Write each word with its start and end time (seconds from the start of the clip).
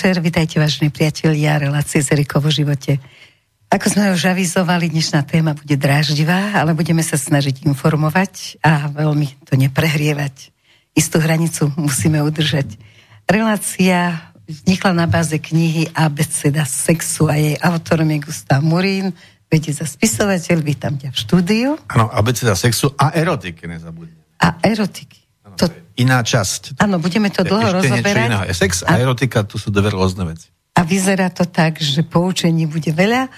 Večer, 0.00 0.24
vítajte 0.24 0.56
vážení 0.56 0.88
priatelia 0.88 1.60
relácie 1.60 2.00
z 2.00 2.16
Eriko 2.16 2.40
v 2.40 2.48
živote. 2.48 2.96
Ako 3.68 3.84
sme 3.92 4.16
už 4.16 4.32
avizovali, 4.32 4.88
dnešná 4.88 5.28
téma 5.28 5.52
bude 5.52 5.76
dráždivá, 5.76 6.56
ale 6.56 6.72
budeme 6.72 7.04
sa 7.04 7.20
snažiť 7.20 7.68
informovať 7.68 8.64
a 8.64 8.88
veľmi 8.88 9.44
to 9.44 9.60
neprehrievať. 9.60 10.56
Istú 10.96 11.20
hranicu 11.20 11.68
musíme 11.76 12.16
udržať. 12.24 12.80
Relácia 13.28 14.32
vznikla 14.48 14.96
na 14.96 15.04
báze 15.04 15.36
knihy 15.36 15.92
Abeceda 15.92 16.64
sexu 16.64 17.28
a 17.28 17.36
jej 17.36 17.60
autorom 17.60 18.08
je 18.08 18.24
Gustav 18.24 18.64
Murín, 18.64 19.12
vedie 19.52 19.76
za 19.76 19.84
spisovateľ, 19.84 20.64
vítam 20.64 20.96
ťa 20.96 21.12
v 21.12 21.18
štúdiu. 21.20 21.68
Áno, 21.92 22.08
Abeceda 22.08 22.56
sexu 22.56 22.88
a 22.96 23.12
erotiky 23.12 23.68
nezabudne. 23.68 24.16
A 24.40 24.64
erotiky. 24.64 25.19
To... 25.60 25.68
iná 26.00 26.24
časť. 26.24 26.80
Áno, 26.80 26.96
budeme 26.96 27.28
to 27.28 27.44
dlho 27.44 27.68
Ešte 27.68 27.76
rozoberať. 27.92 28.28
Iného. 28.32 28.44
Sex 28.56 28.80
a, 28.88 28.96
a 28.96 29.00
erotika, 29.00 29.44
to 29.44 29.60
sú 29.60 29.68
dve 29.68 29.92
rôzne 29.92 30.24
veci. 30.24 30.48
A 30.72 30.80
vyzerá 30.80 31.28
to 31.28 31.44
tak, 31.44 31.76
že 31.76 32.00
poučení 32.00 32.64
bude 32.64 32.88
veľa 32.88 33.28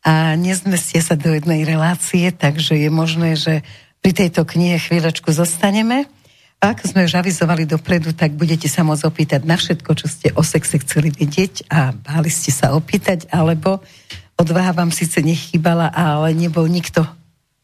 a 0.00 0.36
nezmestie 0.36 1.00
sa 1.00 1.16
do 1.16 1.32
jednej 1.32 1.64
relácie, 1.64 2.28
takže 2.32 2.76
je 2.76 2.88
možné, 2.92 3.36
že 3.36 3.64
pri 4.00 4.12
tejto 4.16 4.48
knihe 4.48 4.80
chvíľočku 4.80 5.28
zostaneme. 5.32 6.08
A 6.60 6.76
ako 6.76 6.92
sme 6.92 7.08
už 7.08 7.16
avizovali 7.16 7.64
dopredu, 7.64 8.12
tak 8.12 8.36
budete 8.36 8.68
sa 8.68 8.84
môcť 8.84 9.08
opýtať 9.08 9.40
na 9.48 9.56
všetko, 9.56 9.90
čo 9.96 10.06
ste 10.12 10.28
o 10.36 10.44
sexe 10.44 10.76
chceli 10.84 11.08
vedieť 11.08 11.64
a 11.72 11.96
báli 11.96 12.28
ste 12.28 12.52
sa 12.52 12.76
opýtať, 12.76 13.32
alebo 13.32 13.80
odvaha 14.36 14.76
vám 14.76 14.92
síce 14.92 15.24
nechýbala, 15.24 15.88
ale 15.88 16.36
nebol 16.36 16.68
nikto, 16.68 17.00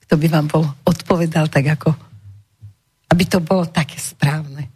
kto 0.09 0.15
by 0.17 0.27
vám 0.33 0.47
bol 0.49 0.65
odpovedal 0.89 1.53
tak, 1.53 1.77
ako 1.77 1.93
aby 3.17 3.25
to 3.25 3.41
bolo 3.41 3.65
také 3.65 3.97
správne. 3.97 4.69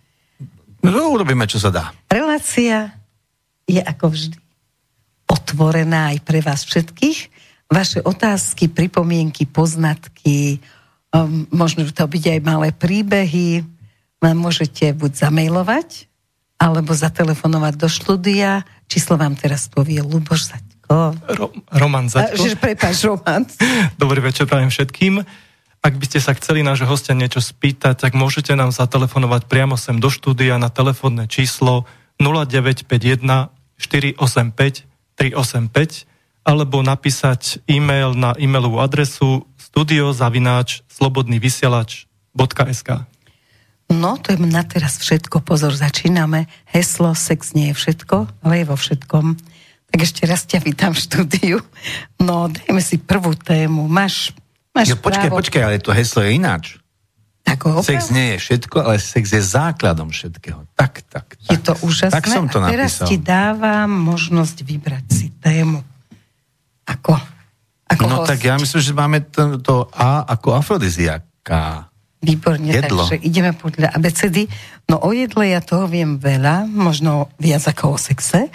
No, 0.80 1.12
urobíme, 1.12 1.44
čo 1.44 1.60
sa 1.60 1.68
dá. 1.68 1.92
Relácia 2.08 2.88
je 3.68 3.84
ako 3.84 4.16
vždy 4.16 4.36
otvorená 5.28 6.16
aj 6.16 6.24
pre 6.24 6.40
vás 6.40 6.64
všetkých. 6.64 7.28
Vaše 7.68 8.00
otázky, 8.00 8.72
pripomienky, 8.72 9.44
poznatky, 9.44 10.56
um, 11.12 11.44
možno 11.52 11.84
to 11.84 12.00
byť 12.08 12.24
aj 12.32 12.40
malé 12.40 12.72
príbehy, 12.72 13.60
vám 14.24 14.36
môžete 14.40 14.96
buď 14.96 15.28
zamailovať, 15.28 16.08
alebo 16.56 16.96
zatelefonovať 16.96 17.74
do 17.76 17.88
štúdia. 17.92 18.64
Číslo 18.88 19.20
vám 19.20 19.36
teraz 19.36 19.68
povie 19.68 20.00
Luboš 20.00 20.56
Zaďko. 20.56 20.96
Ro- 21.36 21.56
Roman 21.76 22.08
Zaďko. 22.08 22.56
Prepáč, 22.56 23.04
Roman. 23.04 23.44
Dobrý 24.02 24.24
večer 24.24 24.48
prajem 24.48 24.72
všetkým. 24.72 25.20
Ak 25.80 25.96
by 25.96 26.04
ste 26.04 26.20
sa 26.20 26.36
chceli 26.36 26.60
nášho 26.60 26.84
hostia 26.84 27.16
niečo 27.16 27.40
spýtať, 27.40 28.04
tak 28.04 28.12
môžete 28.12 28.52
nám 28.52 28.68
zatelefonovať 28.68 29.48
priamo 29.48 29.80
sem 29.80 29.96
do 29.96 30.12
štúdia 30.12 30.60
na 30.60 30.68
telefónne 30.68 31.24
číslo 31.24 31.88
0951 32.20 33.48
485 33.80 34.84
385 35.16 36.04
alebo 36.44 36.84
napísať 36.84 37.64
e-mail 37.64 38.12
na 38.12 38.36
e-mailovú 38.36 38.76
adresu 38.80 39.44
studiozavináč 39.56 40.84
slobodnývysielač.sk 40.88 42.88
No, 43.90 44.14
to 44.22 44.32
je 44.32 44.38
na 44.38 44.62
teraz 44.62 45.02
všetko. 45.02 45.42
Pozor, 45.42 45.74
začíname. 45.74 46.46
Heslo, 46.70 47.10
sex 47.18 47.58
nie 47.58 47.74
je 47.74 47.74
všetko, 47.74 48.30
ale 48.46 48.62
je 48.62 48.64
vo 48.70 48.78
všetkom. 48.78 49.34
Tak 49.90 49.98
ešte 49.98 50.30
raz 50.30 50.46
ťa 50.46 50.62
vítam 50.62 50.94
v 50.94 51.02
štúdiu. 51.02 51.58
No, 52.22 52.46
dajme 52.46 52.78
si 52.78 53.02
prvú 53.02 53.34
tému. 53.34 53.90
Máš 53.90 54.30
Máš 54.70 54.94
jo, 54.94 54.96
počkaj, 54.98 55.28
právo. 55.30 55.38
počkaj, 55.42 55.62
ale 55.66 55.76
to 55.82 55.90
heslo 55.90 56.22
je 56.22 56.30
ináč. 56.38 56.64
Ako 57.48 57.82
sex 57.82 58.14
nie 58.14 58.36
je 58.36 58.38
všetko, 58.38 58.76
ale 58.78 58.96
sex 59.02 59.34
je 59.34 59.42
základom 59.42 60.14
všetkého. 60.14 60.70
Tak, 60.78 61.02
tak, 61.10 61.34
tak. 61.34 61.50
Je 61.50 61.58
to 61.58 61.74
úžasné. 61.82 62.14
Tak 62.14 62.30
som 62.30 62.46
to 62.46 62.62
a 62.62 62.70
teraz 62.70 63.02
napísal. 63.02 63.08
ti 63.10 63.16
dávam 63.18 63.90
možnosť 63.90 64.56
vybrať 64.62 65.04
si 65.10 65.26
tému. 65.42 65.82
Ako? 66.86 67.18
ako 67.90 68.04
no 68.06 68.16
host. 68.22 68.28
tak 68.30 68.40
ja 68.46 68.54
myslím, 68.54 68.80
že 68.80 68.92
máme 68.94 69.18
to, 69.26 69.58
to 69.58 69.74
A 69.90 70.22
ako 70.30 70.54
afrodiziaka. 70.54 71.90
Výborne, 72.20 72.68
jedlo. 72.68 73.08
takže 73.08 73.16
ideme 73.24 73.56
podľa 73.56 73.96
abecedy. 73.96 74.44
No 74.86 75.00
o 75.00 75.10
jedle 75.10 75.56
ja 75.56 75.64
toho 75.64 75.88
viem 75.88 76.20
veľa, 76.20 76.68
možno 76.68 77.32
viac 77.40 77.64
ako 77.64 77.96
o 77.96 77.98
sexe. 77.98 78.52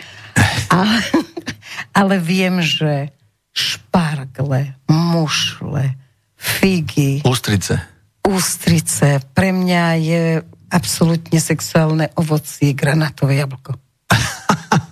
A, 0.69 1.01
ale 1.99 2.21
viem, 2.21 2.61
že 2.61 3.09
špargle, 3.51 4.77
mušle, 4.85 5.97
figy. 6.45 7.25
Ústrice. 7.25 7.81
Ústrice. 8.25 9.21
Pre 9.33 9.49
mňa 9.49 9.83
je 9.97 10.23
absolútne 10.69 11.39
sexuálne 11.41 12.13
ovocie 12.17 12.73
granátové 12.77 13.41
jablko. 13.41 13.77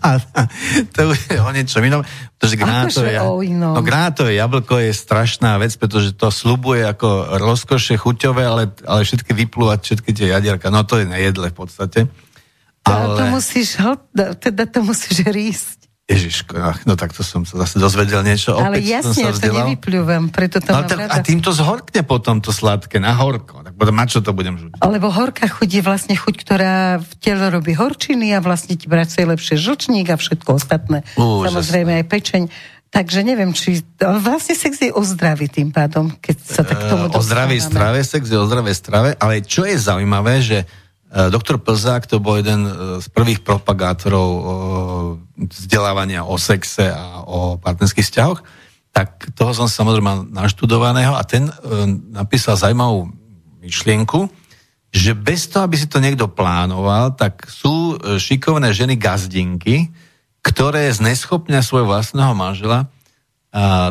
to 0.96 1.14
je 1.14 1.38
o 1.40 1.52
niečo 1.54 1.80
inom. 1.80 2.02
Pretože 2.04 2.56
granátové, 2.60 3.14
no, 3.54 3.80
granátové 3.80 4.36
jablko 4.36 4.82
je 4.82 4.92
strašná 4.92 5.56
vec, 5.62 5.76
pretože 5.78 6.18
to 6.18 6.34
slubuje 6.34 6.84
ako 6.84 7.40
rozkoše 7.40 7.96
chuťové, 7.96 8.44
ale, 8.44 8.64
ale 8.84 9.02
všetky 9.06 9.32
vyplúvať, 9.32 9.80
všetky 9.80 10.12
tie 10.12 10.28
jadierka. 10.34 10.74
No 10.74 10.84
to 10.84 11.00
je 11.00 11.06
na 11.08 11.22
jedle 11.22 11.50
v 11.50 11.56
podstate. 11.56 12.00
Ale... 12.84 13.16
To, 13.16 13.20
to 13.22 13.26
musíš, 13.32 13.70
teda 14.44 14.64
to 14.68 14.80
musíš 14.84 15.24
rísť. 15.24 15.83
Ježiško, 16.04 16.84
no 16.84 17.00
tak 17.00 17.16
to 17.16 17.24
som 17.24 17.48
sa 17.48 17.64
zase 17.64 17.80
dozvedel 17.80 18.28
niečo. 18.28 18.60
Ale 18.60 18.84
Opäť 18.84 19.00
jasne, 19.00 19.24
som 19.24 19.32
sa 19.32 19.40
to 19.40 19.56
nevypľúvam, 19.56 20.36
preto 20.36 20.60
to 20.60 20.76
no, 20.76 20.84
tak, 20.84 21.00
rada. 21.00 21.16
A 21.16 21.24
tým 21.24 21.40
to 21.40 21.56
zhorkne 21.56 22.04
potom 22.04 22.44
to 22.44 22.52
sladké, 22.52 23.00
na 23.00 23.16
horko. 23.16 23.64
Tak 23.64 23.72
potom 23.80 23.96
na 23.96 24.04
čo 24.04 24.20
to 24.20 24.36
budem 24.36 24.60
žuť? 24.60 24.84
Alebo 24.84 25.08
horká 25.08 25.48
chuť 25.48 25.70
je 25.80 25.80
vlastne 25.80 26.16
chuť, 26.20 26.36
ktorá 26.44 27.00
v 27.00 27.12
telo 27.24 27.48
robí 27.48 27.72
horčiny 27.72 28.36
a 28.36 28.44
vlastne 28.44 28.76
ti 28.76 28.92
vracuje 28.92 29.24
lepšie 29.24 29.56
žlčník 29.56 30.12
a 30.12 30.20
všetko 30.20 30.60
ostatné. 30.60 31.08
Úžasné. 31.16 31.48
Samozrejme 31.48 31.92
aj 32.04 32.06
pečeň. 32.12 32.44
Takže 32.92 33.24
neviem, 33.24 33.56
či... 33.56 33.80
Vlastne 33.98 34.60
sex 34.60 34.84
je 34.84 34.92
o 34.92 35.02
zdraví 35.08 35.48
tým 35.48 35.72
pádom, 35.72 36.12
keď 36.20 36.36
sa 36.44 36.62
tak 36.68 36.84
tomu 36.84 37.10
uh, 37.10 37.16
O 37.16 37.24
zdravej 37.24 37.64
strave, 37.64 38.04
sex 38.04 38.28
je 38.28 38.38
o 38.38 38.46
zdravej 38.46 38.76
strave, 38.76 39.10
ale 39.18 39.40
čo 39.40 39.64
je 39.64 39.80
zaujímavé, 39.80 40.44
že 40.44 40.68
doktor 41.14 41.62
Plzák 41.62 42.10
to 42.10 42.18
bol 42.18 42.42
jeden 42.42 42.66
eh, 42.66 42.74
z 42.98 43.08
prvých 43.14 43.46
propagátorov 43.46 44.30
eh, 44.34 44.44
vzdelávania 45.46 46.26
o 46.26 46.36
sexe 46.42 46.90
a 46.90 47.22
o 47.22 47.62
partnerských 47.62 48.06
vzťahoch, 48.06 48.42
tak 48.94 49.34
toho 49.34 49.54
som 49.58 49.66
samozrejme 49.66 50.30
naštudovaného 50.30 51.18
a 51.18 51.26
ten 51.26 51.50
napísal 52.14 52.54
zaujímavú 52.54 53.10
myšlienku, 53.66 54.30
že 54.94 55.18
bez 55.18 55.50
toho, 55.50 55.66
aby 55.66 55.82
si 55.82 55.90
to 55.90 55.98
niekto 55.98 56.30
plánoval, 56.30 57.18
tak 57.18 57.50
sú 57.50 57.98
šikovné 57.98 58.70
ženy 58.70 58.94
gazdinky, 58.94 59.90
ktoré 60.46 60.94
zneschopnia 60.94 61.66
svojho 61.66 61.90
vlastného 61.90 62.38
manžela 62.38 62.86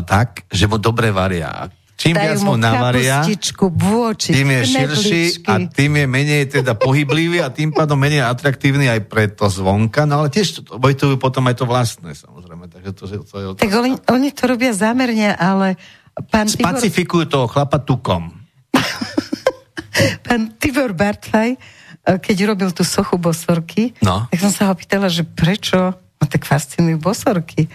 tak, 0.07 0.47
že 0.47 0.71
mu 0.71 0.79
dobre 0.79 1.11
varia. 1.11 1.67
Čím 2.03 2.19
viac 2.19 2.43
mu 2.43 2.59
navaria, 2.59 3.23
bôčik, 3.71 4.35
tým 4.35 4.47
je 4.59 4.61
širší 4.75 5.23
a 5.47 5.53
tým 5.71 6.03
je 6.03 6.05
menej 6.05 6.43
teda 6.51 6.75
pohyblivý 6.75 7.39
a 7.39 7.47
tým 7.47 7.71
pádom 7.71 7.95
menej 7.95 8.27
atraktívny 8.27 8.91
aj 8.91 9.07
pre 9.07 9.31
to 9.31 9.47
zvonka, 9.47 10.03
no 10.03 10.19
ale 10.19 10.27
tiež 10.27 10.67
to 10.67 11.15
potom 11.15 11.47
aj 11.47 11.55
to 11.55 11.65
vlastné, 11.65 12.11
samozrejme. 12.11 12.67
Takže 12.67 12.91
to, 12.91 13.03
to 13.23 13.35
je 13.39 13.45
tak 13.55 13.71
oni, 13.71 13.95
oni 14.11 14.29
to 14.35 14.43
robia 14.51 14.75
zámerne, 14.75 15.31
ale 15.31 15.79
pán 16.27 16.51
Spacifikujú 16.51 17.23
Tibor... 17.23 17.31
toho 17.31 17.45
chlapa 17.47 17.79
tukom. 17.79 18.35
pán 20.27 20.59
Tibor 20.59 20.91
Bartlaj, 20.91 21.55
keď 22.03 22.35
robil 22.51 22.69
tú 22.75 22.83
sochu 22.83 23.15
bosorky, 23.15 23.95
no. 24.03 24.27
tak 24.27 24.43
som 24.43 24.51
sa 24.51 24.63
ho 24.67 24.75
pýtala, 24.75 25.07
že 25.07 25.23
prečo 25.23 25.95
ma 25.95 26.25
tak 26.27 26.43
fascinujú 26.43 26.99
bosorky. 26.99 27.71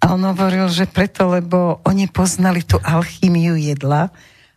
A 0.00 0.16
on 0.16 0.24
hovoril, 0.24 0.72
že 0.72 0.88
preto, 0.88 1.28
lebo 1.28 1.84
oni 1.84 2.08
poznali 2.08 2.64
tú 2.64 2.80
alchýmiu 2.80 3.56
jedla 3.60 4.08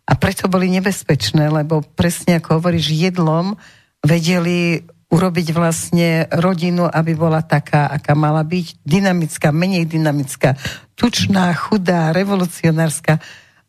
a 0.08 0.12
preto 0.16 0.48
boli 0.48 0.72
nebezpečné, 0.72 1.52
lebo 1.52 1.84
presne 1.84 2.40
ako 2.40 2.64
hovoríš, 2.64 2.96
jedlom 2.96 3.60
vedeli 4.04 4.88
urobiť 5.14 5.48
vlastne 5.54 6.26
rodinu, 6.34 6.90
aby 6.90 7.14
bola 7.14 7.46
taká, 7.46 7.86
aká 7.92 8.18
mala 8.18 8.42
byť, 8.42 8.82
dynamická, 8.82 9.54
menej 9.54 9.86
dynamická, 9.86 10.58
tučná, 10.98 11.54
chudá, 11.54 12.10
revolucionárska 12.10 13.22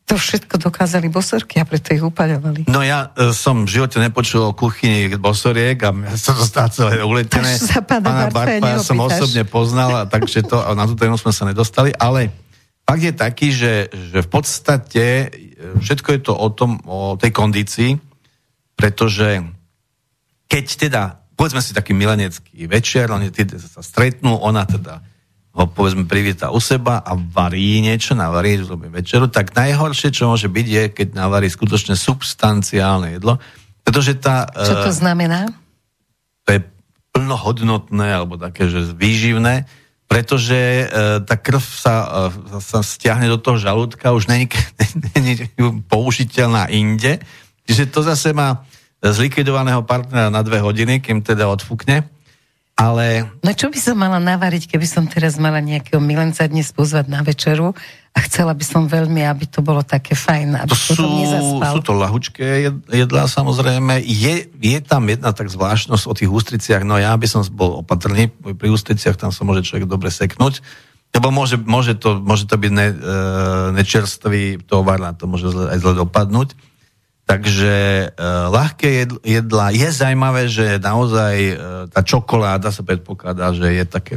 to 0.05 0.21
všetko 0.21 0.61
dokázali 0.61 1.09
bosorky 1.09 1.56
a 1.56 1.65
preto 1.65 1.97
ich 1.97 2.05
upaľovali. 2.05 2.69
No 2.69 2.85
ja 2.85 3.09
e, 3.17 3.33
som 3.33 3.65
v 3.65 3.73
živote 3.73 3.97
nepočul 3.97 4.53
o 4.53 4.53
kuchyni 4.53 5.09
bosoriek 5.17 5.81
a 5.81 5.97
ja 5.97 6.17
som 6.21 6.37
to 6.37 6.45
stále 6.53 6.69
celé 6.69 7.01
uletené. 7.01 7.56
Sa 7.56 7.81
pána, 7.81 8.29
Bartfa 8.29 8.69
ja 8.69 8.85
som 8.85 9.01
osobne 9.01 9.49
poznal, 9.49 9.91
a 9.97 10.03
takže 10.05 10.45
to, 10.45 10.61
a 10.61 10.77
na 10.77 10.85
tú 10.85 10.93
tému 10.93 11.17
sme 11.17 11.33
sa 11.33 11.49
nedostali, 11.49 11.97
ale 11.97 12.29
fakt 12.85 13.01
je 13.01 13.15
taký, 13.17 13.49
že, 13.49 13.89
že 14.12 14.21
v 14.21 14.29
podstate 14.29 15.05
e, 15.05 15.27
všetko 15.81 16.09
je 16.12 16.21
to 16.21 16.33
o, 16.37 16.49
tom, 16.53 16.85
o 16.85 17.17
tej 17.17 17.33
kondícii, 17.33 17.97
pretože 18.77 19.41
keď 20.45 20.65
teda, 20.77 21.03
povedzme 21.33 21.65
si 21.65 21.73
taký 21.73 21.97
milenecký 21.97 22.69
večer, 22.69 23.09
oni 23.09 23.33
sa 23.56 23.81
stretnú, 23.81 24.37
ona 24.37 24.69
teda 24.69 25.01
ho 25.55 25.71
povedzme 25.71 26.11
privíta 26.11 26.51
u 26.51 26.59
seba 26.59 26.99
a 26.99 27.15
varí 27.15 27.79
niečo, 27.79 28.19
navarí 28.19 28.59
večeru, 28.91 29.31
tak 29.31 29.55
najhoršie, 29.55 30.11
čo 30.11 30.27
môže 30.27 30.51
byť, 30.51 30.67
je, 30.67 30.85
keď 30.91 31.09
navarí 31.15 31.47
skutočne 31.47 31.95
substanciálne 31.95 33.15
jedlo, 33.15 33.39
pretože 33.87 34.19
tá... 34.19 34.51
Čo 34.51 34.83
to 34.83 34.91
uh, 34.91 34.99
znamená? 34.99 35.55
To 36.45 36.59
je 36.59 36.61
plnohodnotné 37.15 38.11
alebo 38.11 38.35
také, 38.35 38.67
že 38.67 38.91
výživné, 38.91 39.71
pretože 40.11 40.55
e, 40.55 40.87
tá 41.25 41.35
krv 41.39 41.62
sa, 41.62 42.29
e, 42.35 42.61
sa 42.61 42.85
stiahne 42.85 43.31
do 43.31 43.39
toho 43.41 43.56
žalúdka, 43.56 44.12
už 44.12 44.29
není, 44.29 44.51
není 45.17 45.49
použiteľná 45.87 46.69
inde, 46.75 47.23
čiže 47.65 47.89
to 47.89 48.03
zase 48.03 48.35
má 48.35 48.67
zlikvidovaného 49.01 49.85
partnera 49.85 50.29
na 50.33 50.41
dve 50.41 50.61
hodiny, 50.65 51.01
kým 51.01 51.21
teda 51.21 51.49
odfúkne. 51.49 52.09
Ale... 52.75 53.31
No 53.38 53.55
čo 53.55 53.71
by 53.71 53.79
som 53.79 53.94
mala 53.94 54.19
navariť, 54.19 54.67
keby 54.67 54.87
som 54.87 55.06
teraz 55.06 55.38
mala 55.38 55.62
nejakého 55.62 56.03
milenca 56.03 56.43
dnes 56.50 56.75
pozvať 56.75 57.06
na 57.06 57.23
večeru 57.23 57.71
a 58.15 58.19
chcela 58.26 58.50
by 58.50 58.65
som 58.67 58.91
veľmi, 58.91 59.23
aby 59.23 59.47
to 59.47 59.62
bolo 59.62 59.87
také 59.87 60.19
fajn, 60.19 60.67
aby 60.67 60.71
to 60.71 60.94
sú, 60.99 61.06
sú 61.62 61.81
to 61.82 61.94
lahučké 61.94 62.67
jedlá 62.91 63.31
samozrejme. 63.31 64.03
Je, 64.03 64.50
je 64.59 64.79
tam 64.82 65.06
jedna 65.06 65.31
tak 65.31 65.50
zvláštnosť 65.50 66.05
o 66.06 66.15
tých 66.15 66.31
ústriciach, 66.31 66.82
no 66.82 66.99
ja 66.99 67.15
by 67.15 67.26
som 67.31 67.47
bol 67.55 67.82
opatrný, 67.82 68.31
pri 68.31 68.71
ústriciach 68.71 69.19
tam 69.19 69.31
sa 69.31 69.47
môže 69.47 69.67
človek 69.67 69.87
dobre 69.87 70.11
seknúť, 70.11 70.59
lebo 71.15 71.31
môže, 71.31 71.55
môže, 71.62 71.94
to, 71.94 72.19
môže 72.19 72.50
to 72.50 72.59
byť 72.59 72.73
ne, 72.75 72.88
e, 72.91 72.94
nečerstvý 73.79 74.67
tovar, 74.67 74.99
na 74.99 75.15
to 75.15 75.31
môže 75.31 75.47
aj 75.47 75.79
zle 75.79 75.94
dopadnúť. 75.94 76.59
Takže 77.25 77.75
uh, 78.12 78.53
ľahké 78.53 79.09
jedla, 79.25 79.73
je 79.73 79.88
zaujímavé, 79.88 80.44
že 80.44 80.76
naozaj 80.76 81.35
uh, 81.37 81.56
tá 81.88 82.05
čokoláda 82.05 82.69
sa 82.69 82.85
predpokladá, 82.85 83.56
že 83.56 83.65
je 83.73 83.85
také 83.88 84.15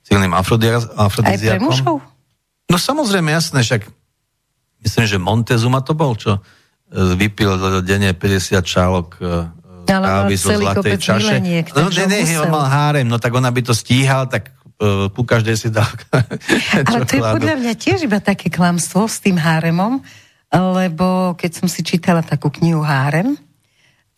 silným 0.00 0.32
afrodiziakom. 0.32 1.28
Aj 1.28 1.36
pre 1.36 1.60
mužov? 1.60 2.00
No 2.72 2.76
samozrejme, 2.80 3.28
jasné, 3.28 3.60
však 3.60 3.84
myslím, 4.80 5.04
že 5.04 5.18
Montezuma 5.20 5.84
to 5.84 5.92
bol, 5.92 6.16
čo 6.16 6.40
uh, 6.40 6.42
vypil 7.20 7.84
denne 7.84 8.16
50 8.16 8.64
čálok 8.64 9.20
uh, 9.20 9.52
kávy 9.88 10.34
zo 10.36 10.52
zlatej 10.52 10.96
čaše. 11.00 11.40
Mileniek, 11.40 11.66
no, 11.72 11.88
ne, 11.88 12.04
ne, 12.08 12.36
on 12.40 12.52
mal 12.52 12.68
hárem, 12.68 13.08
no 13.08 13.16
tak 13.16 13.32
ona 13.32 13.48
by 13.48 13.60
to 13.64 13.72
stíhal, 13.72 14.28
tak 14.28 14.52
uh, 14.80 15.08
ku 15.12 15.24
každej 15.24 15.56
si 15.56 15.68
dal 15.72 15.88
Ale 16.88 17.04
to 17.08 17.12
je 17.16 17.22
podľa 17.24 17.56
mňa 17.60 17.72
tiež 17.76 18.04
iba 18.04 18.20
také 18.20 18.52
klamstvo 18.52 19.08
s 19.08 19.20
tým 19.24 19.40
háremom, 19.40 20.04
lebo 20.52 21.36
keď 21.36 21.50
som 21.64 21.68
si 21.68 21.84
čítala 21.84 22.24
takú 22.24 22.48
knihu 22.48 22.80
Hárem, 22.80 23.36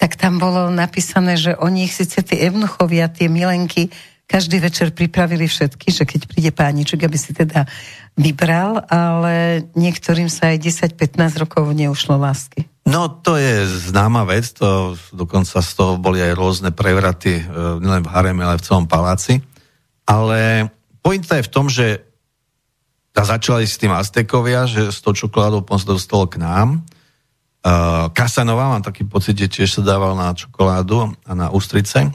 tak 0.00 0.16
tam 0.16 0.40
bolo 0.40 0.72
napísané, 0.72 1.36
že 1.36 1.52
oni 1.60 1.84
síce 1.84 2.24
tie 2.24 2.48
evnuchovia, 2.48 3.12
tie 3.12 3.28
milenky, 3.28 3.92
každý 4.30 4.62
večer 4.62 4.94
pripravili 4.94 5.50
všetky, 5.50 5.90
že 5.90 6.06
keď 6.06 6.20
príde 6.30 6.54
pániček, 6.54 7.02
aby 7.02 7.18
si 7.18 7.34
teda 7.34 7.66
vybral, 8.14 8.78
ale 8.86 9.66
niektorým 9.74 10.30
sa 10.30 10.54
aj 10.54 10.86
10-15 10.94 11.42
rokov 11.42 11.66
neušlo 11.74 12.14
lásky. 12.14 12.70
No 12.86 13.10
to 13.10 13.34
je 13.34 13.66
známa 13.90 14.22
vec, 14.22 14.46
to 14.54 14.94
dokonca 15.10 15.58
z 15.58 15.72
toho 15.74 15.98
boli 15.98 16.22
aj 16.22 16.38
rôzne 16.38 16.70
prevraty, 16.70 17.42
e, 17.42 17.44
nielen 17.82 18.06
v 18.06 18.12
hareme, 18.14 18.46
ale 18.46 18.62
v 18.62 18.66
celom 18.70 18.86
paláci. 18.86 19.42
Ale 20.06 20.70
pointa 21.02 21.38
je 21.38 21.46
v 21.46 21.52
tom, 21.52 21.66
že 21.66 22.09
a 23.20 23.28
začali 23.28 23.68
s 23.68 23.76
tým 23.76 23.92
Aztekovia, 23.92 24.64
že 24.64 24.88
s 24.88 25.04
tou 25.04 25.12
čokoládou 25.12 25.60
potom 25.60 25.76
sa 25.76 25.92
dostalo 25.92 26.24
k 26.24 26.40
nám. 26.40 26.80
Uh, 27.60 28.08
Casanova, 28.16 28.72
mám 28.72 28.80
taký 28.80 29.04
pocit, 29.04 29.36
že 29.36 29.52
tiež 29.52 29.68
sa 29.68 29.82
dával 29.84 30.16
na 30.16 30.32
čokoládu 30.32 31.12
a 31.28 31.32
na 31.36 31.52
ústrice. 31.52 32.08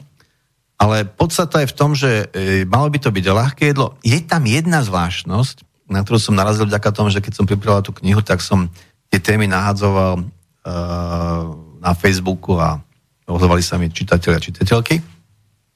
Ale 0.74 1.06
podstata 1.06 1.62
je 1.62 1.70
v 1.70 1.76
tom, 1.78 1.96
že 1.96 2.28
e, 2.36 2.68
malo 2.68 2.92
by 2.92 3.00
to 3.00 3.08
byť 3.08 3.24
ľahké 3.24 3.72
jedlo. 3.72 3.96
Je 4.04 4.20
tam 4.20 4.44
jedna 4.44 4.84
zvláštnosť, 4.84 5.88
na 5.88 6.04
ktorú 6.04 6.20
som 6.20 6.36
narazil 6.36 6.68
vďaka 6.68 6.92
tomu, 6.92 7.08
že 7.08 7.24
keď 7.24 7.32
som 7.32 7.48
pripravoval 7.48 7.80
tú 7.80 7.96
knihu, 7.96 8.20
tak 8.20 8.44
som 8.44 8.68
tie 9.08 9.16
témy 9.16 9.48
nahadzoval 9.48 10.20
uh, 10.20 11.40
na 11.80 11.92
Facebooku 11.96 12.60
a 12.60 12.76
ozvali 13.24 13.64
sa 13.64 13.80
mi 13.80 13.88
čitatelia 13.88 14.36
a 14.36 14.44
čitateľky. 14.44 15.00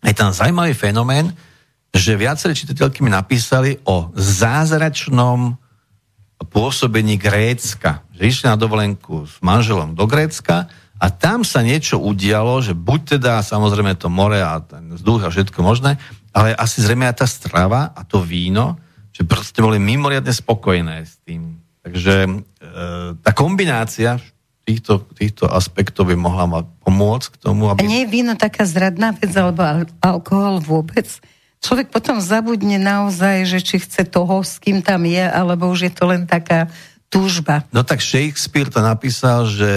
Je 0.05 0.13
tam 0.13 0.37
zaujímavý 0.37 0.77
fenomén, 0.77 1.33
že 1.91 2.15
viaceré 2.15 2.55
čitateľky 2.55 3.03
mi 3.03 3.11
napísali 3.11 3.79
o 3.83 4.15
zázračnom 4.15 5.59
pôsobení 6.49 7.21
Grécka. 7.21 8.07
Že 8.17 8.23
išli 8.25 8.47
na 8.49 8.57
dovolenku 8.57 9.29
s 9.29 9.37
manželom 9.45 9.93
do 9.93 10.07
Grécka 10.09 10.71
a 11.01 11.07
tam 11.13 11.45
sa 11.45 11.61
niečo 11.61 12.01
udialo, 12.01 12.61
že 12.65 12.73
buď 12.73 13.19
teda 13.19 13.41
samozrejme 13.45 13.97
to 13.97 14.09
more 14.09 14.37
a 14.37 14.61
ten 14.61 14.97
vzduch 14.97 15.27
a 15.27 15.33
všetko 15.33 15.59
možné, 15.61 16.01
ale 16.31 16.55
asi 16.55 16.81
zrejme 16.81 17.09
aj 17.11 17.25
tá 17.25 17.27
strava 17.27 17.91
a 17.93 18.01
to 18.07 18.23
víno, 18.23 18.79
že 19.11 19.27
proste 19.27 19.61
boli 19.61 19.83
mimoriadne 19.83 20.33
spokojné 20.33 21.05
s 21.05 21.19
tým. 21.27 21.59
Takže 21.81 22.15
e, 22.25 22.31
tá 23.21 23.31
kombinácia 23.33 24.21
týchto, 24.65 25.03
týchto 25.17 25.49
aspektov 25.49 26.13
by 26.13 26.17
mohla 26.17 26.47
mať 26.47 26.65
pomôcť 26.85 27.29
k 27.35 27.37
tomu, 27.41 27.73
aby... 27.73 27.83
A 27.83 27.91
nie 27.91 28.07
je 28.07 28.13
víno 28.13 28.37
taká 28.39 28.63
zradná 28.69 29.17
vec, 29.17 29.33
alebo 29.35 29.65
alkohol 29.99 30.63
vôbec? 30.63 31.09
Človek 31.61 31.93
potom 31.93 32.19
zabudne 32.19 32.81
naozaj, 32.81 33.45
že 33.47 33.61
či 33.61 33.77
chce 33.81 34.09
toho, 34.09 34.41
s 34.41 34.57
kým 34.59 34.81
tam 34.81 35.05
je, 35.05 35.23
alebo 35.23 35.69
už 35.69 35.89
je 35.89 35.93
to 35.93 36.05
len 36.09 36.25
taká 36.25 36.73
túžba. 37.13 37.67
No 37.75 37.83
tak 37.83 38.01
Shakespeare 38.01 38.71
to 38.71 38.81
napísal, 38.81 39.45
že 39.45 39.69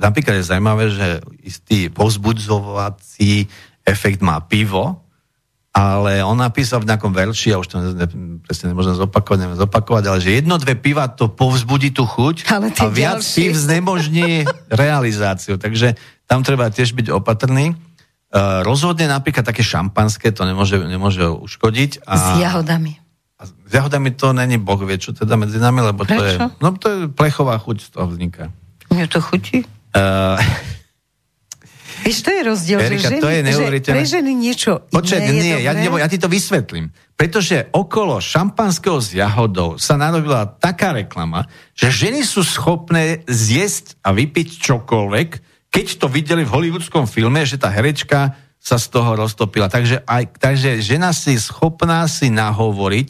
napríklad 0.00 0.40
je 0.40 0.48
zaujímavé, 0.48 0.84
že 0.90 1.08
istý 1.44 1.92
pozbudzovací 1.92 3.46
efekt 3.84 4.24
má 4.24 4.40
pivo, 4.40 5.04
ale 5.70 6.18
on 6.26 6.34
napísal 6.34 6.82
v 6.82 6.90
nejakom 6.90 7.14
verši, 7.14 7.54
a 7.54 7.60
už 7.62 7.68
to 7.70 7.78
ne, 7.78 7.94
ne, 7.94 8.06
presne 8.42 8.74
nemôžem 8.74 8.96
zopakovať, 8.98 9.38
neviem 9.38 9.60
zopakovať, 9.60 10.04
ale 10.10 10.18
že 10.18 10.42
jedno, 10.42 10.58
dve 10.58 10.74
piva 10.74 11.06
to 11.06 11.30
povzbudí 11.30 11.94
tú 11.94 12.10
chuť 12.10 12.50
ale 12.50 12.74
a 12.74 12.84
viac 12.90 13.22
ďalší. 13.22 13.36
piv 13.38 13.52
znemožní 13.54 14.30
realizáciu. 14.82 15.62
Takže 15.62 15.94
tam 16.26 16.42
treba 16.42 16.74
tiež 16.74 16.90
byť 16.90 17.14
opatrný. 17.14 17.78
Uh, 18.30 18.62
rozhodne 18.62 19.10
napríklad 19.10 19.42
také 19.42 19.66
šampanské 19.66 20.30
to 20.30 20.46
nemôže, 20.46 20.78
nemôže 20.78 21.26
uškodiť. 21.26 22.06
A, 22.06 22.14
s 22.14 22.26
jahodami. 22.38 23.02
A 23.42 23.50
s 23.50 23.72
jahodami 23.74 24.14
to 24.14 24.30
není 24.30 24.54
boh 24.54 24.78
vie, 24.86 25.02
čo 25.02 25.10
teda 25.10 25.34
medzi 25.34 25.58
nami, 25.58 25.82
lebo 25.82 26.06
Prečo? 26.06 26.14
to 26.14 26.22
je, 26.22 26.34
no 26.62 26.68
to 26.78 26.86
je 26.86 26.98
plechová 27.10 27.58
chuť 27.58 27.76
z 27.82 27.88
toho 27.90 28.06
vzniká. 28.06 28.54
Mne 28.94 29.10
to 29.10 29.18
chutí? 29.18 29.66
Uh, 29.90 30.38
Víš, 32.00 32.24
to 32.24 32.30
je 32.32 32.42
rozdiel, 32.46 32.78
Erika, 32.80 32.96
že, 32.96 33.08
ženy, 33.08 33.20
to 33.20 33.28
je 33.28 33.40
že 33.44 33.92
pre 33.92 34.04
ženy 34.08 34.32
niečo 34.32 34.72
Počkej, 34.88 35.20
iné 35.20 35.32
nie, 35.36 35.56
ja, 35.60 35.72
ja 35.76 36.08
ti 36.08 36.16
to 36.16 36.32
vysvetlím. 36.32 36.88
Pretože 37.12 37.68
okolo 37.76 38.16
šampanského 38.16 38.96
s 38.96 39.12
jahodou 39.12 39.76
sa 39.76 40.00
narobila 40.00 40.48
taká 40.48 40.96
reklama, 40.96 41.44
že 41.76 41.92
ženy 41.92 42.24
sú 42.24 42.40
schopné 42.40 43.20
zjesť 43.28 44.00
a 44.00 44.16
vypiť 44.16 44.48
čokoľvek, 44.56 45.28
keď 45.70 45.86
to 46.02 46.06
videli 46.10 46.42
v 46.42 46.50
hollywoodskom 46.50 47.06
filme, 47.06 47.46
že 47.46 47.56
tá 47.56 47.70
herečka 47.70 48.34
sa 48.60 48.76
z 48.76 48.86
toho 48.92 49.16
roztopila. 49.16 49.72
Takže, 49.72 50.04
aj, 50.04 50.36
takže 50.36 50.84
žena 50.84 51.16
si 51.16 51.38
schopná 51.40 52.04
si 52.10 52.28
nahovoriť, 52.28 53.08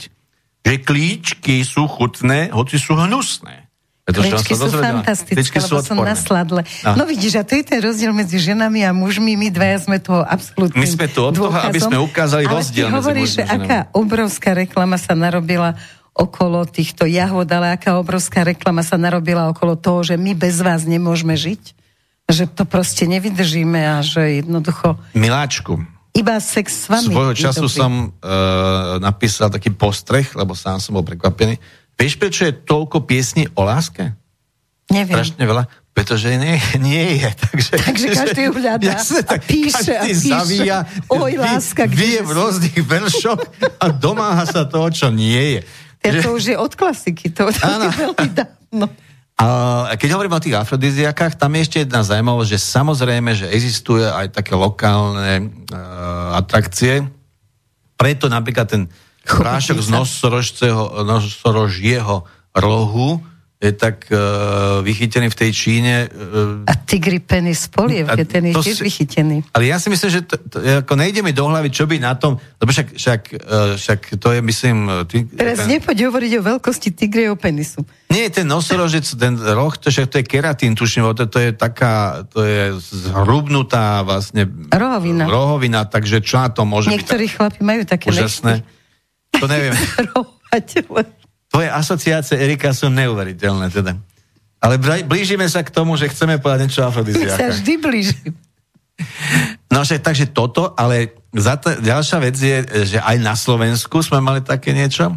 že 0.62 0.74
klíčky 0.78 1.64
sú 1.66 1.90
chutné, 1.90 2.54
hoci 2.54 2.78
sú 2.78 2.94
hnusné. 2.94 3.66
Klíčky 4.10 4.58
sú 4.58 4.66
fantastické, 4.70 5.58
lebo 5.62 5.78
sú 5.80 5.86
som 5.86 5.98
na 6.02 6.18
sladle. 6.18 6.66
No. 6.82 7.02
no 7.02 7.04
vidíš, 7.06 7.40
a 7.40 7.42
to 7.46 7.54
je 7.54 7.62
ten 7.62 7.78
rozdiel 7.78 8.10
medzi 8.10 8.42
ženami 8.42 8.82
a 8.82 8.90
mužmi, 8.90 9.38
my 9.38 9.48
dvaja 9.54 9.86
sme 9.86 10.02
toho 10.02 10.26
absolútne. 10.26 10.78
My 10.82 10.86
sme 10.86 11.06
tu 11.06 11.22
od 11.22 11.34
toho, 11.34 11.54
aby 11.54 11.78
sme 11.78 11.98
ukázali 12.02 12.44
ale 12.46 12.54
rozdiel 12.58 12.90
medzi 12.90 12.96
hovoríš, 12.98 13.30
že 13.38 13.44
aká 13.46 13.78
obrovská 13.94 14.50
reklama 14.58 14.98
sa 14.98 15.14
narobila 15.14 15.78
okolo 16.10 16.66
týchto 16.66 17.06
jahod, 17.06 17.46
ale 17.46 17.78
aká 17.78 18.02
obrovská 18.02 18.42
reklama 18.42 18.82
sa 18.82 18.98
narobila 18.98 19.46
okolo 19.46 19.78
toho, 19.78 20.02
že 20.02 20.14
my 20.18 20.34
bez 20.34 20.58
vás 20.58 20.82
nemôžeme 20.82 21.38
žiť 21.38 21.79
že 22.30 22.46
to 22.50 22.64
proste 22.66 23.06
nevydržíme 23.06 23.78
a 23.78 24.02
že 24.02 24.42
jednoducho... 24.42 24.98
Miláčku. 25.14 25.82
Iba 26.10 26.42
sex 26.42 26.66
s 26.74 26.86
vami. 26.90 27.10
Svojho 27.10 27.34
času 27.38 27.70
dobrý. 27.70 27.78
som 27.78 27.92
uh, 28.10 28.98
napísal 28.98 29.46
taký 29.46 29.70
postreh, 29.70 30.26
lebo 30.34 30.58
sám 30.58 30.82
som 30.82 30.98
bol 30.98 31.06
prekvapený. 31.06 31.58
Vieš, 31.94 32.18
prečo 32.18 32.42
je 32.50 32.54
toľko 32.54 33.06
piesní 33.06 33.46
o 33.54 33.62
láske? 33.62 34.10
Neviem. 34.90 35.14
Strašne 35.22 35.44
veľa. 35.46 35.64
Pretože 35.94 36.34
nie, 36.34 36.58
nie 36.90 37.22
je. 37.22 37.30
Takže, 37.30 37.72
takže 37.78 38.06
každý 38.14 38.40
ju 38.50 38.52
hľadá 38.58 38.90
jasne, 38.98 39.22
a 39.22 39.34
píše 39.38 39.92
a 39.94 40.02
píše. 40.06 40.34
Zavíja, 40.34 40.78
Oj, 41.06 41.32
láska, 41.38 41.86
kde 41.86 41.98
vie 41.98 42.18
v 42.26 42.30
rôznych 42.34 42.76
veršoch 42.82 43.42
a 43.78 43.86
domáha 43.90 44.46
sa 44.46 44.66
toho, 44.66 44.90
čo 44.90 45.14
nie 45.14 45.58
je. 45.58 45.60
Ja, 46.00 46.24
to 46.24 46.32
už 46.32 46.44
je 46.48 46.56
od 46.56 46.72
klasiky, 46.72 47.28
to, 47.28 47.52
to 47.52 47.60
je 47.60 47.92
veľmi 47.92 48.28
dávno. 48.32 48.88
A 49.40 49.96
keď 49.96 50.20
hovorím 50.20 50.36
o 50.36 50.44
tých 50.44 50.52
afrodiziakách, 50.52 51.40
tam 51.40 51.56
je 51.56 51.64
ešte 51.64 51.78
jedna 51.88 52.04
zaujímavosť, 52.04 52.50
že 52.52 52.60
samozrejme, 52.60 53.32
že 53.32 53.48
existuje 53.48 54.04
aj 54.04 54.36
také 54.36 54.52
lokálne 54.52 55.48
uh, 55.72 56.36
atrakcie. 56.36 57.08
Preto 57.96 58.28
napríklad 58.28 58.68
ten 58.68 58.92
prášok 59.24 59.80
z 59.80 59.88
nosorožieho 61.08 62.28
rohu 62.52 63.24
je 63.60 63.76
tak 63.76 64.08
uh, 64.08 64.80
vychytený 64.80 65.28
v 65.28 65.36
tej 65.36 65.50
Číne. 65.52 66.08
Uh, 66.08 66.64
a 66.64 66.72
tigri 66.80 67.20
penis 67.20 67.68
polievke, 67.68 68.24
ten 68.24 68.48
je 68.48 68.54
tiež 68.56 68.80
si, 68.80 68.84
vychytený. 68.88 69.44
Ale 69.52 69.68
ja 69.68 69.76
si 69.76 69.92
myslím, 69.92 70.08
že 70.08 70.20
to, 70.24 70.40
to, 70.48 70.56
ako 70.80 70.96
nejde 70.96 71.20
mi 71.20 71.36
do 71.36 71.44
hlavy, 71.44 71.68
čo 71.68 71.84
by 71.84 72.00
na 72.00 72.16
tom, 72.16 72.40
lebo 72.40 72.72
však, 72.72 72.96
však, 72.96 73.20
uh, 73.36 73.76
však 73.76 74.00
to 74.16 74.32
je, 74.32 74.40
myslím... 74.40 74.88
Ty, 75.04 75.16
Teraz 75.36 75.68
ten, 75.68 75.76
nepoď 75.76 76.08
hovoriť 76.08 76.32
o 76.40 76.42
veľkosti 76.56 76.88
tigrieho 76.96 77.36
penisu. 77.36 77.84
Nie, 78.08 78.32
ten 78.32 78.48
nosorožec, 78.48 79.04
ten 79.20 79.36
roh, 79.36 79.76
to, 79.76 79.92
však 79.92 80.08
to 80.08 80.16
je 80.18 80.24
keratín, 80.24 80.72
tuším, 80.72 81.12
to, 81.12 81.28
to 81.28 81.38
je 81.44 81.52
taká, 81.52 82.24
to 82.32 82.40
je 82.40 82.80
zhrubnutá 82.80 84.00
vlastne... 84.08 84.48
Rohovina. 84.72 85.28
Rohovina, 85.28 85.84
takže 85.84 86.24
čo 86.24 86.40
na 86.40 86.48
to 86.48 86.64
môže 86.64 86.88
Niektorí 86.88 87.28
byť... 87.28 87.36
chlapi 87.36 87.60
majú 87.60 87.84
také 87.84 88.08
Úžasné. 88.08 88.64
To 89.36 89.44
neviem. 89.44 89.76
Tvoje 91.50 91.68
asociácie, 91.68 92.38
Erika, 92.38 92.70
sú 92.70 92.86
neuveriteľné 92.88 93.74
teda. 93.74 93.98
Ale 94.60 94.78
blížime 95.02 95.48
sa 95.50 95.66
k 95.66 95.72
tomu, 95.72 95.98
že 95.98 96.06
chceme 96.12 96.38
povedať 96.38 96.68
niečo 96.68 96.86
afrodiziáka. 96.86 97.36
sa 97.36 97.48
vždy 97.50 97.74
blížim. 97.80 98.32
No 99.72 99.80
že, 99.82 99.96
takže 99.96 100.28
toto, 100.28 100.76
ale 100.76 101.16
za 101.32 101.56
to, 101.56 101.72
ďalšia 101.80 102.18
vec 102.20 102.36
je, 102.36 102.56
že 102.84 102.98
aj 103.00 103.16
na 103.22 103.32
Slovensku 103.32 104.04
sme 104.04 104.20
mali 104.20 104.44
také 104.44 104.76
niečo. 104.76 105.16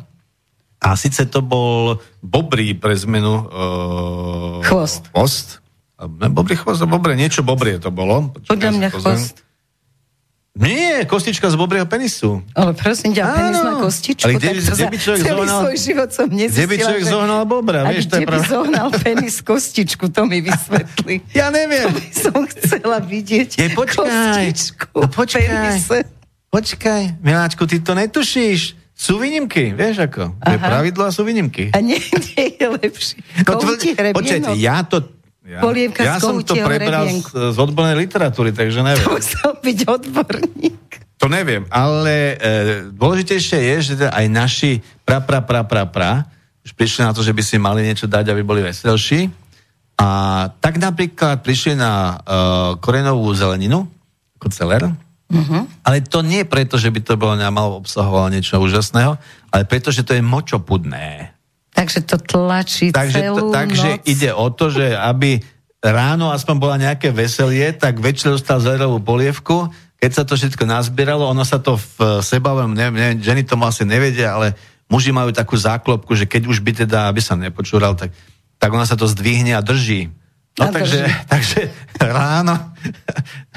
A 0.84 0.96
síce 1.00 1.28
to 1.28 1.40
bol 1.44 2.00
Bobrý 2.20 2.76
pre 2.76 2.96
zmenu... 2.96 3.48
Uh, 3.50 4.60
chvost. 4.68 5.12
Chvost. 5.12 5.48
Bobrý 6.08 6.60
chvost, 6.60 6.84
bobre, 6.84 7.16
niečo 7.16 7.44
bobrie 7.44 7.80
to 7.80 7.88
bolo. 7.88 8.36
Podľa 8.48 8.72
mňa 8.76 8.90
chvost. 8.92 9.44
Nie, 10.54 11.02
kostička 11.10 11.50
z 11.50 11.58
bobrieho 11.58 11.90
penisu. 11.90 12.46
Ale 12.54 12.78
prosím 12.78 13.18
ťa, 13.18 13.26
penis 13.26 13.58
má 13.58 13.74
kostičku. 13.82 14.30
Ale 14.30 14.38
kde, 14.38 14.50
kde 14.62 14.86
by 14.86 14.98
človek 15.02 15.20
celý 15.26 15.34
zohnal... 15.34 15.60
svoj 15.66 15.78
život 15.82 16.10
som 16.14 16.28
nezistila, 16.30 16.54
Kde 16.54 16.66
by 16.70 16.76
človek 16.78 17.02
že... 17.02 17.10
zohnal 17.10 17.42
bobra, 17.50 17.80
a 17.82 17.90
vieš, 17.90 18.06
to 18.06 18.16
je 18.22 18.28
by 18.30 18.40
zohnal 18.46 18.90
penis 18.94 19.36
kostičku, 19.42 20.06
to 20.14 20.22
mi 20.30 20.46
vysvetli. 20.46 21.26
Ja 21.34 21.50
neviem. 21.50 21.90
To 21.90 21.98
by 21.98 22.06
som 22.14 22.40
chcela 22.54 23.02
vidieť 23.02 23.58
Je, 23.58 23.68
počkaj, 23.74 24.06
kostičku 24.06 24.94
no, 24.94 25.10
počkaj, 25.10 25.42
penise. 25.50 25.98
počkaj, 26.54 27.02
Miláčku, 27.26 27.66
ty 27.66 27.82
to 27.82 27.98
netušíš. 27.98 28.78
Sú 28.94 29.18
výnimky, 29.18 29.74
vieš 29.74 30.06
ako. 30.06 30.38
To 30.38 30.54
je 30.54 30.60
pravidlo 30.62 31.10
a 31.10 31.10
sú 31.10 31.26
výnimky. 31.26 31.74
A 31.74 31.82
nie, 31.82 31.98
nie 32.38 32.46
je 32.62 32.66
lepší. 32.70 33.18
No, 33.42 33.58
Počkajte, 33.58 34.54
ja 34.62 34.86
to 34.86 35.02
ja, 35.44 35.60
Polievka 35.60 36.02
ja 36.04 36.16
som 36.24 36.40
to 36.40 36.56
prebral 36.56 37.04
z, 37.08 37.52
z 37.52 37.58
odbornej 37.60 38.00
literatúry, 38.00 38.56
takže 38.56 38.80
neviem. 38.80 39.08
Musel 39.12 39.52
byť 39.60 39.80
odborník. 39.88 40.80
To 41.20 41.28
neviem, 41.32 41.64
ale 41.72 42.36
e, 42.36 42.36
dôležitejšie 42.92 43.60
je, 43.60 43.76
že 43.80 43.92
teda 44.00 44.12
aj 44.12 44.26
naši 44.32 44.72
pra, 45.04 45.24
pra, 45.24 45.44
pra, 45.44 45.64
pra, 45.64 45.84
pra 45.88 46.12
už 46.64 46.72
prišli 46.72 47.04
na 47.04 47.12
to, 47.12 47.20
že 47.20 47.36
by 47.36 47.44
si 47.44 47.60
mali 47.60 47.84
niečo 47.84 48.08
dať, 48.08 48.32
aby 48.32 48.42
boli 48.42 48.64
veselší. 48.64 49.28
A 50.00 50.08
tak 50.64 50.80
napríklad 50.80 51.44
prišli 51.44 51.76
na 51.76 51.92
e, 51.92 52.36
korenovú 52.80 53.30
zeleninu, 53.36 53.86
ako 54.40 54.48
celer, 54.50 54.84
uh-huh. 54.90 55.64
ale 55.86 56.02
to 56.02 56.24
nie 56.26 56.48
preto, 56.48 56.80
že 56.80 56.90
by 56.90 57.00
to 57.04 57.14
bolo 57.20 57.38
malo 57.52 57.84
obsahovalo 57.84 58.32
niečo 58.32 58.58
úžasného, 58.58 59.20
ale 59.54 59.64
preto, 59.68 59.94
že 59.94 60.02
to 60.08 60.18
je 60.18 60.24
močopudné. 60.24 61.36
Takže 61.74 62.06
to 62.06 62.22
tlačí 62.22 62.94
takže, 62.94 63.18
celú 63.18 63.50
to, 63.50 63.54
takže 63.54 63.92
noc. 63.98 64.06
ide 64.06 64.30
o 64.30 64.48
to, 64.54 64.70
že 64.70 64.94
aby 64.94 65.42
ráno 65.84 66.30
aspoň 66.32 66.56
bola 66.56 66.76
nejaké 66.80 67.10
veselie, 67.10 67.74
tak 67.76 68.00
večer 68.00 68.32
dostal 68.32 68.62
zerovú 68.64 69.04
polievku, 69.04 69.68
keď 70.00 70.12
sa 70.12 70.24
to 70.24 70.40
všetko 70.40 70.64
nazbieralo, 70.64 71.28
ono 71.28 71.44
sa 71.44 71.60
to 71.60 71.76
v 71.80 72.24
seba, 72.24 72.56
neviem, 72.68 72.96
neviem, 72.96 73.18
ženy 73.20 73.44
tomu 73.44 73.68
asi 73.68 73.84
nevedia, 73.84 74.36
ale 74.36 74.56
muži 74.92 75.12
majú 75.16 75.32
takú 75.32 75.56
záklopku, 75.56 76.14
že 76.16 76.30
keď 76.30 76.48
už 76.48 76.60
by 76.64 76.72
teda, 76.86 77.08
aby 77.08 77.20
sa 77.24 77.34
nepočúral, 77.40 77.96
tak, 77.96 78.12
tak 78.60 78.70
ona 78.72 78.84
sa 78.88 79.00
to 79.00 79.08
zdvihne 79.08 79.56
a 79.56 79.64
drží. 79.64 80.12
No 80.54 80.70
takže, 80.70 81.10
takže 81.26 81.66
ráno, 81.98 82.54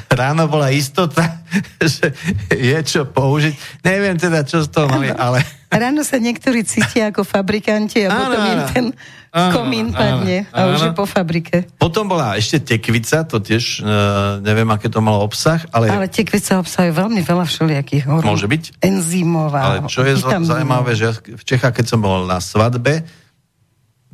ráno 0.08 0.48
bola 0.48 0.72
istota, 0.72 1.44
že 1.76 2.16
je 2.48 2.78
čo 2.88 3.04
použiť. 3.04 3.84
Neviem 3.84 4.16
teda, 4.16 4.48
čo 4.48 4.64
z 4.64 4.72
toho 4.72 4.88
mali, 4.88 5.12
ale... 5.12 5.44
Ráno 5.68 6.00
sa 6.08 6.16
niektorí 6.16 6.64
cítia 6.64 7.12
ako 7.12 7.20
fabrikanti 7.20 8.08
a 8.08 8.08
áno, 8.08 8.16
potom 8.16 8.42
im 8.48 8.60
ten 8.72 8.86
áno, 9.28 9.52
komín 9.52 9.92
padne 9.92 10.48
áno, 10.48 10.56
a 10.56 10.72
už 10.72 10.80
je 10.88 10.92
po 10.96 11.04
fabrike. 11.04 11.68
Potom 11.76 12.08
bola 12.08 12.40
ešte 12.40 12.64
tekvica, 12.64 13.28
to 13.28 13.44
tiež 13.44 13.84
uh, 13.84 14.40
neviem, 14.40 14.72
aké 14.72 14.88
to 14.88 15.04
malo 15.04 15.20
obsah, 15.20 15.60
ale... 15.76 15.92
Ale 15.92 16.08
tekvica 16.08 16.56
obsahuje 16.64 16.96
veľmi 16.96 17.20
veľa 17.20 17.44
všelijakých 17.44 18.08
horú. 18.08 18.24
Môže 18.24 18.48
byť. 18.48 18.80
Enzímová. 18.80 19.60
Ale 19.68 19.78
čo 19.92 20.00
je 20.00 20.16
zaujímavé, 20.22 20.96
že 20.96 21.12
v 21.12 21.44
Čechách, 21.44 21.76
keď 21.76 21.92
som 21.92 22.00
bol 22.00 22.24
na 22.24 22.40
svadbe, 22.40 23.04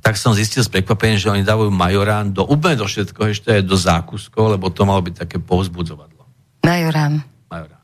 tak 0.02 0.18
som 0.18 0.34
zistil 0.34 0.66
s 0.66 0.68
prekvapením, 0.68 1.16
že 1.16 1.30
oni 1.30 1.46
dávajú 1.46 1.70
majorán 1.70 2.34
do 2.34 2.42
úplne 2.42 2.74
do 2.74 2.90
všetko, 2.90 3.30
ešte 3.30 3.48
aj 3.54 3.62
do 3.62 3.78
zákuskov, 3.78 4.58
lebo 4.58 4.66
to 4.74 4.82
malo 4.82 4.98
byť 4.98 5.14
také 5.14 5.38
povzbudzovadlo. 5.38 6.26
Majorán. 6.66 7.22
Majorán. 7.46 7.82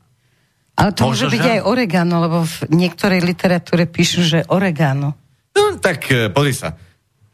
Ale 0.75 0.89
to 0.91 1.07
Možno, 1.07 1.07
môže 1.07 1.25
byť 1.31 1.43
že... 1.43 1.51
aj 1.55 1.61
oregano, 1.63 2.15
lebo 2.19 2.37
v 2.43 2.55
niektorej 2.75 3.23
literatúre 3.23 3.87
píšu, 3.87 4.21
že 4.27 4.39
oregano. 4.51 5.15
No 5.55 5.79
tak 5.79 6.11
e, 6.11 6.27
pozri 6.27 6.51
sa. 6.51 6.75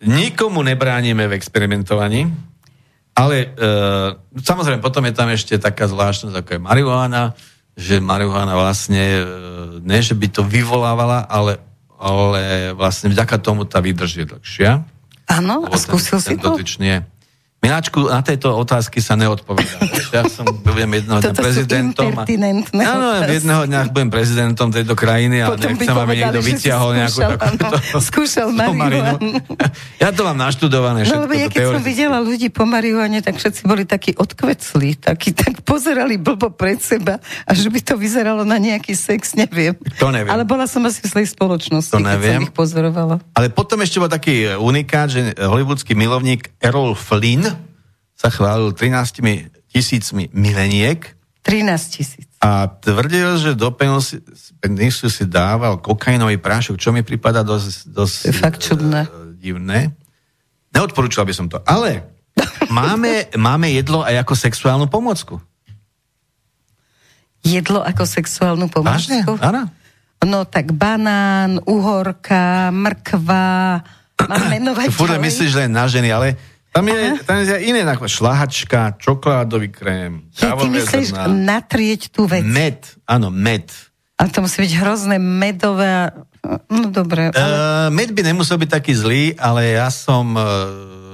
Nikomu 0.06 0.62
nebránime 0.62 1.26
v 1.26 1.34
experimentovaní, 1.34 2.30
ale 3.18 3.36
e, 3.42 3.48
samozrejme 4.38 4.86
potom 4.86 5.02
je 5.10 5.14
tam 5.18 5.30
ešte 5.34 5.58
taká 5.58 5.90
zvláštnosť, 5.90 6.36
ako 6.38 6.50
je 6.58 6.62
marihuana, 6.62 7.24
že 7.74 7.98
marihuana 7.98 8.54
vlastne, 8.54 9.02
e, 9.02 9.24
ne 9.82 10.00
že 10.02 10.14
by 10.14 10.28
to 10.30 10.42
vyvolávala, 10.46 11.26
ale 11.26 11.58
ale 12.00 12.76
vlastne 12.76 13.12
vďaka 13.12 13.40
tomu 13.40 13.64
tá 13.64 13.80
výdrž 13.80 14.12
je 14.22 14.26
dlhšia. 14.28 14.72
Áno, 15.26 15.66
a 15.66 15.76
skúsil 15.80 16.22
ten, 16.22 16.24
si 16.24 16.32
ten 16.36 16.44
to? 16.44 16.54
Dotyčne, 16.54 17.10
Miláčku, 17.66 18.14
na 18.14 18.22
tejto 18.22 18.54
otázky 18.54 19.02
sa 19.02 19.18
neodpovedá. 19.18 19.82
ja 20.22 20.22
som, 20.30 20.46
budem 20.46 21.02
jedného 21.02 21.18
dňa 21.18 21.34
prezidentom. 21.34 22.14
A, 22.14 22.24
áno, 22.86 23.08
jedného 23.26 23.64
dňa 23.66 23.80
budem 23.90 24.10
prezidentom 24.14 24.70
tejto 24.70 24.94
krajiny, 24.94 25.42
ale 25.42 25.58
Potom 25.58 25.74
nechcem, 25.74 25.98
aby 25.98 26.14
niekto 26.14 26.42
vyťahol 26.46 26.92
nejakú 26.94 27.20
takúto... 27.26 27.76
Skúšal 27.98 28.54
marihuanu. 28.62 29.42
Ja 29.98 30.14
to 30.14 30.22
mám 30.30 30.38
naštudované 30.38 31.10
všetko. 31.10 31.18
No, 31.18 31.26
lebo 31.26 31.34
ja 31.34 31.48
keď 31.50 31.66
som 31.74 31.82
videla 31.82 32.22
ľudí 32.22 32.54
po 32.54 32.70
marihuane, 32.70 33.26
tak 33.26 33.42
všetci 33.42 33.66
boli 33.66 33.90
takí 33.90 34.14
odkvecli, 34.14 35.02
takí, 35.02 35.34
tak 35.34 35.66
pozerali 35.66 36.22
blbo 36.22 36.54
pred 36.54 36.78
seba 36.78 37.18
a 37.50 37.52
že 37.58 37.74
by 37.74 37.82
to 37.82 37.98
vyzeralo 37.98 38.46
na 38.46 38.62
nejaký 38.62 38.94
sex, 38.94 39.34
neviem. 39.34 39.74
To 39.98 40.14
neviem. 40.14 40.30
Ale 40.30 40.46
bola 40.46 40.70
som 40.70 40.86
asi 40.86 41.02
v 41.02 41.18
zlej 41.18 41.34
spoločnosti, 41.34 41.90
to 41.90 41.98
keď 41.98 42.14
neviem. 42.14 42.38
som 42.38 42.46
ich 42.46 42.54
pozorovala. 42.54 43.16
Ale 43.34 43.50
potom 43.50 43.82
ešte 43.82 43.98
bol 43.98 44.12
taký 44.12 44.54
unikát, 44.54 45.10
že 45.10 45.34
hollywoodský 45.34 45.98
milovník 45.98 46.54
Errol 46.62 46.94
Flynn, 46.94 47.55
sa 48.26 48.34
chválil 48.34 48.74
13 48.74 49.70
tisícmi 49.70 50.34
mileniek. 50.34 51.14
13 51.46 51.94
tisíc. 51.94 52.26
A 52.42 52.66
tvrdil, 52.66 53.38
že 53.38 53.54
do 53.54 53.70
penisu 53.70 55.14
si 55.14 55.30
dával 55.30 55.78
kokainový 55.78 56.42
prášok, 56.42 56.82
čo 56.82 56.90
mi 56.90 57.06
prípada 57.06 57.46
dosť, 57.46 57.86
dosť 57.86 58.18
je 58.26 58.34
fakt 58.34 58.66
čudné. 58.66 59.06
Uh, 59.06 59.38
divné. 59.38 59.94
Neodporúčal 60.74 61.30
by 61.30 61.34
som 61.38 61.46
to. 61.46 61.62
Ale 61.70 62.18
máme, 62.74 63.30
máme 63.38 63.70
jedlo 63.70 64.02
aj 64.02 64.26
ako 64.26 64.34
sexuálnu 64.34 64.90
pomocku. 64.90 65.38
Jedlo 67.46 67.86
ako 67.86 68.10
sexuálnu 68.10 68.74
pomocku? 68.74 68.90
Vážne? 68.90 69.22
Áno. 69.38 69.70
No 70.26 70.50
tak 70.50 70.74
banán, 70.74 71.62
uhorka, 71.70 72.74
mrkva, 72.74 73.86
mám 74.18 74.44
menovať 74.50 74.90
Fúre 74.98 75.22
myslíš 75.22 75.54
len 75.62 75.70
na 75.70 75.86
ženy, 75.86 76.10
ale 76.10 76.55
tam 76.76 76.92
je, 76.92 77.00
tam 77.24 77.40
je 77.40 77.56
iné 77.72 77.88
náklad. 77.88 78.12
Šlahačka, 78.12 79.00
čokoládový 79.00 79.72
krém. 79.72 80.28
Ja, 80.36 80.60
ty 80.60 80.68
myslíš 80.68 81.16
zrna. 81.16 81.32
natrieť 81.32 82.12
tú 82.12 82.28
vec? 82.28 82.44
Med, 82.44 82.84
áno, 83.08 83.32
med. 83.32 83.72
A 84.20 84.28
to 84.28 84.44
musí 84.44 84.60
byť 84.60 84.74
hrozné 84.84 85.16
medové. 85.16 86.12
No 86.68 86.92
dobre. 86.92 87.32
Ale... 87.32 87.56
Uh, 87.56 87.88
med 87.96 88.12
by 88.12 88.28
nemusel 88.28 88.60
byť 88.60 88.70
taký 88.76 88.92
zlý, 88.92 89.40
ale 89.40 89.80
ja 89.80 89.88
som 89.88 90.36
uh, 90.36 90.44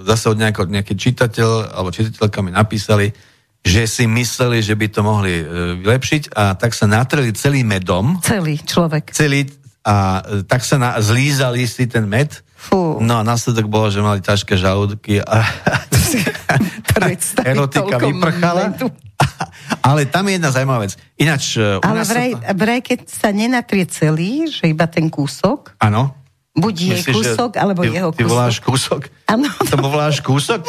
zase 0.01 0.33
od 0.33 0.41
nejako, 0.41 0.65
nejaký 0.65 0.97
čitateľ 0.97 1.77
alebo 1.77 1.93
čitateľka 1.93 2.41
mi 2.41 2.49
napísali, 2.49 3.13
že 3.61 3.85
si 3.85 4.09
mysleli, 4.09 4.65
že 4.65 4.73
by 4.73 4.87
to 4.89 5.01
mohli 5.05 5.45
uh, 5.45 5.77
vylepšiť 5.77 6.33
a 6.33 6.57
tak 6.57 6.73
sa 6.73 6.89
natreli 6.89 7.37
celý 7.37 7.61
medom. 7.61 8.17
Celý 8.25 8.57
človek. 8.65 9.13
Celý 9.13 9.45
a 9.85 10.25
uh, 10.25 10.41
tak 10.41 10.65
sa 10.65 10.81
na, 10.81 10.97
zlízali 10.97 11.69
si 11.69 11.85
ten 11.85 12.09
med 12.09 12.33
Fú. 12.61 13.01
No 13.01 13.17
a 13.17 13.25
následok 13.25 13.65
bolo, 13.65 13.89
že 13.89 14.05
mali 14.05 14.21
ťažké 14.21 14.53
žalúdky 14.53 15.17
a 15.25 15.41
erotika 17.41 17.97
vyprchala. 17.97 18.77
Ale 19.89 20.05
tam 20.05 20.29
je 20.29 20.37
jedna 20.37 20.53
zaujímavá 20.53 20.85
vec. 20.85 20.93
Ináč... 21.17 21.57
E, 21.57 21.81
Ale 21.81 22.05
vraj, 22.05 22.37
to... 22.37 22.53
vraj, 22.53 22.79
keď 22.85 22.99
sa 23.09 23.33
nenatrie 23.33 23.89
celý, 23.89 24.45
že 24.45 24.69
iba 24.69 24.85
ten 24.85 25.09
kúsok, 25.09 25.73
Áno. 25.81 26.13
Buď 26.51 26.99
Myslíš, 26.99 26.99
že 26.99 27.11
kúsok, 27.15 27.51
alebo 27.55 27.79
ty, 27.79 27.95
jeho 27.95 28.11
Ty 28.11 28.27
kúsok. 28.27 28.31
voláš 28.35 28.55
kúsok? 28.59 29.01
Áno. 29.23 29.47
Tomu 29.71 29.87
voláš 29.87 30.19
kúsok? 30.19 30.67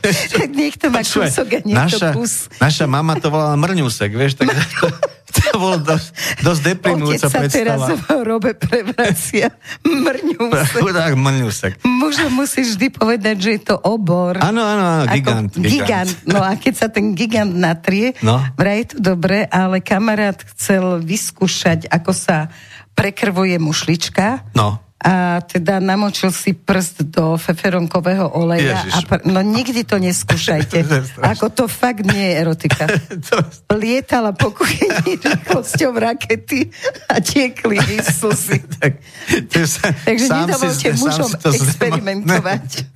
niekto 0.60 0.92
má 0.92 1.00
kúsok 1.00 1.48
a 1.56 1.58
niekto 1.64 1.96
naša, 1.96 2.08
kus. 2.12 2.52
naša 2.60 2.84
mama 2.84 3.16
to 3.16 3.32
volala 3.32 3.56
mrňusek, 3.56 4.12
vieš, 4.12 4.36
tak 4.36 4.52
to, 5.36 5.56
bolo 5.56 5.76
dosť, 5.78 6.08
dosť 6.40 6.60
deprimujúca 6.64 7.26
Otec 7.26 7.32
sa 7.32 7.40
teraz 7.48 7.80
v 7.88 8.04
robe 8.22 8.52
prevracia. 8.52 9.48
Mrňu 9.80 10.52
sa. 10.52 10.78
Chudák 10.78 11.14
mrňusek. 11.14 11.72
Mužu 11.82 12.28
musí 12.28 12.60
vždy 12.62 12.86
povedať, 12.90 13.36
že 13.38 13.50
je 13.56 13.62
to 13.64 13.76
obor. 13.78 14.36
Áno, 14.38 14.60
áno, 14.60 14.84
áno, 14.84 15.04
Ako 15.08 15.16
gigant, 15.16 15.50
gigant. 15.54 15.72
gigant. 15.72 16.12
No 16.24 16.40
a 16.40 16.54
keď 16.54 16.74
sa 16.76 16.86
ten 16.88 17.12
gigant 17.12 17.50
natrie, 17.50 18.12
No. 18.20 18.44
vraj 18.54 18.84
je 18.84 18.86
to 18.92 19.14
dobre, 19.14 19.48
ale 19.48 19.80
kamarát 19.80 20.36
chcel 20.54 21.00
vyskúšať, 21.00 21.88
ako 21.88 22.12
sa 22.12 22.52
prekrvuje 22.92 23.56
mušlička. 23.56 24.44
No. 24.52 24.78
A 25.02 25.42
teda 25.42 25.82
namočil 25.82 26.30
si 26.30 26.54
prst 26.54 27.10
do 27.10 27.34
feferonkového 27.34 28.30
oleja. 28.38 28.86
Ježiš. 28.86 28.94
A 28.94 28.98
pr- 29.02 29.24
no 29.26 29.42
nikdy 29.42 29.82
to 29.82 29.98
neskúšajte. 29.98 30.86
Ako 31.34 31.50
to 31.50 31.66
fakt 31.66 32.06
nie 32.06 32.22
je 32.30 32.34
erotika. 32.38 32.84
To, 33.22 33.38
Lietala 33.78 34.34
po 34.34 34.50
kuchyni 34.50 35.18
rýchlosťou 35.18 35.94
rakety 35.94 36.70
a 37.06 37.22
tiekli 37.22 37.78
slzy. 38.02 38.62
tak, 38.78 38.98
sa, 39.66 39.94
Takže 39.94 40.26
nedovolte 40.26 40.88
mužom 40.98 41.30
to 41.38 41.48
experimentovať. 41.50 42.86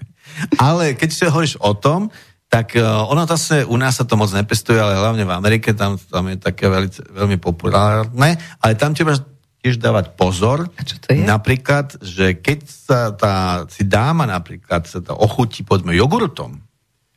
Ale 0.59 0.99
keď 0.99 1.09
si 1.11 1.23
hovoríš 1.27 1.55
o 1.63 1.73
tom, 1.79 2.11
tak 2.47 2.79
uh, 2.79 3.07
ono 3.11 3.27
zase 3.27 3.67
u 3.67 3.77
nás 3.77 3.99
sa 3.99 4.07
to 4.07 4.15
moc 4.15 4.31
nepestuje, 4.31 4.79
ale 4.79 4.95
hlavne 4.95 5.27
v 5.27 5.33
Amerike 5.35 5.75
tam, 5.75 5.99
tam 5.99 6.31
je 6.31 6.39
také 6.39 6.71
veľmi, 6.71 6.91
veľmi 6.91 7.39
populárne, 7.43 8.39
ale 8.63 8.73
tam 8.79 8.95
treba 8.95 9.19
tiež 9.67 9.83
dávať 9.83 10.15
pozor. 10.15 10.71
A 10.79 10.83
čo 10.87 11.03
to 11.03 11.11
je? 11.11 11.27
Napríklad, 11.27 11.99
že 11.99 12.39
keď 12.39 12.59
sa 12.71 13.11
tá 13.11 13.67
si 13.67 13.83
dáma 13.83 14.23
napríklad 14.31 14.87
sa 14.87 15.03
to 15.03 15.11
ochutí 15.11 15.67
povedzme 15.67 15.91
jogurtom, 15.91 16.63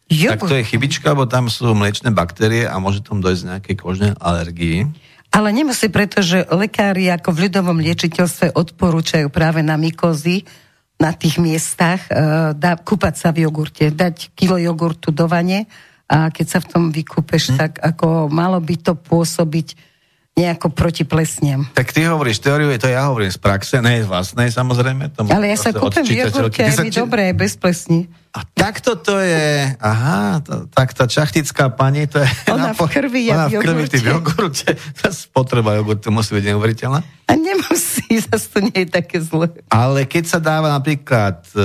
tak 0.09 0.41
to 0.41 0.57
je 0.57 0.65
chybička, 0.65 1.13
lebo 1.13 1.29
tam 1.29 1.53
sú 1.53 1.69
mliečne 1.77 2.09
baktérie 2.09 2.65
a 2.65 2.81
môže 2.81 3.05
tam 3.05 3.21
dojsť 3.21 3.41
k 3.45 3.49
nejakej 3.53 3.75
kožnej 3.77 4.11
alergii. 4.17 4.89
Ale 5.29 5.53
nemusí, 5.53 5.93
pretože 5.93 6.49
lekári 6.49 7.13
ako 7.13 7.29
v 7.29 7.41
ľudovom 7.45 7.77
liečiteľstve 7.77 8.57
odporúčajú 8.57 9.29
práve 9.29 9.61
na 9.61 9.77
mykozy 9.77 10.49
na 10.97 11.13
tých 11.13 11.37
miestach 11.37 12.09
uh, 12.09 12.51
dá, 12.57 12.75
kúpať 12.81 13.13
sa 13.21 13.29
v 13.29 13.45
jogurte, 13.45 13.93
dať 13.93 14.33
kilo 14.33 14.57
jogurtu 14.57 15.13
do 15.13 15.29
vane 15.29 15.69
a 16.09 16.33
keď 16.33 16.45
sa 16.49 16.59
v 16.65 16.69
tom 16.73 16.83
vykúpeš, 16.89 17.53
Hm. 17.53 17.57
tak 17.61 17.71
ako 17.77 18.33
malo 18.33 18.57
by 18.57 18.75
to 18.81 18.97
pôsobiť 18.97 19.88
nejako 20.37 20.71
proti 20.71 21.03
plesniam. 21.03 21.67
Tak 21.75 21.91
ty 21.91 22.07
hovoríš 22.07 22.39
teóriu, 22.39 22.71
to 22.79 22.87
ja 22.87 23.11
hovorím 23.11 23.27
z 23.27 23.35
praxe, 23.35 23.83
ne 23.83 23.99
z 23.99 24.07
vlastnej 24.07 24.47
samozrejme. 24.47 25.11
Tomu 25.11 25.35
Ale 25.35 25.51
ja 25.51 25.57
sa 25.59 25.75
kúpem 25.75 25.99
v 25.99 26.15
čitateľky. 26.15 26.31
jogurte 26.31 26.59
Ty 26.59 26.63
aj 26.63 26.71
sa 26.71 26.83
mi 26.83 26.91
či- 26.95 26.99
dobré, 27.03 27.23
bez 27.35 27.53
plesní. 27.59 28.07
A 28.29 28.45
takto 28.45 28.93
to 28.95 29.17
je, 29.19 29.73
aha, 29.81 30.39
to, 30.39 30.69
tak 30.69 30.93
tá 30.93 31.09
čachtická 31.09 31.67
pani, 31.73 32.05
to 32.05 32.21
je... 32.21 32.29
Ona 32.55 32.71
v 32.71 32.85
krvi, 32.87 33.27
ja 33.27 33.35
ona 33.35 33.45
v 33.49 33.57
krvi, 33.57 33.83
ty 33.89 33.97
v 33.99 34.05
jogurte. 34.15 34.69
Tá 34.95 35.09
spotreba 35.27 35.75
jogurtu 35.75 36.07
musí 36.13 36.37
byť 36.37 36.45
neuveriteľná. 36.53 36.99
A 37.25 37.31
nemusí, 37.35 38.05
zase 38.29 38.47
to 38.47 38.59
nie 38.63 38.85
je 38.85 38.89
také 38.89 39.19
zlé. 39.19 39.49
Ale 39.67 40.05
keď 40.07 40.23
sa 40.23 40.39
dáva 40.39 40.71
napríklad 40.71 41.41
e, 41.51 41.61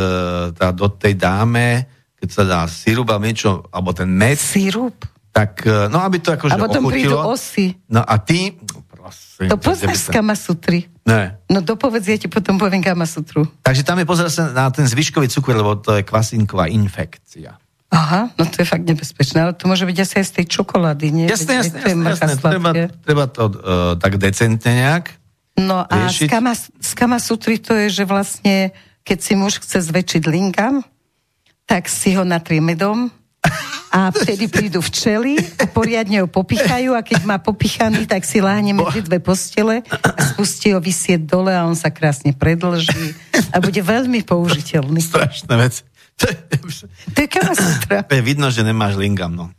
tá, 0.57 0.73
do 0.73 0.89
tej 0.89 1.15
dáme, 1.15 1.85
keď 2.19 2.29
sa 2.33 2.43
dá 2.43 2.61
sirup 2.67 3.13
alebo 3.13 3.29
niečo, 3.29 3.69
alebo 3.69 3.93
ten 3.93 4.09
med, 4.09 4.41
Sirup. 4.41 5.05
Tak, 5.35 5.67
e, 5.67 5.91
no 5.91 5.99
aby 6.07 6.23
to 6.23 6.31
akože 6.31 6.55
A 6.55 6.63
potom 6.63 6.87
prídu 6.87 7.19
ochutilo. 7.19 7.35
osy. 7.35 7.67
No 7.91 8.07
a 8.07 8.15
ty, 8.23 8.55
prosím. 8.87 9.51
To 9.51 9.59
poznáš 9.59 10.07
z 10.07 10.15
Kama 10.15 10.39
Sutry. 10.39 10.87
Ne. 11.03 11.35
No 11.51 11.59
dopovedz, 11.59 12.07
ja 12.07 12.15
ti 12.15 12.31
potom 12.31 12.55
poviem 12.55 12.79
Kama 12.79 13.03
Sutru. 13.03 13.43
Takže 13.67 13.83
tam 13.83 13.99
je 13.99 14.07
pozor 14.07 14.31
sa 14.31 14.55
na 14.55 14.71
ten 14.71 14.87
zvyškový 14.87 15.27
cukor, 15.27 15.59
lebo 15.59 15.75
to 15.75 15.99
je 15.99 16.07
kvasinková 16.07 16.71
infekcia. 16.71 17.59
Aha, 17.91 18.31
no 18.39 18.43
to 18.47 18.63
je 18.63 18.67
fakt 18.67 18.87
nebezpečné, 18.87 19.39
ale 19.43 19.53
to 19.55 19.71
môže 19.71 19.87
byť 19.87 19.99
asi 20.03 20.15
aj 20.23 20.27
z 20.27 20.33
tej 20.39 20.47
čokolády, 20.51 21.07
nie? 21.15 21.27
Jasné, 21.31 21.63
jasné, 21.63 21.79
jasné, 21.83 21.95
mrcha 21.95 22.27
jasné. 22.27 22.43
Treba, 22.43 22.71
treba 23.07 23.25
to 23.31 23.43
uh, 23.47 23.55
tak 23.99 24.19
decentne 24.19 24.71
nejak. 24.71 25.15
No 25.55 25.87
a 25.87 26.11
z 26.11 26.27
riešiť. 26.27 26.29
kama, 26.31 26.53
z 26.59 26.93
kama 26.99 27.19
sutry 27.23 27.63
to 27.63 27.75
je, 27.87 28.03
že 28.03 28.05
vlastne, 28.07 28.75
keď 29.07 29.19
si 29.23 29.33
muž 29.39 29.63
chce 29.63 29.79
zväčšiť 29.87 30.23
lingam, 30.27 30.83
tak 31.71 31.87
si 31.87 32.19
ho 32.19 32.27
natrie 32.27 32.59
medom 32.59 33.15
a 33.95 34.11
vtedy 34.11 34.51
prídu 34.51 34.83
včely 34.83 35.39
a 35.55 35.71
poriadne 35.71 36.27
ho 36.27 36.29
popichajú 36.29 36.99
a 36.99 37.07
keď 37.07 37.23
má 37.23 37.39
popichaný, 37.39 38.11
tak 38.11 38.27
si 38.27 38.43
láhne 38.43 38.75
medzi 38.75 39.07
dve 39.07 39.23
postele 39.23 39.87
a 39.87 40.35
spustí 40.35 40.75
ho 40.75 40.83
vysieť 40.83 41.23
dole 41.23 41.55
a 41.55 41.63
on 41.63 41.79
sa 41.79 41.95
krásne 41.95 42.35
predlží 42.35 43.15
a 43.55 43.63
bude 43.63 43.79
veľmi 43.79 44.27
použiteľný. 44.27 44.99
Strašné 44.99 45.55
veci. 45.55 45.87
To 46.19 46.27
je, 46.27 46.37
To 47.07 47.19
je 47.23 47.29
to 48.03 48.15
vidno, 48.27 48.51
že 48.51 48.67
nemáš 48.67 48.99
lingam, 48.99 49.31
no. 49.31 49.55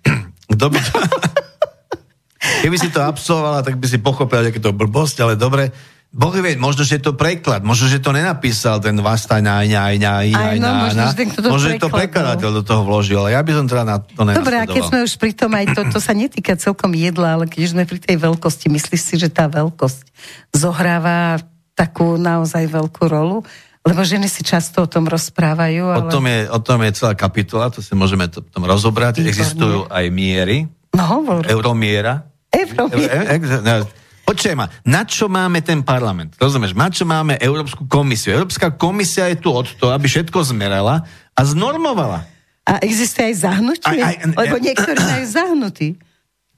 Kto 0.51 0.65
by 0.67 0.79
to... 0.83 0.91
Keby 2.63 2.77
si 2.77 2.93
to 2.93 3.01
absolvovala, 3.01 3.65
tak 3.65 3.79
by 3.79 3.87
si 3.89 3.97
pochopil, 3.97 4.51
aké 4.51 4.61
to 4.61 4.75
blbosť, 4.75 5.17
ale 5.23 5.33
dobre. 5.39 5.71
Boh 6.15 6.31
vie, 6.31 6.55
možno, 6.55 6.87
že 6.87 6.95
je 6.95 7.11
to 7.11 7.11
preklad, 7.11 7.59
možno, 7.59 7.91
že 7.91 7.99
to 7.99 8.15
nenapísal 8.15 8.79
ten 8.79 8.95
Vastaj 8.95 9.43
na 9.43 9.67
aj, 9.67 9.75
Aj, 9.75 9.99
aj, 9.99 10.55
no, 10.63 10.71
na, 10.71 10.87
možno, 10.87 11.03
na, 11.03 11.11
že 11.11 11.27
to 11.27 11.51
možno, 11.51 11.67
že 11.75 11.83
to 11.83 11.91
prekladateľ 11.91 12.49
do 12.55 12.63
toho 12.63 12.87
vložil, 12.87 13.19
ale 13.19 13.35
ja 13.35 13.43
by 13.43 13.51
som 13.51 13.67
teda 13.67 13.83
na 13.83 13.99
to 13.99 14.23
Dobre, 14.23 14.55
a 14.55 14.63
keď 14.63 14.81
sme 14.87 14.99
už 15.03 15.13
pri 15.19 15.35
tom, 15.35 15.51
aj 15.51 15.75
to, 15.75 15.81
to 15.91 15.99
sa 15.99 16.15
netýka 16.15 16.55
celkom 16.55 16.95
jedla, 16.95 17.35
ale 17.35 17.51
keď 17.51 17.67
sme 17.67 17.83
pri 17.83 17.99
tej 17.99 18.15
veľkosti, 18.15 18.71
myslíš 18.71 19.01
si, 19.03 19.15
že 19.19 19.27
tá 19.27 19.51
veľkosť 19.51 20.07
zohráva 20.55 21.43
takú 21.75 22.15
naozaj 22.15 22.63
veľkú 22.71 23.03
rolu? 23.11 23.43
Lebo 23.83 24.01
ženy 24.01 24.31
si 24.31 24.41
často 24.41 24.87
o 24.87 24.89
tom 24.89 25.05
rozprávajú, 25.11 25.83
O 25.83 25.93
ale... 26.07 26.09
tom, 26.15 26.25
je, 26.25 26.47
o 26.47 26.59
tom 26.63 26.79
je 26.79 26.95
celá 26.95 27.13
kapitola, 27.13 27.67
to 27.69 27.83
si 27.83 27.91
môžeme 27.91 28.31
to, 28.31 28.39
tom 28.39 28.63
rozobrať. 28.63 29.19
Existujú 29.19 29.91
aj 29.91 30.05
miery, 30.15 30.65
No 30.95 31.03
hovor. 31.11 31.43
euromiera. 31.43 32.23
Euromiera. 32.55 33.35
E- 33.35 33.35
e- 33.35 33.83
e- 33.83 34.04
Počujem 34.25 34.57
ma, 34.57 34.67
na 34.81 35.05
čo 35.05 35.29
máme 35.29 35.61
ten 35.61 35.85
parlament? 35.85 36.33
Rozumieš, 36.41 36.73
na 36.73 36.89
čo 36.89 37.05
máme 37.05 37.37
Európsku 37.37 37.85
komisiu? 37.85 38.33
Európska 38.33 38.73
komisia 38.73 39.29
je 39.29 39.37
tu 39.37 39.53
od 39.53 39.69
toho, 39.77 39.93
aby 39.93 40.09
všetko 40.09 40.41
zmerala 40.49 41.05
a 41.31 41.41
znormovala. 41.45 42.25
A 42.65 42.81
existuje 42.81 43.29
aj 43.29 43.35
zahnutie? 43.37 43.85
Aj- 43.85 44.17
aj- 44.17 44.33
Lebo 44.33 44.57
niektorí 44.57 44.97
majú 45.13 45.25
zahnutý. 45.29 45.87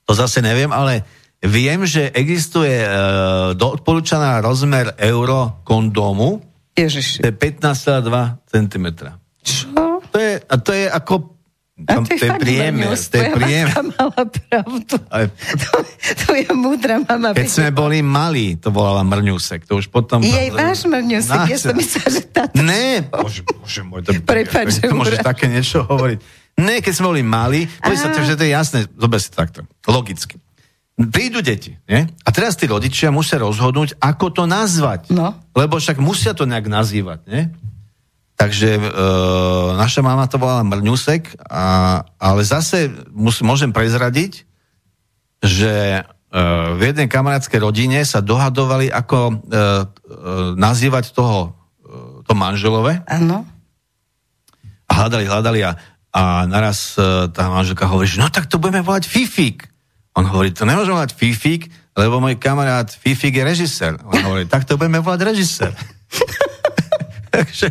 To 0.08 0.16
zase 0.16 0.40
neviem, 0.40 0.72
ale 0.72 1.04
viem, 1.44 1.84
že 1.84 2.08
existuje 2.16 2.72
e, 2.72 2.90
odporúčaná 3.54 4.40
rozmer 4.40 4.96
euro 5.04 5.60
kondómu, 5.68 6.40
Ježiši. 6.72 7.20
to 7.20 7.28
je 7.28 7.36
15,2 7.36 8.08
cm. 8.48 8.88
Čo? 9.44 9.68
To 10.08 10.18
je, 10.18 10.40
a 10.40 10.56
to 10.56 10.72
je 10.72 10.88
ako... 10.88 11.37
A 11.78 11.94
Tam, 11.94 12.10
to 12.10 12.18
je 12.18 12.26
fakt 12.26 12.42
priemer, 12.42 12.90
mrňus. 12.90 13.02
to 13.14 13.16
je 13.22 13.30
priemer. 13.38 13.70
mala 13.94 14.22
pravdu. 14.26 14.96
Ale- 15.14 15.30
To, 15.30 15.70
to 16.26 16.30
je 16.34 16.50
múdra 16.58 16.98
mama. 17.06 17.38
Keď 17.38 17.50
sme 17.54 17.70
boli 17.70 18.02
malí, 18.02 18.58
to 18.58 18.74
volala 18.74 19.06
Mrňusek, 19.06 19.70
to 19.70 19.78
už 19.78 19.94
potom... 19.94 20.26
Je 20.26 20.34
aj 20.34 20.52
váš 20.58 20.90
mrňusek, 20.90 21.40
ja 21.46 21.58
som 21.62 21.78
myslela, 21.78 22.10
že 22.10 22.22
táto... 22.34 22.58
Ne, 22.58 23.06
bože, 23.06 23.46
bože 23.46 23.82
môj, 23.86 24.02
to, 24.10 24.12
Prepáč, 24.26 24.82
že 24.82 24.90
to 24.90 24.98
môžeš 24.98 25.22
také 25.22 25.46
niečo 25.54 25.86
hovoriť. 25.86 26.18
Ne, 26.58 26.82
keď 26.82 26.94
sme 26.98 27.06
boli 27.14 27.22
sa, 27.94 28.10
Á. 28.10 28.26
že 28.26 28.34
to 28.34 28.42
je 28.42 28.52
jasné, 28.58 28.80
zober 28.98 29.22
si 29.22 29.30
to 29.30 29.38
takto, 29.38 29.60
logicky. 29.86 30.42
Prídu 30.98 31.46
deti, 31.46 31.78
nie? 31.86 32.10
A 32.26 32.30
teraz 32.34 32.58
tí 32.58 32.66
rodičia 32.66 33.14
musia 33.14 33.38
rozhodnúť, 33.38 34.02
ako 34.02 34.34
to 34.34 34.44
nazvať. 34.50 35.14
No. 35.14 35.38
Lebo 35.54 35.78
však 35.78 36.02
musia 36.02 36.34
to 36.34 36.50
nejak 36.50 36.66
nazývať, 36.66 37.22
nie? 37.30 37.54
Takže 38.38 38.70
e, 38.78 38.82
naša 39.82 40.06
mama 40.06 40.30
to 40.30 40.38
volala 40.38 40.62
Mrňusek, 40.62 41.42
a, 41.50 42.06
ale 42.22 42.42
zase 42.46 42.94
mus, 43.10 43.42
môžem 43.42 43.74
prezradiť, 43.74 44.46
že 45.42 45.74
e, 45.98 46.02
v 46.78 46.82
jednej 46.86 47.10
kamarátskej 47.10 47.58
rodine 47.58 47.98
sa 48.06 48.22
dohadovali, 48.22 48.94
ako 48.94 49.18
e, 49.18 49.34
e, 49.34 49.42
nazývať 50.54 51.18
toho, 51.18 51.50
e, 51.50 52.30
to 52.30 52.38
manželové 52.38 53.02
Áno. 53.10 53.42
a 54.86 54.92
hľadali, 54.94 55.26
hľadali 55.26 55.60
a, 55.66 55.72
a 56.14 56.46
naraz 56.46 56.94
e, 56.94 57.34
tá 57.34 57.50
manželka 57.50 57.90
hovorí, 57.90 58.06
že 58.06 58.22
no 58.22 58.30
tak 58.30 58.46
to 58.46 58.62
budeme 58.62 58.86
volať 58.86 59.10
Fifik. 59.10 59.66
On 60.14 60.30
hovorí, 60.30 60.54
to 60.54 60.62
nemôžeme 60.62 60.94
volať 60.94 61.18
Fifik, 61.18 61.74
lebo 61.98 62.22
môj 62.22 62.38
kamarát 62.38 62.86
Fifik 62.86 63.34
je 63.34 63.44
režisér. 63.50 63.98
On 64.06 64.14
hovorí, 64.30 64.46
tak 64.46 64.70
to 64.70 64.78
budeme 64.78 65.02
volať 65.02 65.26
režisér. 65.26 65.74
takže, 67.30 67.68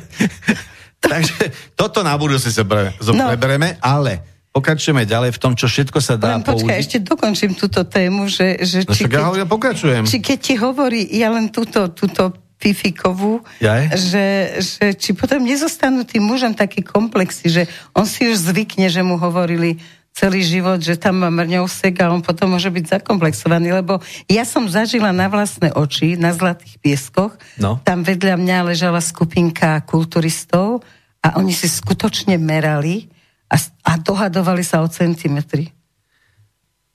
takže 0.98 1.34
toto 1.72 2.00
na 2.00 2.14
budúce 2.14 2.48
sa 2.48 2.62
pre, 2.62 2.92
No. 3.08 3.28
prebereme, 3.28 3.76
ale 3.78 4.20
pokračujeme 4.50 5.04
ďalej 5.04 5.30
v 5.32 5.38
tom, 5.38 5.52
čo 5.52 5.66
všetko 5.66 5.98
sa 5.98 6.16
dá 6.16 6.34
Len 6.34 6.42
počkaj, 6.42 6.56
použiť. 6.66 6.80
ešte 6.80 6.98
dokončím 7.00 7.52
túto 7.52 7.84
tému, 7.84 8.24
že, 8.26 8.56
že 8.58 8.82
No 8.82 8.92
či, 8.92 9.04
ja, 9.04 9.10
keď, 9.10 9.22
hovorím, 9.22 9.46
pokračujem. 9.46 10.02
či 10.02 10.16
keď 10.18 10.38
ti 10.40 10.54
hovorí, 10.56 11.00
ja 11.10 11.28
len 11.28 11.48
túto, 11.48 11.88
túto 11.90 12.32
Fifikovú, 12.56 13.44
Jaj? 13.58 13.82
že, 13.94 14.26
že 14.56 14.84
či 14.94 15.12
potom 15.12 15.44
nezostanú 15.44 16.02
tým 16.02 16.24
mužom 16.24 16.52
také 16.52 16.80
komplexy, 16.80 17.52
že 17.52 17.62
on 17.92 18.08
si 18.08 18.24
už 18.24 18.48
zvykne, 18.48 18.88
že 18.88 19.04
mu 19.04 19.20
hovorili 19.20 19.76
celý 20.16 20.40
život, 20.40 20.80
že 20.80 20.96
tam 20.96 21.20
má 21.20 21.28
mrňousek 21.28 22.00
a 22.00 22.08
on 22.08 22.24
potom 22.24 22.56
môže 22.56 22.72
byť 22.72 22.98
zakomplexovaný, 22.98 23.76
lebo 23.76 24.00
ja 24.32 24.48
som 24.48 24.64
zažila 24.64 25.12
na 25.12 25.28
vlastné 25.28 25.76
oči 25.76 26.16
na 26.16 26.32
Zlatých 26.32 26.80
pieskoch, 26.80 27.36
No. 27.60 27.76
tam 27.84 28.00
vedľa 28.00 28.40
mňa 28.40 28.72
ležala 28.72 29.04
skupinka 29.04 29.76
kulturistov 29.84 30.80
a 31.20 31.36
oni 31.36 31.52
si 31.52 31.68
skutočne 31.68 32.40
merali 32.40 33.12
a, 33.52 33.60
a 33.84 33.92
dohadovali 34.00 34.64
sa 34.64 34.80
o 34.80 34.88
centimetry. 34.88 35.75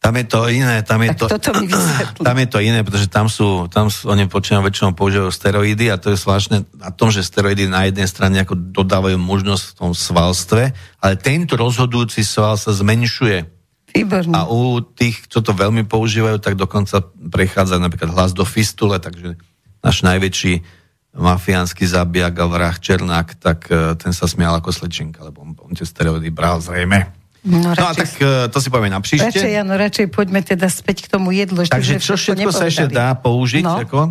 Tam 0.01 0.17
je 0.17 0.25
to 0.25 0.49
iné, 0.49 0.81
tam 0.81 1.05
je 1.05 1.13
Tak 1.13 1.17
to, 1.21 1.25
toto 1.37 1.61
mi 1.61 1.69
tam 2.25 2.37
je 2.41 2.47
to 2.49 2.57
iné, 2.57 2.81
pretože 2.81 3.05
tam 3.05 3.29
sú, 3.29 3.69
tam 3.69 3.93
sú, 3.93 4.09
oni 4.09 4.25
počínajú 4.25 4.65
väčšinou 4.65 4.97
používajú 4.97 5.29
steroidy 5.29 5.93
a 5.93 6.01
to 6.01 6.09
je 6.09 6.17
zvláštne 6.17 6.65
na 6.73 6.89
tom, 6.89 7.13
že 7.13 7.21
steroidy 7.21 7.69
na 7.69 7.85
jednej 7.85 8.09
strane 8.09 8.41
ako 8.41 8.57
dodávajú 8.57 9.21
možnosť 9.21 9.63
v 9.63 9.75
tom 9.77 9.91
svalstve, 9.93 10.73
ale 10.97 11.13
tento 11.21 11.53
rozhodujúci 11.53 12.25
sval 12.25 12.57
sa 12.57 12.73
zmenšuje. 12.73 13.45
Výborné. 13.93 14.33
A 14.33 14.49
u 14.49 14.81
tých, 14.81 15.29
čo 15.29 15.45
to 15.45 15.53
veľmi 15.53 15.85
používajú, 15.85 16.41
tak 16.41 16.57
dokonca 16.57 17.05
prechádza 17.29 17.77
napríklad 17.77 18.09
hlas 18.09 18.33
do 18.33 18.41
fistule, 18.41 18.97
takže 18.97 19.37
náš 19.85 20.01
najväčší 20.01 20.65
mafiánsky 21.13 21.85
zabijak 21.85 22.41
a 22.41 22.49
vrah 22.49 22.73
Černák, 22.73 23.37
tak 23.37 23.69
eh, 23.69 23.93
ten 24.01 24.17
sa 24.17 24.25
smial 24.25 24.57
ako 24.57 24.73
slečinka, 24.73 25.21
lebo 25.21 25.45
on, 25.45 25.53
on 25.61 25.77
tie 25.77 25.85
steroidy 25.85 26.33
bral 26.33 26.57
zrejme. 26.57 27.20
No, 27.41 27.73
No 27.73 27.85
a 27.89 27.93
tak 27.97 28.05
radšej, 28.05 28.21
eh, 28.21 28.53
to 28.53 28.57
si 28.61 28.69
povieme 28.69 28.93
na 28.93 29.01
radšej, 29.01 29.17
príšte. 29.17 29.49
áno, 29.57 29.73
radšej 29.73 30.05
poďme 30.13 30.45
teda 30.45 30.69
späť 30.69 31.09
k 31.09 31.17
tomu 31.17 31.33
jedlu. 31.33 31.65
Takže 31.65 31.97
čo 31.97 32.13
všetko 32.13 32.49
sa 32.53 32.69
ešte 32.69 32.85
dá 32.85 33.17
použiť? 33.17 33.65
No. 33.65 33.81
Ako? 33.81 34.01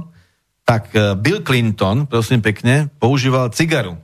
Tak 0.66 0.84
eh, 0.98 1.14
Bill 1.14 1.46
Clinton, 1.46 2.10
prosím 2.10 2.42
pekne, 2.42 2.90
používal 2.98 3.54
cigaru. 3.54 3.98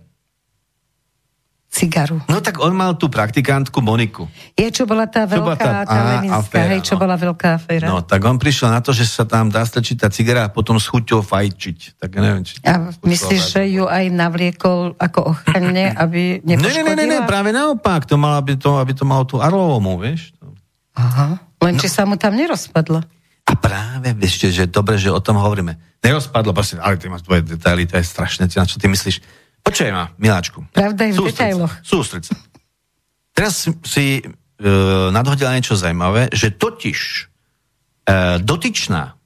Cigaru. 1.77 2.25
No 2.25 2.41
tak 2.41 2.57
on 2.57 2.73
mal 2.73 2.97
tú 2.97 3.13
praktikantku 3.13 3.85
Moniku. 3.85 4.25
Je, 4.57 4.73
čo 4.73 4.89
bola 4.89 5.05
tá 5.05 5.29
Čo 5.29 5.45
bola 5.45 5.53
veľká, 5.53 5.61
tá- 5.61 5.85
tá, 5.85 5.93
á, 5.93 6.09
Leninská, 6.17 6.41
aféra, 6.41 6.73
hej, 6.73 6.81
čo 6.81 6.95
no. 6.97 7.01
bola 7.05 7.15
veľká 7.21 7.49
aféra. 7.53 7.85
No 7.85 8.01
tak 8.01 8.25
on 8.25 8.41
prišiel 8.41 8.73
na 8.73 8.81
to, 8.81 8.97
že 8.97 9.05
sa 9.05 9.29
tam 9.29 9.53
dá 9.53 9.61
strčiť 9.61 9.97
tá 10.01 10.09
cigara 10.09 10.47
a 10.47 10.51
potom 10.51 10.81
s 10.81 10.89
chuťou 10.89 11.21
fajčiť. 11.21 12.01
Tak 12.01 12.09
ja 12.09 12.21
neviem, 12.25 12.43
či... 12.43 12.57
A 12.65 12.89
myslíš, 12.97 13.43
že 13.53 13.63
ju 13.69 13.85
aj 13.85 14.09
navliekol 14.09 14.97
ako 14.97 15.37
ochranne, 15.37 15.93
aby 16.03 16.41
Ne, 16.41 16.57
ne, 16.57 16.65
nepoškodila? 16.65 16.97
ne, 16.97 17.05
ne, 17.05 17.07
ne, 17.13 17.19
práve 17.23 17.53
naopak. 17.53 18.09
To 18.09 18.17
malo, 18.17 18.41
aby 18.41 18.57
to, 18.57 18.81
aby 18.81 18.97
to 18.97 19.05
malo 19.05 19.29
tú 19.29 19.37
arómu, 19.39 20.01
vieš. 20.01 20.33
Aha. 20.97 21.45
Len 21.61 21.75
No. 21.77 21.81
či 21.81 21.93
sa 21.93 22.09
mu 22.09 22.17
tam 22.17 22.33
nerozpadlo. 22.33 23.05
A 23.47 23.53
práve, 23.55 24.11
ešte, 24.25 24.49
že 24.49 24.65
dobre, 24.67 24.97
že 24.97 25.13
o 25.13 25.21
tom 25.21 25.37
hovoríme. 25.37 25.77
Nerozpadlo, 26.01 26.51
prosím, 26.51 26.81
ale 26.81 26.97
ty 26.97 27.07
máš 27.07 27.23
tvoje 27.23 27.45
detaily, 27.45 27.85
to 27.85 27.95
je 27.95 28.03
strašné, 28.03 28.49
na 28.49 28.65
čo 28.65 28.81
ty 28.81 28.87
myslíš? 28.87 29.23
Počkaj 29.67 29.91
ma, 29.91 30.15
miláčku. 30.15 30.63
Pravda 30.71 31.11
je 31.11 31.13
v 31.13 31.19
detailoch. 31.27 31.75
Sústreď 31.83 32.31
sa. 32.31 32.35
Teraz 33.35 33.67
si 33.67 34.23
e, 34.23 34.25
nadhodila 35.11 35.53
niečo 35.53 35.75
zaujímavé, 35.75 36.31
že 36.31 36.55
totiž 36.55 36.99
e, 37.03 37.23
dotyčná 38.41 39.19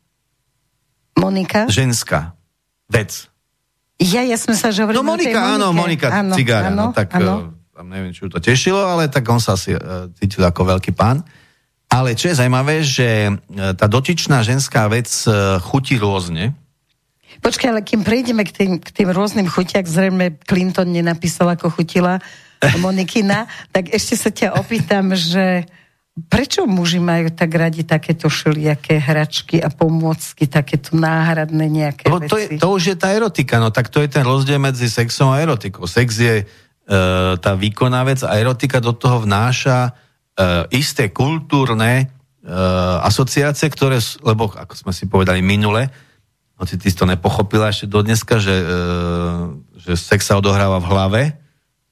Monika? 1.21 1.69
ženská 1.69 2.33
vec. 2.89 3.29
Ja, 4.01 4.25
ja 4.25 4.41
sme 4.41 4.57
sa 4.57 4.73
že 4.73 4.89
hovorili 4.89 4.99
No 4.99 5.05
Monika, 5.05 5.41
áno. 5.61 5.77
Monika, 5.77 6.09
áno, 6.09 6.33
cigára, 6.35 6.73
áno, 6.73 6.91
no 6.91 6.97
tak 6.97 7.13
áno. 7.13 7.53
e, 7.53 7.77
tam 7.77 7.87
neviem, 7.93 8.11
či 8.17 8.25
ju 8.25 8.33
to 8.33 8.41
tešilo, 8.41 8.81
ale 8.81 9.13
tak 9.13 9.29
on 9.29 9.39
sa 9.39 9.55
asi 9.55 9.77
e, 9.77 9.81
cítil 10.17 10.43
ako 10.43 10.75
veľký 10.77 10.97
pán. 10.97 11.21
Ale 11.91 12.15
čo 12.15 12.31
je 12.31 12.39
zaujímavé, 12.39 12.81
že 12.81 13.29
e, 13.29 13.33
tá 13.77 13.87
dotyčná 13.87 14.41
ženská 14.41 14.89
vec 14.89 15.11
e, 15.29 15.61
chutí 15.61 16.01
rôzne. 16.01 16.57
Počkaj, 17.39 17.69
ale 17.71 17.87
kým 17.87 18.03
prejdeme 18.03 18.43
k 18.43 18.51
tým, 18.51 18.73
k 18.83 18.91
tým 18.91 19.15
rôznym 19.15 19.47
chutiak, 19.47 19.87
zrejme 19.87 20.43
Clinton 20.43 20.91
nenapísal, 20.91 21.55
ako 21.55 21.71
chutila 21.71 22.19
Monikina, 22.83 23.49
tak 23.73 23.89
ešte 23.95 24.15
sa 24.19 24.31
ťa 24.35 24.59
opýtam, 24.61 25.17
že 25.17 25.65
prečo 26.29 26.69
muži 26.69 27.01
majú 27.01 27.33
tak 27.33 27.55
radi 27.55 27.87
takéto 27.87 28.29
všelijaké 28.29 29.01
hračky 29.01 29.57
a 29.63 29.73
pomôcky, 29.73 30.45
takéto 30.45 30.93
náhradné 30.99 31.65
nejaké 31.71 32.05
Lebo 32.11 32.21
veci? 32.21 32.29
to, 32.29 32.37
je, 32.37 32.47
to 32.61 32.69
už 32.77 32.83
je 32.93 32.97
tá 32.99 33.15
erotika, 33.15 33.57
no 33.57 33.73
tak 33.73 33.89
to 33.89 34.05
je 34.05 34.11
ten 34.11 34.27
rozdiel 34.27 34.61
medzi 34.61 34.91
sexom 34.91 35.33
a 35.33 35.41
erotikou. 35.41 35.89
Sex 35.89 36.09
je 36.21 36.37
e, 36.43 36.45
tá 37.39 37.53
výkonná 37.57 38.05
vec 38.05 38.21
a 38.27 38.37
erotika 38.37 38.83
do 38.83 38.93
toho 38.93 39.25
vnáša 39.25 39.89
e, 39.89 39.91
isté 40.77 41.09
kultúrne 41.09 42.05
e, 42.05 42.07
asociácie, 43.07 43.73
ktoré, 43.73 44.03
lebo 44.21 44.53
ako 44.53 44.75
sme 44.77 44.93
si 44.93 45.09
povedali 45.09 45.41
minule, 45.41 45.89
hoci 46.61 46.77
ty 46.77 46.93
si 46.93 46.97
to 46.97 47.09
nepochopila 47.09 47.73
ešte 47.73 47.89
do 47.89 48.05
dneska, 48.05 48.37
že, 48.37 48.53
e, 48.53 48.75
že 49.81 49.97
sex 49.97 50.29
sa 50.29 50.37
odohráva 50.37 50.77
v 50.77 50.87
hlave, 50.93 51.23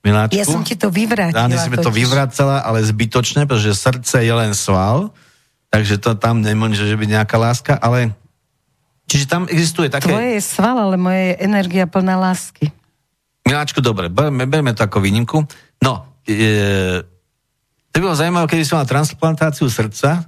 Miláčku. 0.04 0.38
Ja 0.38 0.46
som 0.46 0.62
ti 0.62 0.78
to 0.78 0.94
vyvrátila. 0.94 1.50
Áno, 1.50 1.58
si 1.58 1.68
mi 1.72 1.78
to 1.80 1.90
vyvracala, 1.90 2.62
ale 2.62 2.86
zbytočne, 2.86 3.50
pretože 3.50 3.74
srdce 3.74 4.22
je 4.22 4.30
len 4.30 4.54
sval, 4.54 5.10
takže 5.74 5.98
to 5.98 6.14
tam 6.14 6.38
nemôže 6.38 6.86
že 6.86 6.94
byť 6.94 7.10
nejaká 7.18 7.34
láska, 7.34 7.74
ale 7.74 8.14
čiže 9.10 9.26
tam 9.26 9.50
existuje 9.50 9.90
také... 9.90 10.14
Tvoje 10.14 10.38
je 10.38 10.42
sval, 10.44 10.78
ale 10.78 10.94
moje 10.94 11.34
je 11.34 11.42
energia 11.42 11.90
plná 11.90 12.14
lásky. 12.14 12.70
Miláčku, 13.42 13.82
dobre, 13.82 14.06
berme, 14.06 14.46
berme 14.46 14.70
to 14.70 14.86
ako 14.86 15.02
výnimku. 15.02 15.42
No, 15.82 16.06
e, 16.28 17.02
to 17.90 17.94
by 17.98 18.02
bolo 18.04 18.14
zaujímavé, 18.14 18.46
keby 18.46 18.64
som 18.68 18.78
mal 18.78 18.86
transplantáciu 18.86 19.66
srdca, 19.66 20.27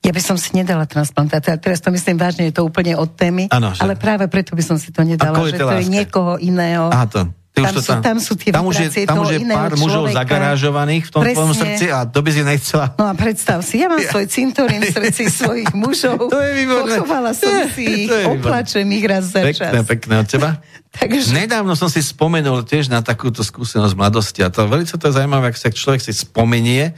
Ja 0.00 0.10
by 0.10 0.22
som 0.22 0.40
si 0.40 0.56
nedala 0.56 0.88
transplantáciu, 0.88 1.60
teraz 1.60 1.78
to 1.78 1.92
myslím 1.92 2.16
vážne, 2.16 2.48
je 2.48 2.56
to 2.56 2.64
úplne 2.64 2.96
od 2.96 3.12
témy, 3.12 3.48
Áno, 3.48 3.76
že- 3.76 3.84
ale 3.84 3.94
práve 3.94 4.24
preto 4.26 4.56
by 4.56 4.64
som 4.64 4.80
si 4.80 4.88
to 4.88 5.04
nedala, 5.04 5.36
že 5.44 5.54
to 5.54 5.68
je 5.68 5.84
láske. 5.84 5.92
niekoho 5.92 6.40
iného. 6.40 6.88
Aha, 6.88 7.04
to. 7.04 7.20
Ty 7.50 7.60
Tam 7.60 7.66
už 7.66 7.74
to 7.74 7.82
sú- 7.82 7.98
tam 8.00 8.16
sú 8.16 8.32
tie 8.34 8.50
tam 8.54 8.62
už 8.64 8.74
je, 8.78 8.88
tam 9.04 9.18
už 9.20 9.30
je 9.34 9.38
pár 9.42 9.74
mužov 9.74 10.06
človeka. 10.06 10.18
zagarážovaných 10.22 11.02
v 11.02 11.10
tom 11.10 11.20
Presne. 11.20 11.34
tvojom 11.34 11.52
srdci 11.52 11.84
a 11.90 11.98
to 12.06 12.18
by 12.22 12.30
si 12.30 12.42
nechcela. 12.46 12.86
No 12.94 13.04
a 13.04 13.12
predstav 13.12 13.58
si, 13.60 13.74
ja 13.76 13.90
mám 13.90 13.98
svoj 14.00 14.26
cintorín 14.26 14.80
v 14.80 14.88
srdci 14.88 15.22
svojich 15.42 15.70
mužov. 15.74 16.30
To 16.30 16.38
je 16.38 16.52
výborné. 16.56 16.94
Pochovala 16.96 17.34
som 17.34 17.50
si 17.68 17.82
ich, 17.82 18.06
je 18.06 18.22
oplačem 18.24 18.86
ich 18.88 19.02
raz 19.04 19.24
za 19.28 19.42
čas. 19.50 19.66
Pekné, 19.66 19.78
pekné 19.82 20.14
od 20.16 20.26
teba. 20.30 20.50
Takže 20.96 21.34
Nedávno 21.36 21.74
som 21.74 21.86
si 21.86 21.98
spomenul 21.98 22.62
tiež 22.62 22.86
na 22.86 23.02
takúto 23.02 23.42
skúsenosť 23.42 23.94
mladosti 23.94 24.40
a 24.40 24.48
to 24.48 24.64
veľmi 24.64 24.86
to 24.86 24.96
je 24.96 25.12
zaujímavé, 25.12 25.50
ak 25.50 25.58
sa 25.58 25.68
človek 25.68 26.00
si 26.00 26.14
spomenie 26.14 26.94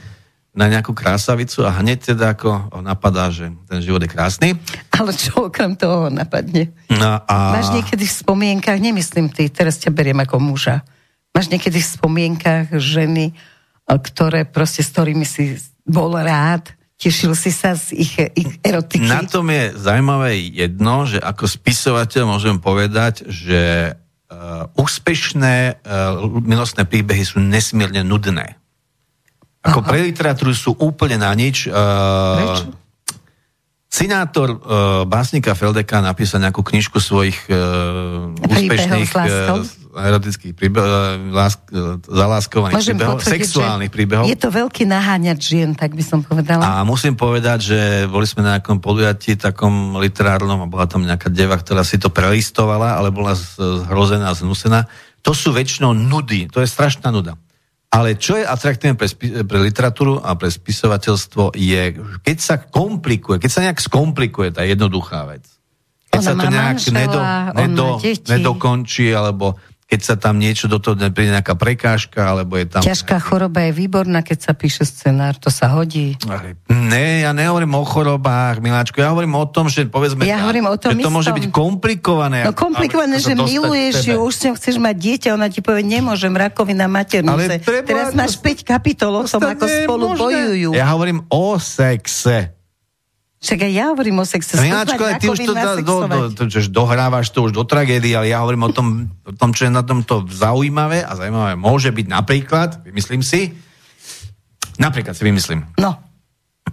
na 0.53 0.69
nejakú 0.69 0.93
krásavicu 0.93 1.65
a 1.65 1.73
hneď 1.81 2.13
teda 2.13 2.37
ako 2.37 2.77
napadá, 2.85 3.33
že 3.33 3.49
ten 3.65 3.81
život 3.81 4.05
je 4.05 4.09
krásny. 4.13 4.49
Ale 4.93 5.09
čo 5.17 5.49
okrem 5.49 5.73
toho 5.73 6.13
napadne? 6.13 6.69
No 6.93 7.17
a... 7.25 7.57
Máš 7.57 7.73
niekedy 7.73 8.05
v 8.05 8.13
spomienkach, 8.13 8.77
nemyslím 8.77 9.33
ty, 9.33 9.49
teraz 9.49 9.81
ťa 9.81 9.89
beriem 9.89 10.21
ako 10.21 10.37
muža, 10.37 10.85
máš 11.33 11.49
niekedy 11.49 11.81
v 11.81 11.91
spomienkach 11.97 12.69
ženy, 12.77 13.33
e, 13.33 13.33
ktoré 13.89 14.45
proste, 14.45 14.85
s 14.85 14.93
ktorými 14.93 15.25
si 15.25 15.57
bol 15.89 16.13
rád, 16.13 16.69
tešil 17.01 17.33
si 17.33 17.49
sa 17.49 17.73
z 17.73 17.97
ich, 17.97 18.13
ich 18.37 18.51
erotiky? 18.61 19.09
Na 19.09 19.25
tom 19.25 19.49
je 19.49 19.73
zaujímavé 19.75 20.37
jedno, 20.53 21.03
že 21.09 21.19
ako 21.19 21.49
spisovateľ 21.49 22.23
môžem 22.29 22.61
povedať, 22.63 23.27
že 23.27 23.91
uh, 24.31 24.71
úspešné 24.79 25.83
uh, 25.83 26.23
milostné 26.39 26.87
príbehy 26.87 27.27
sú 27.27 27.43
nesmierne 27.43 28.07
nudné. 28.07 28.55
Ako 29.63 29.79
Aha. 29.79 29.87
pre 29.87 29.97
literatúru 30.03 30.51
sú 30.51 30.75
úplne 30.75 31.15
na 31.15 31.31
nič. 31.31 31.71
Uh, 31.71 31.73
Prečo? 31.73 32.83
Sinátor 33.93 34.57
uh, 34.57 34.59
básnika 35.05 35.53
Feldeka 35.53 36.01
napísal 36.01 36.41
nejakú 36.41 36.65
knižku 36.65 36.97
svojich 36.97 37.45
uh, 37.45 38.33
úspešných 38.41 39.05
uh, 39.13 39.61
erotických 39.93 40.57
príbehov, 40.57 40.89
uh, 40.89 41.29
lásk, 41.29 41.61
uh, 41.69 42.01
zaláskovaných 42.01 42.73
Môžem 42.73 42.97
príbehov, 42.97 43.21
potvrdiť, 43.21 43.33
sexuálnych 43.37 43.91
príbehov. 43.93 44.25
Je 44.25 44.33
to 44.33 44.49
veľký 44.49 44.89
naháňač 44.89 45.39
žien, 45.45 45.77
tak 45.77 45.93
by 45.93 46.01
som 46.01 46.25
povedala. 46.25 46.65
A 46.65 46.81
musím 46.81 47.13
povedať, 47.13 47.69
že 47.69 47.79
boli 48.09 48.25
sme 48.25 48.41
na 48.41 48.57
nejakom 48.57 48.81
podujatí 48.81 49.37
takom 49.37 50.01
literárnom 50.01 50.65
a 50.65 50.67
bola 50.67 50.89
tam 50.89 51.05
nejaká 51.05 51.29
deva, 51.29 51.53
ktorá 51.53 51.85
si 51.85 52.01
to 52.01 52.09
prelistovala, 52.09 52.97
ale 52.97 53.13
bola 53.13 53.37
zhrozená, 53.37 54.33
znusená. 54.33 54.89
To 55.21 55.37
sú 55.37 55.53
väčšinou 55.53 55.93
nudy, 55.93 56.49
to 56.49 56.65
je 56.65 56.67
strašná 56.67 57.13
nuda. 57.13 57.37
Ale 57.93 58.17
čo 58.17 58.41
je 58.41 58.45
atraktívne 58.45 58.97
pre, 58.97 59.05
pre 59.45 59.59
literatúru 59.61 60.17
a 60.17 60.33
pre 60.33 60.49
spisovateľstvo 60.49 61.53
je, 61.53 61.93
keď 62.25 62.37
sa 62.41 62.55
komplikuje, 62.57 63.37
keď 63.37 63.51
sa 63.53 63.61
nejak 63.69 63.77
skomplikuje 63.77 64.49
tá 64.49 64.65
jednoduchá 64.65 65.29
vec. 65.29 65.45
Keď 66.09 66.17
Ona 66.17 66.25
sa 66.25 66.33
to 66.33 66.47
nejak 66.49 66.77
manžela, 66.77 66.97
nedo, 66.97 67.19
nedo, 67.53 67.87
nedokončí, 68.01 69.13
alebo 69.13 69.61
keď 69.93 70.01
sa 70.01 70.17
tam 70.17 70.41
niečo 70.41 70.65
do 70.65 70.81
toho 70.81 70.97
príde 71.13 71.29
nejaká 71.29 71.53
prekážka, 71.53 72.25
alebo 72.25 72.57
je 72.57 72.65
tam... 72.65 72.81
Ťažká 72.81 73.21
choroba 73.21 73.61
je 73.69 73.77
výborná, 73.77 74.25
keď 74.25 74.49
sa 74.49 74.51
píše 74.57 74.89
scenár, 74.89 75.37
to 75.37 75.53
sa 75.53 75.69
hodí. 75.69 76.17
Ale 76.25 76.57
Ne, 76.65 77.21
ja 77.21 77.29
nehovorím 77.29 77.77
o 77.77 77.85
chorobách, 77.85 78.57
Miláčku, 78.57 78.97
ja 78.97 79.13
hovorím 79.13 79.37
o 79.37 79.45
tom, 79.45 79.69
že 79.69 79.85
povedzme, 79.85 80.25
Ja 80.25 80.41
hovorím 80.41 80.65
o 80.65 80.77
tom 80.81 80.97
že 80.97 81.05
to 81.05 81.13
môže 81.13 81.29
byť 81.29 81.45
komplikované. 81.53 82.41
No 82.41 82.57
komplikované, 82.57 83.21
že 83.21 83.37
miluješ 83.37 84.01
ju, 84.01 84.17
už 84.17 84.33
si 84.33 84.47
chceš 84.49 84.81
mať 84.81 84.95
dieťa, 84.97 85.27
ona 85.37 85.53
ti 85.53 85.61
povie, 85.61 85.85
nemôžem, 85.85 86.33
rakovina 86.33 86.89
maternice. 86.89 87.61
Treba- 87.61 87.85
Teraz 87.85 88.17
máš 88.17 88.41
5 88.41 88.65
kapitol 88.65 89.21
o 89.21 89.29
tom, 89.29 89.45
ako 89.45 89.65
spolu 89.69 90.17
bojujú. 90.17 90.69
Ja 90.73 90.89
hovorím 90.89 91.21
o 91.29 91.61
sexe. 91.61 92.52
Však 93.43 93.59
aj 93.59 93.71
ja 93.75 93.85
hovorím 93.91 94.23
o 94.23 94.25
sexe. 94.25 94.55
Ale 94.55 95.19
ty 95.19 95.27
už 95.27 95.43
to, 95.43 95.51
do, 95.51 95.71
do, 95.83 95.95
to, 96.31 96.43
že 96.47 96.71
dohrávaš 96.71 97.35
to 97.35 97.43
už 97.43 97.51
do 97.51 97.67
tragédie, 97.67 98.15
ale 98.15 98.31
ja 98.31 98.39
hovorím 98.39 98.67
o 98.67 98.71
tom, 98.71 98.87
o 99.27 99.35
tom, 99.35 99.51
čo 99.51 99.67
je 99.67 99.71
na 99.75 99.83
tomto 99.83 100.23
zaujímavé 100.31 101.03
a 101.03 101.11
zaujímavé 101.11 101.59
môže 101.59 101.91
byť 101.91 102.07
napríklad, 102.07 102.87
myslím 102.87 103.19
si, 103.19 103.51
Napríklad 104.81 105.13
si 105.13 105.23
vymyslím. 105.25 105.69
No, 105.77 106.01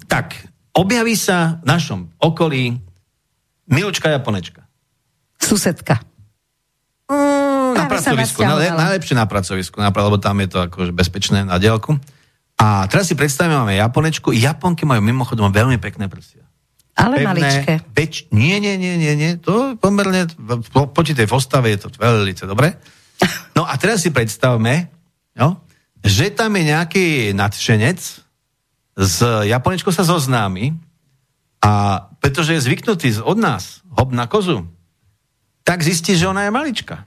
Tak, 0.08 0.34
objaví 0.72 1.14
sa 1.14 1.60
v 1.60 1.66
našom 1.66 2.00
okolí 2.18 2.78
Milučka 3.70 4.10
Japonečka. 4.10 4.66
susedka. 5.38 6.02
Mm, 7.10 7.74
na 7.74 7.84
pracovisku, 7.86 8.42
na, 8.42 8.58
najlepšie 8.58 9.14
na 9.18 9.26
pracovisku, 9.26 9.78
napríklad, 9.78 10.06
lebo 10.10 10.18
tam 10.18 10.38
je 10.42 10.48
to 10.50 10.58
akože 10.66 10.92
bezpečné 10.94 11.46
na 11.46 11.58
dielku. 11.58 11.98
A 12.58 12.86
teraz 12.90 13.08
si 13.08 13.14
predstavíme, 13.14 13.56
máme 13.56 13.78
Japonečku. 13.78 14.34
Japonky 14.34 14.84
majú 14.84 15.00
mimochodom 15.00 15.50
veľmi 15.50 15.78
pekné 15.78 16.06
prsia. 16.10 16.44
Ale 17.00 17.24
maličké. 17.24 17.80
Beč, 17.96 18.28
nie, 18.28 18.60
nie, 18.60 18.76
nie, 18.76 19.00
nie, 19.00 19.12
nie, 19.16 19.30
to 19.40 19.74
pomerne, 19.80 20.28
po, 20.68 20.84
počí 20.92 21.16
tej 21.16 21.24
postave 21.24 21.72
je 21.72 21.80
to 21.80 21.88
veľmi 21.96 22.36
dobre. 22.44 22.76
No 23.56 23.68
a 23.68 23.76
teraz 23.76 24.00
si 24.00 24.08
predstavme, 24.08 24.88
no, 25.36 25.60
že 26.00 26.32
tam 26.32 26.56
je 26.56 26.72
nejaký 26.72 27.06
nadšenec, 27.36 28.00
s 28.96 29.18
Japonečkou 29.44 29.92
sa 29.92 30.04
zoznámi 30.04 30.72
a 31.60 32.04
pretože 32.20 32.56
je 32.56 32.64
zvyknutý 32.64 33.12
z- 33.12 33.24
od 33.24 33.36
nás 33.36 33.84
hop 33.92 34.12
na 34.12 34.24
kozu, 34.24 34.64
tak 35.64 35.84
zistí, 35.84 36.16
že 36.16 36.28
ona 36.28 36.48
je 36.48 36.52
malička. 36.52 37.04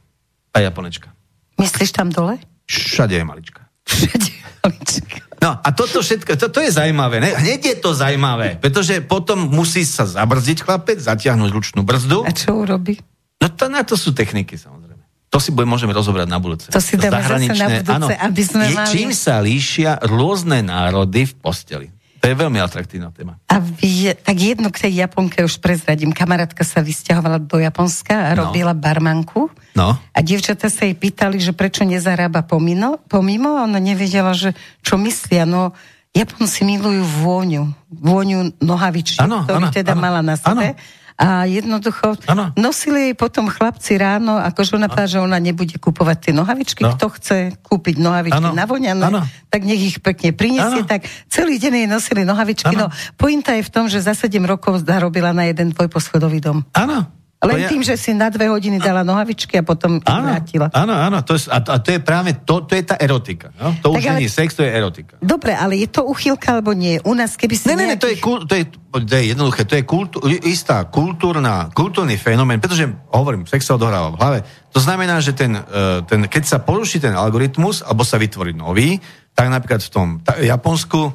Tá 0.53 0.61
Japonečka. 0.61 1.09
Myslíš 1.57 1.93
tam 1.93 2.13
dole? 2.13 2.37
Všade 2.69 3.17
je 3.17 3.25
malička. 3.25 3.61
Všade 3.89 4.29
malička. 4.61 5.17
No 5.43 5.59
a 5.59 5.69
toto 5.75 5.99
všetko, 5.99 6.39
to, 6.39 6.59
je 6.63 6.71
zaujímavé. 6.71 7.19
Ne? 7.19 7.35
Hneď 7.35 7.75
je 7.75 7.75
to 7.83 7.91
zaujímavé, 7.91 8.63
pretože 8.63 9.03
potom 9.03 9.51
musí 9.51 9.83
sa 9.83 10.07
zabrzdiť 10.07 10.63
chlapec, 10.63 11.03
zatiahnuť 11.03 11.49
ručnú 11.51 11.83
brzdu. 11.83 12.23
A 12.23 12.31
čo 12.31 12.63
urobí? 12.63 12.95
No 13.43 13.51
to, 13.51 13.67
na 13.67 13.83
to 13.83 13.99
sú 13.99 14.15
techniky, 14.15 14.55
samozrejme. 14.55 15.03
To 15.27 15.41
si 15.43 15.51
bude, 15.51 15.67
môžeme 15.67 15.91
rozobrať 15.91 16.31
na 16.31 16.39
budúce. 16.39 16.71
To 16.71 16.79
si 16.79 16.95
dáme 16.95 17.19
zase 17.19 17.51
na 17.59 17.67
budúce, 17.81 17.91
áno, 17.91 18.07
aby 18.07 18.41
sme 18.45 18.63
je, 18.69 18.75
mali- 18.77 18.91
Čím 18.95 19.09
sa 19.11 19.43
líšia 19.43 19.99
rôzne 20.07 20.63
národy 20.63 21.27
v 21.27 21.33
posteli. 21.35 21.87
To 22.23 22.31
je 22.31 22.39
veľmi 22.39 22.55
atraktívna 22.55 23.11
téma. 23.11 23.35
A 23.51 23.59
vy, 23.59 24.15
tak 24.15 24.39
jednu 24.39 24.71
k 24.71 24.87
tej 24.87 25.03
Japonke 25.03 25.43
už 25.43 25.59
prezradím. 25.59 26.15
Kamarátka 26.15 26.63
sa 26.63 26.79
vysťahovala 26.79 27.35
do 27.43 27.59
Japonska 27.59 28.15
a 28.15 28.31
No. 28.31 28.47
robila 28.47 28.71
barmanku. 28.71 29.51
No. 29.75 29.99
A 29.99 30.19
dievčatá 30.23 30.71
sa 30.71 30.87
jej 30.87 30.95
pýtali, 30.95 31.43
že 31.43 31.51
prečo 31.51 31.83
nezarába 31.83 32.39
pomimo, 32.47 32.95
pomimo 33.11 33.59
a 33.59 33.67
ona 33.67 33.75
nevedela, 33.75 34.31
že 34.31 34.55
čo 34.79 34.95
myslia. 34.95 35.43
No, 35.43 35.75
Japonci 36.15 36.63
milujú 36.63 37.03
vôňu. 37.27 37.75
Vôňu 37.91 38.55
nohavičiek, 38.63 39.19
Áno, 39.19 39.43
ktorý 39.43 39.67
áno, 39.67 39.75
teda 39.75 39.91
áno, 39.91 39.99
mala 39.99 40.21
na 40.23 40.39
sebe. 40.39 40.79
A 41.17 41.45
jednoducho 41.45 42.17
Áno. 42.25 42.49
nosili 42.57 43.11
jej 43.11 43.15
potom 43.15 43.45
chlapci 43.47 43.95
ráno, 44.01 44.41
akože 44.41 44.75
ona 44.75 44.89
povedala, 44.89 45.09
že 45.09 45.19
ona 45.21 45.37
nebude 45.37 45.77
kupovať 45.77 46.17
tie 46.29 46.33
nohavičky. 46.33 46.81
No. 46.83 46.97
Kto 46.97 47.07
chce 47.13 47.37
kúpiť 47.61 48.01
nohavičky 48.01 48.41
Áno, 48.41 48.51
navoňané, 48.51 49.03
áno. 49.05 49.21
tak 49.47 49.61
nech 49.63 49.79
ich 49.79 49.97
pekne 50.01 50.33
prinesie. 50.33 50.83
Áno. 50.83 50.89
Tak 50.89 51.05
celý 51.29 51.61
deň 51.61 51.73
jej 51.85 51.87
nosili 51.87 52.21
nohavičky. 52.25 52.73
Áno. 52.73 52.89
No, 52.89 52.95
pointa 53.15 53.53
je 53.53 53.63
v 53.63 53.71
tom, 53.71 53.85
že 53.87 54.01
za 54.01 54.17
7 54.17 54.41
rokov 54.43 54.81
zarobila 54.83 55.31
na 55.31 55.45
jeden 55.47 55.71
dvojposchodový 55.71 56.41
dom. 56.41 56.65
Áno. 56.73 57.22
Len 57.43 57.55
To 57.55 57.59
je- 57.59 57.71
tým, 57.75 57.83
že 57.83 57.95
si 57.95 58.15
na 58.15 58.31
dve 58.31 58.47
hodiny 58.47 58.79
dala 58.79 59.03
nohavičky 59.03 59.59
a 59.59 59.63
potom 59.63 59.99
ich 59.99 60.07
Áno, 60.07 60.31
vrátila. 60.31 60.67
áno, 60.71 60.95
áno, 60.95 61.19
to 61.21 61.35
je, 61.35 61.51
a, 61.51 61.59
a 61.59 61.77
to 61.83 61.89
je 61.91 61.99
práve, 61.99 62.39
to, 62.41 62.63
to 62.63 62.73
je 62.73 62.83
tá 62.87 62.95
erotika. 62.95 63.51
No? 63.59 63.75
To 63.83 63.91
Tak 63.91 63.99
už 63.99 64.03
ale- 64.07 64.19
nie 64.23 64.27
je 64.27 64.33
sex, 64.33 64.55
to 64.55 64.63
je 64.63 64.71
erotika. 64.71 65.19
Dobre, 65.19 65.51
ale 65.51 65.75
je 65.75 65.87
to 65.87 66.07
uchylka 66.07 66.55
alebo 66.55 66.71
nie? 66.71 67.03
U 67.03 67.11
nás, 67.11 67.35
keby 67.35 67.53
si 67.53 67.67
Ne, 67.67 67.75
ne, 67.75 67.85
ne, 67.93 67.97
to 67.99 68.07
je, 68.07 68.15
nejakých- 68.15 68.23
kul, 68.23 68.39
to 68.47 68.55
je, 68.55 68.63
to 69.03 69.13
je 69.13 69.23
jednoduché, 69.29 69.61
to 69.67 69.75
je 69.75 69.83
kultú, 69.83 70.17
istá 70.43 70.87
kultúrna, 70.87 71.67
kultúrny 71.71 72.15
fenomén, 72.15 72.63
pretože, 72.63 72.87
hovorím, 73.11 73.43
sex 73.43 73.67
sa 73.67 73.75
odohráva 73.75 74.15
v 74.15 74.19
hlave. 74.23 74.39
To 74.71 74.79
znamená, 74.79 75.19
že 75.19 75.35
ten, 75.35 75.53
eh, 75.53 76.01
ten, 76.07 76.23
keď 76.25 76.43
sa 76.47 76.57
poruší 76.57 76.97
ten 76.97 77.11
algoritmus, 77.11 77.83
alebo 77.83 78.01
sa 78.01 78.15
vytvorí 78.15 78.55
nový, 78.55 78.97
tak 79.35 79.49
napríklad 79.49 79.81
v 79.81 79.91
tom 79.91 80.07
Japonsku 80.23 81.11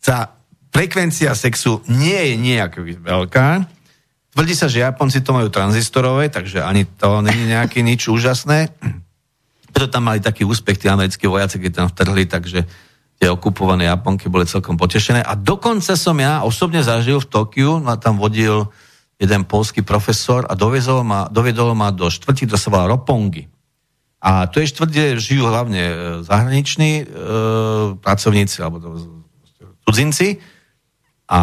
sa 0.00 0.32
frekvencia 0.70 1.34
sexu 1.34 1.82
nie 1.90 2.14
je 2.14 2.34
nejak 2.38 2.72
veľká. 3.02 3.48
Tvrdí 4.30 4.54
sa, 4.54 4.70
že 4.70 4.86
Japonci 4.86 5.26
to 5.26 5.34
majú 5.34 5.50
tranzistorové, 5.50 6.30
takže 6.30 6.62
ani 6.62 6.86
to 6.86 7.18
není 7.18 7.50
nejaký 7.50 7.82
nič 7.82 8.06
úžasné. 8.06 8.70
Preto 9.74 9.90
tam 9.90 10.06
mali 10.06 10.22
taký 10.22 10.46
úspech 10.46 10.78
tí 10.78 10.86
americkí 10.86 11.26
vojaci, 11.26 11.58
keď 11.58 11.72
tam 11.74 11.86
vtrhli, 11.90 12.30
takže 12.30 12.62
tie 13.20 13.28
okupované 13.28 13.90
Japonky 13.90 14.30
boli 14.30 14.46
celkom 14.46 14.78
potešené. 14.78 15.20
A 15.20 15.34
dokonca 15.34 15.98
som 15.98 16.14
ja 16.16 16.46
osobne 16.46 16.80
zažil 16.80 17.18
v 17.20 17.28
Tokiu, 17.28 17.82
ma 17.82 17.98
tam 17.98 18.16
vodil 18.16 18.70
jeden 19.20 19.44
polský 19.44 19.84
profesor 19.84 20.48
a 20.48 20.56
dovezol 20.56 21.04
ma, 21.04 21.28
dovedol 21.28 21.76
ma 21.76 21.92
do 21.92 22.08
štvrti, 22.08 22.48
to 22.48 22.56
sa 22.56 22.72
volá 22.72 22.88
Ropongi. 22.88 23.50
A 24.20 24.48
to 24.48 24.64
je 24.64 24.72
štvrť, 24.72 24.90
kde 24.90 25.20
žijú 25.20 25.48
hlavne 25.48 25.80
e, 25.80 25.94
zahraniční 26.24 26.92
e, 27.00 27.04
pracovníci 28.00 28.60
alebo 28.60 28.80
cudzinci. 29.84 30.40
A 31.28 31.40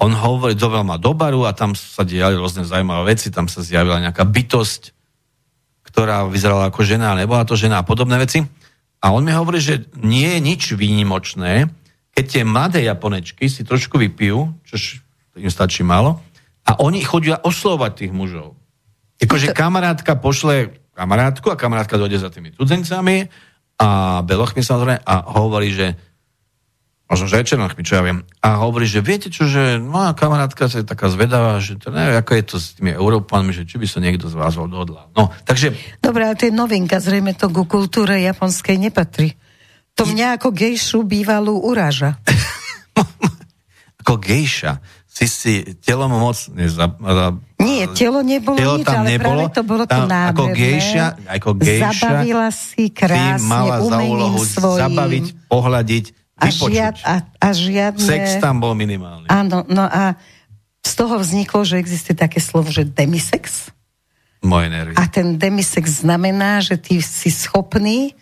on 0.00 0.12
hovorí, 0.16 0.56
dovel 0.56 0.80
ma 0.80 0.96
do 0.96 1.12
baru 1.12 1.44
a 1.44 1.52
tam 1.52 1.76
sa 1.76 2.08
diali 2.08 2.34
rôzne 2.34 2.64
zaujímavé 2.64 3.12
veci, 3.12 3.28
tam 3.28 3.52
sa 3.52 3.60
zjavila 3.60 4.00
nejaká 4.00 4.24
bytosť, 4.24 4.96
ktorá 5.84 6.24
vyzerala 6.24 6.72
ako 6.72 6.80
žena, 6.80 7.12
nebola 7.12 7.44
to 7.44 7.52
žena 7.54 7.84
a 7.84 7.86
podobné 7.86 8.16
veci. 8.16 8.40
A 9.00 9.12
on 9.12 9.24
mi 9.24 9.32
hovorí, 9.32 9.60
že 9.60 9.88
nie 10.00 10.36
je 10.36 10.40
nič 10.40 10.62
výnimočné, 10.72 11.68
keď 12.16 12.24
tie 12.24 12.42
mladé 12.44 12.80
Japonečky 12.84 13.48
si 13.48 13.64
trošku 13.64 14.00
vypijú, 14.00 14.56
čo 14.64 14.76
im 15.36 15.52
stačí 15.52 15.84
málo, 15.84 16.20
a 16.64 16.80
oni 16.80 17.00
chodia 17.04 17.40
oslovať 17.40 17.92
tých 18.04 18.12
mužov. 18.12 18.56
Akože 19.20 19.52
kamarátka 19.52 20.16
pošle 20.16 20.80
kamarátku 20.96 21.48
a 21.48 21.56
kamarátka 21.56 21.96
dojde 21.96 22.20
za 22.20 22.28
tými 22.28 22.52
cudzencami 22.52 23.28
a 23.80 24.20
belochmi 24.20 24.60
samozrejme 24.60 25.00
a 25.00 25.14
hovorí, 25.40 25.72
že 25.72 25.96
možno 27.10 27.26
že 27.26 27.42
aj 27.42 27.46
černochmi, 27.50 27.82
čo 27.82 27.98
ja 27.98 28.02
viem. 28.06 28.22
A 28.38 28.62
hovorí, 28.62 28.86
že 28.86 29.02
viete 29.02 29.34
čo, 29.34 29.50
že 29.50 29.82
moja 29.82 30.14
kamarátka 30.14 30.70
sa 30.70 30.78
je 30.78 30.86
taká 30.86 31.10
zvedavá, 31.10 31.58
že 31.58 31.74
to 31.74 31.90
neviem, 31.90 32.14
ako 32.22 32.32
je 32.38 32.44
to 32.46 32.56
s 32.62 32.78
tými 32.78 32.94
Európanmi, 32.94 33.50
že 33.50 33.66
či 33.66 33.82
by 33.82 33.86
sa 33.90 33.98
niekto 33.98 34.30
z 34.30 34.38
vás 34.38 34.54
odhodlal. 34.54 35.10
No, 35.18 35.34
takže 35.42 35.74
Dobre, 35.98 36.30
ale 36.30 36.38
to 36.38 36.46
je 36.46 36.54
novinka, 36.54 37.02
zrejme 37.02 37.34
to 37.34 37.50
ku 37.50 37.66
kultúre 37.66 38.22
japonskej 38.22 38.78
nepatrí. 38.78 39.34
To 39.98 40.06
mňa 40.06 40.38
ako 40.38 40.54
gejšu 40.54 41.02
bývalú 41.02 41.58
uráža. 41.58 42.22
ako 44.06 44.14
gejša 44.16 44.78
si 45.10 45.26
si 45.26 45.54
telom 45.82 46.14
moc 46.14 46.38
neza, 46.54 46.86
Nie, 47.60 47.90
telo 47.92 48.22
nebolo 48.24 48.56
Telo 48.56 48.78
nič, 48.80 48.86
tam 48.86 49.02
ale 49.02 49.08
nebolo, 49.18 49.42
práve 49.44 49.52
to 49.52 49.62
bolo 49.66 49.84
tam 49.84 50.06
to 50.06 50.06
nádherné. 50.08 50.32
ako 50.32 50.44
gejša, 50.54 51.06
ako 51.26 51.50
gejša 51.58 51.90
Zabavila 51.90 52.48
si 52.54 52.84
krásne 52.88 53.44
mala 53.44 53.76
za 53.84 53.98
úlohu 54.00 54.40
svojím. 54.46 54.80
zabaviť, 54.86 55.24
pohľadiť, 55.50 56.04
a, 56.40 56.48
žiad, 56.48 56.96
a, 57.04 57.14
a 57.38 57.48
žiadne... 57.52 58.00
Sex 58.00 58.40
tam 58.40 58.58
bol 58.58 58.72
minimálny. 58.72 59.28
Áno, 59.28 59.62
no 59.68 59.84
a 59.84 60.16
z 60.80 60.92
toho 60.96 61.20
vzniklo, 61.20 61.60
že 61.62 61.76
existuje 61.76 62.16
také 62.16 62.40
slovo, 62.40 62.72
že 62.72 62.88
demisex. 62.88 63.68
Moje 64.40 64.72
nervy. 64.72 64.96
A 64.96 65.04
ten 65.06 65.36
demisex 65.36 66.00
znamená, 66.00 66.64
že 66.64 66.80
ty 66.80 67.04
si 67.04 67.28
schopný 67.28 68.16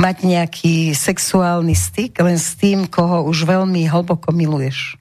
mať 0.00 0.24
nejaký 0.24 0.96
sexuálny 0.96 1.76
styk 1.76 2.16
len 2.24 2.40
s 2.40 2.56
tým, 2.56 2.88
koho 2.88 3.28
už 3.28 3.44
veľmi 3.44 3.84
hlboko 3.84 4.32
miluješ. 4.32 4.96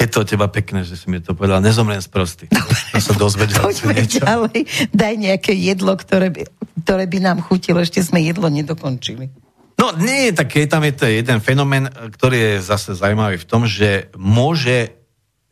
Je 0.00 0.08
to 0.08 0.24
teba 0.24 0.48
pekné, 0.48 0.82
že 0.82 0.96
si 0.96 1.06
mi 1.12 1.20
to 1.20 1.36
povedal. 1.36 1.60
Nezomriem 1.60 2.00
z 2.00 2.08
prosty. 2.08 2.44
To 2.50 2.98
sa 2.98 3.14
dozvedel 3.14 3.60
Poďme 3.60 4.02
niečo. 4.02 4.24
ďalej. 4.24 4.90
Daj 4.90 5.14
nejaké 5.20 5.52
jedlo, 5.54 5.94
ktoré 5.94 6.32
by, 6.32 6.48
ktoré 6.82 7.04
by 7.06 7.18
nám 7.20 7.38
chutilo. 7.44 7.78
Ešte 7.78 8.00
sme 8.02 8.24
jedlo 8.24 8.48
nedokončili. 8.50 9.30
No 9.74 9.90
nie, 9.98 10.30
tak 10.30 10.54
je 10.54 10.66
tam 10.70 10.86
je 10.86 10.94
to 10.94 11.04
jeden 11.10 11.38
fenomén, 11.42 11.90
ktorý 11.90 12.36
je 12.38 12.54
zase 12.62 12.94
zaujímavý 12.94 13.42
v 13.42 13.48
tom, 13.48 13.66
že 13.66 14.08
môže 14.14 14.94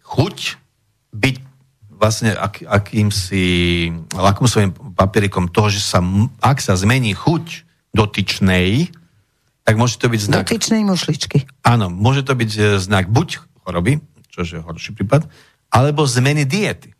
chuť 0.07 0.61
byť 1.13 1.37
vlastne 2.03 2.35
ak, 2.35 2.67
akýmsi 2.67 3.47
lakmusovým 4.11 4.75
papierikom 4.99 5.47
toho, 5.47 5.71
že 5.71 5.79
sa, 5.79 6.03
ak 6.43 6.59
sa 6.59 6.75
zmení 6.75 7.15
chuť 7.15 7.63
dotyčnej, 7.95 8.91
tak 9.63 9.75
môže 9.79 10.03
to 10.03 10.11
byť 10.11 10.21
znak. 10.27 10.43
Dotyčnej 10.43 10.83
mušličky. 10.83 11.47
Áno, 11.63 11.87
môže 11.87 12.27
to 12.27 12.35
byť 12.35 12.51
e, 12.59 12.63
znak 12.83 13.07
buď 13.07 13.47
choroby, 13.63 14.03
čo 14.35 14.43
je 14.43 14.59
horší 14.59 14.99
prípad, 14.99 15.31
alebo 15.71 16.03
zmeny 16.03 16.43
diety. 16.43 16.91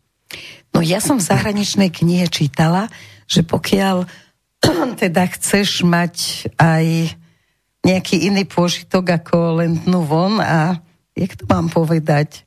No 0.71 0.81
ja 0.81 1.03
som 1.03 1.19
v 1.19 1.27
zahraničnej 1.27 1.91
knihe 1.91 2.31
čítala, 2.31 2.87
že 3.27 3.43
pokiaľ 3.43 4.07
teda 5.03 5.22
chceš 5.35 5.83
mať 5.83 6.46
aj 6.57 7.16
nejaký 7.83 8.31
iný 8.31 8.46
pôžitok 8.46 9.22
ako 9.22 9.62
len 9.62 9.83
dnu 9.83 10.07
von 10.07 10.38
a 10.38 10.79
jak 11.18 11.35
to 11.35 11.44
mám 11.51 11.66
povedať? 11.66 12.46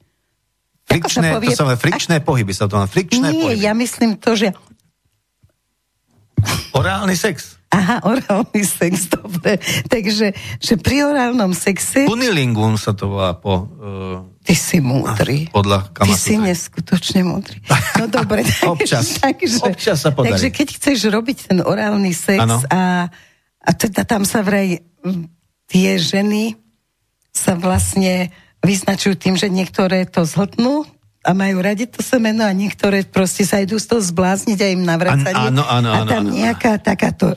Frikčné, 0.85 1.35
povie? 1.35 1.51
to 1.51 1.59
sa 1.59 1.65
volá 1.67 1.79
frikčné 1.81 2.15
pohyby, 2.21 2.53
sa 2.53 2.69
to 2.69 2.77
volá 2.77 2.87
frikčné 2.87 3.33
Nie, 3.33 3.41
pohyby. 3.41 3.61
ja 3.65 3.73
myslím 3.75 4.15
to, 4.21 4.37
že 4.37 4.53
Orálny 6.75 7.15
sex. 7.15 7.54
Aha, 7.71 8.01
orálny 8.05 8.61
sex, 8.63 9.09
dobre. 9.11 9.57
Takže, 9.89 10.31
že 10.61 10.73
pri 10.79 11.05
orálnom 11.05 11.51
sexe 11.51 12.05
Kunilingun 12.07 12.77
sa 12.79 12.93
to 12.93 13.11
volá 13.11 13.35
po, 13.35 13.67
uh, 13.67 14.23
ty 14.45 14.53
si 14.55 14.79
múdry. 14.79 15.49
podľa 15.51 15.91
Ty 15.91 16.13
si 16.15 16.37
neskutočne 16.39 17.25
múdry. 17.25 17.59
No 17.99 18.07
dobre. 18.07 18.45
takže- 18.47 18.69
Občas. 18.69 19.05
Takže, 19.19 19.57
Občas 19.65 19.97
sa 19.99 20.13
podarí. 20.15 20.37
Takže 20.37 20.49
keď 20.53 20.67
chceš 20.77 20.99
robiť 21.09 21.37
ten 21.51 21.59
orálny 21.65 22.13
sex 22.15 22.39
Áno. 22.39 22.61
a, 22.69 23.09
a 23.59 23.69
teda 23.73 24.05
tam 24.05 24.23
sa 24.23 24.45
vraj 24.45 24.79
tie 25.69 25.97
ženy 25.97 26.55
sa 27.35 27.57
vlastne 27.59 28.31
vyznačujú 28.63 29.13
tým, 29.19 29.35
že 29.35 29.51
niektoré 29.51 30.07
to 30.07 30.23
zhltnú 30.23 30.87
a 31.25 31.33
majú 31.33 31.57
radi 31.61 31.89
to 31.89 32.05
semeno 32.05 32.45
a 32.45 32.53
niektoré 32.53 33.01
proste 33.05 33.45
sa 33.45 33.57
idú 33.61 33.81
z 33.81 33.89
toho 33.89 34.01
zblázniť 34.01 34.57
a 34.61 34.67
im 34.71 34.85
navracanie. 34.85 35.49
Áno, 35.49 35.65
áno, 35.65 35.89
a 35.89 36.05
tam 36.05 36.29
áno, 36.29 36.29
áno. 36.29 36.37
nejaká 36.37 36.77
takáto 36.77 37.33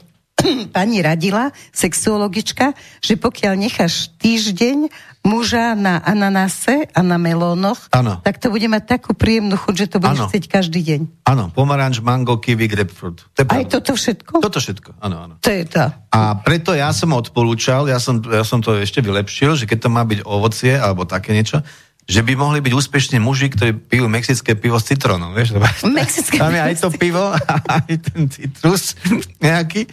pani 0.77 1.05
radila, 1.05 1.51
sexuologička, 1.71 2.73
že 3.03 3.15
pokiaľ 3.17 3.55
necháš 3.59 4.13
týždeň 4.19 4.91
muža 5.27 5.75
na 5.75 6.01
ananase 6.01 6.89
a 6.95 7.01
na 7.05 7.21
melónoch, 7.21 7.91
Áno. 7.93 8.23
tak 8.25 8.41
to 8.41 8.49
bude 8.49 8.65
mať 8.71 8.99
takú 8.99 9.13
príjemnú 9.13 9.59
chuť, 9.61 9.75
že 9.75 9.87
to 9.91 9.97
budeš 10.01 10.25
Áno. 10.25 10.29
chcieť 10.31 10.45
každý 10.49 10.81
deň. 10.81 11.01
Áno, 11.29 11.45
pomaranč, 11.53 12.01
mango, 12.01 12.41
kiwi, 12.41 12.71
grapefruit. 12.71 13.27
To 13.37 13.39
je 13.43 13.47
Aj 13.51 13.65
toto 13.69 13.93
všetko? 13.93 14.41
Toto 14.41 14.59
všetko, 14.63 14.91
áno, 15.03 15.17
áno. 15.29 15.35
To 15.43 15.51
je 15.51 15.65
to. 15.69 15.85
A 16.15 16.21
preto 16.41 16.73
ja 16.73 16.89
som 16.97 17.13
odporúčal, 17.13 17.91
ja 17.91 18.01
som, 18.01 18.23
ja 18.25 18.47
som 18.47 18.65
to 18.65 18.79
ešte 18.79 19.05
vylepšil, 19.05 19.59
že 19.59 19.69
keď 19.69 19.79
to 19.85 19.89
má 19.93 20.07
byť 20.07 20.25
ovocie 20.25 20.73
alebo 20.79 21.05
také 21.05 21.37
niečo, 21.37 21.61
že 22.09 22.25
by 22.25 22.33
mohli 22.41 22.65
byť 22.65 22.73
úspešní 22.73 23.21
muži, 23.21 23.53
ktorí 23.53 23.77
pijú 23.85 24.09
mexické 24.09 24.57
pivo 24.57 24.81
s 24.81 24.89
citrónom, 24.89 25.37
vieš? 25.37 25.53
Mexické 25.85 26.41
Tam 26.41 26.57
je 26.57 26.63
aj 26.65 26.75
to 26.81 26.89
pivo, 26.97 27.37
aj 27.77 27.93
ten 28.01 28.33
citrus 28.33 28.97
nejaký, 29.45 29.85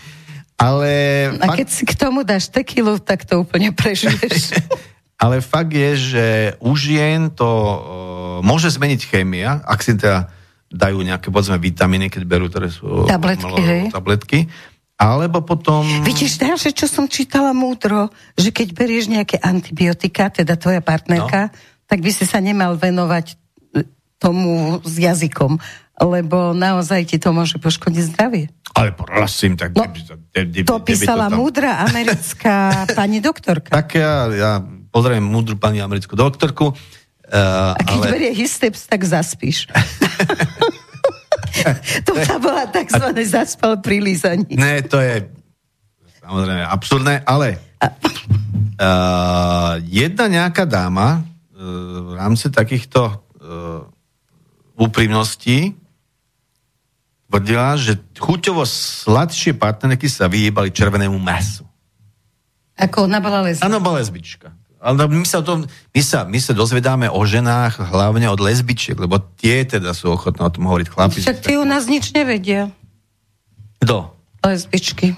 ale... 0.55 0.89
A 1.35 1.51
fakt- 1.51 1.57
keď 1.59 1.67
si 1.67 1.83
k 1.83 1.93
tomu 1.99 2.23
dáš 2.23 2.47
tekilu, 2.47 2.99
tak 2.99 3.27
to 3.27 3.43
úplne 3.43 3.75
prežiješ. 3.75 4.55
Ale 5.15 5.39
fakt 5.39 5.71
je, 5.71 5.91
že 5.95 6.25
u 6.59 6.75
žien 6.75 7.31
to 7.31 7.47
uh, 7.47 7.79
môže 8.43 8.67
zmeniť 8.67 9.01
chémia, 9.07 9.63
ak 9.63 9.79
si 9.79 9.95
teda 9.95 10.27
dajú 10.67 10.99
nejaké, 10.99 11.31
povedzme, 11.31 11.55
vitamíny, 11.55 12.11
keď 12.11 12.23
berú, 12.27 12.51
ktoré 12.51 12.67
sú... 12.67 13.07
Tabletky, 13.07 13.61
hej. 13.63 13.83
Tabletky. 13.95 14.51
Alebo 14.99 15.39
potom... 15.39 15.87
Vidíš, 16.03 16.35
ďalšie, 16.39 16.75
čo 16.75 16.87
som 16.91 17.07
čítala 17.07 17.55
múdro, 17.55 18.11
že 18.35 18.51
keď 18.51 18.75
berieš 18.75 19.07
nejaké 19.07 19.39
antibiotika, 19.39 20.27
teda 20.27 20.59
tvoja 20.59 20.83
partnerka, 20.83 21.47
no. 21.47 21.55
tak 21.87 22.03
by 22.03 22.11
si 22.11 22.27
sa 22.27 22.43
nemal 22.43 22.75
venovať 22.75 23.25
e, 23.31 23.35
tomu 24.19 24.83
s 24.83 24.95
jazykom, 24.99 25.59
lebo 25.95 26.51
naozaj 26.51 27.07
ti 27.07 27.15
to 27.15 27.31
môže 27.31 27.55
poškodiť 27.55 28.03
zdravie. 28.15 28.51
Ale 28.75 28.91
prosím, 28.91 29.55
tak... 29.55 29.71
No, 29.71 29.87
To 30.67 30.83
písala 30.83 31.31
tam... 31.31 31.39
múdra 31.39 31.87
americká 31.87 32.75
pani 32.99 33.23
doktorka. 33.23 33.71
Tak 33.71 33.95
ja, 33.95 34.27
ja 34.35 34.51
pozdravím 34.91 35.31
múdru 35.31 35.55
pani 35.55 35.79
americkú 35.79 36.19
doktorku. 36.19 36.75
Uh, 37.25 37.73
A 37.73 37.81
keď 37.81 37.99
ale... 38.03 38.11
berie 38.11 38.31
histeps, 38.35 38.91
tak 38.91 39.07
zaspíš. 39.07 39.71
to 42.05 42.11
tá 42.19 42.35
bola 42.37 42.67
takzvané 42.67 43.23
zaspal 43.23 43.79
pri 43.79 44.03
lízaní. 44.03 44.59
Ne, 44.59 44.83
to 44.83 44.99
je 44.99 45.23
samozrejme 46.19 46.67
absurdné, 46.67 47.23
ale 47.23 47.55
uh, 47.79 49.79
jedna 49.87 50.27
nejaká 50.27 50.67
dáma 50.67 51.21
uh, 51.21 51.23
v 52.11 52.13
rámci 52.19 52.51
takýchto 52.51 53.01
uh, 53.07 53.15
úprimností 54.75 55.84
tvrdila, 57.29 57.75
že 57.75 57.97
chuťovo 58.15 58.63
sladšie 58.63 59.57
partnerky 59.57 60.07
sa 60.07 60.29
vyhýbali 60.29 60.71
červenému 60.71 61.17
mesu. 61.19 61.65
Ako 62.75 63.07
ona 63.07 63.23
bola 63.23 63.43
lesbická. 63.43 63.65
Áno, 63.65 63.79
bola 63.79 64.03
lesbička. 64.03 64.51
Ale 64.85 65.09
my 65.09 65.25
sa, 65.25 65.41
o 65.41 65.45
tom, 65.45 65.65
my, 65.65 66.01
sa, 66.05 66.29
my 66.29 66.37
sa 66.37 66.53
dozvedáme 66.53 67.09
o 67.09 67.17
ženách 67.25 67.89
hlavne 67.89 68.29
od 68.29 68.37
lesbičiek, 68.37 68.93
lebo 68.93 69.17
tie 69.17 69.65
teda 69.65 69.97
sú 69.97 70.13
ochotné 70.13 70.45
o 70.45 70.51
tom 70.53 70.69
hovoriť 70.69 70.87
chlapi. 70.93 71.25
Však 71.25 71.41
tie 71.41 71.57
u 71.57 71.65
nás 71.65 71.89
nič 71.89 72.13
nevedia. 72.13 72.69
Kto? 73.81 74.13
Lesbičky. 74.45 75.17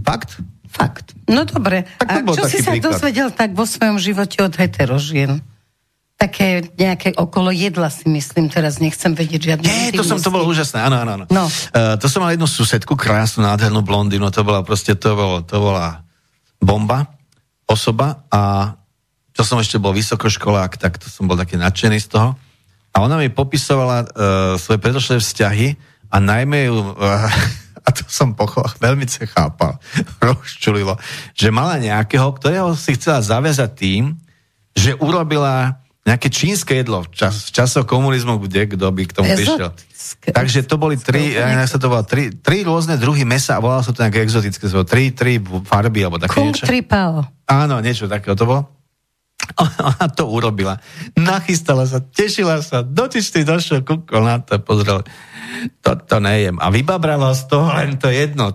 Fakt? 0.00 0.40
Fakt. 0.72 1.12
No 1.28 1.44
dobre. 1.44 1.84
A 2.00 2.24
čo 2.24 2.48
si 2.48 2.64
sa 2.64 2.72
príklad. 2.72 2.96
dozvedel 2.96 3.28
tak 3.36 3.52
vo 3.52 3.68
svojom 3.68 4.00
živote 4.00 4.40
od 4.40 4.56
heterožien? 4.56 5.44
Také 6.16 6.64
nejaké 6.80 7.12
okolo 7.12 7.52
jedla 7.52 7.92
si 7.92 8.08
myslím, 8.08 8.48
teraz 8.48 8.80
nechcem 8.80 9.12
vedieť 9.12 9.52
žiadne 9.52 9.68
Nie, 9.68 9.92
to 9.92 10.00
som, 10.00 10.16
to 10.16 10.32
bolo 10.32 10.48
úžasné, 10.48 10.80
áno, 10.80 10.96
áno, 11.04 11.10
áno. 11.20 11.24
No. 11.28 11.44
Uh, 11.76 11.92
to 12.00 12.08
som 12.08 12.24
mal 12.24 12.32
jednu 12.32 12.48
susedku, 12.48 12.96
krásnu, 12.96 13.44
nádhernú 13.44 13.84
blondínu, 13.84 14.32
to 14.32 14.40
bola 14.40 14.64
proste, 14.64 14.96
to, 14.96 15.12
bolo, 15.12 15.44
to 15.44 15.60
bola 15.60 16.00
bomba, 16.56 17.12
osoba 17.68 18.24
a 18.32 18.72
to 19.36 19.44
som 19.44 19.60
ešte 19.60 19.76
bol 19.76 19.92
vysokoškolák, 19.92 20.80
tak 20.80 20.96
to 20.96 21.12
som 21.12 21.28
bol 21.28 21.36
taký 21.36 21.60
nadšený 21.60 22.00
z 22.00 22.08
toho. 22.08 22.32
A 22.96 23.04
ona 23.04 23.20
mi 23.20 23.28
popisovala 23.28 24.08
uh, 24.08 24.08
svoje 24.56 24.80
predošlé 24.80 25.20
vzťahy 25.20 25.76
a 26.08 26.16
najmä 26.16 26.72
ju, 26.72 26.96
uh, 26.96 27.28
a 27.86 27.88
to 27.92 28.08
som 28.08 28.32
pocho- 28.32 28.64
veľmi 28.80 29.04
sa 29.04 29.28
chápal, 29.28 29.76
rozčulilo, 30.24 30.96
že 31.36 31.52
mala 31.52 31.76
nejakého, 31.76 32.24
ktorého 32.40 32.72
si 32.72 32.96
chcela 32.96 33.20
zaviazať 33.20 33.70
tým, 33.76 34.16
že 34.72 34.96
urobila 34.96 35.84
nejaké 36.06 36.30
čínske 36.30 36.78
jedlo 36.78 37.02
v, 37.02 37.10
čas, 37.10 37.50
v 37.50 37.50
časoch 37.50 37.84
komunizmu, 37.84 38.38
kde 38.38 38.70
kto 38.70 38.86
by 38.94 39.02
k 39.10 39.12
tomu 39.12 39.26
prišiel. 39.34 39.74
Takže 40.30 40.62
to 40.62 40.78
boli 40.78 40.94
tri, 40.94 41.34
ja 41.34 41.66
sa 41.66 41.82
to 41.82 41.90
volalo, 41.90 42.06
tri, 42.06 42.30
tri 42.30 42.62
rôzne 42.62 42.94
druhy 42.94 43.26
mesa 43.26 43.58
a 43.58 43.60
volalo 43.60 43.82
sa 43.82 43.90
to 43.90 44.06
nejaké 44.06 44.22
exotické, 44.22 44.70
tri, 44.86 45.10
tri 45.10 45.42
farby 45.42 46.06
alebo 46.06 46.22
také 46.22 46.38
Kung 46.38 46.54
niečo. 46.54 46.62
tripao. 46.62 47.26
Áno, 47.50 47.82
niečo 47.82 48.06
takého 48.06 48.38
to 48.38 48.46
bolo. 48.46 48.75
Ona 49.88 50.06
to 50.12 50.26
urobila. 50.28 50.78
Nachystala 51.16 51.86
sa, 51.86 52.02
tešila 52.02 52.60
sa, 52.60 52.82
dotičný 52.82 53.46
došiel, 53.46 53.80
kúkol 53.86 54.26
na 54.26 54.42
to, 54.42 54.58
pozrel, 54.60 55.06
toto 55.80 56.20
nejem. 56.20 56.58
A 56.60 56.68
vybabralo 56.68 57.32
z 57.32 57.42
toho 57.48 57.70
len 57.72 57.96
to 57.96 58.10
jedno. 58.12 58.52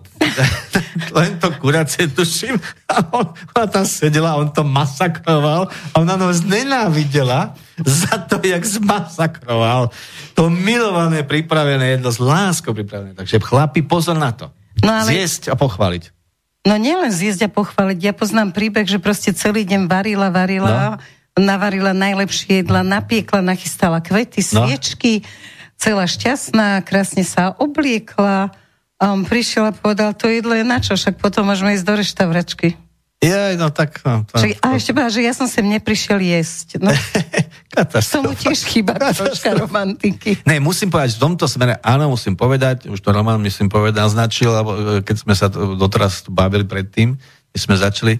len 1.17 1.39
to 1.41 1.49
kuracie, 1.57 2.11
tuším. 2.11 2.59
A 2.91 2.95
on, 3.15 3.31
ona 3.55 3.65
tam 3.67 3.85
sedela, 3.87 4.37
on 4.37 4.51
to 4.51 4.61
masakroval 4.61 5.71
a 5.71 5.95
ona 5.97 6.19
ho 6.19 6.33
znenávidela 6.35 7.55
za 7.81 8.21
to, 8.29 8.37
jak 8.45 8.61
zmasakroval 8.61 9.89
to 10.37 10.51
milované 10.51 11.25
pripravené 11.25 11.97
jedlo, 11.97 12.09
s 12.13 12.19
láskou 12.21 12.75
pripravené. 12.77 13.17
Takže 13.17 13.41
chlapi, 13.41 13.81
pozor 13.81 14.19
na 14.19 14.31
to. 14.31 14.53
No 14.85 15.01
ale- 15.01 15.11
Zjesť 15.11 15.51
a 15.51 15.55
pochváliť. 15.57 16.20
No 16.61 16.77
nielen 16.77 17.09
zjesť 17.09 17.49
a 17.49 17.49
pochváliť. 17.49 17.99
Ja 18.05 18.13
poznám 18.13 18.53
príbeh, 18.53 18.85
že 18.85 19.01
proste 19.01 19.33
celý 19.33 19.65
deň 19.65 19.89
varila, 19.89 20.29
varila, 20.29 20.69
no. 20.69 21.41
navarila 21.41 21.89
najlepšie 21.97 22.61
jedla, 22.61 22.85
napiekla, 22.85 23.41
nachystala 23.41 23.97
kvety, 23.97 24.45
No. 24.53 24.69
sviečky, 24.69 25.25
celá 25.81 26.05
šťastná, 26.05 26.85
krásne 26.85 27.25
sa 27.25 27.57
obliekla 27.57 28.53
a 29.01 29.03
on 29.09 29.25
prišiel 29.25 29.73
a 29.73 29.73
povedal, 29.73 30.13
to 30.13 30.29
jedlo 30.29 30.53
je 30.53 30.61
na 30.61 30.77
čo, 30.77 30.93
však 30.93 31.17
potom 31.17 31.49
môžeme 31.49 31.73
ísť 31.73 31.85
do 31.89 31.93
reštauračky. 31.97 32.77
Je, 33.21 33.53
no 33.53 33.69
tak... 33.69 34.01
No, 34.01 34.25
to, 34.25 34.41
Čiže, 34.41 34.57
a 34.65 34.73
ešte 34.73 34.91
povedal, 34.97 35.13
že 35.13 35.21
ja 35.21 35.33
som 35.37 35.45
sem 35.45 35.61
neprišiel 35.69 36.17
jesť. 36.17 36.81
No, 36.81 36.89
tomu 38.17 38.33
tiež 38.33 38.65
chýba 38.65 38.97
troška 39.13 39.53
romantiky. 39.53 40.41
Ne, 40.49 40.57
musím 40.57 40.89
povedať, 40.89 41.21
v 41.21 41.29
tomto 41.29 41.45
smere, 41.45 41.77
áno, 41.85 42.09
musím 42.09 42.33
povedať, 42.33 42.89
už 42.89 42.97
to 42.97 43.13
Roman, 43.13 43.37
myslím, 43.45 43.69
povedal, 43.69 44.09
alebo 44.09 44.71
e, 44.73 45.05
keď 45.05 45.15
sme 45.21 45.37
sa 45.37 45.53
doteraz 45.53 46.25
bavili 46.33 46.65
predtým, 46.65 47.13
keď 47.53 47.59
sme 47.61 47.75
začali, 47.77 48.13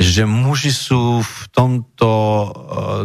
že 0.00 0.24
muži 0.24 0.72
sú 0.72 1.24
v 1.24 1.36
tomto 1.52 2.08
uh, 2.08 2.50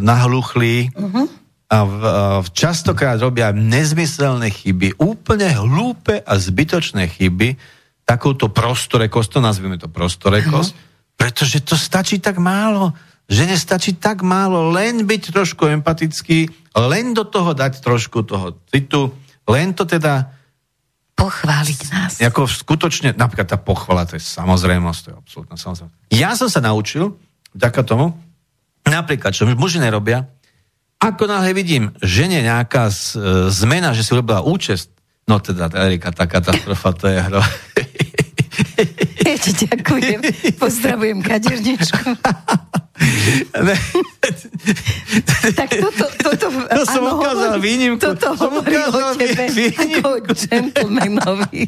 nahluchlí 0.03 0.91
uh-huh. 0.91 1.25
a 1.71 1.77
v, 1.87 1.93
uh, 2.03 2.43
častokrát 2.51 3.15
robia 3.15 3.55
nezmyselné 3.55 4.51
chyby, 4.51 4.99
úplne 4.99 5.47
hlúpe 5.55 6.19
a 6.19 6.33
zbytočné 6.35 7.07
chyby, 7.15 7.55
takouto 8.03 8.51
prostorekosť, 8.51 9.29
to 9.31 9.39
nazvime 9.39 9.79
to 9.79 9.87
prostorekosť, 9.87 10.71
uh-huh. 10.75 10.90
Pretože 11.21 11.61
to 11.61 11.77
stačí 11.77 12.17
tak 12.17 12.41
málo. 12.41 12.97
Žene 13.29 13.53
stačí 13.53 13.93
tak 13.93 14.25
málo, 14.25 14.73
len 14.73 15.05
byť 15.05 15.29
trošku 15.29 15.69
empatický, 15.69 16.49
len 16.73 17.13
do 17.13 17.21
toho 17.21 17.53
dať 17.53 17.77
trošku 17.77 18.25
toho 18.25 18.57
citu, 18.73 19.13
len 19.45 19.77
to 19.77 19.85
teda 19.85 20.33
Pochváliť 21.13 21.79
nás. 21.93 22.17
ako 22.17 22.49
skutočne, 22.49 23.13
napríklad 23.13 23.53
tá 23.53 23.61
pochvala, 23.61 24.09
to 24.09 24.17
je 24.17 24.23
samozrejmosť, 24.25 24.99
to 25.05 25.07
je 25.13 25.15
absolútna 25.21 25.55
samozrejmosť. 25.61 25.95
Ja 26.09 26.33
som 26.33 26.49
sa 26.49 26.57
naučil, 26.65 27.13
vďaka 27.53 27.81
tomu, 27.85 28.17
napríklad, 28.89 29.37
čo 29.37 29.45
muži 29.45 29.77
nerobia, 29.77 30.25
ako 30.97 31.29
náhle 31.29 31.53
vidím 31.53 31.93
žene 32.01 32.41
nejaká 32.41 32.89
z, 32.89 33.21
e, 33.21 33.53
zmena, 33.53 33.93
že 33.93 34.01
si 34.01 34.17
urobila 34.17 34.41
účest, 34.41 34.89
no 35.29 35.37
teda, 35.37 35.69
Erika, 35.77 36.09
tá 36.09 36.25
katastrofa, 36.25 36.89
to 36.97 37.05
je 37.05 37.19
hro. 37.21 37.41
Ti 39.41 39.65
ďakujem. 39.65 40.19
Pozdravujem 40.63 41.19
kaderničku. 41.19 42.13
Tak 45.51 45.69
toto, 45.71 46.05
toto, 46.21 46.45
To 46.53 46.83
som 46.85 47.03
áno, 47.03 47.17
ukázal 47.17 47.49
hovorí- 47.51 47.65
výnimku. 47.65 47.99
Toto 47.99 48.27
Som 48.33 48.53
hovorí 48.53 48.75
o 48.77 48.87
ukázal 48.87 49.13
tebe 49.17 49.45
výnimku. 49.49 50.09
ako 50.19 50.31
gentlemanovi. 50.35 51.61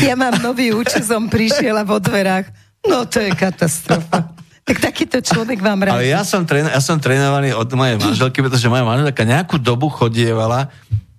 Ja 0.00 0.14
mám 0.14 0.38
nový 0.38 0.70
účes, 0.70 1.04
som 1.04 1.26
prišiel 1.26 1.74
a 1.74 1.82
vo 1.82 1.98
dverách. 1.98 2.46
No 2.84 3.02
to 3.04 3.18
je 3.18 3.30
katastrofa. 3.30 4.30
Tak 4.62 4.78
takýto 4.80 5.18
človek 5.18 5.58
vám 5.58 5.82
rád. 5.82 5.98
Ale 5.98 6.06
ja 6.06 6.22
som, 6.22 6.46
tréna, 6.46 6.70
ja 6.70 6.78
som 6.78 6.94
trénovaný 6.96 7.50
od 7.50 7.66
mojej 7.68 7.98
manželky, 7.98 8.38
pretože 8.38 8.66
moja 8.66 8.82
manželka 8.82 9.22
nejakú 9.24 9.58
dobu 9.58 9.86
chodievala, 9.88 10.70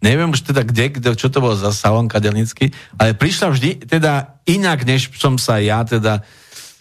neviem 0.04 0.30
už 0.36 0.43
teda 0.43 0.68
kde, 0.68 0.99
kde 0.99 1.16
čo 1.16 1.32
to 1.32 1.39
bolo 1.39 1.56
za 1.56 1.72
salón 1.72 2.12
kadelnický, 2.12 2.76
ale 2.99 3.16
prišla 3.16 3.47
vždy 3.56 3.70
teda 3.88 4.43
inak, 4.43 4.84
než 4.84 5.08
som 5.16 5.39
sa 5.39 5.64
ja 5.64 5.88
teda 5.88 6.20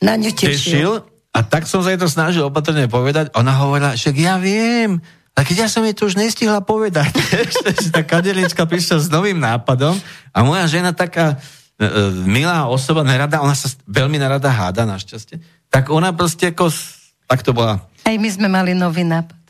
Na 0.02 0.18
ňu 0.18 0.34
tešil. 0.34 1.06
A 1.32 1.40
tak 1.40 1.64
som 1.64 1.80
sa 1.80 1.94
jej 1.94 2.00
to 2.02 2.12
snažil 2.12 2.44
opatrne 2.52 2.84
povedať. 2.92 3.32
Ona 3.32 3.56
hovorila, 3.56 3.96
že 3.96 4.12
ja 4.12 4.36
viem, 4.36 5.00
a 5.32 5.48
keď 5.48 5.64
ja 5.64 5.68
som 5.72 5.80
jej 5.80 5.96
to 5.96 6.04
už 6.04 6.20
nestihla 6.20 6.60
povedať, 6.60 7.08
tá 7.94 8.04
kadelička 8.04 8.68
prišla 8.68 9.00
s 9.00 9.08
novým 9.08 9.40
nápadom 9.40 9.96
a 10.28 10.38
moja 10.44 10.68
žena 10.68 10.92
taká 10.92 11.40
e, 11.80 11.88
e, 11.88 12.28
milá 12.28 12.68
osoba, 12.68 13.00
nerada, 13.00 13.40
ona 13.40 13.56
sa 13.56 13.72
veľmi 13.88 14.20
nerada 14.20 14.52
háda, 14.52 14.84
našťastie, 14.84 15.40
tak 15.72 15.88
ona 15.88 16.12
proste 16.12 16.52
ako, 16.52 16.68
tak 17.24 17.40
to 17.40 17.56
bola. 17.56 17.80
Aj 18.04 18.12
my 18.12 18.28
sme 18.28 18.52
mali 18.52 18.76
nový 18.76 19.08
nápad. 19.08 19.40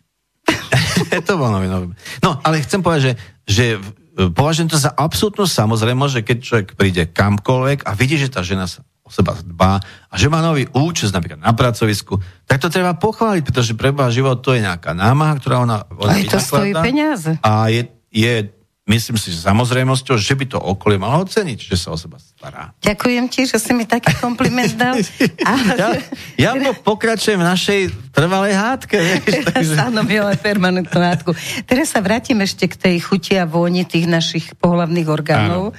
to 1.27 1.35
bol 1.35 1.51
nový, 1.51 1.67
nový. 1.67 1.91
No, 2.23 2.39
ale 2.47 2.63
chcem 2.63 2.79
povedať, 2.79 3.03
že, 3.11 3.13
že 3.49 3.81
považujem 4.15 4.69
to 4.71 4.79
za 4.79 4.93
absolútnu 4.93 5.49
samozrejmosť, 5.49 6.13
že 6.13 6.23
keď 6.27 6.39
človek 6.39 6.69
príde 6.77 7.05
kamkoľvek 7.11 7.89
a 7.89 7.91
vidí, 7.97 8.21
že 8.21 8.33
tá 8.33 8.45
žena 8.45 8.69
sa 8.69 8.85
seba 9.13 9.37
dbá 9.37 9.77
a 10.09 10.15
že 10.17 10.33
má 10.33 10.41
nový 10.41 10.65
účest 10.73 11.13
napríklad 11.13 11.45
na 11.45 11.53
pracovisku, 11.53 12.17
tak 12.49 12.65
to 12.65 12.73
treba 12.73 12.97
pochváliť, 12.97 13.43
pretože 13.45 13.77
pre 13.77 13.93
život 14.09 14.41
to 14.41 14.57
je 14.57 14.65
nejaká 14.65 14.97
námaha, 14.97 15.37
ktorá 15.37 15.61
ona... 15.69 15.85
ona 16.01 16.17
Aj 16.17 16.25
to 16.25 16.41
stojí 16.41 16.73
peniaze. 16.73 17.37
A 17.45 17.69
je, 17.69 17.93
je 18.09 18.49
myslím 18.91 19.15
si, 19.15 19.31
že 19.31 19.47
samozrejmosťou, 19.47 20.19
že 20.19 20.35
by 20.35 20.45
to 20.51 20.59
okolie 20.59 20.99
malo 20.99 21.23
oceniť, 21.23 21.59
že 21.71 21.77
sa 21.79 21.95
o 21.95 21.99
seba 21.99 22.19
stará. 22.19 22.75
Ďakujem 22.83 23.25
ti, 23.31 23.47
že 23.47 23.63
si 23.63 23.71
mi 23.71 23.87
taký 23.87 24.11
kompliment 24.19 24.75
dal. 24.75 24.99
A... 25.49 25.53
ja, 25.79 25.89
ja 26.35 26.51
po, 26.59 26.95
pokračujem 26.95 27.39
v 27.39 27.47
našej 27.47 27.81
trvalej 28.11 28.59
hádke. 28.59 28.99
takže... 29.55 29.79
Áno, 29.79 30.03
milé 30.03 30.35
permanentnú 30.35 30.99
hádku. 30.99 31.31
Teraz 31.63 31.95
sa 31.95 32.03
vrátim 32.03 32.43
ešte 32.43 32.67
k 32.67 32.75
tej 32.75 32.97
chuti 32.99 33.39
a 33.39 33.47
vôni 33.47 33.87
tých 33.87 34.11
našich 34.11 34.59
pohlavných 34.59 35.07
orgánov, 35.07 35.73
Áno. 35.73 35.79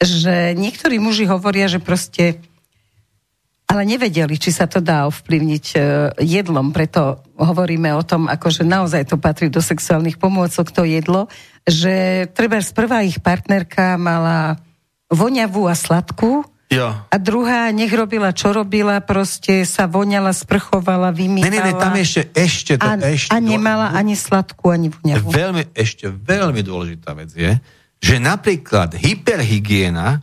že 0.00 0.56
niektorí 0.56 0.96
muži 0.96 1.28
hovoria, 1.28 1.68
že 1.68 1.84
proste 1.84 2.40
ale 3.68 3.84
nevedeli, 3.84 4.40
či 4.40 4.48
sa 4.48 4.64
to 4.64 4.80
dá 4.80 5.04
ovplyvniť 5.12 5.66
e, 5.76 5.78
jedlom, 6.24 6.72
preto 6.72 7.20
hovoríme 7.38 7.94
o 7.94 8.02
tom, 8.02 8.26
akože 8.26 8.66
naozaj 8.66 9.14
to 9.14 9.16
patrí 9.16 9.46
do 9.48 9.62
sexuálnych 9.62 10.18
pomôcok, 10.18 10.74
to 10.74 10.82
jedlo, 10.82 11.30
že 11.62 12.26
treba 12.34 12.58
prvá 12.74 13.06
ich 13.06 13.22
partnerka 13.22 13.94
mala 13.96 14.58
voňavú 15.08 15.70
a 15.70 15.74
sladkú, 15.78 16.44
Jo. 16.68 16.92
A 16.92 17.16
druhá 17.16 17.72
nech 17.72 17.88
robila, 17.88 18.28
čo 18.36 18.52
robila, 18.52 19.00
proste 19.00 19.64
sa 19.64 19.88
voňala, 19.88 20.36
sprchovala, 20.36 21.16
vymývala. 21.16 21.48
Ne, 21.48 21.64
ne, 21.64 21.72
ne, 21.72 21.80
tam 21.80 21.96
ešte, 21.96 22.28
ešte 22.36 22.76
to, 22.76 22.84
a, 22.84 22.92
ešte. 23.08 23.32
A 23.32 23.40
nemala 23.40 23.96
ani 23.96 24.12
sladkú, 24.12 24.68
ani 24.68 24.92
voňavú. 24.92 25.32
Veľmi, 25.32 25.72
ešte 25.72 26.12
veľmi 26.12 26.60
dôležitá 26.60 27.16
vec 27.16 27.32
je, 27.32 27.56
že 28.04 28.20
napríklad 28.20 29.00
hyperhygiena 29.00 30.20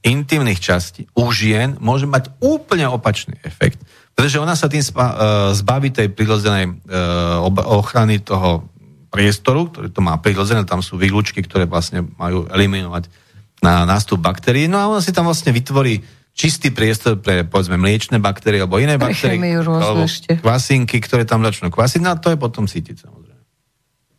intimných 0.00 0.64
častí 0.64 1.06
u 1.12 1.28
žien 1.28 1.76
môže 1.76 2.08
mať 2.08 2.32
úplne 2.40 2.88
opačný 2.88 3.36
efekt, 3.44 3.78
pretože 4.12 4.38
ona 4.38 4.52
sa 4.52 4.68
tým 4.68 4.84
uh, 4.84 5.52
zbaví 5.56 5.88
tej 5.88 6.12
prirodzenej 6.12 6.68
uh, 6.68 7.48
ochrany 7.68 8.20
toho 8.20 8.68
priestoru, 9.12 9.68
ktorý 9.68 9.88
to 9.92 10.00
má 10.00 10.16
prirodzené, 10.16 10.64
tam 10.64 10.80
sú 10.80 10.96
výlučky, 10.96 11.44
ktoré 11.44 11.68
vlastne 11.68 12.04
majú 12.16 12.48
eliminovať 12.48 13.12
na 13.60 13.84
nástup 13.84 14.24
baktérií, 14.24 14.66
no 14.66 14.80
a 14.80 14.88
ona 14.88 15.04
si 15.04 15.12
tam 15.12 15.28
vlastne 15.28 15.52
vytvorí 15.52 16.00
čistý 16.32 16.72
priestor 16.72 17.20
pre, 17.20 17.44
povedzme, 17.44 17.76
mliečne 17.76 18.16
baktérie 18.16 18.64
alebo 18.64 18.80
iné 18.80 18.96
baktérie, 18.96 19.36
alebo 19.60 20.08
kvasinky, 20.40 20.96
ktoré 21.04 21.28
tam 21.28 21.44
začnú 21.44 21.68
kvasiť, 21.68 22.00
no 22.00 22.16
a 22.16 22.16
to 22.16 22.32
je 22.32 22.38
potom 22.40 22.64
cítiť, 22.64 23.04
samozrejme. 23.04 23.42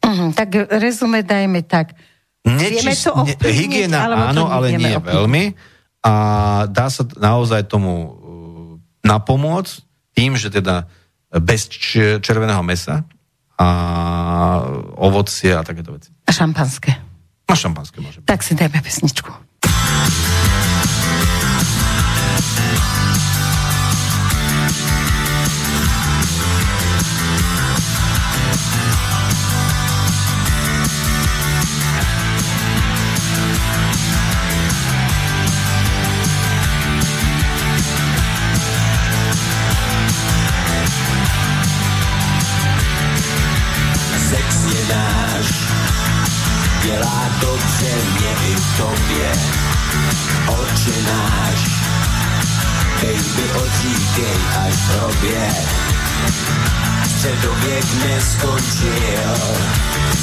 Uh-huh, 0.03 0.29
tak 0.37 0.53
rezume 0.77 1.25
dajme 1.25 1.65
tak. 1.65 1.97
Nečist, 2.43 3.07
ne, 3.07 3.33
hygiena 3.49 4.03
áno, 4.29 4.51
ale 4.51 4.75
nie 4.75 4.93
ovplyvniť. 4.93 5.15
veľmi 5.15 5.43
a 6.03 6.13
dá 6.67 6.91
sa 6.91 7.07
naozaj 7.07 7.71
tomu 7.71 8.19
uh, 9.03 9.07
napomôcť 9.07 9.73
tým, 10.15 10.39
že 10.39 10.49
teda 10.49 10.87
bez 11.33 11.67
červeného 12.21 12.63
mesa 12.63 13.03
a 13.57 13.67
ovocie 14.97 15.53
a 15.53 15.61
takéto 15.61 15.93
veci. 15.93 16.09
A 16.25 16.31
šampanské. 16.31 16.93
A 17.49 17.53
šampanské 17.53 18.01
môže. 18.01 18.23
Tak 18.25 18.41
si 18.41 18.55
dajme 18.57 18.81
pesničku. 18.81 19.29
Středověk 57.23 57.85
neskončil, 58.05 59.35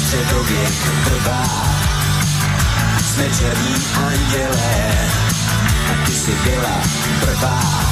středověk 0.03 0.73
trvá. 1.05 1.43
Jsme 3.05 3.29
černí 3.29 3.75
andělé 4.07 5.09
a 5.91 6.05
ty 6.05 6.11
si 6.11 6.31
byla 6.31 6.81
prvá. 7.21 7.90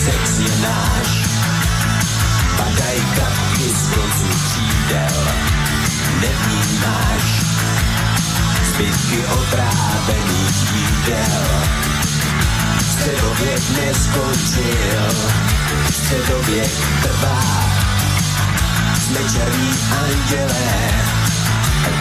Sex 0.00 0.38
je 0.38 0.54
náš, 0.62 1.08
padaj 2.56 2.98
kapky 3.16 3.68
z 3.68 3.82
koncu 3.94 4.28
křídel 4.44 5.20
nevnímáš 6.20 7.26
zbytky 8.64 9.26
otrávených 9.26 10.72
jídel. 10.74 11.44
Středověk 12.90 13.62
neskončil, 13.76 15.04
středověk 15.90 16.72
trvá. 17.02 17.40
Jsme 19.00 19.18
černí 19.32 19.70
andělé, 20.00 20.90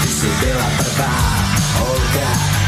ty 0.02 0.08
jsi 0.08 0.28
byla 0.42 0.70
prvá 0.78 1.16
holka. 1.78 2.59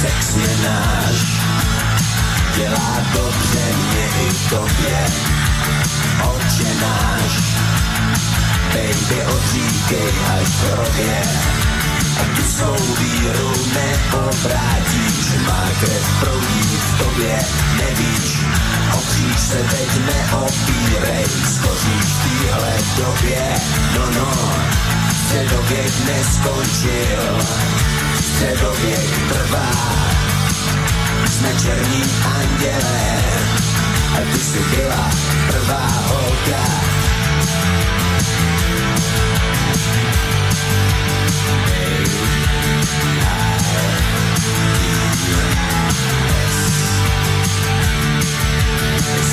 Sex 0.00 0.36
je 0.36 0.56
náš, 0.68 1.18
dělá 2.56 2.92
dobře 3.14 3.64
mě 3.76 4.06
i 4.26 4.48
tobě. 4.50 4.98
Oče 6.22 6.70
náš, 6.80 7.32
baby 8.72 9.18
odříkej 9.34 10.12
až 10.34 10.48
v 10.48 10.72
hrobě. 10.72 11.22
A 12.20 12.36
tu 12.36 12.42
svou 12.42 12.94
víru 13.00 13.52
neobrátíš, 13.74 15.26
má 15.46 15.64
krev 15.80 16.06
proudí 16.20 16.76
v 16.86 16.98
tobě, 16.98 17.38
nevíš, 17.76 18.38
o 18.92 19.00
se 19.38 19.60
teď 19.70 19.88
neopírej, 20.06 21.24
skoříš 21.54 22.04
v 22.04 22.22
téhle 22.24 22.74
době, 22.96 23.42
no 23.94 24.10
no, 24.20 24.30
středověk 25.24 25.92
neskončil, 26.06 27.40
středověk 28.40 29.28
trvá. 29.28 29.70
Jsme 31.30 31.48
černí 31.62 32.02
andělé 32.24 33.22
a 34.14 34.32
ty 34.32 34.40
jsi 34.40 34.58
byla 34.76 35.10
prvá 35.46 35.86
holka. 36.06 36.64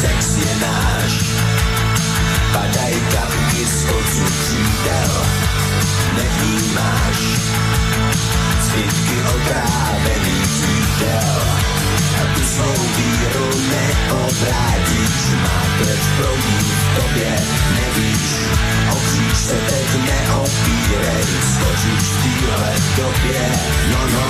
Sex 0.02 0.38
je 0.38 0.56
náš, 0.62 1.24
padaj 2.54 2.94
kapky 3.12 3.66
z 3.66 3.84
ocu 3.84 4.24
křídel, 4.24 5.26
nevnímáš, 6.16 7.18
zbytky 8.68 9.16
otrávených 9.36 10.48
tu 12.36 12.44
svou 12.44 12.76
víru 12.98 13.50
neobrátíš, 13.72 15.20
má 15.44 15.60
krev 15.78 16.04
proudí 16.18 16.60
v 16.60 16.96
tobě, 16.96 17.32
nevíš, 17.76 18.30
o 18.92 18.96
kříž 18.96 19.38
se 19.38 19.58
teď 19.70 19.88
neopíje 20.06 20.78
Hej, 21.04 21.24
skočíš 21.54 22.06
v 22.10 22.18
téhle 22.24 22.74
době, 22.98 23.42
no 23.92 24.02
no, 24.14 24.28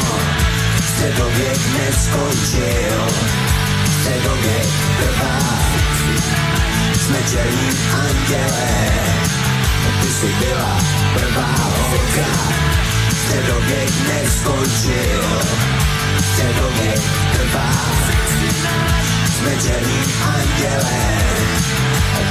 středověk 0.90 1.62
neskončil, 1.78 3.00
středověk 4.00 4.70
trvá, 5.00 5.40
jsme 7.02 7.20
černí 7.32 7.70
anděle, 7.94 8.70
ty 10.02 10.08
jsi 10.08 10.28
byla 10.40 10.78
prvá 11.14 11.56
holka, 11.64 12.32
středověk 13.28 13.92
neskončil, 14.08 15.24
středověk 16.32 17.02
trvá, 17.34 17.72
jsme 19.32 19.52
černí 19.64 20.02
anděle, 20.36 21.00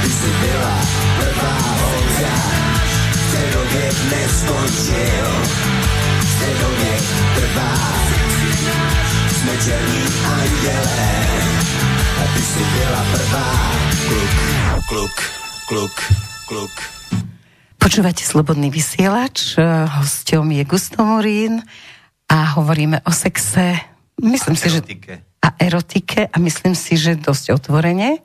ty 0.01 0.09
jsi 0.09 0.31
byla 0.41 0.79
prvá 1.19 1.57
holka, 1.81 2.37
středověk 3.27 3.95
neskončil, 4.11 5.27
středověk 6.35 7.03
trvá, 7.35 7.73
jsme 9.31 9.51
černí 9.65 10.03
anděle, 10.25 11.27
a 12.17 12.33
ty 12.33 12.41
jsi 12.41 12.59
byla 12.59 13.05
prvá, 13.11 13.71
kluk, 14.07 14.85
kluk, 14.87 15.21
kluk, 15.67 16.01
kluk. 16.45 16.96
Počúvate 17.87 18.19
Slobodný 18.19 18.67
vysielač, 18.67 19.55
eh, 19.55 19.63
hosťom 19.63 20.43
je 20.59 20.63
Gusto 20.67 21.07
Morín 21.07 21.63
a 22.27 22.59
hovoríme 22.59 22.99
o 23.07 23.15
sexe, 23.15 23.79
myslím 24.19 24.55
A 24.55 24.59
si, 24.59 24.67
že 24.67 24.83
erotike. 24.83 25.13
a 25.23 25.47
erotike 25.55 26.21
a 26.27 26.35
myslím 26.35 26.75
si, 26.75 26.99
že 26.99 27.15
dosť 27.15 27.55
otvorene. 27.55 28.19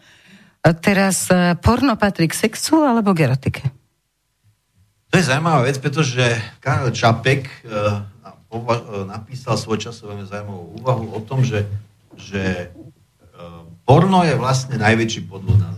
A 0.66 0.74
teraz 0.74 1.30
eh, 1.30 1.54
porno 1.62 1.94
patrí 1.94 2.26
k 2.26 2.34
sexu 2.34 2.82
alebo 2.82 3.14
k 3.14 3.30
erotike? 3.30 3.62
To 5.14 5.22
je 5.22 5.30
zaujímavá 5.30 5.62
vec, 5.62 5.78
pretože 5.78 6.42
Karel 6.58 6.90
Čapek 6.90 7.46
napísal 9.06 9.54
svoj 9.54 9.78
čas 9.78 10.02
veľmi 10.02 10.26
zaujímavú 10.26 10.82
úvahu 10.82 11.06
o 11.14 11.22
tom, 11.22 11.46
že, 11.46 11.70
že 12.18 12.74
porno 13.86 14.26
je 14.26 14.34
vlastne 14.34 14.74
najväčší 14.74 15.22
podvod 15.30 15.62
na 15.62 15.70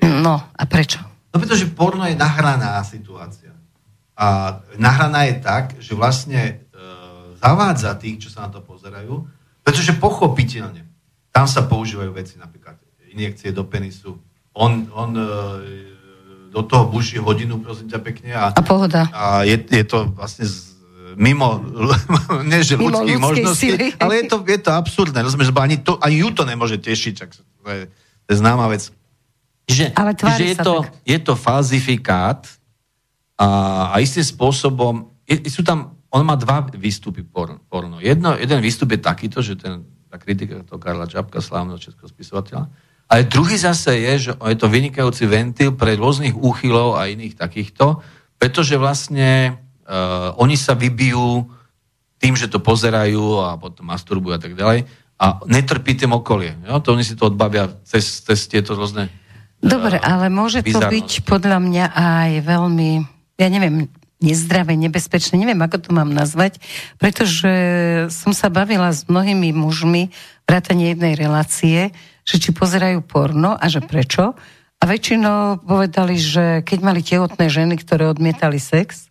je. 0.00 0.08
No, 0.08 0.40
a 0.40 0.64
prečo? 0.64 1.05
No 1.36 1.44
pretože 1.44 1.68
porno 1.68 2.08
je 2.08 2.16
nahraná 2.16 2.80
situácia. 2.80 3.52
A 4.16 4.56
nahraná 4.80 5.28
je 5.28 5.36
tak, 5.44 5.76
že 5.76 5.92
vlastne 5.92 6.40
e, 6.40 6.54
zavádza 7.36 7.92
tých, 8.00 8.24
čo 8.24 8.32
sa 8.32 8.48
na 8.48 8.56
to 8.56 8.64
pozerajú, 8.64 9.28
pretože 9.60 9.92
pochopiteľne 10.00 10.88
tam 11.28 11.44
sa 11.44 11.68
používajú 11.68 12.16
veci, 12.16 12.40
napríklad 12.40 12.80
injekcie 13.12 13.52
do 13.52 13.68
penisu. 13.68 14.16
On, 14.56 14.88
on 14.96 15.12
e, 15.12 15.28
do 16.48 16.64
toho 16.64 16.88
buší 16.88 17.20
hodinu, 17.20 17.60
prosím 17.60 17.92
ťa 17.92 18.00
pekne. 18.00 18.32
A, 18.32 18.56
A 18.56 18.60
pohoda. 18.64 19.12
a 19.12 19.44
je, 19.44 19.60
je 19.60 19.84
to 19.84 20.08
vlastne 20.16 20.48
z, 20.48 20.72
mimo, 21.20 21.60
nie 22.48 22.64
že 22.64 22.80
Mimo 22.80 23.04
ľudských 23.04 23.20
možností, 23.20 23.68
síly. 23.76 23.92
ale 24.00 24.24
je 24.24 24.32
to, 24.32 24.40
je 24.40 24.60
to 24.64 24.72
absurdné. 24.72 25.20
Rozumieš, 25.20 25.52
lebo 25.52 25.60
ani, 25.60 25.76
to, 25.84 26.00
ani 26.00 26.24
ju 26.24 26.32
to 26.32 26.48
nemôže 26.48 26.80
tešiť. 26.80 27.14
Tak 27.20 27.28
to, 27.36 27.68
je, 27.68 27.92
to 28.24 28.28
je 28.32 28.36
známa 28.40 28.72
vec. 28.72 28.88
Že, 29.66 29.90
Ale 29.98 30.14
že 30.14 30.44
je, 30.54 30.56
to, 30.62 30.74
tak. 30.86 30.94
je 31.02 31.18
to 31.18 31.34
falzifikát 31.34 32.46
a, 33.34 33.48
a 33.90 33.96
istým 33.98 34.22
spôsobom, 34.22 35.10
je, 35.26 35.50
sú 35.50 35.66
tam, 35.66 35.98
on 36.08 36.22
má 36.22 36.38
dva 36.38 36.62
výstupy 36.70 37.26
porno. 37.26 37.58
porno. 37.66 37.98
Jedno, 37.98 38.38
jeden 38.38 38.62
výstup 38.62 38.94
je 38.94 39.02
takýto, 39.02 39.42
že 39.42 39.58
ten, 39.58 39.82
tá 40.06 40.22
kritika 40.22 40.62
toho 40.62 40.78
Karla 40.78 41.10
Čapka, 41.10 41.42
slávneho 41.42 41.82
českého 41.82 42.06
spisovateľa, 42.06 42.70
ale 43.06 43.26
druhý 43.26 43.54
zase 43.58 44.02
je, 44.02 44.12
že 44.18 44.30
je 44.34 44.58
to 44.58 44.66
vynikajúci 44.66 45.30
ventil 45.30 45.74
pre 45.74 45.94
rôznych 45.94 46.34
úchylov 46.34 46.98
a 46.98 47.06
iných 47.06 47.38
takýchto, 47.38 48.02
pretože 48.38 48.74
vlastne 48.74 49.54
uh, 49.86 50.34
oni 50.42 50.58
sa 50.58 50.74
vybijú 50.74 51.46
tým, 52.18 52.34
že 52.34 52.50
to 52.50 52.58
pozerajú 52.58 53.46
a 53.46 53.54
potom 53.58 53.86
masturbujú 53.86 54.34
a 54.34 54.42
tak 54.42 54.58
ďalej 54.58 54.90
a 55.16 55.26
netrpí 55.48 55.94
tým 55.94 56.12
okolie. 56.18 56.58
Jo? 56.66 56.82
To 56.82 56.98
oni 56.98 57.04
si 57.06 57.14
to 57.14 57.30
odbavia 57.30 57.70
cez, 57.86 58.26
cez 58.26 58.50
tieto 58.50 58.74
rôzne 58.74 59.06
Dobre, 59.62 59.96
ale 59.98 60.28
môže 60.28 60.60
to 60.60 60.76
bizarnosti. 60.76 60.92
byť 60.92 61.10
podľa 61.24 61.58
mňa 61.62 61.84
aj 61.92 62.30
veľmi, 62.44 62.90
ja 63.40 63.48
neviem, 63.48 63.88
nezdravé, 64.20 64.76
nebezpečné, 64.80 65.36
neviem, 65.36 65.60
ako 65.60 65.76
to 65.80 65.90
mám 65.92 66.08
nazvať, 66.08 66.56
pretože 66.96 67.52
som 68.08 68.32
sa 68.32 68.48
bavila 68.48 68.88
s 68.88 69.04
mnohými 69.08 69.52
mužmi 69.52 70.08
vrátane 70.48 70.92
jednej 70.92 71.14
relácie, 71.16 71.92
že 72.24 72.36
či 72.40 72.50
pozerajú 72.56 73.04
porno 73.04 73.54
a 73.54 73.66
že 73.68 73.84
prečo. 73.84 74.32
A 74.76 74.84
väčšinou 74.84 75.64
povedali, 75.64 76.20
že 76.20 76.60
keď 76.64 76.78
mali 76.80 77.00
tehotné 77.00 77.48
ženy, 77.48 77.80
ktoré 77.80 78.08
odmietali 78.08 78.60
sex, 78.60 79.08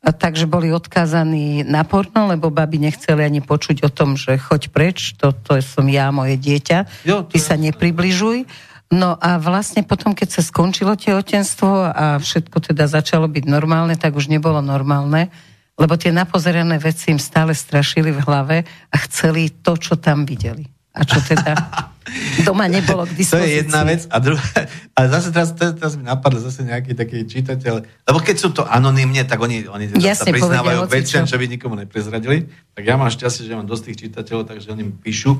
takže 0.00 0.46
boli 0.46 0.70
odkázaní 0.70 1.66
na 1.66 1.82
porno, 1.82 2.30
lebo 2.30 2.52
baby 2.52 2.78
nechceli 2.78 3.26
ani 3.26 3.40
počuť 3.42 3.82
o 3.82 3.90
tom, 3.90 4.14
že 4.14 4.38
choď 4.38 4.62
preč, 4.70 5.18
to, 5.18 5.34
to 5.34 5.58
som 5.64 5.88
ja, 5.90 6.14
moje 6.14 6.38
dieťa, 6.38 7.08
Jo, 7.08 7.26
to 7.26 7.34
ty 7.34 7.38
sa 7.42 7.58
nepribližuj. 7.58 8.46
No 8.86 9.18
a 9.18 9.42
vlastne 9.42 9.82
potom, 9.82 10.14
keď 10.14 10.38
sa 10.38 10.42
skončilo 10.46 10.94
tehotenstvo 10.94 11.90
a 11.90 12.04
všetko 12.22 12.70
teda 12.70 12.86
začalo 12.86 13.26
byť 13.26 13.44
normálne, 13.50 13.98
tak 13.98 14.14
už 14.14 14.30
nebolo 14.30 14.62
normálne, 14.62 15.26
lebo 15.74 15.98
tie 15.98 16.14
napozerané 16.14 16.78
veci 16.78 17.10
im 17.10 17.18
stále 17.18 17.50
strašili 17.50 18.14
v 18.14 18.22
hlave 18.22 18.56
a 18.64 18.96
chceli 19.10 19.50
to, 19.50 19.74
čo 19.74 19.98
tam 19.98 20.22
videli. 20.22 20.70
A 20.96 21.02
čo 21.02 21.18
teda 21.18 21.52
doma 22.46 22.70
nebolo 22.70 23.04
k 23.04 23.12
To 23.12 23.16
dispozícii. 23.18 23.42
je 23.42 23.56
jedna 23.66 23.82
vec. 23.82 24.06
A 24.06 24.16
druhá, 24.22 24.48
ale 24.94 25.06
zase 25.10 25.28
teraz, 25.34 25.50
teraz, 25.52 25.98
mi 25.98 26.06
napadlo 26.06 26.38
zase 26.38 26.62
nejaký 26.62 26.94
taký 26.94 27.26
čitateľ, 27.26 27.82
lebo 27.82 28.18
keď 28.22 28.36
sú 28.38 28.48
to 28.54 28.62
anonymne, 28.64 29.20
tak 29.26 29.42
oni, 29.42 29.66
oni 29.66 29.92
teda 29.92 30.14
sa 30.14 30.30
priznávajú 30.30 30.86
veciam, 30.86 31.26
čo 31.26 31.36
by 31.36 31.44
nikomu 31.50 31.74
neprezradili. 31.74 32.46
Tak 32.72 32.86
ja 32.86 32.94
mám 32.94 33.10
šťastie, 33.10 33.50
že 33.50 33.58
mám 33.58 33.66
dosť 33.66 33.82
tých 33.92 33.98
čitateľov, 34.08 34.46
takže 34.46 34.70
oni 34.72 34.82
mi 34.88 34.94
píšu. 34.94 35.36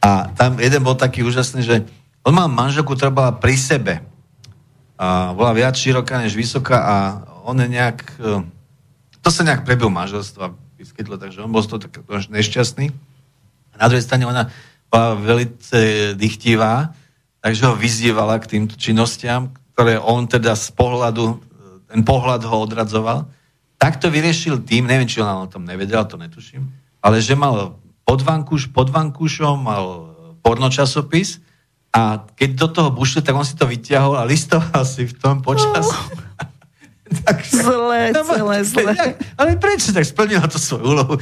A 0.00 0.32
tam 0.32 0.56
jeden 0.58 0.80
bol 0.80 0.96
taký 0.96 1.22
úžasný, 1.22 1.60
že 1.62 1.84
on 2.26 2.34
mal 2.34 2.50
manželku, 2.50 2.98
ktorá 2.98 3.14
bola 3.14 3.30
pri 3.30 3.54
sebe. 3.54 4.02
A 4.98 5.30
bola 5.30 5.54
viac 5.54 5.78
široká 5.78 6.18
než 6.18 6.34
vysoká 6.34 6.82
a 6.82 6.96
on 7.46 7.54
je 7.62 7.68
nejak... 7.70 7.98
eh, 8.18 8.42
To 9.22 9.30
sa 9.30 9.46
nejak 9.46 9.62
prebil 9.62 9.90
manželstva, 9.90 10.54
vyskytlo, 10.78 11.18
takže 11.18 11.42
on 11.42 11.50
bol 11.54 11.62
z 11.62 11.70
toho 11.70 11.80
tak 11.86 12.02
nešťastný. 12.10 12.90
A 13.74 13.74
na 13.78 13.86
druhej 13.90 14.06
strane 14.06 14.26
ona 14.26 14.50
bola 14.90 15.18
velice 15.18 16.12
dychtivá, 16.14 16.94
takže 17.42 17.66
ho 17.66 17.74
vyzývala 17.74 18.38
k 18.42 18.58
týmto 18.58 18.74
činnostiam, 18.78 19.50
ktoré 19.74 19.98
on 19.98 20.26
teda 20.26 20.54
z 20.54 20.70
pohľadu, 20.74 21.42
ten 21.90 22.02
pohľad 22.02 22.42
ho 22.46 22.56
odradzoval. 22.64 23.26
Tak 23.76 24.00
to 24.00 24.08
vyriešil 24.08 24.64
tým, 24.64 24.88
neviem, 24.88 25.06
či 25.06 25.20
ona 25.20 25.42
o 25.42 25.50
tom 25.50 25.66
nevedela, 25.66 26.08
to 26.08 26.16
netuším, 26.16 26.70
ale 27.02 27.20
že 27.20 27.36
mal 27.36 27.76
pod, 28.06 28.22
vankúš, 28.24 28.70
pod 28.72 28.88
vankúšom 28.88 29.58
mal 29.60 29.84
pornočasopis 30.40 31.42
a 31.96 32.00
keď 32.36 32.50
do 32.54 32.68
toho 32.68 32.90
bušli, 32.92 33.24
tak 33.24 33.32
on 33.32 33.40
si 33.40 33.56
to 33.56 33.64
vyťahol 33.64 34.20
a 34.20 34.28
listoval 34.28 34.84
si 34.84 35.08
v 35.08 35.16
tom 35.16 35.40
počas. 35.40 35.88
Takže- 37.24 37.62
Zlé, 37.62 38.12
No, 38.12 38.20
celé 38.20 38.56
zlé. 38.62 38.92
Ale 39.40 39.56
prečo 39.56 39.96
tak 39.96 40.04
splnila 40.04 40.44
to 40.44 40.60
svoju 40.60 40.84
úlohu? 40.84 41.14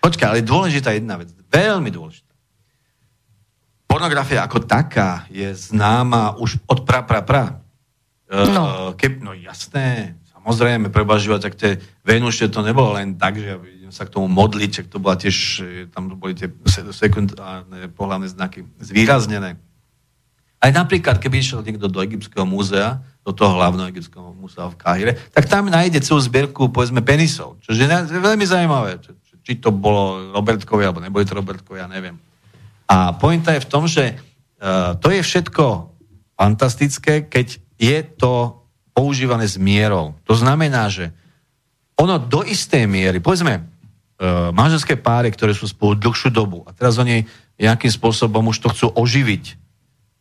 Počkaj, 0.00 0.26
ale 0.26 0.40
dôležitá 0.40 0.90
jedna 0.90 1.16
vec, 1.16 1.28
veľmi 1.48 1.88
dôležitá. 1.88 2.32
Pornografia 3.84 4.40
ako 4.40 4.64
taká 4.64 5.28
je 5.28 5.50
známa 5.50 6.36
už 6.36 6.56
od 6.64 6.84
pra, 6.84 7.02
pra, 7.02 7.20
pra. 7.20 7.60
E, 8.26 8.48
No. 8.48 8.94
Keb, 8.94 9.20
no 9.20 9.32
jasné, 9.32 10.14
samozrejme, 10.30 10.88
prebažívať, 10.88 11.40
tak 11.40 11.54
tie 11.54 11.70
Venuše 12.00 12.48
to 12.48 12.64
nebolo 12.64 12.96
len 12.96 13.14
tak, 13.14 13.36
že 13.36 13.54
idem 13.76 13.92
sa 13.92 14.02
k 14.02 14.14
tomu 14.14 14.24
modliť, 14.26 14.70
čak 14.72 14.86
to 14.88 14.96
bola 14.96 15.14
tiež, 15.14 15.36
e, 15.60 15.64
tam 15.90 16.08
boli 16.16 16.32
tie 16.32 16.48
se- 16.64 16.86
sekundárne 16.90 17.86
pohľavné 17.92 18.26
znaky 18.26 18.64
zvýraznené. 18.80 19.58
Aj 20.60 20.70
napríklad, 20.76 21.16
keby 21.16 21.40
išiel 21.40 21.64
niekto 21.64 21.88
do 21.88 22.04
Egyptského 22.04 22.44
múzea, 22.44 23.00
do 23.24 23.32
toho 23.32 23.56
hlavného 23.56 23.88
egyptského 23.88 24.36
múzea 24.36 24.68
v 24.68 24.76
Káhire, 24.76 25.12
tak 25.32 25.48
tam 25.48 25.72
nájde 25.72 26.04
celú 26.04 26.20
zbierku, 26.20 26.68
povedzme, 26.68 27.00
penisov. 27.00 27.56
Čo 27.64 27.72
je 27.72 27.88
veľmi 28.20 28.44
zaujímavé. 28.44 29.00
Či, 29.40 29.56
to 29.56 29.72
bolo 29.72 30.32
Robertkovi, 30.36 30.84
alebo 30.84 31.00
neboli 31.00 31.24
to 31.24 31.32
Robertkovi, 31.32 31.80
ja 31.80 31.88
neviem. 31.88 32.20
A 32.84 33.16
pointa 33.16 33.56
je 33.56 33.64
v 33.64 33.70
tom, 33.72 33.88
že 33.88 34.16
uh, 34.16 34.96
to 35.00 35.08
je 35.08 35.24
všetko 35.24 35.96
fantastické, 36.36 37.24
keď 37.24 37.56
je 37.80 37.98
to 38.20 38.60
používané 38.92 39.48
s 39.48 39.56
mierou. 39.56 40.16
To 40.28 40.36
znamená, 40.36 40.92
že 40.92 41.12
ono 41.96 42.20
do 42.20 42.44
istej 42.44 42.84
miery, 42.88 43.20
povedzme, 43.20 43.64
uh, 43.64 44.52
manželské 44.52 44.96
páry, 44.96 45.32
ktoré 45.32 45.56
sú 45.56 45.68
spolu 45.68 45.96
dlhšiu 45.96 46.32
dobu 46.32 46.64
a 46.68 46.72
teraz 46.72 46.96
oni 46.96 47.24
nejakým 47.60 47.92
spôsobom 47.92 48.48
už 48.48 48.64
to 48.64 48.68
chcú 48.72 48.86
oživiť, 48.96 49.59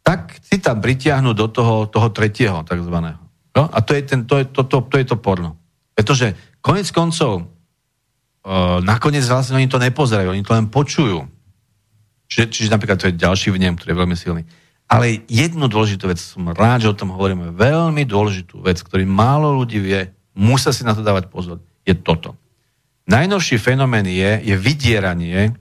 tak 0.03 0.37
si 0.41 0.57
tam 0.57 0.81
pritiahnu 0.81 1.37
do 1.37 1.47
toho, 1.47 1.85
toho 1.85 2.09
tretieho, 2.09 2.65
takzvaného. 2.65 3.19
No? 3.53 3.69
A 3.69 3.81
to 3.81 3.93
je, 3.93 4.01
ten, 4.05 4.25
to, 4.25 4.41
je, 4.41 4.45
to, 4.49 4.63
to, 4.65 4.77
to 4.87 4.95
je 4.97 5.05
to 5.05 5.17
porno. 5.19 5.59
Pretože 5.93 6.33
konec 6.63 6.87
koncov, 6.89 7.43
uh, 7.43 8.79
nakoniec 8.79 9.25
vlastne 9.27 9.59
oni 9.59 9.67
to 9.67 9.81
nepozerajú, 9.81 10.31
oni 10.31 10.45
to 10.45 10.55
len 10.55 10.71
počujú. 10.71 11.27
Čiže, 12.29 12.45
čiže 12.49 12.73
napríklad 12.73 12.97
to 13.01 13.09
je 13.09 13.19
ďalší 13.19 13.49
vnem, 13.51 13.75
ktorý 13.75 13.89
je 13.93 14.01
veľmi 14.01 14.17
silný. 14.17 14.43
Ale 14.89 15.21
jednu 15.29 15.69
dôležitú 15.69 16.09
vec, 16.09 16.17
som 16.17 16.49
rád, 16.49 16.85
že 16.85 16.91
o 16.93 16.97
tom 16.97 17.13
hovoríme, 17.13 17.53
veľmi 17.53 18.09
dôležitú 18.09 18.65
vec, 18.65 18.81
ktorý 18.81 19.05
málo 19.05 19.53
ľudí 19.53 19.77
vie, 19.77 20.09
musia 20.33 20.73
si 20.73 20.81
na 20.81 20.97
to 20.97 21.05
dávať 21.05 21.29
pozor, 21.29 21.61
je 21.85 21.93
toto. 21.93 22.33
Najnovší 23.09 23.57
fenomén 23.61 24.05
je, 24.05 24.41
je 24.45 24.55
vydieranie 24.57 25.53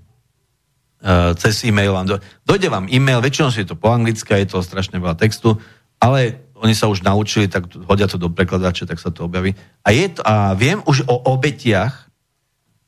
cez 1.39 1.63
e-mail. 1.65 1.95
Do, 2.05 2.19
dojde 2.43 2.69
vám 2.69 2.91
e-mail, 2.91 3.23
väčšinou 3.23 3.55
si 3.55 3.63
je 3.63 3.71
to 3.71 3.79
po 3.79 3.95
anglicky, 3.95 4.35
je 4.35 4.51
to 4.51 4.67
strašne 4.67 4.99
veľa 4.99 5.15
textu, 5.15 5.59
ale 6.03 6.43
oni 6.59 6.75
sa 6.75 6.91
už 6.91 7.07
naučili, 7.07 7.47
tak 7.47 7.71
hodia 7.87 8.11
to 8.11 8.19
do 8.19 8.31
prekladače, 8.31 8.87
tak 8.87 8.99
sa 8.99 9.15
to 9.15 9.31
objaví. 9.31 9.55
A, 9.87 9.95
je 9.95 10.11
to, 10.11 10.21
a 10.27 10.59
viem 10.59 10.83
už 10.83 11.07
o 11.07 11.15
obetiach, 11.31 12.11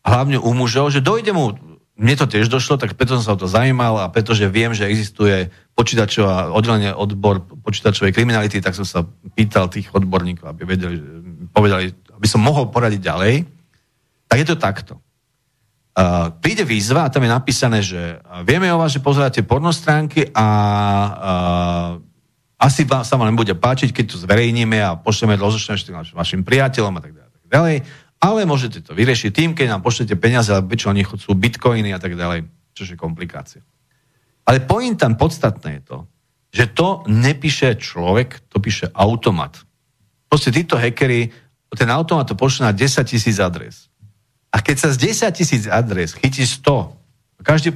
hlavne 0.02 0.42
u 0.42 0.50
mužov, 0.56 0.90
že 0.90 1.04
dojde 1.04 1.30
mu, 1.30 1.54
mne 2.00 2.14
to 2.16 2.26
tiež 2.26 2.48
došlo, 2.48 2.80
tak 2.80 2.96
preto 2.96 3.20
som 3.20 3.24
sa 3.24 3.32
o 3.36 3.40
to 3.40 3.46
zaujímal 3.46 4.00
a 4.00 4.08
pretože 4.08 4.48
viem, 4.48 4.72
že 4.72 4.88
existuje 4.88 5.52
počítačová 5.76 6.48
oddelenie 6.48 6.96
odbor 6.96 7.44
počítačovej 7.44 8.16
kriminality, 8.16 8.64
tak 8.64 8.72
som 8.72 8.88
sa 8.88 9.04
pýtal 9.36 9.68
tých 9.68 9.92
odborníkov, 9.92 10.48
aby 10.48 10.64
vedeli, 10.64 10.96
povedali, 11.52 11.92
aby 11.92 12.26
som 12.26 12.40
mohol 12.40 12.72
poradiť 12.72 13.00
ďalej, 13.04 13.34
tak 14.26 14.36
je 14.40 14.46
to 14.48 14.56
takto. 14.56 14.92
Uh, 15.90 16.30
príde 16.38 16.62
výzva 16.62 17.10
a 17.10 17.12
tam 17.12 17.26
je 17.26 17.34
napísané, 17.34 17.82
že 17.82 18.22
vieme 18.46 18.70
o 18.70 18.78
vás, 18.78 18.94
že 18.94 19.02
pozeráte 19.02 19.42
pornostránky 19.42 20.30
a 20.30 20.46
uh, 21.98 22.10
asi 22.62 22.86
vám, 22.86 23.02
sa 23.02 23.18
vám 23.18 23.34
bude 23.34 23.58
páčiť, 23.58 23.90
keď 23.90 24.04
to 24.14 24.22
zverejníme 24.22 24.78
a 24.78 24.94
pošleme 24.94 25.34
rozošleme 25.34 26.06
vašim 26.14 26.46
priateľom 26.46 26.94
a 26.94 27.02
tak 27.02 27.12
ďalej. 27.18 27.30
Tak 27.34 27.46
ďalej. 27.50 27.76
Ale 28.22 28.40
môžete 28.46 28.86
to 28.86 28.94
vyriešiť 28.94 29.30
tým, 29.34 29.50
keď 29.58 29.66
nám 29.74 29.82
pošlete 29.82 30.14
peniaze, 30.14 30.52
ale 30.54 30.62
väčšinou 30.62 30.94
nich 30.94 31.10
sú 31.10 31.34
bitcoiny 31.34 31.90
a 31.90 31.98
tak 31.98 32.14
ďalej, 32.14 32.46
čo 32.76 32.86
je 32.86 32.94
komplikácia. 32.94 33.64
Ale 34.46 34.62
tam 34.94 35.18
podstatné 35.18 35.80
je 35.80 35.82
to, 35.90 35.98
že 36.54 36.64
to 36.70 37.02
nepíše 37.10 37.82
človek, 37.82 38.46
to 38.46 38.62
píše 38.62 38.94
automat. 38.94 39.58
Proste 40.30 40.54
títo 40.54 40.78
hackery, 40.78 41.34
ten 41.74 41.90
automat 41.90 42.30
to 42.30 42.38
pošle 42.38 42.70
na 42.70 42.72
10 42.76 43.02
tisíc 43.10 43.42
adres. 43.42 43.89
A 44.50 44.58
keď 44.58 44.76
sa 44.82 44.88
z 44.90 45.14
10 45.14 45.30
tisíc 45.30 45.64
adres 45.70 46.14
chytí 46.18 46.42
100, 46.42 47.46
každý 47.46 47.70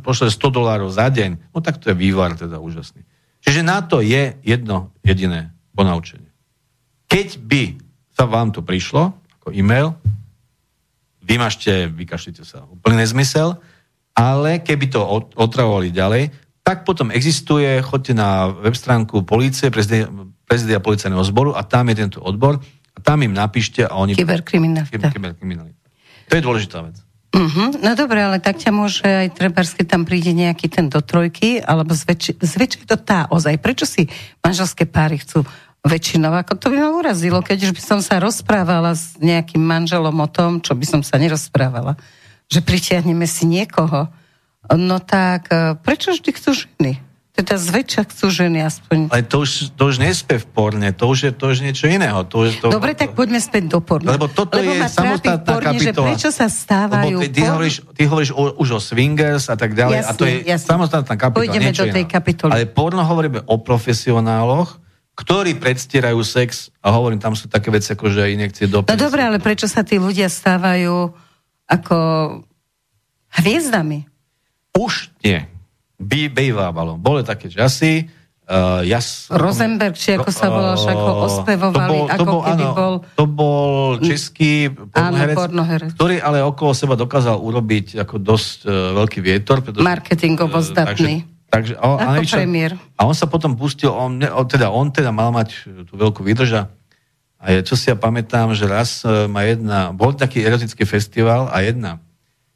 pošle 0.00 0.30
100 0.30 0.38
dolárov 0.48 0.88
za 0.88 1.10
deň, 1.10 1.52
no 1.52 1.58
tak 1.60 1.76
to 1.82 1.90
je 1.92 1.96
vývar 1.98 2.32
teda 2.38 2.56
úžasný. 2.62 3.02
Čiže 3.44 3.60
na 3.66 3.84
to 3.84 4.00
je 4.00 4.34
jedno 4.42 4.94
jediné 5.04 5.52
ponaučenie. 5.76 6.30
Keď 7.10 7.28
by 7.44 7.62
sa 8.14 8.26
vám 8.26 8.50
to 8.50 8.64
prišlo, 8.64 9.14
ako 9.38 9.54
e-mail, 9.54 9.94
vymažte, 11.22 11.92
vykašlite 11.92 12.42
sa. 12.42 12.64
Úplný 12.66 13.04
nezmysel, 13.04 13.60
ale 14.16 14.58
keby 14.58 14.90
to 14.90 15.04
otravovali 15.36 15.94
ďalej, 15.94 16.32
tak 16.66 16.82
potom 16.88 17.14
existuje, 17.14 17.80
chodte 17.80 18.12
na 18.12 18.50
web 18.50 18.74
stránku 18.74 19.22
policie, 19.22 19.70
prezidia 19.70 20.80
policajného 20.82 21.24
zboru 21.24 21.54
a 21.54 21.62
tam 21.62 21.88
je 21.92 21.96
tento 21.96 22.18
odbor 22.20 22.58
a 22.92 22.98
tam 22.98 23.22
im 23.22 23.32
napíšte 23.32 23.86
a 23.86 23.94
oni... 23.94 24.18
Kyberkriminalita. 24.18 25.14
Kyberkriminalita. 25.14 25.77
To 26.28 26.34
je 26.36 26.44
dôležitá 26.44 26.84
vec. 26.84 26.96
Uh-huh. 27.28 27.76
No 27.76 27.92
dobre, 27.92 28.24
ale 28.24 28.40
tak 28.40 28.56
ťa 28.56 28.72
môže 28.72 29.04
aj 29.04 29.36
trebárs, 29.36 29.76
keď 29.76 29.86
tam 29.96 30.02
príde 30.08 30.32
nejaký 30.32 30.72
ten 30.72 30.88
do 30.88 31.04
trojky, 31.04 31.60
alebo 31.60 31.92
zväčši, 31.92 32.88
to 32.88 32.96
tá 32.96 33.28
ozaj. 33.28 33.60
Prečo 33.60 33.84
si 33.84 34.08
manželské 34.40 34.88
páry 34.88 35.20
chcú 35.20 35.44
väčšinou? 35.84 36.32
Ako 36.32 36.56
to 36.56 36.72
by 36.72 36.80
ma 36.80 36.90
urazilo, 36.96 37.44
keď 37.44 37.68
už 37.68 37.72
by 37.76 37.82
som 37.84 38.00
sa 38.00 38.16
rozprávala 38.16 38.96
s 38.96 39.12
nejakým 39.20 39.60
manželom 39.60 40.16
o 40.16 40.28
tom, 40.28 40.64
čo 40.64 40.72
by 40.72 40.88
som 40.88 41.00
sa 41.04 41.20
nerozprávala. 41.20 42.00
Že 42.48 42.64
pritiahneme 42.64 43.28
si 43.28 43.44
niekoho. 43.44 44.08
No 44.72 44.96
tak, 45.00 45.52
e, 45.52 45.76
prečo 45.84 46.16
vždy 46.16 46.30
chcú 46.32 46.50
ženy? 46.64 47.07
Teda 47.38 47.54
zväčša 47.54 48.02
chcú 48.10 48.34
ženy 48.34 48.66
aspoň. 48.66 49.14
Ale 49.14 49.22
to 49.22 49.46
už, 49.46 49.70
to 49.78 49.94
už 49.94 50.02
nespe 50.02 50.42
v 50.42 50.46
porne, 50.50 50.90
to 50.90 51.06
už 51.06 51.18
je, 51.22 51.30
to 51.30 51.54
už 51.54 51.62
niečo 51.62 51.86
iného. 51.86 52.26
To 52.26 52.42
je 52.42 52.58
to, 52.58 52.66
Dobre, 52.66 52.98
tak 52.98 53.14
poďme 53.14 53.38
späť 53.38 53.70
do 53.70 53.78
porna. 53.78 54.18
Lebo 54.18 54.26
toto 54.26 54.58
Lebo 54.58 54.74
je 54.74 54.82
samostatná 54.90 55.46
porne, 55.46 55.78
kapitola. 55.78 55.86
Že 55.86 56.18
prečo 56.18 56.28
sa 56.34 56.50
stávajú... 56.50 57.14
Lebo 57.14 57.22
ty, 57.22 57.28
ty, 57.30 57.40
hovoríš, 57.46 57.76
ty 57.94 58.02
hovoríš 58.10 58.30
o, 58.34 58.58
už 58.58 58.68
o 58.74 58.80
swingers 58.82 59.46
a 59.46 59.54
tak 59.54 59.78
ďalej 59.78 60.02
jasne, 60.02 60.10
a 60.10 60.18
to 60.18 60.24
je 60.26 60.34
jasne. 60.50 60.66
samostatná 60.66 61.14
kapitola. 61.14 61.38
Pôjdeme 61.38 61.70
do 61.70 61.84
tej 61.86 62.04
kapitoly. 62.10 62.50
Ale 62.50 62.66
porno 62.66 63.06
hovoríme 63.06 63.46
o 63.46 63.54
profesionáloch, 63.62 64.82
ktorí 65.14 65.62
predstierajú 65.62 66.18
sex 66.26 66.74
a 66.82 66.90
hovorím, 66.90 67.22
tam 67.22 67.38
sú 67.38 67.46
také 67.46 67.70
veci 67.70 67.94
ako, 67.94 68.10
že 68.10 68.34
injekcie 68.34 68.66
do... 68.66 68.82
No 68.82 68.98
dobre, 68.98 69.22
ale 69.22 69.38
prečo 69.38 69.70
sa 69.70 69.86
tí 69.86 70.02
ľudia 70.02 70.26
stávajú 70.26 71.14
ako 71.70 71.98
hviezdami? 73.30 74.10
Už 74.74 75.14
nie 75.22 75.46
by, 75.98 76.30
bývávalo. 76.30 76.94
Boli 76.94 77.26
také 77.26 77.50
časy, 77.50 78.06
uh, 78.46 78.86
ja 78.86 79.02
Rosenberg, 79.34 79.98
či 79.98 80.14
ako 80.14 80.30
sa 80.30 80.46
volal, 80.46 80.78
však 80.78 80.94
ho 80.94 81.12
ospevovali, 81.26 81.98
to 81.98 81.98
bol, 81.98 82.06
ako 82.06 82.18
to 82.18 82.24
bol, 82.24 82.40
keby 82.46 82.64
áno, 82.64 82.74
bol... 82.74 82.94
To 83.18 83.24
bol 83.26 83.62
český 83.98 84.70
pornoherec, 84.70 85.36
áno, 85.36 85.42
pornoherec, 85.42 85.90
ktorý 85.98 86.16
ale 86.22 86.38
okolo 86.46 86.70
seba 86.72 86.94
dokázal 86.94 87.36
urobiť 87.42 87.98
ako 87.98 88.14
dosť 88.22 88.58
uh, 88.64 88.94
veľký 89.04 89.18
vietor. 89.18 89.58
Pretože, 89.60 89.82
Marketingovo 89.82 90.58
uh, 90.58 90.64
zdatný. 90.64 91.26
Takže, 91.50 91.74
takže, 91.74 91.74
on, 91.82 91.96
ako 91.98 92.22
čo, 92.24 92.36
premiér. 92.38 92.72
A 92.94 93.00
on 93.02 93.16
sa 93.18 93.26
potom 93.26 93.58
pustil, 93.58 93.90
on, 93.90 94.22
on, 94.22 94.46
teda, 94.46 94.70
on 94.70 94.94
teda 94.94 95.10
mal 95.10 95.34
mať 95.34 95.66
tú 95.90 95.98
veľkú 95.98 96.22
výdrža. 96.22 96.70
A 97.38 97.54
je, 97.54 97.62
čo 97.66 97.78
si 97.78 97.90
ja 97.90 97.98
pamätám, 97.98 98.54
že 98.54 98.70
raz 98.70 99.02
uh, 99.02 99.26
ma 99.26 99.42
jedna, 99.42 99.90
bol 99.90 100.14
taký 100.14 100.46
erotický 100.46 100.86
festival 100.86 101.50
a 101.50 101.62
jedna, 101.66 101.98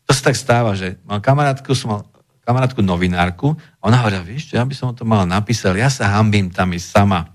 to 0.06 0.10
sa 0.14 0.30
tak 0.30 0.36
stáva, 0.38 0.74
že 0.74 0.98
mal 1.06 1.22
kamarátku, 1.22 1.74
som 1.74 1.88
mal 1.94 2.02
kamarátku 2.42 2.82
novinárku 2.82 3.54
a 3.78 3.82
ona 3.86 4.02
hovorila, 4.02 4.26
vieš 4.26 4.50
čo, 4.50 4.58
ja 4.58 4.66
by 4.66 4.74
som 4.74 4.90
to 4.92 5.06
mal 5.06 5.22
napísal, 5.22 5.78
ja 5.78 5.86
sa 5.86 6.10
hambím 6.18 6.50
tam 6.50 6.74
ísť 6.74 6.88
sama. 6.90 7.30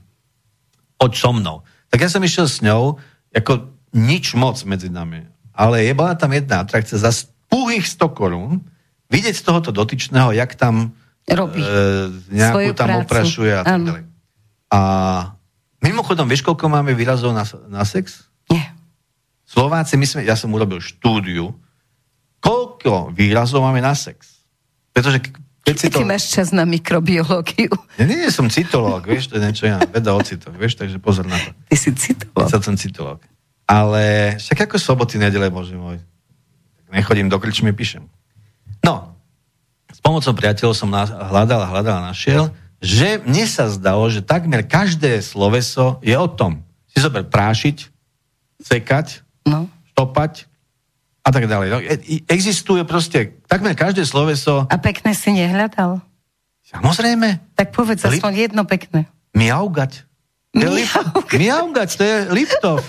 Poď 1.00 1.12
so 1.16 1.32
mnou. 1.32 1.58
Tak 1.88 2.04
ja 2.04 2.10
som 2.12 2.24
išiel 2.24 2.48
s 2.48 2.60
ňou, 2.60 3.00
ako 3.32 3.72
nič 3.96 4.36
moc 4.36 4.60
medzi 4.68 4.92
nami. 4.92 5.24
Ale 5.56 5.88
je 5.88 5.94
bola 5.96 6.14
tam 6.14 6.36
jedna 6.36 6.62
atrakcia 6.62 7.00
za 7.00 7.12
púhých 7.48 7.88
100 7.88 8.18
korún, 8.18 8.62
vidieť 9.08 9.36
z 9.40 9.44
tohoto 9.44 9.72
dotyčného, 9.72 10.36
jak 10.36 10.54
tam 10.60 10.92
Robí 11.28 11.60
e, 11.60 11.68
nejakú 12.32 12.72
tam 12.72 12.88
prácu. 12.88 13.04
oprašuje 13.04 13.52
a 13.52 13.64
tak 13.64 13.84
ďalej. 13.84 14.04
A 14.72 14.80
mimochodom, 15.84 16.28
vieš, 16.28 16.44
koľko 16.44 16.72
máme 16.72 16.96
výrazov 16.96 17.36
na, 17.36 17.44
na 17.68 17.84
sex? 17.84 18.28
Nie. 18.48 18.72
Slováci, 19.44 20.00
my 20.00 20.08
sme, 20.08 20.22
ja 20.24 20.40
som 20.40 20.52
urobil 20.56 20.80
štúdiu, 20.80 21.52
koľko 22.40 23.12
výrazov 23.12 23.64
máme 23.64 23.84
na 23.84 23.92
sex? 23.96 24.37
Pretože 24.98 25.22
keď 25.62 25.76
si 25.78 25.88
to... 25.94 26.02
Ty 26.02 26.10
máš 26.10 26.34
čas 26.34 26.50
na 26.50 26.66
mikrobiológiu. 26.66 27.70
Ja 28.02 28.10
nie, 28.10 28.18
nie 28.18 28.34
som 28.34 28.50
cytológ, 28.50 29.06
vieš, 29.06 29.30
to 29.30 29.38
je 29.38 29.46
niečo 29.46 29.70
ja, 29.70 29.78
veda 29.86 30.18
o 30.18 30.22
citoch, 30.26 30.58
vieš, 30.58 30.74
takže 30.74 30.98
pozor 30.98 31.30
na 31.30 31.38
to. 31.38 31.54
Ty 31.70 31.76
si 31.78 31.94
cytológ. 31.94 32.50
Ja 32.50 32.58
som 32.58 32.74
cytológ. 32.74 33.22
Ale 33.70 34.34
však 34.42 34.66
ako 34.66 34.82
soboty, 34.82 35.22
nedele, 35.22 35.54
bože 35.54 35.78
môj. 35.78 36.02
Nechodím 36.90 37.30
do 37.30 37.38
krčmy, 37.38 37.78
píšem. 37.78 38.10
No, 38.82 39.14
s 39.94 40.02
pomocou 40.02 40.34
priateľov 40.34 40.74
som 40.74 40.90
hľadal 40.90 41.62
a 41.62 41.68
hľadal 41.70 41.96
a 42.02 42.08
našiel, 42.10 42.50
že 42.82 43.22
mne 43.22 43.46
sa 43.46 43.70
zdalo, 43.70 44.10
že 44.10 44.26
takmer 44.26 44.66
každé 44.66 45.22
sloveso 45.22 46.02
je 46.02 46.18
o 46.18 46.26
tom. 46.26 46.66
Si 46.90 46.98
zober 47.04 47.28
prášiť, 47.28 47.92
sekať, 48.66 49.22
no. 49.46 49.70
stopať, 49.94 50.50
a 51.28 51.30
tak 51.30 51.44
ďalej. 51.44 51.68
No, 51.68 51.78
e, 51.84 52.24
existuje 52.32 52.88
proste 52.88 53.36
takmer 53.52 53.76
každé 53.76 54.08
sloveso. 54.08 54.64
A 54.72 54.76
pekné 54.80 55.12
si 55.12 55.36
nehľadal? 55.36 56.00
Samozrejme. 56.72 57.52
Tak 57.52 57.76
povedz 57.76 58.08
Lip... 58.08 58.24
aspoň 58.24 58.32
jedno 58.48 58.64
pekné. 58.64 59.12
Miaugať. 59.36 60.08
Miaugať. 60.56 61.36
Miaugať, 61.36 61.90
to 62.00 62.04
je 62.08 62.16
Liptov. 62.32 62.80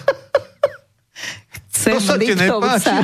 Chcem 1.79 1.95
to 1.95 2.03
sa 2.03 2.15
nepáči. 2.19 2.97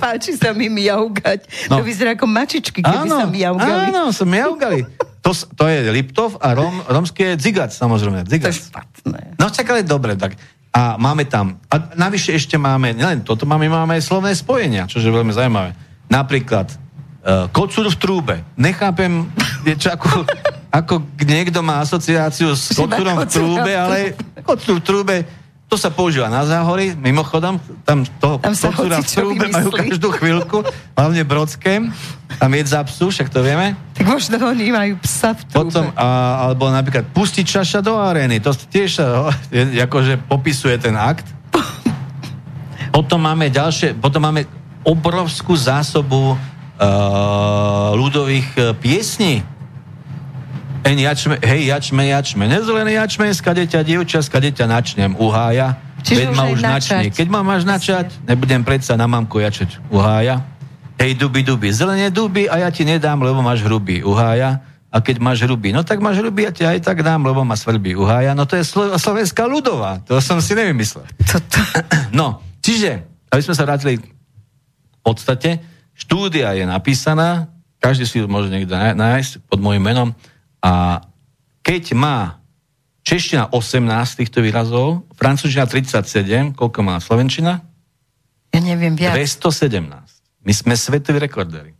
Páči 0.00 0.32
sa 0.40 0.56
mi 0.56 0.72
miaugať. 0.72 1.68
No. 1.68 1.80
To 1.80 1.82
vyzerá 1.84 2.16
ako 2.16 2.24
mačičky, 2.24 2.80
keby 2.80 3.04
áno, 3.04 3.16
sa 3.20 3.26
miaugali. 3.28 3.92
Áno, 3.92 4.02
sa 4.08 4.24
miaugali. 4.24 4.80
To, 5.20 5.36
to 5.36 5.64
je 5.68 5.90
Liptov 5.92 6.40
a 6.40 6.56
rom, 6.56 6.80
romské 6.88 7.36
je 7.36 7.50
Zigac, 7.50 7.76
samozrejme. 7.76 8.24
Zigac. 8.24 8.56
To 8.56 8.60
je 8.62 8.72
špatné. 8.72 9.20
No 9.36 9.52
čakali 9.52 9.84
dobre, 9.84 10.16
tak 10.16 10.40
a 10.76 11.00
máme 11.00 11.24
tam, 11.24 11.56
a 11.72 11.96
navyše 11.96 12.36
ešte 12.36 12.60
máme, 12.60 12.92
nielen 12.92 13.24
toto 13.24 13.48
máme, 13.48 13.64
máme 13.64 13.96
aj 13.96 14.12
slovné 14.12 14.36
spojenia, 14.36 14.84
čo 14.84 15.00
je 15.00 15.08
veľmi 15.08 15.32
zaujímavé. 15.32 15.72
Napríklad, 16.12 16.68
uh, 16.68 17.48
kocúr 17.48 17.88
v 17.88 17.96
trúbe. 17.96 18.36
Nechápem, 18.60 19.24
čo, 19.80 19.88
ako, 19.96 20.28
ako 20.84 20.94
niekto 21.24 21.64
má 21.64 21.80
asociáciu 21.80 22.52
s 22.52 22.76
kocúrom 22.76 23.16
v 23.16 23.24
trúbe, 23.24 23.72
ale 23.72 24.20
kocúr 24.44 24.76
v 24.76 24.84
trúbe 24.84 25.16
to 25.66 25.74
sa 25.74 25.90
používa 25.90 26.30
na 26.30 26.46
záhory, 26.46 26.94
mimochodom, 26.94 27.58
tam 27.82 28.06
toho 28.22 28.38
tam 28.38 28.54
kocúra 28.54 29.02
v 29.02 29.06
trúbe 29.10 29.46
majú 29.50 29.74
každú 29.74 30.14
chvíľku, 30.14 30.62
hlavne 30.94 31.26
brodské, 31.26 31.82
tam 32.38 32.50
je 32.54 32.62
za 32.62 32.86
psu, 32.86 33.10
však 33.10 33.34
to 33.34 33.42
vieme. 33.42 33.74
Tak 33.98 34.06
možno 34.06 34.38
oni 34.46 34.70
majú 34.70 34.94
psa 35.02 35.34
v 35.34 35.42
trúbe. 35.50 35.66
Potom, 35.66 35.90
a, 35.98 36.06
alebo 36.46 36.70
napríklad 36.70 37.10
pustiť 37.10 37.42
čaša 37.42 37.80
do 37.82 37.98
arény, 37.98 38.38
to 38.38 38.54
tiež 38.54 39.02
je, 39.50 39.82
akože 39.82 40.22
popisuje 40.30 40.78
ten 40.78 40.94
akt. 40.94 41.26
Potom 42.94 43.18
máme 43.26 43.50
ďalšie, 43.50 43.98
potom 43.98 44.22
máme 44.22 44.46
obrovskú 44.86 45.58
zásobu 45.58 46.38
uh, 46.38 46.38
ľudových 47.98 48.48
uh, 48.54 48.64
piesní 48.78 49.42
En 50.86 50.94
jačme, 50.94 51.34
hej, 51.42 51.66
jačme, 51.66 52.06
jačme, 52.06 52.46
nezelený 52.46 52.94
jačme, 52.94 53.26
skade 53.34 53.66
ťa 53.66 53.82
dievča, 53.82 54.22
skade 54.22 54.54
ťa 54.54 54.70
načnem, 54.70 55.18
uhája. 55.18 55.82
Čiže 56.06 56.30
už 56.30 56.36
ma 56.38 56.44
už 56.46 56.62
načne. 56.62 57.10
Keď 57.10 57.26
ma 57.26 57.42
máš 57.42 57.66
načať, 57.66 58.14
nebudem 58.22 58.62
predsa 58.62 58.94
na 58.94 59.10
mamku 59.10 59.42
jačať 59.42 59.82
uhája. 59.90 60.46
Hej, 61.02 61.18
duby, 61.18 61.42
duby, 61.42 61.74
zelenie 61.74 62.14
duby 62.14 62.46
a 62.46 62.62
ja 62.62 62.70
ti 62.70 62.86
nedám, 62.86 63.18
lebo 63.18 63.42
máš 63.42 63.66
hrubý 63.66 64.06
uhája. 64.06 64.62
A 64.86 65.02
keď 65.02 65.18
máš 65.18 65.42
hrubý, 65.42 65.74
no 65.74 65.82
tak 65.82 65.98
máš 65.98 66.22
hrubý, 66.22 66.46
ja 66.46 66.54
ti 66.54 66.62
aj 66.62 66.86
tak 66.86 67.02
dám, 67.02 67.26
lebo 67.26 67.42
ma 67.42 67.58
svrbí 67.58 67.98
uhája. 67.98 68.38
No 68.38 68.46
to 68.46 68.54
je 68.54 68.62
slo- 68.62 68.94
slovenská 68.94 69.44
ľudová. 69.44 70.00
To 70.06 70.22
som 70.22 70.38
si 70.38 70.54
nevymyslel. 70.54 71.02
Toto. 71.26 71.58
No, 72.14 72.40
čiže, 72.62 73.02
aby 73.28 73.42
sme 73.42 73.58
sa 73.58 73.66
vrátili 73.66 73.98
k 73.98 74.06
podstate, 75.02 75.60
štúdia 75.98 76.54
je 76.54 76.64
napísaná, 76.64 77.50
každý 77.82 78.06
si 78.06 78.22
ju 78.22 78.30
môže 78.30 78.48
niekde 78.48 78.72
náj- 78.72 78.96
nájsť 78.96 79.32
pod 79.50 79.58
môjim 79.60 79.82
menom 79.82 80.14
a 80.62 81.02
keď 81.60 81.84
má 81.98 82.38
čeština 83.06 83.50
18 83.54 84.18
týchto 84.18 84.42
výrazov, 84.42 85.06
francúzština 85.14 85.66
37, 85.70 86.58
koľko 86.58 86.78
má 86.82 86.98
slovenčina? 86.98 87.62
Ja 88.50 88.60
neviem 88.62 88.98
viac. 88.98 89.14
217. 89.14 89.86
My 90.46 90.52
sme 90.54 90.74
svetoví 90.74 91.18
rekordéri. 91.18 91.74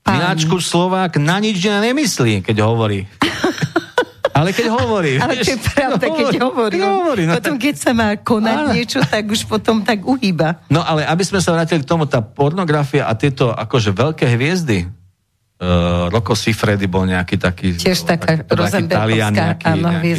Pán. 0.00 0.16
Miláčku 0.16 0.56
Slovák 0.60 1.20
na 1.20 1.36
nič 1.40 1.60
nemyslí, 1.60 2.40
keď 2.40 2.64
hovorí. 2.64 3.04
Ale 4.40 4.56
keď 4.56 4.66
hovorí. 4.72 5.20
Ale 5.20 5.36
to 5.42 5.52
je 5.52 5.60
pravda, 5.60 6.04
keď 6.08 6.36
hovorí. 6.40 6.78
Keď 6.80 6.86
hovorí 6.88 7.22
no, 7.28 7.32
Potom, 7.36 7.56
keď 7.60 7.74
sa 7.76 7.90
má 7.92 8.16
konať 8.16 8.56
Áno. 8.56 8.72
niečo, 8.72 8.98
tak 9.04 9.28
už 9.28 9.44
potom 9.44 9.84
tak 9.84 10.00
uhýba. 10.00 10.64
No 10.72 10.80
ale 10.80 11.04
aby 11.04 11.20
sme 11.26 11.44
sa 11.44 11.52
vrátili 11.52 11.84
k 11.84 11.88
tomu, 11.88 12.08
tá 12.08 12.24
pornografia 12.24 13.04
a 13.04 13.12
tieto 13.12 13.52
akože 13.52 13.92
veľké 13.92 14.24
hviezdy, 14.32 14.88
uh, 15.60 16.08
Rocco 16.08 16.32
Siffredi 16.32 16.88
bol 16.88 17.04
nejaký 17.04 17.36
taký... 17.36 17.76
Tiež 17.76 18.08
taká 18.08 18.40
taký- 18.42 18.88
Talian 18.88 19.32
nejaký, 19.36 19.64
áno, 19.68 19.88
nejaký. 19.92 20.10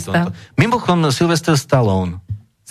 Mimochodom 0.56 1.10
Sylvester 1.10 1.58
Stallone 1.58 2.22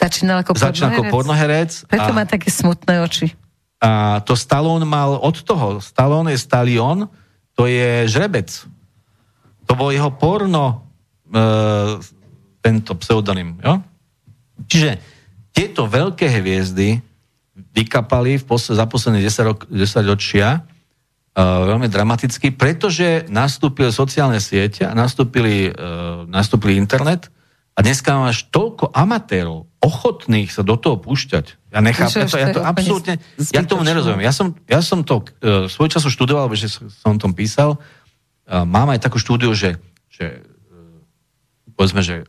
Začínal 0.01 0.41
ako 0.41 0.57
začal 0.57 0.97
ako 0.97 1.13
pornoherec 1.13 1.85
Preto 1.85 2.09
a, 2.09 2.17
má 2.17 2.25
také 2.25 2.49
smutné 2.49 3.05
oči. 3.05 3.37
a 3.85 4.23
to 4.25 4.33
Stallone 4.33 4.89
mal 4.89 5.21
od 5.21 5.37
toho. 5.45 5.77
Stallone 5.85 6.33
je 6.33 6.41
Stallion, 6.41 7.05
to 7.53 7.69
je 7.69 8.09
žrebec. 8.09 8.49
To 9.69 9.77
bol 9.77 9.93
jeho 9.93 10.09
porno 10.17 10.89
uh, 11.29 12.01
tento 12.65 12.97
pseudonym. 12.97 13.61
Jo? 13.61 13.85
Čiže 14.65 14.91
tieto 15.53 15.85
veľké 15.85 16.33
hviezdy 16.33 17.05
vykapali 17.77 18.41
v 18.41 18.45
pos- 18.49 18.73
za 18.73 18.85
posledné 18.89 19.21
10, 19.21 19.49
rok, 19.53 19.59
10 19.69 19.77
ročia 20.09 20.65
veľmi 21.39 21.87
dramaticky, 21.87 22.51
pretože 22.51 23.31
nastúpili 23.31 23.95
sociálne 23.95 24.43
siete 24.43 24.83
a 24.83 24.93
nastúpili, 24.93 25.71
uh, 25.71 26.27
nastúpili 26.27 26.75
internet 26.75 27.31
a 27.79 27.87
dneska 27.87 28.13
máš 28.19 28.51
toľko 28.51 28.91
amatérov, 28.91 29.71
ochotných 29.81 30.51
sa 30.51 30.67
do 30.67 30.77
toho 30.77 30.99
púšťať. 30.99 31.71
Ja 31.71 31.81
nechápem 31.81 32.27
to, 32.27 32.37
ja 32.37 32.51
to 32.51 32.61
absolútne, 32.61 33.23
ja 33.55 33.63
tomu 33.63 33.87
nerozumiem. 33.87 34.27
Ja 34.27 34.35
som, 34.35 34.59
ja 34.67 34.83
som 34.83 35.07
to 35.07 35.23
uh, 35.23 35.71
svoj 35.71 35.89
času 35.89 36.11
študoval, 36.11 36.51
že 36.59 36.67
som 36.69 37.17
tom 37.17 37.33
písal. 37.33 37.79
Uh, 38.45 38.67
mám 38.67 38.91
aj 38.91 39.07
takú 39.07 39.23
štúdiu, 39.23 39.55
že, 39.55 39.79
že 40.11 40.43
uh, 40.43 41.73
povedzme, 41.79 42.03
že 42.03 42.27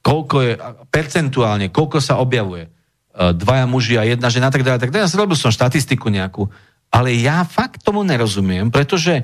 koľko 0.00 0.36
je, 0.42 0.52
percentuálne, 0.88 1.68
koľko 1.68 2.00
sa 2.00 2.16
objavuje 2.16 2.72
uh, 2.72 3.36
dvaja 3.36 3.68
muži 3.68 4.00
a 4.00 4.08
jedna 4.08 4.32
žena, 4.32 4.48
tak 4.48 4.64
ďalej, 4.64 4.80
tak 4.80 4.90
ďalej. 4.90 5.12
Ja 5.12 5.20
robil 5.20 5.36
som 5.36 5.52
štatistiku 5.52 6.08
nejakú, 6.08 6.48
ale 6.90 7.14
ja 7.14 7.46
fakt 7.46 7.86
tomu 7.86 8.02
nerozumiem, 8.02 8.68
pretože 8.68 9.22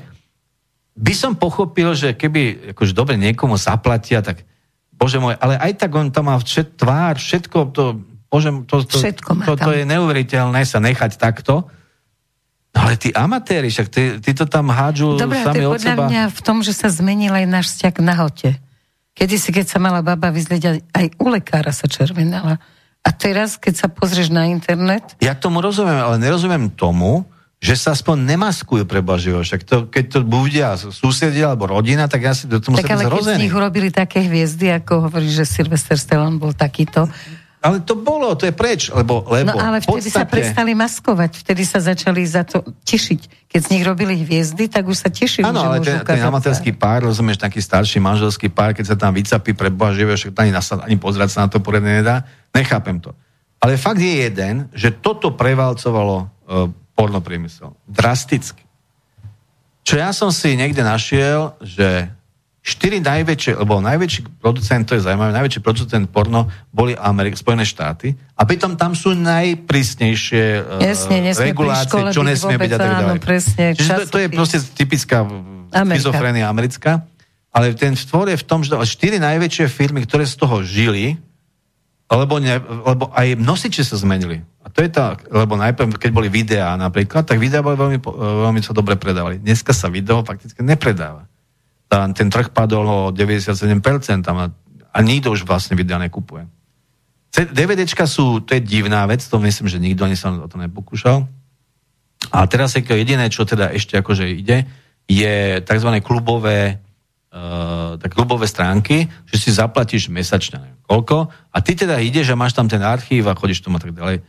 by 0.97 1.13
som 1.13 1.37
pochopil, 1.37 1.93
že 1.93 2.17
keby 2.17 2.73
akože 2.73 2.97
dobre 2.97 3.21
niekomu 3.21 3.59
zaplatia, 3.61 4.25
tak 4.25 4.47
bože 4.97 5.21
môj, 5.21 5.37
ale 5.37 5.61
aj 5.61 5.73
tak 5.77 5.91
on 5.93 6.09
tam 6.09 6.33
má 6.33 6.41
všet, 6.41 6.81
tvár, 6.81 7.21
všetko 7.21 7.59
to, 7.77 8.01
bože, 8.33 8.51
to, 8.65 8.77
to, 8.87 8.97
Všetko 8.97 9.31
to, 9.45 9.53
to 9.61 9.69
tam. 9.69 9.77
je 9.77 9.85
neuveriteľné 9.85 10.65
sa 10.65 10.81
nechať 10.81 11.21
takto. 11.21 11.69
No 12.73 12.79
ale 12.85 12.97
tí 12.97 13.13
amatéri, 13.13 13.69
však 13.69 13.89
ty, 13.89 14.03
ty 14.21 14.31
to 14.37 14.45
tam 14.49 14.69
hádžu 14.69 15.17
Dobre, 15.17 15.41
to 15.41 15.49
sami 15.53 15.65
od 15.65 15.77
podľa 15.77 15.93
seba. 15.97 16.05
mňa 16.09 16.23
v 16.33 16.41
tom, 16.45 16.61
že 16.61 16.73
sa 16.77 16.89
zmenil 16.89 17.33
aj 17.33 17.47
náš 17.49 17.67
vzťah 17.73 17.93
k 17.93 18.01
nahote. 18.01 18.51
Kedy 19.17 19.37
si, 19.41 19.49
keď 19.49 19.65
sa 19.69 19.79
mala 19.81 20.05
baba 20.05 20.29
vyzlieť, 20.29 20.63
aj, 20.65 20.79
aj 20.93 21.07
u 21.17 21.27
lekára 21.33 21.73
sa 21.73 21.89
červenala. 21.89 22.61
A 23.01 23.09
teraz, 23.17 23.57
keď 23.57 23.75
sa 23.81 23.89
pozrieš 23.89 24.29
na 24.29 24.45
internet, 24.49 25.17
Ja 25.25 25.33
tomu 25.33 25.65
rozumiem, 25.65 25.97
ale 25.97 26.21
nerozumiem 26.21 26.69
tomu, 26.69 27.25
že 27.57 27.75
sa 27.75 27.97
aspoň 27.97 28.37
nemaskujú 28.37 28.85
pre 28.85 29.01
Božieho. 29.01 29.41
Však 29.41 29.65
to, 29.65 29.77
keď 29.89 30.05
to 30.13 30.19
budia 30.23 30.77
susedia 30.77 31.51
alebo 31.51 31.67
rodina, 31.67 32.05
tak 32.05 32.21
ja 32.21 32.37
si 32.37 32.45
do 32.45 32.61
tomu 32.61 32.77
tak 32.77 32.93
ale 32.93 33.09
sa 33.09 33.11
keď 33.11 33.25
z 33.33 33.43
nich 33.43 33.55
urobili 33.55 33.89
také 33.89 34.21
hviezdy, 34.23 34.77
ako 34.77 35.09
hovorí, 35.09 35.27
že 35.27 35.49
Sylvester 35.49 35.97
Stallone 35.97 36.37
bol 36.37 36.53
takýto, 36.53 37.09
Ale 37.67 37.83
to 37.83 37.99
bolo, 37.99 38.31
to 38.39 38.47
je 38.47 38.55
preč, 38.55 38.95
lebo, 38.95 39.27
lebo 39.27 39.51
No 39.51 39.59
ale 39.59 39.83
vtedy 39.83 40.07
sa 40.07 40.23
podstate- 40.23 40.31
prestali 40.31 40.77
maskovať, 40.77 41.31
vtedy 41.43 41.67
sa 41.67 41.83
začali 41.83 42.23
za 42.23 42.47
to 42.47 42.63
tešiť. 42.87 43.51
Keď 43.51 43.61
z 43.61 43.69
nich 43.75 43.83
robili 43.83 44.15
hviezdy, 44.23 44.71
tak 44.71 44.87
už 44.87 44.95
sa 44.95 45.09
tešili, 45.11 45.43
Áno, 45.43 45.65
ale 45.65 45.83
ten, 45.83 45.99
ten 45.99 46.05
ukázať 46.05 46.29
amatérský 46.31 46.71
pár, 46.77 47.09
rozumieš, 47.09 47.43
taký 47.43 47.59
starší 47.59 47.99
manželský 47.99 48.53
pár, 48.53 48.71
keď 48.71 48.93
sa 48.93 48.97
tam 49.01 49.11
vycapí 49.11 49.51
pre 49.57 49.73
Boha 49.73 49.91
živého, 49.91 50.15
však 50.15 50.37
ani, 50.37 50.53
nasa- 50.55 50.79
ani 50.79 50.95
pozerať 50.95 51.33
sa 51.33 51.39
na 51.43 51.49
to 51.51 51.59
poriadne 51.59 52.05
nedá, 52.05 52.23
nechápem 52.55 53.03
to. 53.03 53.11
Ale 53.59 53.75
fakt 53.75 53.99
je 53.99 54.15
jeden, 54.31 54.71
že 54.71 54.95
toto 54.95 55.35
prevalcovalo 55.35 56.29
uh, 56.47 56.71
pornopriemysel. 56.97 57.77
Drasticky. 57.85 58.65
Čo 59.87 59.95
ja 60.01 60.11
som 60.11 60.35
si 60.35 60.57
niekde 60.59 60.83
našiel, 60.83 61.55
že 61.63 62.11
štyri 62.67 62.99
najväčšie, 62.99 63.55
lebo 63.63 63.79
najväčší 63.79 64.43
producent, 64.43 64.83
to 64.91 64.99
je 64.99 65.07
zaujímavé, 65.07 65.31
najväčší 65.31 65.63
producent 65.63 66.11
porno 66.11 66.51
boli 66.75 66.99
Amerik, 66.99 67.39
Spojené 67.39 67.63
štáty 67.63 68.19
a 68.35 68.43
pritom 68.43 68.75
tam 68.75 68.99
sú 68.99 69.15
najprísnejšie 69.15 70.45
uh, 70.59 70.83
Jasne, 70.83 71.31
pri 71.31 71.55
regulácie, 71.55 72.11
čo 72.11 72.27
nesmie 72.27 72.59
byť 72.59 72.73
a 72.75 72.79
tak 72.83 72.91
áno, 72.91 72.99
ďalej. 73.07 73.21
presne, 73.23 73.65
Čiže 73.79 73.93
to, 73.95 74.03
to 74.11 74.19
je 74.19 74.29
proste 74.35 74.59
typická 74.75 75.23
Amerika. 75.71 76.03
schizofrénia 76.03 76.51
americká. 76.51 77.07
Ale 77.55 77.73
ten 77.73 77.97
tvor 77.97 78.29
je 78.29 78.37
v 78.37 78.45
tom, 78.45 78.61
že 78.61 78.77
štyri 78.77 79.17
najväčšie 79.17 79.71
firmy, 79.73 80.05
ktoré 80.05 80.29
z 80.29 80.37
toho 80.37 80.61
žili, 80.61 81.17
lebo, 82.07 82.39
ne, 82.39 82.63
lebo 82.63 83.11
aj 83.11 83.35
nosiče 83.35 83.83
sa 83.83 83.99
zmenili. 83.99 84.39
A 84.63 84.71
to 84.71 84.83
je 84.83 84.91
tak, 84.91 85.27
lebo 85.27 85.59
najprv, 85.59 85.99
keď 85.99 86.11
boli 86.15 86.31
videá 86.31 86.79
napríklad, 86.79 87.27
tak 87.27 87.43
videá 87.43 87.63
boli 87.63 87.75
veľmi, 87.75 87.99
po- 87.99 88.15
veľmi 88.15 88.63
sa 88.63 88.71
dobre 88.71 88.95
predávali. 88.95 89.43
Dneska 89.43 89.75
sa 89.75 89.91
video 89.91 90.23
fakticky 90.23 90.63
nepredáva. 90.63 91.27
Tá, 91.91 92.07
ten 92.15 92.31
trh 92.31 92.51
padol 92.51 92.87
o 92.87 93.01
97% 93.11 94.23
tam 94.23 94.37
a, 94.39 94.47
a 94.95 94.99
nikto 95.03 95.35
už 95.35 95.47
vlastne 95.47 95.75
videa 95.75 95.99
nekupuje. 95.99 96.47
DVDčka 97.37 98.09
sú, 98.09 98.41
to 98.41 98.57
je 98.57 98.65
divná 98.65 99.05
vec, 99.05 99.21
to 99.21 99.37
myslím, 99.43 99.69
že 99.69 99.83
nikto 99.83 100.09
ani 100.09 100.17
sa 100.17 100.33
o 100.33 100.49
to 100.49 100.57
nepokúšal. 100.57 101.29
A 102.33 102.39
teraz 102.49 102.73
je 102.75 102.83
jediné, 102.83 103.29
čo 103.29 103.45
teda 103.45 103.71
ešte 103.77 104.01
akože 104.01 104.25
ide, 104.31 104.65
je 105.07 105.61
tzv. 105.63 105.91
klubové 106.01 106.81
uh, 107.37 108.01
tak 108.01 108.17
klubové 108.17 108.49
stránky, 108.49 109.13
že 109.29 109.37
si 109.37 109.53
zaplatíš 109.53 110.09
mesačne 110.09 110.57
neviem 110.57 110.77
koľko 110.87 111.29
a 111.29 111.57
ty 111.61 111.75
teda 111.75 111.99
ideš 111.99 112.33
a 112.33 112.39
máš 112.39 112.55
tam 112.55 112.71
ten 112.71 112.81
archív 112.81 113.27
a 113.27 113.35
chodíš 113.35 113.61
tomu 113.61 113.77
a 113.77 113.83
tak 113.83 113.93
ďalej. 113.93 114.23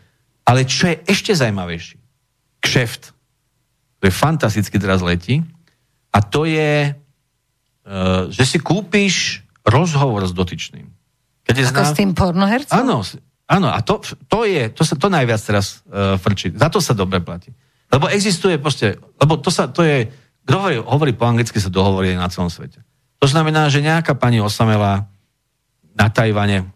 Ale 0.43 0.59
čo 0.65 0.89
je 0.89 0.95
ešte 1.05 1.31
zaujímavejší? 1.37 2.01
Kšeft. 2.65 3.13
To 4.01 4.03
je 4.09 4.13
fantasticky 4.13 4.75
teraz 4.81 5.05
letí 5.05 5.45
a 6.09 6.19
to 6.25 6.49
je, 6.49 6.91
uh, 6.91 8.27
že 8.33 8.43
si 8.43 8.57
kúpiš 8.57 9.45
rozhovor 9.61 10.25
s 10.25 10.33
dotyčným. 10.33 10.89
Keď 11.45 11.55
je 11.55 11.65
Ako 11.71 11.83
s 11.85 11.95
tým 11.95 12.11
pornohercom? 12.11 12.75
Áno, 12.75 13.05
áno, 13.47 13.69
a 13.71 13.79
to, 13.85 14.03
to 14.27 14.43
je, 14.43 14.67
to 14.73 14.83
sa 14.83 14.99
to 14.99 15.07
najviac 15.07 15.39
teraz 15.39 15.85
uh, 15.87 16.19
frčí. 16.19 16.51
Za 16.57 16.67
to 16.67 16.83
sa 16.83 16.91
dobre 16.97 17.23
platí. 17.23 17.53
Lebo 17.87 18.11
existuje 18.11 18.59
proste, 18.59 18.99
lebo 19.15 19.39
to 19.39 19.47
sa, 19.47 19.71
to 19.71 19.79
je, 19.85 20.11
kto 20.43 20.55
hovorí, 20.59 20.77
hovorí 20.79 21.11
po 21.15 21.23
anglicky, 21.23 21.55
sa 21.59 21.71
dohovorí 21.71 22.15
na 22.19 22.27
celom 22.27 22.51
svete. 22.51 22.86
To 23.17 23.25
znamená, 23.25 23.69
že 23.73 23.81
nejaká 23.81 24.13
pani 24.13 24.37
osamelá 24.37 25.09
na 25.97 26.07
Tajvane 26.13 26.69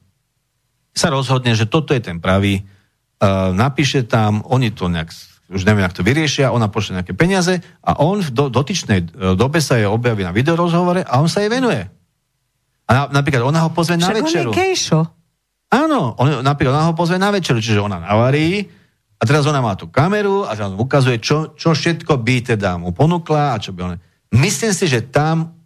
sa 0.91 1.13
rozhodne, 1.13 1.53
že 1.53 1.69
toto 1.69 1.93
je 1.93 2.01
ten 2.01 2.17
pravý, 2.17 2.65
uh, 2.65 3.53
napíše 3.53 4.03
tam, 4.03 4.41
oni 4.49 4.73
to 4.73 4.89
nejak, 4.89 5.13
už 5.53 5.63
neviem, 5.63 5.85
ako 5.85 6.01
to 6.01 6.07
vyriešia, 6.07 6.51
ona 6.51 6.67
pošle 6.67 6.99
nejaké 6.99 7.13
peniaze 7.13 7.61
a 7.85 8.01
on 8.01 8.19
v 8.19 8.29
do, 8.33 8.49
dotyčnej 8.49 8.99
uh, 9.05 9.37
dobe 9.37 9.61
sa 9.61 9.77
jej 9.77 9.87
objaví 9.87 10.25
na 10.25 10.33
videorozhovore 10.33 11.05
a 11.05 11.21
on 11.21 11.29
sa 11.29 11.45
jej 11.45 11.51
venuje. 11.53 11.85
A 12.89 12.91
na, 12.91 13.01
napríklad 13.21 13.45
ona 13.45 13.63
ho 13.63 13.69
pozve 13.71 13.95
na 13.95 14.09
Však 14.09 14.17
on 14.17 14.19
je 14.19 14.27
večeru. 14.27 14.51
gejšo. 14.51 14.99
Áno, 15.71 16.19
on, 16.19 16.43
napríklad 16.43 16.75
ona 16.75 16.91
ho 16.91 16.93
pozve 16.97 17.15
na 17.15 17.31
večeru, 17.31 17.63
čiže 17.63 17.79
ona 17.79 18.03
navarí 18.03 18.67
a 19.15 19.23
teraz 19.23 19.45
ona 19.47 19.63
má 19.63 19.77
tú 19.79 19.87
kameru 19.87 20.43
a 20.43 20.57
teraz 20.57 20.73
mu 20.73 20.83
ukazuje, 20.83 21.21
čo, 21.21 21.53
čo 21.55 21.71
všetko 21.71 22.19
by 22.19 22.57
teda 22.57 22.75
mu 22.81 22.91
ponúkla 22.91 23.55
a 23.55 23.61
čo 23.61 23.71
by 23.71 23.79
on... 23.85 23.95
Myslím 24.35 24.75
si, 24.75 24.89
že 24.89 25.07
tam 25.07 25.60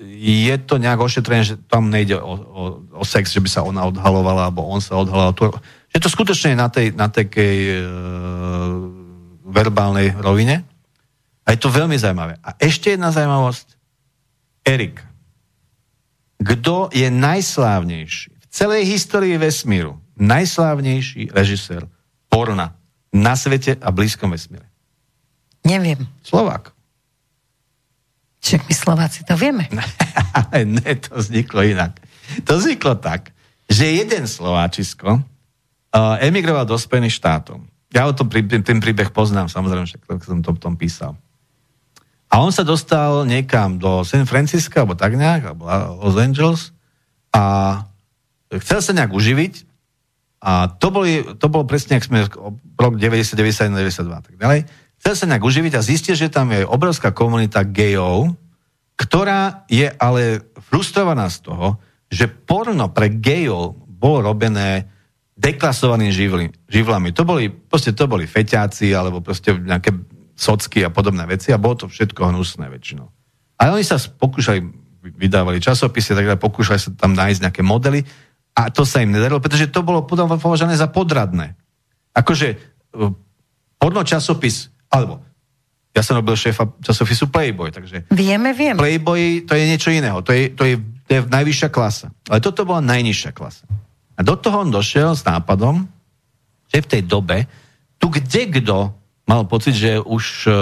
je 0.00 0.54
to 0.64 0.80
nejak 0.80 0.96
ošetrené, 0.96 1.44
že 1.44 1.60
tam 1.68 1.92
nejde 1.92 2.16
o, 2.16 2.32
o, 2.32 2.62
o 2.96 3.04
sex, 3.04 3.36
že 3.36 3.44
by 3.44 3.48
sa 3.52 3.60
ona 3.60 3.84
odhalovala, 3.84 4.48
alebo 4.48 4.64
on 4.64 4.80
sa 4.80 4.96
odhaloval. 4.96 5.36
To, 5.36 5.52
že 5.92 6.00
to 6.00 6.08
skutočne 6.08 6.56
je 6.56 6.58
na 6.58 6.68
tej, 6.72 6.86
na 6.96 7.06
takej 7.12 7.56
e, 7.68 7.78
verbálnej 9.44 10.16
rovine. 10.16 10.64
A 11.44 11.52
je 11.52 11.60
to 11.60 11.68
veľmi 11.68 12.00
zaujímavé. 12.00 12.40
A 12.40 12.56
ešte 12.56 12.96
jedna 12.96 13.12
zaujímavosť. 13.12 13.76
Erik. 14.64 15.04
Kto 16.40 16.88
je 16.88 17.08
najslávnejší 17.12 18.32
v 18.32 18.46
celej 18.48 18.88
histórii 18.88 19.36
vesmíru 19.36 20.00
najslávnejší 20.20 21.32
režisér 21.32 21.88
porna 22.28 22.76
na 23.12 23.36
svete 23.36 23.76
a 23.80 23.88
blízkom 23.92 24.32
vesmíre? 24.32 24.68
Neviem. 25.64 26.08
Slovák. 26.24 26.72
Však 28.50 28.66
my 28.66 28.74
Slováci 28.74 29.22
to 29.22 29.38
vieme. 29.38 29.70
Ne, 30.50 30.98
to 30.98 31.14
vzniklo 31.14 31.62
inak. 31.62 32.02
To 32.42 32.58
vzniklo 32.58 32.98
tak, 32.98 33.30
že 33.70 34.02
jeden 34.02 34.26
Slováčisko 34.26 35.22
uh, 35.22 36.18
emigroval 36.18 36.66
do 36.66 36.74
Spojených 36.74 37.14
štátov. 37.14 37.62
Ja 37.94 38.10
o 38.10 38.14
tom, 38.14 38.26
ten 38.26 38.78
príbeh 38.82 39.14
poznám, 39.14 39.46
samozrejme, 39.46 39.86
však 39.86 40.02
som 40.26 40.42
to 40.42 40.50
tom 40.58 40.74
písal. 40.74 41.14
A 42.26 42.42
on 42.42 42.50
sa 42.50 42.66
dostal 42.66 43.22
niekam 43.22 43.78
do 43.78 44.02
San 44.02 44.26
Francisco, 44.26 44.82
alebo 44.82 44.98
tak 44.98 45.14
nejak, 45.14 45.54
alebo 45.54 45.70
Los 46.02 46.18
Angeles 46.18 46.74
a 47.30 47.86
chcel 48.50 48.82
sa 48.82 48.90
nejak 48.90 49.14
uživiť 49.14 49.62
a 50.42 50.66
to, 50.74 50.90
boli, 50.90 51.22
to 51.38 51.46
bolo 51.46 51.70
presne, 51.70 52.02
ak 52.02 52.06
sme 52.06 52.26
rok 52.74 52.94
90, 52.98 53.38
91, 53.38 53.78
92 53.78 54.10
a 54.10 54.22
tak 54.26 54.34
ďalej. 54.34 54.60
Chcel 55.00 55.14
sa 55.16 55.28
nejak 55.32 55.44
uživiť 55.44 55.72
a 55.80 55.84
zistil, 55.84 56.12
že 56.12 56.28
tam 56.28 56.52
je 56.52 56.68
obrovská 56.68 57.10
komunita 57.16 57.64
gejov, 57.64 58.36
ktorá 59.00 59.64
je 59.64 59.88
ale 59.96 60.44
frustrovaná 60.60 61.32
z 61.32 61.48
toho, 61.48 61.80
že 62.12 62.28
porno 62.28 62.92
pre 62.92 63.08
gejov 63.08 63.80
bolo 63.88 64.28
robené 64.28 64.92
deklasovanými 65.40 66.12
živli, 66.12 66.46
živlami. 66.68 67.16
To 67.16 67.24
boli, 67.24 67.48
proste 67.48 67.96
to 67.96 68.04
boli 68.04 68.28
feťáci, 68.28 68.92
alebo 68.92 69.24
proste 69.24 69.56
nejaké 69.56 69.96
socky 70.36 70.84
a 70.84 70.92
podobné 70.92 71.24
veci 71.24 71.48
a 71.52 71.60
bolo 71.60 71.84
to 71.84 71.86
všetko 71.88 72.28
hnusné 72.28 72.68
väčšinou. 72.68 73.08
A 73.56 73.72
oni 73.72 73.84
sa 73.84 73.96
pokúšali, 73.96 74.60
vydávali 75.00 75.60
časopisy, 75.60 76.12
tak 76.12 76.36
pokúšali 76.40 76.80
sa 76.80 76.92
tam 76.92 77.16
nájsť 77.16 77.40
nejaké 77.40 77.62
modely 77.64 78.04
a 78.56 78.68
to 78.68 78.84
sa 78.84 79.00
im 79.00 79.12
nedarilo, 79.12 79.40
pretože 79.40 79.72
to 79.72 79.80
bolo 79.80 80.04
potom 80.04 80.28
považované 80.36 80.76
za 80.76 80.88
podradné. 80.88 81.56
Akože 82.16 82.48
e, 82.52 82.56
porno 83.76 84.02
časopis, 84.04 84.72
alebo 84.90 85.22
ja 85.90 86.06
som 86.06 86.22
robil 86.22 86.38
šéfa 86.38 86.70
časopisu 86.78 87.26
Playboy, 87.34 87.74
takže... 87.74 88.06
Vieme, 88.14 88.54
vieme. 88.54 88.78
Playboy 88.78 89.42
to 89.42 89.58
je 89.58 89.64
niečo 89.66 89.90
iného, 89.90 90.22
to 90.22 90.30
je, 90.30 90.54
to 90.54 90.62
je, 90.62 90.78
to 90.78 91.10
je 91.18 91.20
najvyššia 91.26 91.68
klasa. 91.70 92.14
Ale 92.30 92.38
toto 92.38 92.62
bola 92.62 92.78
najnižšia 92.78 93.34
klasa. 93.34 93.66
A 94.14 94.20
do 94.22 94.38
toho 94.38 94.62
on 94.62 94.70
došiel 94.70 95.18
s 95.18 95.26
nápadom, 95.26 95.90
že 96.70 96.78
v 96.86 96.90
tej 96.90 97.02
dobe 97.10 97.50
tu 97.98 98.06
kde 98.06 98.48
kto 98.48 98.94
mal 99.26 99.46
pocit, 99.46 99.74
že 99.74 99.98
už 99.98 100.24
uh, 100.46 100.54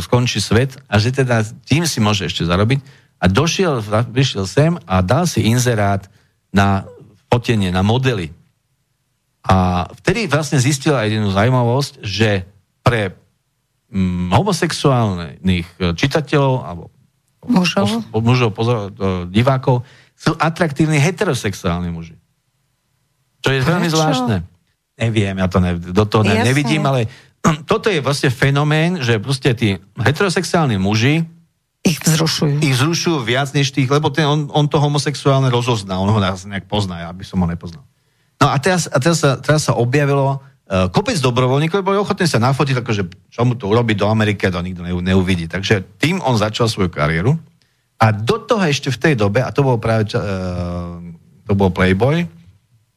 skončí 0.00 0.40
svet 0.40 0.76
a 0.88 1.00
že 1.00 1.12
teda 1.12 1.44
tým 1.68 1.88
si 1.88 2.00
môže 2.00 2.28
ešte 2.28 2.44
zarobiť. 2.44 2.80
A 3.16 3.32
došiel, 3.32 3.80
prišiel 4.12 4.44
sem 4.44 4.76
a 4.84 5.00
dal 5.00 5.24
si 5.24 5.44
inzerát 5.48 6.04
na 6.52 6.84
fotenie, 7.32 7.72
na 7.72 7.80
modely. 7.80 8.28
A 9.40 9.88
vtedy 10.00 10.28
vlastne 10.28 10.60
zistil 10.60 10.92
aj 10.92 11.12
jednu 11.12 11.32
zaujímavosť, 11.32 12.04
že 12.04 12.44
pre 12.84 13.16
homosexuálnych 14.34 15.78
čitateľov 15.78 16.54
alebo 16.66 16.84
mužov, 17.46 17.86
pos, 18.10 18.22
mužov 18.22 18.50
pozor, 18.50 18.90
divákov 19.30 19.86
sú 20.16 20.34
atraktívni 20.34 20.98
heterosexuálni 20.98 21.92
muži. 21.94 22.16
Čo 23.44 23.54
je 23.54 23.60
Prečo? 23.62 23.70
veľmi 23.70 23.88
zvláštne. 23.92 24.36
Neviem, 24.96 25.34
ja 25.36 25.46
to 25.46 25.60
ne, 25.60 25.76
do 25.76 26.04
toho 26.08 26.24
ne, 26.24 26.40
nevidím, 26.40 26.82
ale 26.88 27.06
toto 27.70 27.92
je 27.92 28.00
vlastne 28.00 28.32
fenomén, 28.32 28.98
že 29.04 29.20
proste 29.20 29.52
tí 29.52 29.76
heterosexuálni 30.00 30.80
muži 30.80 31.22
ich 31.86 32.02
vzrušujú. 32.02 32.58
Ich 32.66 32.74
vzrušujú 32.74 33.22
viac 33.22 33.54
než 33.54 33.70
tých, 33.70 33.86
lebo 33.86 34.10
ten, 34.10 34.26
on, 34.26 34.50
on 34.50 34.66
to 34.66 34.82
homosexuálne 34.82 35.46
rozozná, 35.46 36.02
on 36.02 36.10
ho 36.10 36.18
nejak 36.18 36.66
pozná, 36.66 37.06
ja 37.06 37.10
by 37.14 37.22
som 37.22 37.38
ho 37.38 37.46
nepoznal. 37.46 37.86
No 38.42 38.50
a 38.50 38.58
teraz, 38.58 38.90
a 38.90 38.98
teraz, 38.98 39.22
sa, 39.22 39.38
teraz 39.38 39.70
sa 39.70 39.78
objavilo 39.78 40.42
kopec 40.66 41.14
dobrovoľníkov, 41.22 41.86
boli 41.86 41.94
ochotní 41.94 42.26
sa 42.26 42.42
nafotiť, 42.42 42.82
akože 42.82 43.02
čo 43.30 43.46
mu 43.46 43.54
to 43.54 43.70
urobiť 43.70 44.02
do 44.02 44.10
Ameriky, 44.10 44.50
to 44.50 44.58
nikto 44.58 44.82
neuvidí. 44.82 45.46
Takže 45.46 45.86
tým 46.02 46.18
on 46.26 46.34
začal 46.34 46.66
svoju 46.66 46.90
kariéru. 46.90 47.38
A 48.02 48.12
do 48.12 48.42
toho 48.42 48.60
ešte 48.66 48.90
v 48.90 48.98
tej 48.98 49.14
dobe, 49.14 49.40
a 49.40 49.54
to 49.54 49.62
bol 49.62 49.78
práve 49.78 50.10
uh, 50.18 51.00
to 51.46 51.52
bol 51.54 51.70
Playboy, 51.70 52.26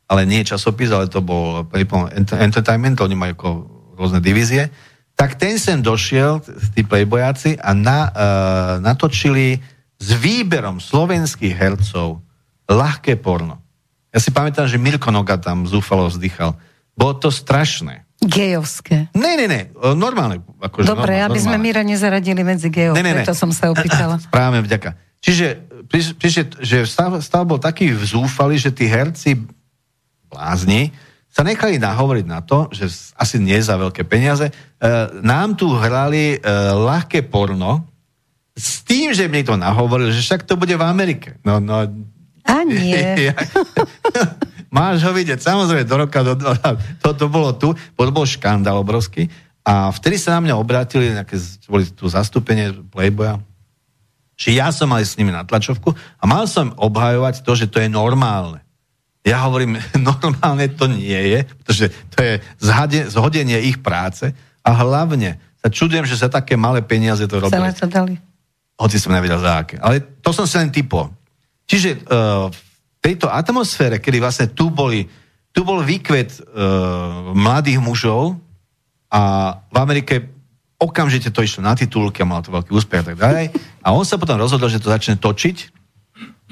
ale 0.10 0.22
nie 0.26 0.42
časopis, 0.42 0.90
ale 0.90 1.08
to 1.08 1.22
bol 1.22 1.64
Playboy 1.70 2.10
Entertainment, 2.18 2.98
oni 3.00 3.16
majú 3.16 3.34
ako 3.38 3.50
rôzne 3.96 4.20
divízie, 4.20 4.74
tak 5.14 5.36
ten 5.38 5.60
sem 5.60 5.84
došiel, 5.84 6.40
tí 6.72 6.82
playbojáci, 6.88 7.60
a 7.60 7.76
na, 7.76 8.00
uh, 8.08 8.10
natočili 8.80 9.60
s 10.00 10.16
výberom 10.16 10.80
slovenských 10.80 11.52
hercov 11.52 12.24
ľahké 12.72 13.20
porno. 13.20 13.60
Ja 14.16 14.24
si 14.24 14.32
pamätám, 14.32 14.66
že 14.72 14.80
Mirko 14.80 15.12
Noga 15.12 15.36
tam 15.36 15.68
zúfalo 15.68 16.08
vzdychal. 16.08 16.56
Bolo 17.00 17.16
to 17.16 17.32
strašné. 17.32 18.04
Gejovské. 18.20 19.08
Ne, 19.16 19.40
ne, 19.40 19.48
ne, 19.48 19.62
normálne. 19.96 20.44
Akože 20.60 20.84
Dobre, 20.84 21.16
normálne, 21.16 21.32
aby 21.32 21.40
sme 21.40 21.56
Mira 21.56 21.80
nezaradili 21.88 22.44
medzi 22.44 22.68
gejov, 22.68 23.00
ne, 23.00 23.04
ne, 23.08 23.24
ne. 23.24 23.24
to 23.24 23.32
som 23.32 23.56
sa 23.56 23.72
opýtala. 23.72 24.20
Správame 24.28 24.60
vďaka. 24.60 25.00
Čiže, 25.24 25.48
čiže 26.20 26.42
že 26.60 26.78
stav, 26.84 27.24
stav 27.24 27.48
bol 27.48 27.64
taký 27.64 27.96
vzúfalý, 27.96 28.60
že 28.60 28.76
tí 28.76 28.92
herci 28.92 29.40
blázni, 30.28 30.92
sa 31.30 31.48
nechali 31.48 31.80
nahovoriť 31.80 32.26
na 32.28 32.44
to, 32.44 32.68
že 32.76 32.92
asi 33.16 33.40
nie 33.40 33.56
za 33.64 33.80
veľké 33.80 34.04
peniaze, 34.04 34.50
e, 34.50 34.54
nám 35.24 35.56
tu 35.56 35.72
hrali 35.72 36.36
e, 36.36 36.38
ľahké 36.76 37.32
porno 37.32 37.88
s 38.58 38.84
tým, 38.84 39.16
že 39.16 39.32
mi 39.32 39.46
to 39.46 39.56
nahovoril, 39.56 40.12
že 40.12 40.20
však 40.20 40.44
to 40.44 40.60
bude 40.60 40.76
v 40.76 40.84
Amerike. 40.84 41.40
No, 41.48 41.64
no, 41.64 41.88
a 42.44 42.56
nie. 42.66 43.32
Máš 44.70 45.02
ho 45.02 45.12
vidieť, 45.14 45.42
samozrejme, 45.42 45.86
do 45.86 45.98
roka, 45.98 46.22
do, 46.22 46.38
do, 46.38 46.54
to, 47.02 47.10
to 47.18 47.26
bolo 47.26 47.54
tu, 47.58 47.74
to 47.74 48.12
bol 48.14 48.26
škandál 48.26 48.82
obrovský. 48.82 49.26
A 49.66 49.90
vtedy 49.90 50.18
sa 50.18 50.38
na 50.38 50.46
mňa 50.46 50.56
obrátili, 50.58 51.14
nejaké, 51.14 51.38
boli 51.70 51.86
tu 51.90 52.06
zastúpenie 52.10 52.74
Playboya, 52.90 53.42
že 54.40 54.56
ja 54.56 54.72
som 54.72 54.88
mal 54.88 55.04
s 55.04 55.20
nimi 55.20 55.36
na 55.36 55.44
tlačovku 55.44 55.92
a 55.94 56.24
mal 56.24 56.48
som 56.48 56.72
obhajovať 56.80 57.44
to, 57.44 57.52
že 57.60 57.68
to 57.68 57.84
je 57.84 57.92
normálne. 57.92 58.64
Ja 59.28 59.44
hovorím, 59.46 59.76
normálne 60.00 60.72
to 60.72 60.88
nie 60.88 61.36
je, 61.36 61.40
pretože 61.44 61.86
to 62.16 62.18
je 62.24 62.34
zhade, 62.64 63.00
zhodenie 63.12 63.60
ich 63.68 63.84
práce 63.84 64.32
a 64.64 64.70
hlavne 64.72 65.38
sa 65.60 65.68
čudujem, 65.68 66.08
že 66.08 66.16
sa 66.16 66.32
také 66.32 66.56
malé 66.56 66.80
peniaze 66.80 67.28
to 67.28 67.36
robili. 67.36 67.60
Celé 67.60 67.72
to 67.76 67.88
dali. 67.92 68.16
Hoci 68.80 68.96
som 68.96 69.12
nevedel 69.12 69.44
za 69.44 69.60
aké. 69.60 69.76
Ale 69.76 70.00
to 70.24 70.32
som 70.32 70.48
si 70.48 70.56
len 70.56 70.72
typol. 70.72 71.12
Čiže 71.68 72.08
uh, 72.08 72.48
tejto 73.00 73.32
atmosfére, 73.32 74.00
kedy 74.00 74.18
vlastne 74.20 74.48
tu 74.52 74.70
boli, 74.70 75.08
tu 75.56 75.64
bol 75.64 75.84
výkvet 75.84 76.40
uh, 76.40 77.32
mladých 77.36 77.80
mužov 77.80 78.36
a 79.10 79.56
v 79.72 79.78
Amerike 79.80 80.28
okamžite 80.80 81.32
to 81.32 81.44
išlo 81.44 81.64
na 81.64 81.76
titulky 81.76 82.24
a 82.24 82.30
mal 82.30 82.44
to 82.44 82.56
veľký 82.56 82.72
úspech 82.72 83.02
a 83.04 83.08
tak 83.12 83.18
ďalej. 83.20 83.46
A 83.84 83.92
on 83.92 84.08
sa 84.08 84.16
potom 84.16 84.40
rozhodol, 84.40 84.72
že 84.72 84.80
to 84.80 84.92
začne 84.92 85.20
točiť 85.20 85.58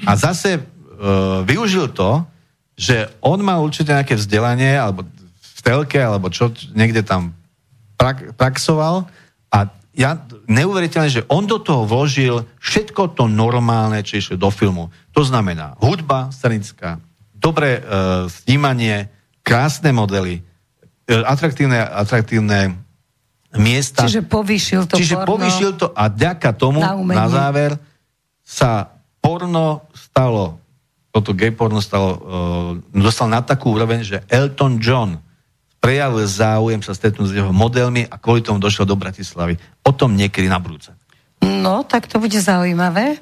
a 0.04 0.12
zase 0.16 0.60
uh, 0.60 1.44
využil 1.44 1.92
to, 1.92 2.24
že 2.78 3.10
on 3.18 3.42
má 3.42 3.58
určite 3.58 3.90
nejaké 3.90 4.14
vzdelanie, 4.14 4.78
alebo 4.78 5.02
v 5.58 5.60
telke, 5.66 5.98
alebo 5.98 6.30
čo, 6.30 6.54
niekde 6.72 7.02
tam 7.02 7.34
prak, 7.98 8.38
praxoval 8.38 9.10
a 9.50 9.58
ja 9.98 10.14
neuveriteľne, 10.46 11.10
že 11.10 11.26
on 11.26 11.50
do 11.50 11.58
toho 11.58 11.82
vložil 11.82 12.46
všetko 12.62 13.18
to 13.18 13.26
normálne, 13.26 13.98
čo 14.06 14.22
išlo 14.22 14.38
do 14.38 14.50
filmu. 14.54 14.94
To 15.10 15.26
znamená 15.26 15.74
hudba 15.82 16.30
scenická, 16.30 17.02
dobré 17.34 17.82
e, 17.82 17.82
snímanie, 18.30 19.10
krásne 19.42 19.90
modely, 19.90 20.38
e, 20.38 20.42
atraktívne, 21.26 21.82
atraktívne 21.82 22.78
miesta. 23.58 24.06
Čiže 24.06 24.22
povýšil 24.22 24.86
to 24.86 24.94
Čiže 24.94 25.18
porno 25.18 25.30
povýšil 25.34 25.70
to 25.74 25.86
a 25.90 26.06
ďaka 26.06 26.54
tomu 26.54 26.78
na, 26.78 26.94
na 26.94 27.26
záver 27.26 27.74
sa 28.46 28.94
porno 29.18 29.90
stalo 29.98 30.62
toto 31.08 31.34
gay 31.34 31.50
porno 31.50 31.82
stalo, 31.82 32.08
uh, 32.14 32.20
dostal 32.94 33.26
na 33.26 33.42
takú 33.42 33.74
úroveň, 33.74 34.06
že 34.06 34.22
Elton 34.30 34.78
John 34.78 35.18
prejavil 35.88 36.28
záujem 36.28 36.84
sa 36.84 36.92
stretnúť 36.92 37.32
s 37.32 37.36
jeho 37.40 37.48
modelmi 37.48 38.04
a 38.04 38.20
kvôli 38.20 38.44
tomu 38.44 38.60
došiel 38.60 38.84
do 38.84 38.92
Bratislavy. 38.92 39.56
O 39.88 39.96
tom 39.96 40.20
niekedy 40.20 40.44
na 40.44 40.60
brúce. 40.60 40.92
No, 41.40 41.80
tak 41.80 42.04
to 42.04 42.20
bude 42.20 42.36
zaujímavé. 42.36 43.16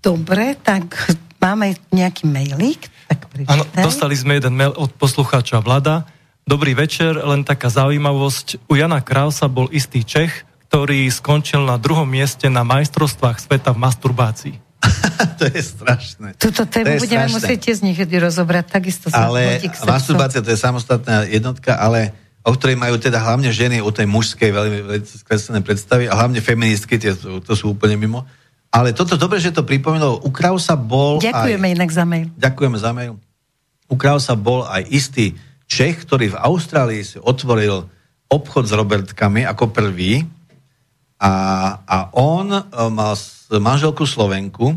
Dobre, 0.00 0.56
tak 0.56 0.96
máme 1.36 1.76
nejaký 1.92 2.24
mailík. 2.24 2.88
Tak 3.12 3.28
Áno, 3.44 3.68
dostali 3.76 4.16
sme 4.16 4.40
jeden 4.40 4.56
mail 4.56 4.72
od 4.72 4.88
poslucháča 4.96 5.60
Vlada. 5.60 6.08
Dobrý 6.48 6.72
večer, 6.72 7.12
len 7.20 7.44
taká 7.44 7.68
zaujímavosť. 7.68 8.72
U 8.72 8.80
Jana 8.80 9.04
Krausa 9.04 9.44
bol 9.52 9.68
istý 9.68 10.00
Čech, 10.00 10.48
ktorý 10.72 11.12
skončil 11.12 11.60
na 11.60 11.76
druhom 11.76 12.08
mieste 12.08 12.48
na 12.48 12.64
majstrovstvách 12.64 13.36
sveta 13.36 13.76
v 13.76 13.84
masturbácii. 13.84 14.67
to 15.38 15.44
je 15.50 15.62
strašné. 15.62 16.38
Tuto 16.38 16.64
tému 16.66 17.02
budeme 17.02 17.26
strašné. 17.26 17.34
musieť 17.34 17.58
tiež 17.70 17.78
niekedy 17.82 18.14
rozobrať, 18.22 18.64
takisto 18.70 19.10
sa 19.10 19.26
Ale 19.26 19.58
masturbácia 19.86 20.40
to 20.42 20.54
je 20.54 20.58
samostatná 20.58 21.26
jednotka, 21.26 21.74
ale 21.74 22.14
o 22.46 22.54
ktorej 22.54 22.78
majú 22.78 22.96
teda 22.96 23.18
hlavne 23.18 23.50
ženy 23.50 23.82
o 23.82 23.90
tej 23.90 24.06
mužskej 24.06 24.50
veľmi 24.54 24.78
skreslené 25.04 25.60
predstavy 25.60 26.06
a 26.06 26.14
hlavne 26.14 26.38
feministky, 26.38 26.96
tie, 26.96 27.12
to 27.18 27.52
sú 27.52 27.74
úplne 27.74 27.98
mimo. 27.98 28.24
Ale 28.68 28.92
toto 28.92 29.16
dobre, 29.16 29.40
že 29.40 29.52
to 29.52 29.64
pripomenulo. 29.64 30.20
U 30.22 30.30
Krausa 30.30 30.76
bol... 30.76 31.18
Ďakujeme 31.24 31.66
aj, 31.72 31.74
inak 31.74 31.90
za 31.90 32.04
mail. 32.04 32.28
Ďakujeme 32.36 32.78
za 32.78 32.90
mail. 32.92 33.14
u 33.88 33.96
Krausa 33.96 34.36
bol 34.36 34.68
aj 34.68 34.84
istý 34.92 35.34
Čech, 35.68 36.08
ktorý 36.08 36.32
v 36.32 36.40
Austrálii 36.40 37.04
si 37.04 37.20
otvoril 37.20 37.84
obchod 38.28 38.64
s 38.64 38.72
Robertkami 38.72 39.44
ako 39.44 39.72
prvý 39.72 40.24
a, 41.20 41.32
a 41.84 41.96
on 42.16 42.52
e, 42.52 42.62
mal 42.88 43.16
manželku 43.56 44.04
Slovenku 44.04 44.76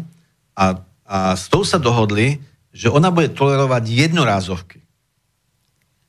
a, 0.56 0.80
a 1.04 1.36
s 1.36 1.52
tou 1.52 1.68
sa 1.68 1.76
dohodli, 1.76 2.40
že 2.72 2.88
ona 2.88 3.12
bude 3.12 3.36
tolerovať 3.36 3.84
jednorázovky. 3.84 4.80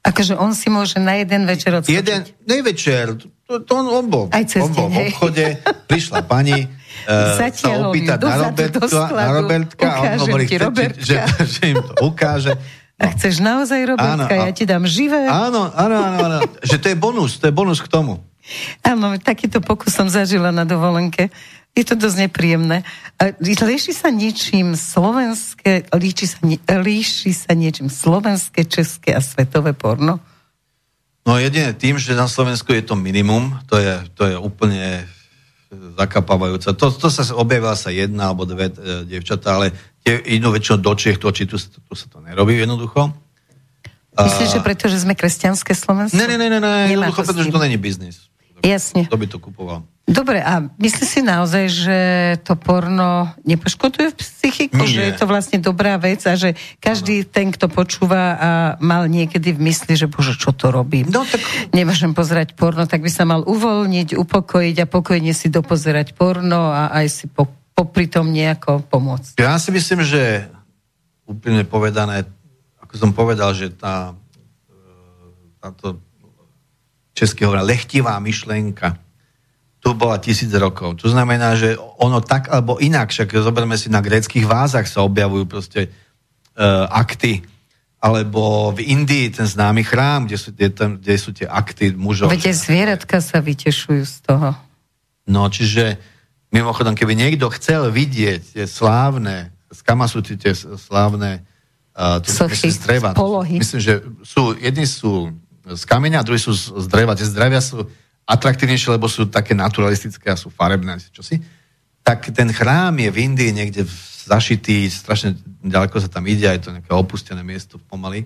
Akože 0.03 0.35
on 0.35 0.51
si 0.51 0.67
môže 0.67 0.99
na 0.99 1.15
jeden 1.19 1.47
večer 1.47 1.79
odskočiť. 1.79 1.95
Jeden, 1.95 2.27
nejvečer, 2.43 3.23
to, 3.47 3.63
to 3.63 3.71
on, 3.71 3.87
on 3.87 4.07
bol, 4.11 4.27
Aj 4.35 4.43
cez 4.43 4.59
on 4.59 4.75
bol 4.75 4.91
v 4.91 5.11
obchode, 5.11 5.47
prišla 5.87 6.27
pani, 6.27 6.67
uh, 7.07 7.39
sa 7.39 7.47
ju 7.51 7.95
na 8.03 8.19
Robertka, 8.51 8.87
na. 9.15 9.31
Robertka 9.31 9.87
a 9.87 9.99
on 10.19 10.27
hovorí, 10.27 10.51
chce, 10.51 11.07
že, 11.07 11.17
že 11.55 11.63
im 11.71 11.79
to 11.79 11.95
ukáže. 12.03 12.59
A 12.99 13.15
chceš 13.15 13.43
naozaj, 13.43 13.79
Robertka, 13.83 14.35
Áno, 14.35 14.47
ja 14.47 14.53
ti 14.55 14.67
dám 14.67 14.87
živé? 14.91 15.27
Áno, 15.27 15.71
áno, 15.71 15.97
áno, 15.99 16.19
áno, 16.19 16.39
že 16.67 16.83
to 16.83 16.91
je 16.91 16.97
bonus, 16.99 17.39
to 17.39 17.47
je 17.51 17.55
bonus 17.55 17.79
k 17.79 17.87
tomu. 17.91 18.19
Áno, 18.83 19.15
takýto 19.23 19.63
pokus 19.63 19.95
som 19.95 20.11
zažila 20.11 20.51
na 20.51 20.67
dovolenke. 20.67 21.31
Je 21.73 21.85
to 21.89 21.97
dosť 21.97 22.29
nepríjemné. 22.29 22.85
Líši 23.41 23.97
sa 23.97 24.13
niečím 24.13 24.77
slovenské, 24.77 25.89
líči 25.97 26.29
sa, 26.29 26.37
líši 26.69 27.33
sa 27.33 27.57
niečím 27.57 27.89
slovenské, 27.89 28.69
české 28.69 29.17
a 29.17 29.25
svetové 29.25 29.73
porno? 29.73 30.21
No 31.25 31.39
jedine 31.41 31.73
tým, 31.73 31.97
že 31.97 32.19
na 32.19 32.29
Slovensku 32.29 32.77
je 32.77 32.83
to 32.85 32.99
minimum, 32.99 33.57
to 33.71 33.79
je, 33.81 33.95
to 34.13 34.23
je 34.27 34.37
úplne 34.37 35.07
zakapávajúce. 35.73 36.69
To, 36.77 36.87
to 36.93 37.09
sa 37.09 37.25
objavila 37.33 37.73
sa 37.73 37.89
jedna 37.89 38.29
alebo 38.29 38.45
dve 38.45 38.69
e, 38.69 39.09
dievčatá, 39.09 39.57
ale 39.57 39.73
tie 40.05 40.21
idú 40.37 40.53
väčšinou 40.53 40.77
do 40.83 40.93
Čiech, 40.93 41.17
to, 41.17 41.33
či 41.33 41.49
tu, 41.49 41.57
tu 41.57 41.93
sa 41.97 42.11
to 42.13 42.21
nerobí 42.21 42.59
jednoducho. 42.59 43.17
Myslíš, 44.13 44.49
že 44.53 44.61
preto, 44.61 44.93
že 44.93 45.01
sme 45.01 45.17
kresťanské 45.17 45.73
Slovensko? 45.73 46.21
Ne, 46.21 46.29
ne, 46.29 46.37
ne, 46.37 46.53
ne, 46.53 46.61
ne 46.61 46.93
jednoducho, 46.93 47.25
to 47.25 47.33
pretože 47.33 47.49
to 47.49 47.65
není 47.65 47.81
biznis. 47.81 48.29
Jasne. 48.61 49.09
Kto 49.09 49.17
by 49.17 49.27
to 49.31 49.39
kupoval? 49.41 49.89
Dobre, 50.03 50.43
a 50.43 50.67
myslíš 50.83 51.09
si 51.09 51.21
naozaj, 51.23 51.65
že 51.71 51.99
to 52.43 52.59
porno 52.59 53.31
nepoškoduje 53.47 54.19
psychiku, 54.19 54.83
Nie. 54.83 54.91
že 54.91 55.01
je 55.07 55.15
to 55.15 55.31
vlastne 55.31 55.63
dobrá 55.63 55.95
vec 55.95 56.27
a 56.27 56.35
že 56.35 56.59
každý 56.83 57.23
ten, 57.23 57.55
kto 57.55 57.71
počúva 57.71 58.23
a 58.35 58.51
mal 58.83 59.07
niekedy 59.07 59.55
v 59.55 59.71
mysli, 59.71 59.95
že 59.95 60.11
bože, 60.11 60.35
čo 60.35 60.51
to 60.51 60.75
robím? 60.75 61.07
No 61.07 61.23
tak 61.23 61.39
Nemôžem 61.71 62.19
pozerať 62.19 62.59
porno, 62.59 62.91
tak 62.91 62.99
by 62.99 63.11
sa 63.15 63.23
mal 63.23 63.47
uvoľniť, 63.47 64.19
upokojiť 64.19 64.77
a 64.83 64.91
pokojne 64.91 65.31
si 65.31 65.47
dopozerať 65.55 66.19
porno 66.19 66.75
a 66.75 66.91
aj 66.91 67.07
si 67.07 67.25
po, 67.31 67.47
popri 67.71 68.11
tom 68.11 68.35
nejako 68.35 68.83
pomôcť. 68.91 69.39
ja 69.39 69.55
si 69.63 69.71
myslím, 69.71 70.03
že 70.03 70.51
úplne 71.31 71.63
povedané, 71.63 72.27
ako 72.83 72.95
som 72.99 73.11
povedal, 73.15 73.55
že 73.55 73.71
tá 73.71 74.11
e, 74.11 74.15
táto 75.63 76.03
česky 77.15 77.47
hovorí, 77.47 77.63
lechtivá 77.63 78.19
myšlenka, 78.19 78.99
tu 79.83 79.99
bola 79.99 80.23
tisíc 80.23 80.55
rokov. 80.55 81.03
To 81.03 81.11
znamená, 81.11 81.59
že 81.59 81.75
ono 81.99 82.23
tak 82.23 82.47
alebo 82.47 82.79
inak, 82.79 83.11
však 83.11 83.35
zoberme 83.43 83.75
si 83.75 83.91
na 83.91 83.99
gréckých 83.99 84.47
vázach 84.47 84.87
sa 84.87 85.03
objavujú 85.03 85.45
proste 85.51 85.91
uh, 85.91 86.87
akty, 86.87 87.43
alebo 87.99 88.71
v 88.71 88.87
Indii 88.95 89.35
ten 89.35 89.47
známy 89.47 89.83
chrám, 89.83 90.31
kde 90.31 90.39
sú, 90.39 90.49
kde, 90.55 90.69
tam, 90.71 90.91
kde 91.03 91.15
sú 91.19 91.31
tie 91.35 91.51
akty 91.51 91.99
mužov. 91.99 92.31
Veď 92.31 92.55
zvieratka 92.55 93.19
sa 93.19 93.43
vytešujú 93.43 94.03
z 94.07 94.17
toho. 94.23 94.55
No, 95.27 95.51
čiže 95.51 95.99
mimochodom, 96.55 96.95
keby 96.95 97.19
niekto 97.19 97.51
chcel 97.55 97.91
vidieť 97.91 98.59
tie 98.59 98.67
slávne, 98.71 99.51
z 99.71 99.81
Kama 99.83 100.07
sú 100.07 100.23
tie 100.23 100.55
slávne 100.55 101.43
uh, 101.99 102.23
Sochy, 102.23 102.71
z 102.71 102.79
dreva. 102.87 103.15
polohy. 103.19 103.59
Myslím, 103.59 103.83
že 103.83 103.95
sú, 104.23 104.55
jedni 104.59 104.87
sú 104.87 105.35
z 105.63 105.83
kameňa, 105.87 106.27
druhí 106.27 106.43
sú 106.43 106.55
z, 106.55 106.75
z 106.75 106.87
dreva. 106.91 107.15
Tie 107.15 107.27
z 107.27 107.35
drevia 107.35 107.63
sú 107.63 107.87
atraktívnejšie, 108.33 108.97
lebo 108.97 109.07
sú 109.07 109.29
také 109.29 109.53
naturalistické 109.53 110.33
a 110.33 110.41
sú 110.41 110.49
farebné, 110.49 110.97
čo 111.13 111.21
si. 111.21 111.37
Tak 112.01 112.33
ten 112.33 112.49
chrám 112.51 112.97
je 112.99 113.11
v 113.13 113.21
Indii 113.29 113.53
niekde 113.53 113.85
zašitý, 114.27 114.89
strašne 114.89 115.37
ďaleko 115.61 116.01
sa 116.01 116.09
tam 116.09 116.25
ide, 116.27 116.49
je 116.49 116.63
to 116.63 116.75
nejaké 116.75 116.91
opustené 116.95 117.45
miesto 117.45 117.77
pomaly. 117.91 118.25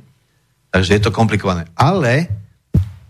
Takže 0.70 0.94
je 0.96 1.02
to 1.02 1.10
komplikované. 1.10 1.66
Ale 1.74 2.28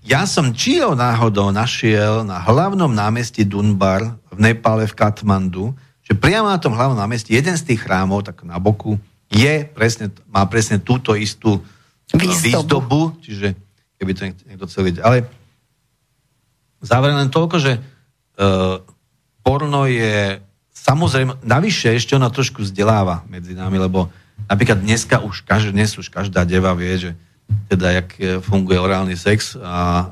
ja 0.07 0.23
som 0.23 0.55
čího 0.55 0.95
náhodou 0.95 1.51
našiel 1.51 2.23
na 2.23 2.39
hlavnom 2.39 2.91
námestí 2.91 3.43
Dunbar 3.43 4.15
v 4.31 4.39
Nepále 4.39 4.87
v 4.87 4.95
Katmandu, 4.95 5.75
že 6.07 6.15
priamo 6.15 6.47
na 6.47 6.63
tom 6.63 6.79
hlavnom 6.79 6.95
námestí 6.95 7.35
jeden 7.35 7.59
z 7.59 7.75
tých 7.75 7.83
chrámov, 7.83 8.23
tak 8.23 8.47
na 8.47 8.63
boku, 8.63 8.95
je 9.27 9.67
presne, 9.67 10.15
má 10.31 10.47
presne 10.47 10.79
túto 10.79 11.19
istú 11.19 11.59
Výzdobu. 12.15 12.47
výzdobu 12.47 13.01
čiže 13.19 13.59
keby 13.99 14.13
to 14.15 14.23
niekto, 14.47 14.65
chcel 14.71 14.87
vidieť. 14.87 15.03
Ale 15.03 15.27
záver 16.81 17.13
len 17.13 17.33
toľko, 17.33 17.57
že 17.61 17.73
uh, 17.77 18.83
porno 19.41 19.87
je 19.87 20.41
samozrejme, 20.87 21.43
navyše 21.43 21.91
ešte 21.99 22.15
ona 22.15 22.31
trošku 22.31 22.63
vzdeláva 22.63 23.27
medzi 23.27 23.59
nami, 23.59 23.81
lebo 23.81 24.07
napríklad 24.47 24.79
dneska 24.79 25.19
už, 25.25 25.43
každý, 25.43 25.75
dnes 25.75 25.99
už 25.99 26.13
každá 26.13 26.47
deva 26.47 26.77
vie, 26.79 26.95
že 26.95 27.11
teda, 27.67 28.03
jak 28.03 28.09
e, 28.19 28.39
funguje 28.43 28.79
orálny 28.79 29.15
sex 29.15 29.55
a 29.59 30.03
uh, 30.03 30.07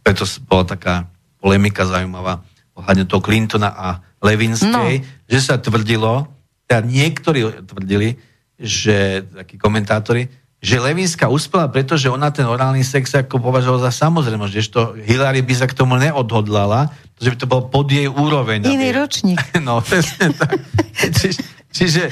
preto 0.00 0.24
bola 0.48 0.64
taká 0.64 0.94
polemika 1.40 1.84
zaujímavá 1.84 2.40
ohľadne 2.72 3.04
toho 3.04 3.20
Clintona 3.20 3.68
a 3.68 3.88
Levinskej, 4.24 4.92
no. 5.00 5.06
že 5.28 5.38
sa 5.38 5.60
tvrdilo, 5.60 6.26
teda 6.66 6.82
niektorí 6.82 7.68
tvrdili, 7.68 8.16
že 8.58 9.22
takí 9.28 9.60
komentátori, 9.60 10.26
že 10.58 10.82
Levinská 10.82 11.30
uspela, 11.30 11.70
pretože 11.70 12.10
ona 12.10 12.34
ten 12.34 12.42
orálny 12.42 12.82
sex 12.82 13.14
ako 13.14 13.38
považovala 13.38 13.90
za 13.90 14.10
samozrejmosť, 14.10 14.52
že 14.52 14.70
to 14.74 14.82
Hillary 14.98 15.38
by 15.46 15.54
sa 15.54 15.70
k 15.70 15.74
tomu 15.78 15.94
neodhodlala, 15.94 16.90
že 17.22 17.30
by 17.30 17.36
to 17.38 17.46
bol 17.46 17.62
pod 17.70 17.86
jej 17.86 18.10
úroveň. 18.10 18.66
Iný 18.66 18.90
aby- 18.90 18.98
ročník. 18.98 19.38
No, 19.66 19.78
presne 19.78 20.34
tak. 20.34 20.58
Čiže, 20.98 21.38
čiže, 21.70 22.02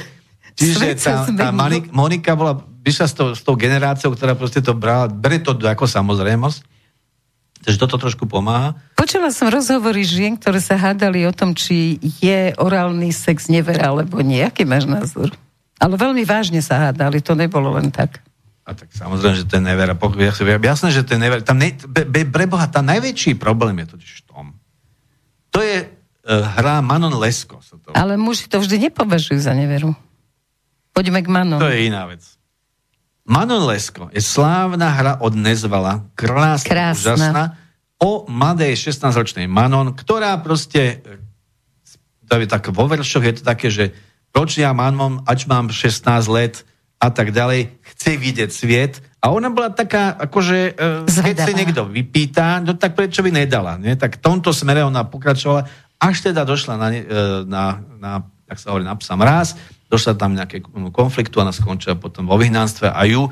čiže 0.55 0.85
tá, 0.95 1.27
tá. 1.27 1.51
Mani- 1.51 1.91
Monika 1.91 2.39
bola, 2.39 2.63
vyšla 2.87 3.05
s 3.11 3.13
tou, 3.13 3.27
s 3.35 3.43
tou 3.43 3.59
generáciou, 3.59 4.15
ktorá 4.15 4.31
proste 4.31 4.63
to 4.63 4.71
brala, 4.71 5.11
bere 5.11 5.43
to 5.43 5.51
ako 5.51 5.83
samozrejmosť. 5.83 6.63
Takže 7.67 7.83
toto 7.83 7.99
trošku 7.99 8.31
pomáha. 8.31 8.79
Počula 8.95 9.27
som 9.27 9.51
rozhovory 9.51 10.07
žien, 10.07 10.39
ktoré 10.39 10.63
sa 10.63 10.79
hádali 10.79 11.27
o 11.27 11.35
tom, 11.35 11.51
či 11.51 11.99
je 12.23 12.55
orálny 12.55 13.11
sex 13.11 13.51
nevera, 13.51 13.91
alebo 13.91 14.23
nie. 14.23 14.39
Aký 14.39 14.63
máš 14.63 14.87
názor? 14.87 15.35
Ale 15.75 15.99
veľmi 15.99 16.23
vážne 16.23 16.63
sa 16.63 16.87
hádali, 16.87 17.19
to 17.19 17.35
nebolo 17.35 17.75
len 17.75 17.91
tak. 17.91 18.23
A 18.67 18.75
tak 18.75 18.91
samozrejme, 18.91 19.35
že 19.39 19.47
to 19.47 19.57
je 19.57 19.63
nevera. 19.63 19.95
Jasné, 20.59 20.91
že 20.91 21.07
to 21.07 21.15
je 21.15 21.19
nevera. 21.23 21.39
Tam 21.39 21.55
ne, 21.55 21.71
be, 21.87 22.03
be, 22.03 22.27
preboha, 22.27 22.67
tam 22.67 22.83
najväčší 22.91 23.39
problém 23.39 23.79
je 23.79 23.95
totiž 23.95 24.11
v 24.11 24.23
tom. 24.27 24.45
To 25.55 25.63
je 25.63 25.87
uh, 25.87 26.43
hra 26.59 26.83
Manon 26.83 27.15
Lesko. 27.15 27.63
Sa 27.63 27.79
to, 27.79 27.95
Ale 27.95 28.19
muži 28.19 28.51
to 28.51 28.59
vždy 28.59 28.91
nepovažujú 28.91 29.39
za 29.39 29.55
neveru. 29.55 29.95
Poďme 30.91 31.23
k 31.23 31.31
Manon. 31.31 31.63
to 31.63 31.71
je 31.71 31.87
iná 31.87 32.11
vec. 32.11 32.27
Manon 33.23 33.63
Lesko 33.71 34.11
je 34.11 34.19
slávna 34.19 34.91
hra 34.91 35.13
od 35.23 35.35
Nezvala, 35.35 36.03
krásna, 36.15 36.67
Krásna. 36.67 36.95
úžasná, 36.95 37.43
o 37.99 38.27
mladej 38.27 38.75
16-ročnej 38.75 39.47
Manon, 39.51 39.91
ktorá 39.91 40.35
proste, 40.39 41.03
e, 41.03 41.19
to 42.23 42.39
je 42.39 42.47
tak 42.47 42.71
vo 42.71 42.87
veršoch, 42.87 43.23
je 43.23 43.35
to 43.39 43.43
také, 43.43 43.67
že 43.67 43.91
proč 44.31 44.59
ja 44.59 44.71
mám, 44.71 45.23
ač 45.27 45.43
mám 45.43 45.67
16 45.71 46.07
let 46.31 46.63
a 46.97 47.07
tak 47.13 47.29
ďalej, 47.29 47.77
chce 47.93 48.17
vidieť 48.17 48.49
sviet 48.49 48.93
a 49.21 49.29
ona 49.29 49.53
bola 49.53 49.69
taká, 49.69 50.17
akože, 50.17 50.59
e, 50.73 51.05
keď 51.05 51.13
Zvedavá. 51.13 51.45
si 51.45 51.53
niekto 51.53 51.83
vypýta, 51.85 52.57
no 52.65 52.73
tak 52.73 52.97
prečo 52.97 53.21
by 53.21 53.29
nedala, 53.29 53.77
nie? 53.77 53.93
Tak 53.93 54.17
v 54.17 54.23
tomto 54.23 54.49
smere 54.49 54.81
ona 54.81 55.05
pokračovala, 55.05 55.69
až 56.01 56.15
teda 56.25 56.41
došla 56.41 56.73
na, 56.77 56.87
e, 56.89 57.01
na, 57.45 57.63
na 58.01 58.11
tak 58.47 58.57
sa 58.57 58.71
hovorí, 58.73 58.87
na 58.87 58.97
psa 58.97 59.13
mráz, 59.19 59.59
došla 59.91 60.15
tam 60.15 60.33
nejaké 60.33 60.63
konfliktu 60.95 61.37
a 61.37 61.45
ona 61.45 61.53
skončila 61.53 61.99
potom 61.99 62.25
vo 62.25 62.39
vyhnanstve 62.39 62.89
a 62.89 63.01
ju 63.05 63.27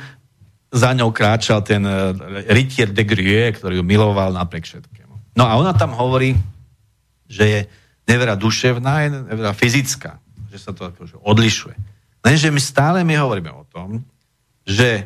za 0.76 0.92
ňou 0.92 1.16
kráčal 1.16 1.64
ten 1.64 1.88
uh, 1.88 2.12
rytier 2.52 2.92
de 2.92 3.08
Grie, 3.08 3.48
ktorý 3.56 3.80
ju 3.80 3.84
miloval 3.88 4.36
napriek 4.36 4.68
všetkému. 4.68 5.40
No 5.40 5.48
a 5.48 5.56
ona 5.56 5.72
tam 5.72 5.96
hovorí, 5.96 6.36
že 7.32 7.44
je 7.48 7.60
nevera 8.04 8.36
duševná, 8.36 9.08
je 9.08 9.10
nevera 9.24 9.56
fyzická, 9.56 10.20
že 10.52 10.60
sa 10.60 10.76
to 10.76 10.92
akože 10.92 11.16
odlišuje. 11.24 11.95
Lenže 12.26 12.50
my 12.50 12.58
stále 12.58 13.06
my 13.06 13.14
hovoríme 13.22 13.54
o 13.54 13.70
tom, 13.70 14.02
že 14.66 15.06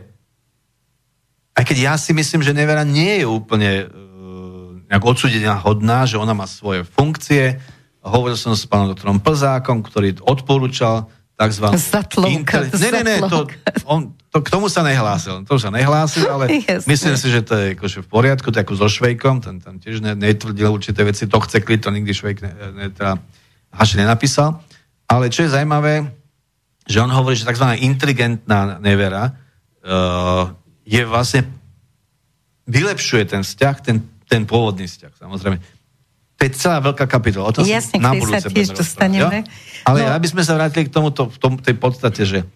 aj 1.51 1.63
keď 1.67 1.77
ja 1.91 1.93
si 1.99 2.15
myslím, 2.15 2.39
že 2.39 2.55
nevera 2.55 2.87
nie 2.87 3.19
je 3.19 3.27
úplne 3.27 3.91
uh, 3.91 4.79
nejak 4.87 5.03
odsudenia 5.03 5.59
hodná, 5.59 6.07
že 6.07 6.15
ona 6.15 6.31
má 6.31 6.47
svoje 6.47 6.87
funkcie. 6.87 7.59
Hovoril 7.99 8.39
som 8.39 8.55
s 8.55 8.63
pánom 8.63 8.87
doktorom 8.87 9.19
Plzákom, 9.19 9.83
ktorý 9.83 10.23
odporúčal 10.23 11.11
tzv. 11.35 11.65
Zatlonka, 11.75 12.67
Ne, 12.79 12.89
ne, 12.91 13.03
ne, 13.03 13.15
to, 13.27 13.47
on, 13.87 14.15
to, 14.31 14.39
k 14.39 14.47
tomu 14.51 14.71
sa 14.71 14.83
nehlásil. 14.83 15.43
To 15.47 15.55
sa 15.59 15.71
nehlásil, 15.71 16.27
ale 16.27 16.47
Jasné. 16.67 16.87
myslím 16.87 17.15
si, 17.15 17.27
že 17.31 17.43
to 17.43 17.55
je 17.55 17.65
akože 17.79 18.03
v 18.03 18.07
poriadku, 18.07 18.51
ako 18.51 18.75
so 18.75 18.87
Švejkom, 18.87 19.39
ten 19.39 19.59
tam 19.59 19.79
tiež 19.79 20.03
ne, 20.03 20.15
netvrdil 20.15 20.67
určité 20.67 21.03
veci, 21.07 21.27
to 21.27 21.39
chce 21.39 21.63
kliť, 21.63 21.79
to 21.79 21.91
nikdy 21.95 22.11
Švejk 22.11 22.43
ne, 22.43 22.51
ne, 22.75 22.87
teda 22.91 23.19
Haši 23.71 24.03
nenapísal. 24.03 24.59
Ale 25.07 25.31
čo 25.31 25.47
je 25.47 25.55
zaujímavé, 25.55 26.18
že 26.89 26.97
on 26.97 27.13
hovorí, 27.13 27.37
že 27.37 27.45
tzv. 27.45 27.77
inteligentná 27.85 28.81
nevera, 28.81 29.37
uh, 29.85 30.49
je 30.81 31.05
vlastne 31.05 31.45
vylepšuje 32.65 33.23
ten 33.29 33.41
vzťah, 33.45 33.75
ten, 33.85 34.01
ten 34.25 34.41
pôvodný 34.49 34.89
vzťah, 34.89 35.13
samozrejme. 35.21 35.57
To 36.39 36.41
je 36.47 36.51
celá 36.57 36.81
veľká 36.81 37.05
kapitola. 37.05 37.51
O 37.51 37.53
tom 37.53 37.67
Jasne, 37.67 38.01
na 38.01 38.17
budúce 38.17 38.41
sa 38.41 38.49
tiež 38.49 38.73
dostaneme. 38.73 39.45
Ale 39.85 40.07
No. 40.07 40.15
aby 40.17 40.27
sme 40.27 40.41
sa 40.41 40.57
vrátili 40.57 40.89
k 40.89 40.93
tomuto, 40.93 41.29
v 41.29 41.37
tom, 41.37 41.53
tej 41.61 41.75
podstate, 41.77 42.25
že 42.25 42.47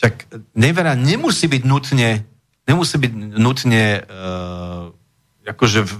však 0.00 0.14
nevera 0.56 0.96
nemusí 0.96 1.44
byť 1.50 1.62
nutne 1.66 2.24
nemusí 2.66 2.98
byť 2.98 3.12
nutne 3.38 4.02
uh, 4.02 4.90
akože 5.46 5.86
v, 5.86 5.92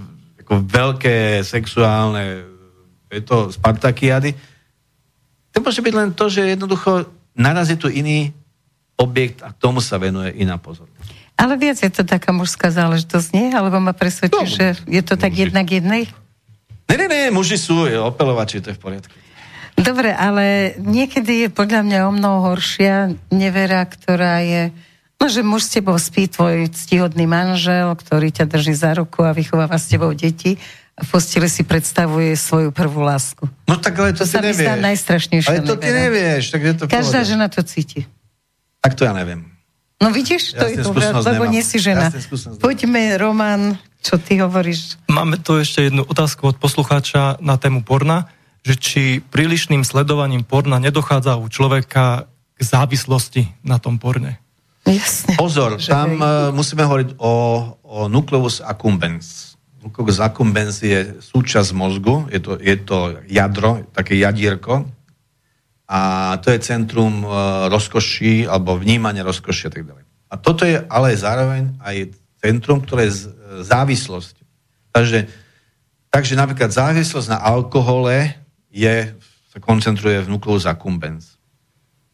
ako 0.42 0.54
veľké 0.66 1.46
sexuálne 1.46 2.42
je 3.06 3.22
to 3.22 3.54
Spartakiady. 3.54 4.34
To 5.54 5.62
môže 5.62 5.78
byť 5.78 5.94
len 5.94 6.10
to, 6.12 6.26
že 6.26 6.58
jednoducho 6.58 7.06
narazí 7.36 7.76
tu 7.76 7.86
iný 7.86 8.32
objekt 8.96 9.44
a 9.44 9.52
tomu 9.52 9.84
sa 9.84 10.00
venuje 10.00 10.32
iná 10.40 10.56
pozornosť. 10.56 11.14
Ale 11.36 11.60
viac 11.60 11.76
je 11.76 11.92
to 11.92 12.00
taká 12.00 12.32
mužská 12.32 12.72
záležitosť, 12.72 13.28
nie? 13.36 13.52
Alebo 13.52 13.76
ma 13.76 13.92
presvedčí, 13.92 14.32
No, 14.32 14.48
že 14.48 14.72
je 14.88 15.02
to 15.04 15.20
tak 15.20 15.36
muži. 15.36 15.42
jednak 15.44 15.66
jednej? 15.68 16.08
Ne, 16.88 16.96
ne, 16.96 17.06
ne, 17.06 17.20
muži 17.28 17.60
sú 17.60 17.84
opelovači, 17.84 18.64
to 18.64 18.72
je 18.72 18.78
v 18.78 18.82
poriadku. 18.82 19.12
Dobre, 19.76 20.16
ale 20.16 20.72
niekedy 20.80 21.44
je 21.44 21.48
podľa 21.52 21.84
mňa 21.84 21.98
o 22.08 22.12
mnoho 22.16 22.38
horšia 22.48 23.12
nevera, 23.28 23.84
ktorá 23.84 24.40
je, 24.40 24.72
no 25.20 25.28
že 25.28 25.44
muž 25.44 25.68
s 25.68 25.76
tebou 25.76 26.00
spí, 26.00 26.32
tvoj 26.32 26.72
ctihodný 26.72 27.28
manžel, 27.28 27.92
ktorý 27.92 28.32
ťa 28.32 28.48
drží 28.48 28.72
za 28.72 28.96
ruku 28.96 29.20
a 29.20 29.36
vychováva 29.36 29.76
s 29.76 29.92
tebou 29.92 30.16
deti 30.16 30.56
v 30.96 31.06
posteli 31.06 31.44
si 31.46 31.60
predstavuje 31.60 32.32
svoju 32.32 32.72
prvú 32.72 33.00
lásku. 33.00 33.44
No 33.64 33.76
tak 33.76 33.96
ale 33.96 34.12
to, 34.12 34.24
To 34.24 34.24
ty 34.24 34.32
sa 34.32 34.40
nevieš. 34.40 34.64
zdá 34.64 34.74
najstrašnejšia 34.80 35.50
Ale 35.50 35.60
to 35.60 35.76
ty 35.76 35.88
nevieš, 35.88 36.42
tak 36.48 36.60
je 36.62 36.72
to 36.72 36.84
Každá 36.86 37.20
pohode. 37.20 37.28
žena 37.28 37.46
to 37.46 37.60
cíti. 37.60 38.00
Tak 38.80 38.94
to 38.94 39.04
ja 39.04 39.12
neviem. 39.12 39.44
No 39.96 40.08
vidíš, 40.08 40.52
to 40.52 40.64
Ja 40.64 40.68
s 40.68 40.72
je 40.72 40.84
skúsenosť 40.84 41.24
lebo 41.26 41.44
nemám. 41.44 41.52
nie 41.52 41.62
si 41.62 41.76
žena. 41.76 42.08
Ja. 42.08 42.20
Poďme, 42.56 43.16
Roman, 43.16 43.76
čo 43.98 44.16
ty 44.16 44.36
hovoríš? 44.36 45.00
Máme 45.06 45.36
tu 45.36 45.56
ešte 45.56 45.88
jednu 45.88 46.00
otázku 46.02 46.46
od 46.46 46.56
poslucháča 46.56 47.40
na 47.40 47.56
tému 47.56 47.80
porna, 47.80 48.28
že 48.60 48.76
či 48.76 49.02
prílišným 49.20 49.84
sledovaním 49.84 50.44
porna 50.44 50.76
nedochádza 50.76 51.36
u 51.36 51.48
človeka 51.48 52.24
k 52.52 52.60
závislosti 52.60 53.52
na 53.60 53.76
tom 53.76 53.96
porne. 53.96 54.36
Jasne. 54.84 55.34
Pozor, 55.34 55.80
tam 55.80 56.08
hej. 56.12 56.20
uh, 56.20 56.28
musíme 56.52 56.84
hovoriť 56.84 57.16
o, 57.18 57.32
o 57.82 57.98
nucleus 58.06 58.60
accumbens. 58.60 59.55
Accumbens 60.20 60.82
je 60.82 61.18
súčasť 61.22 61.70
mozgu, 61.76 62.26
je 62.30 62.40
to, 62.42 62.58
je 62.58 62.76
to 62.82 62.98
jadro, 63.30 63.86
také 63.94 64.18
jadierko 64.18 64.86
a 65.86 66.34
to 66.42 66.50
je 66.50 66.58
centrum 66.58 67.22
uh, 67.22 67.70
rozkoší 67.70 68.50
alebo 68.50 68.74
vnímania 68.74 69.22
rozkoší 69.22 69.70
a 69.70 69.72
tak 69.72 69.86
ďalej. 69.86 70.04
A 70.26 70.34
toto 70.34 70.66
je 70.66 70.82
ale 70.90 71.14
zároveň 71.14 71.78
aj 71.78 72.10
centrum, 72.42 72.82
ktoré 72.82 73.06
je 73.06 73.22
z- 73.22 73.28
závislosť. 73.62 74.34
Takže, 74.90 75.30
takže 76.10 76.34
napríklad 76.34 76.74
závislosť 76.74 77.28
na 77.30 77.38
alkohole 77.38 78.34
je, 78.74 79.14
sa 79.54 79.58
koncentruje 79.62 80.26
v 80.26 80.30
nucleus 80.30 80.66
accumbens. 80.66 81.38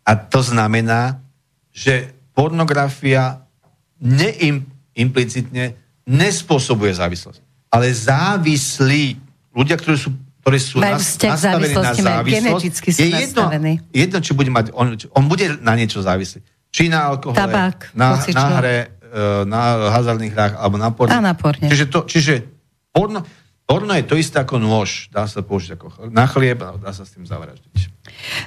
A 0.04 0.18
to 0.18 0.44
znamená, 0.44 1.24
že 1.72 2.12
pornografia 2.36 3.48
neim, 3.96 4.68
implicitne 4.92 5.78
nespôsobuje 6.04 6.92
závislosť. 6.92 7.51
Ale 7.72 7.88
závislí, 7.88 9.16
ľudia, 9.56 9.80
ktorí 9.80 9.96
sú, 9.96 10.12
ktorí 10.44 10.58
sú 10.60 10.76
Majú 10.76 11.00
nas- 11.00 11.16
nastavení 11.16 11.72
na 11.72 11.92
závislosť, 11.96 12.68
je 12.84 13.08
jedno, 13.08 13.48
nastavení. 13.48 13.72
jedno, 13.88 14.18
či 14.20 14.30
bude 14.36 14.50
mať, 14.52 14.76
on, 14.76 14.92
on 15.16 15.24
bude 15.24 15.56
na 15.64 15.72
niečo 15.72 16.04
závislý. 16.04 16.44
Či 16.68 16.92
na 16.92 17.08
alkohole, 17.08 17.36
Tabák, 17.36 17.96
na, 17.96 18.16
hocičo. 18.16 18.36
na 18.36 18.46
hre, 18.60 18.76
e, 19.00 19.44
na 19.48 19.92
hazardných 19.92 20.32
hrách, 20.32 20.54
alebo 20.56 20.76
na 20.76 20.88
porne. 20.92 21.12
A 21.12 21.20
na 21.20 21.32
porne. 21.36 21.68
Čiže, 21.68 21.84
to, 21.88 22.04
čiže 22.08 22.48
porno, 22.92 23.24
porno 23.68 23.92
je 23.96 24.04
to 24.04 24.16
isté 24.16 24.40
ako 24.40 24.56
nôž. 24.60 25.12
Dá 25.12 25.28
sa 25.28 25.44
použiť 25.44 25.76
ako 25.76 25.86
na 26.12 26.24
chlieb 26.28 26.60
a 26.64 26.76
dá 26.80 26.92
sa 26.92 27.04
s 27.04 27.12
tým 27.16 27.24
zavraždiť. 27.24 27.92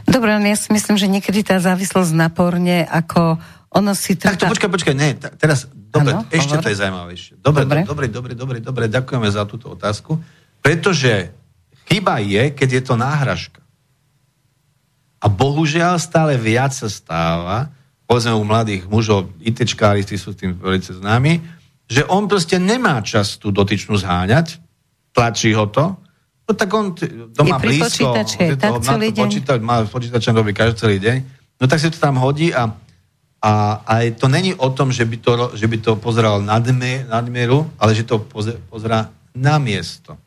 Dobre, 0.05 0.37
ja 0.37 0.57
si 0.57 0.69
myslím, 0.69 0.97
že 0.97 1.09
niekedy 1.09 1.41
tá 1.41 1.57
závislosť 1.57 2.11
na 2.13 2.29
porne, 2.29 2.85
ako 2.85 3.41
ono 3.75 3.91
si 3.91 4.15
Tak 4.15 4.39
to 4.39 4.47
trvá... 4.47 4.51
počkaj, 4.55 4.69
počkaj, 4.71 4.93
nie, 4.95 5.19
ta, 5.19 5.27
teraz, 5.35 5.67
dobre, 5.67 6.15
Áno, 6.15 6.23
ešte 6.31 6.55
hovor. 6.55 6.63
to 6.63 6.69
je 6.71 6.77
zaujímavejšie. 6.79 7.33
Dobre, 7.43 7.61
Dobre. 7.67 7.79
dobre, 7.83 8.05
dobre, 8.07 8.33
dobre, 8.33 8.57
dobre, 8.63 8.83
ďakujeme 8.87 9.27
za 9.27 9.43
túto 9.43 9.67
otázku, 9.69 10.15
pretože 10.63 11.35
chyba 11.85 12.23
je, 12.23 12.55
keď 12.55 12.69
je 12.71 12.81
to 12.81 12.95
náhražka. 12.95 13.59
A 15.19 15.27
bohužiaľ 15.27 15.97
stále 15.97 16.37
viac 16.37 16.71
sa 16.71 16.87
stáva, 16.87 17.67
povedzme 18.05 18.31
u 18.31 18.45
mladých 18.45 18.85
mužov, 18.85 19.33
ITčkári, 19.41 20.05
tí 20.05 20.15
sú 20.15 20.31
s 20.31 20.39
tým 20.39 20.53
veľmi 20.53 20.79
známi, 20.81 21.33
že 21.85 22.05
on 22.05 22.25
proste 22.25 22.57
nemá 22.57 23.01
čas 23.01 23.37
tú 23.37 23.49
dotyčnú 23.49 23.97
zháňať, 23.97 24.61
tlačí 25.11 25.53
ho 25.53 25.65
to, 25.65 25.97
no 26.45 26.51
tak 26.53 26.69
on 26.69 26.93
doma 27.33 27.57
blízko, 27.57 28.13
počítače, 28.13 28.55
tak 28.55 28.71
má 28.71 28.81
celý 28.85 29.07
to 29.09 29.15
deň. 29.17 29.23
počítač, 29.25 29.59
má 29.61 29.75
počítačom 29.83 30.33
robí 30.33 30.53
každý 30.53 30.75
celý 30.77 30.97
deň, 31.01 31.17
no 31.57 31.65
tak 31.65 31.81
si 31.81 31.89
to 31.89 31.97
tam 31.97 32.21
hodí 32.21 32.53
a, 32.53 32.69
a, 33.45 33.85
a 33.85 33.93
to 34.09 34.25
není 34.25 34.57
o 34.57 34.73
tom, 34.73 34.89
že 34.89 35.05
by 35.05 35.17
to, 35.21 35.31
že 35.53 35.69
by 35.69 35.77
to 35.77 35.91
pozeral 36.01 36.41
nadmieru, 36.41 37.69
ale 37.77 37.93
že 37.93 38.01
to 38.01 38.17
poze, 38.17 38.57
pozerá 38.73 39.13
na 39.37 39.61
miesto. 39.61 40.17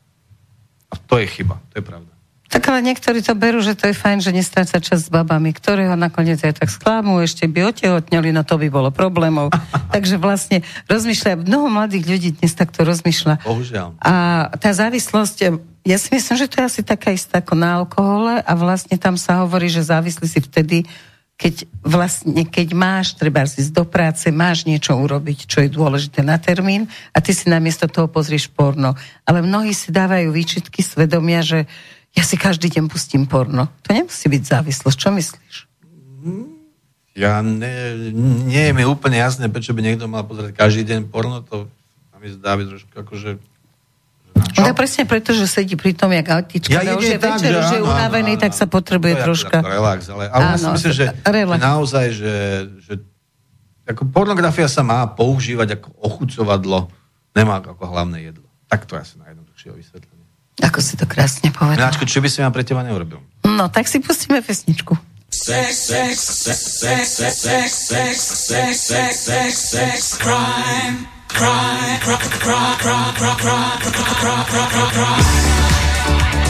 A 0.87 0.95
to 0.95 1.19
je 1.19 1.27
chyba, 1.27 1.59
to 1.75 1.83
je 1.83 1.83
pravda. 1.83 2.07
Tak 2.49 2.65
ale 2.65 2.81
niektorí 2.81 3.21
to 3.21 3.37
berú, 3.37 3.61
že 3.61 3.77
to 3.77 3.91
je 3.91 3.93
fajn, 3.93 4.25
že 4.25 4.33
nestráca 4.33 4.81
čas 4.81 5.05
s 5.05 5.09
babami, 5.13 5.53
ktoré 5.53 5.85
ho 5.85 5.93
nakoniec 5.93 6.41
aj 6.41 6.63
tak 6.63 6.73
sklamú, 6.73 7.21
ešte 7.21 7.45
by 7.45 7.75
otehotneli, 7.75 8.33
no 8.33 8.41
to 8.41 8.57
by 8.57 8.71
bolo 8.71 8.89
problémov. 8.89 9.53
Takže 9.93 10.15
vlastne 10.17 10.63
rozmýšľa, 10.89 11.43
mnoho 11.43 11.67
mladých 11.69 12.09
ľudí 12.09 12.29
dnes 12.39 12.55
takto 12.55 12.87
rozmýšľa. 12.87 13.45
Bohužiaľ. 13.45 13.99
A 14.01 14.13
tá 14.57 14.71
závislosť, 14.73 15.37
ja 15.85 15.97
si 15.99 16.09
myslím, 16.09 16.35
že 16.39 16.49
to 16.49 16.63
je 16.63 16.65
asi 16.71 16.81
taká 16.87 17.13
istá 17.13 17.43
ako 17.43 17.53
na 17.53 17.83
alkohole 17.83 18.41
a 18.41 18.51
vlastne 18.57 18.95
tam 18.97 19.13
sa 19.19 19.45
hovorí, 19.45 19.69
že 19.69 19.85
závislí 19.85 20.25
si 20.25 20.39
vtedy, 20.41 20.77
keď 21.39 21.71
vlastne, 21.79 22.43
keď 22.43 22.75
máš, 22.75 23.15
treba 23.15 23.47
ísť 23.47 23.71
do 23.71 23.87
práce, 23.87 24.27
máš 24.27 24.67
niečo 24.67 24.91
urobiť, 24.99 25.47
čo 25.47 25.63
je 25.63 25.71
dôležité 25.71 26.19
na 26.19 26.35
termín 26.35 26.91
a 27.15 27.23
ty 27.23 27.31
si 27.31 27.47
namiesto 27.47 27.87
toho 27.87 28.11
pozrieš 28.11 28.51
porno. 28.51 28.99
Ale 29.23 29.39
mnohí 29.39 29.71
si 29.71 29.95
dávajú 29.95 30.35
výčitky 30.35 30.83
svedomia, 30.83 31.39
že 31.39 31.63
ja 32.11 32.27
si 32.27 32.35
každý 32.35 32.67
deň 32.67 32.91
pustím 32.91 33.23
porno. 33.23 33.71
To 33.87 33.95
nemusí 33.95 34.27
byť 34.27 34.43
závislosť. 34.51 34.97
Čo 34.99 35.09
myslíš? 35.15 35.55
Ja 37.15 37.39
ne, 37.39 37.95
nie 38.43 38.63
je 38.67 38.75
mi 38.75 38.83
úplne 38.83 39.23
jasné, 39.23 39.47
prečo 39.47 39.71
by 39.71 39.79
niekto 39.79 40.11
mal 40.11 40.27
pozerať 40.27 40.51
každý 40.59 40.83
deň 40.91 41.07
porno, 41.07 41.39
to 41.39 41.71
mi 42.19 42.35
zdá 42.35 42.59
byť 42.59 42.67
trošku 42.67 42.93
akože... 42.99 43.39
Čo? 44.39 44.61
No 44.63 44.71
presne 44.73 45.03
preto, 45.03 45.31
že 45.31 45.45
sedí 45.45 45.75
pri 45.75 45.91
tom, 45.93 46.09
jak 46.09 46.25
autička, 46.25 46.71
Ja 46.71 46.81
že 46.83 46.91
už 46.95 47.05
je 47.05 47.17
tak, 47.19 47.37
večer, 47.37 47.51
že 47.51 47.59
už 47.59 47.69
je 47.69 47.79
áno, 47.79 47.87
áno, 47.87 47.93
unavený, 47.95 48.33
áno, 48.35 48.41
tak 48.41 48.51
sa 48.55 48.65
potrebuje 48.65 49.13
To 49.13 49.17
je 49.17 49.25
troška. 49.25 49.57
Relax, 49.61 49.99
ale, 50.09 50.23
ale 50.27 50.41
ja 50.41 50.55
si 50.55 50.65
Áno, 50.65 50.73
myslím, 50.75 50.93
že, 50.93 51.05
relax. 51.23 51.59
že 51.59 51.65
naozaj, 51.65 52.05
že, 52.15 52.33
že 52.83 52.93
ako 53.89 54.01
pornografia 54.09 54.67
sa 54.69 54.81
má 54.81 55.01
používať 55.09 55.81
ako 55.81 55.87
ochucovadlo, 55.97 56.93
nemá 57.33 57.59
ako 57.59 57.83
hlavné 57.85 58.29
jedlo. 58.29 58.45
Tak 58.69 58.85
to 58.85 58.93
je 58.95 59.01
asi 59.01 59.15
najjednoduchšie 59.17 59.69
vysvetlenie. 59.73 60.25
Ako 60.59 60.79
si 60.83 60.93
to 60.99 61.07
krásne 61.07 61.49
povedal. 61.49 61.79
Miláčko, 61.87 62.05
čo 62.05 62.19
by 62.19 62.27
si 62.27 62.43
ja 62.43 62.51
pre 62.51 62.61
teba 62.61 62.83
neurobil? 62.83 63.17
No, 63.47 63.71
tak 63.71 63.87
si 63.87 63.97
pustíme 63.97 64.43
pesničku. 64.43 64.93
Sex, 65.29 65.93
sex, 65.93 66.17
sex, 66.19 66.59
sex, 66.81 67.01
sex, 67.15 67.33
sex, 67.45 67.69
sex, 67.85 68.15
sex, 68.49 68.73
sex, 68.81 69.13
sex, 69.29 69.51
sex, 69.71 69.99
crime, 70.17 71.05
crime, 71.29 71.99
crime, 71.99 72.19
crime, 72.19 72.77
crime, 72.79 73.13
crime, 73.15 73.37
crime, 73.37 73.79
crime, 73.79 74.45
crime, 74.45 74.69
crime, 74.69 74.91
crime. 74.91 76.39
Can 76.39 76.48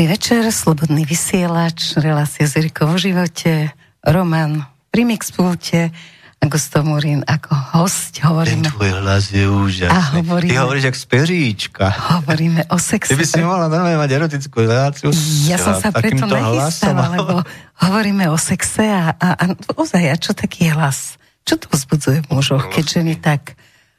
Dobrý 0.00 0.16
večer, 0.16 0.48
Slobodný 0.48 1.04
vysielač, 1.04 1.92
relácia 2.00 2.48
z 2.48 2.64
Erikou 2.64 2.88
v 2.96 3.12
živote, 3.12 3.68
Roman 4.00 4.64
pri 4.88 5.04
Mixpulte 5.04 5.92
a 6.40 6.44
Gusto 6.48 6.80
Murín 6.80 7.20
ako 7.28 7.52
host. 7.52 8.16
Hovoríme, 8.24 8.72
tvoj 8.72 8.96
hlas 8.96 9.28
je 9.28 9.44
úžasný. 9.44 9.92
A 9.92 10.00
hovoríme- 10.16 10.56
Ty 10.56 10.64
hovoríš 10.64 10.84
jak 10.88 10.96
speríčka. 10.96 11.84
hovoríme 12.16 12.64
o 12.72 12.80
sexe. 12.80 13.12
Ty 13.12 13.20
by 13.20 13.26
si 13.28 13.44
mohla 13.44 13.68
normálne 13.68 14.00
mať 14.00 14.10
erotickú 14.16 14.64
reláciu. 14.64 15.12
Ja 15.44 15.60
som 15.60 15.76
sa 15.76 15.92
preto 15.92 16.24
nechystala, 16.24 17.04
lebo 17.20 17.44
hovoríme 17.84 18.24
o 18.32 18.40
sexe 18.40 18.88
a, 18.88 19.12
a, 19.12 19.28
a 19.36 19.44
ozaj, 19.76 20.00
a 20.00 20.16
čo 20.16 20.32
taký 20.32 20.72
hlas? 20.72 21.20
Čo 21.44 21.60
to 21.60 21.68
vzbudzuje 21.76 22.24
v 22.24 22.40
mužoch, 22.40 22.72
keď 22.72 23.04
ženy 23.04 23.20
tak, 23.20 23.52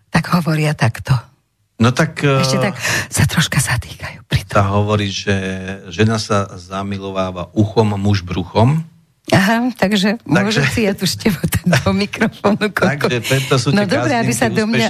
tak 0.10 0.34
hovoria 0.34 0.74
takto? 0.74 1.14
No 1.82 1.90
tak... 1.90 2.22
eh, 2.22 2.46
Ešte 2.46 2.62
tak 2.62 2.78
sa 3.10 3.26
troška 3.26 3.58
zatýkajú 3.58 4.22
pri 4.30 4.42
tom. 4.46 4.54
sa 4.54 4.64
hovorí, 4.70 5.10
že 5.10 5.34
žena 5.90 6.22
sa 6.22 6.46
zamilováva 6.54 7.50
uchom, 7.58 7.98
muž 7.98 8.22
bruchom. 8.22 8.86
Aha, 9.34 9.74
takže, 9.74 10.22
Takže- 10.22 10.28
môžem 10.28 10.66
si 10.70 10.82
ja 10.86 10.94
tu 10.94 11.10
števotať 11.10 11.64
do 11.66 11.90
mikrofónu. 11.98 12.70
koľko- 12.70 13.10
Takže 13.10 13.20
preto 13.26 13.54
sú 13.58 13.68
no 13.74 13.82
tie 13.88 13.98
dobre, 13.98 14.14
aby 14.14 14.34
sa, 14.36 14.48
do 14.54 14.66
mňa, 14.68 14.90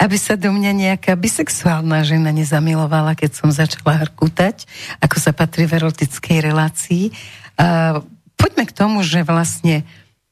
aby 0.00 0.16
sa 0.18 0.34
do 0.34 0.50
mňa 0.50 0.70
nejaká 0.74 1.12
bisexuálna 1.14 2.02
žena 2.02 2.34
nezamilovala, 2.34 3.14
keď 3.14 3.30
som 3.38 3.48
začala 3.54 4.02
hrkútať, 4.02 4.66
ako 4.98 5.16
sa 5.22 5.30
patrí 5.30 5.68
v 5.68 5.78
erotickej 5.78 6.38
relácii. 6.42 7.12
A 7.60 8.00
poďme 8.34 8.64
k 8.66 8.72
tomu, 8.74 9.04
že 9.04 9.22
vlastne 9.22 9.84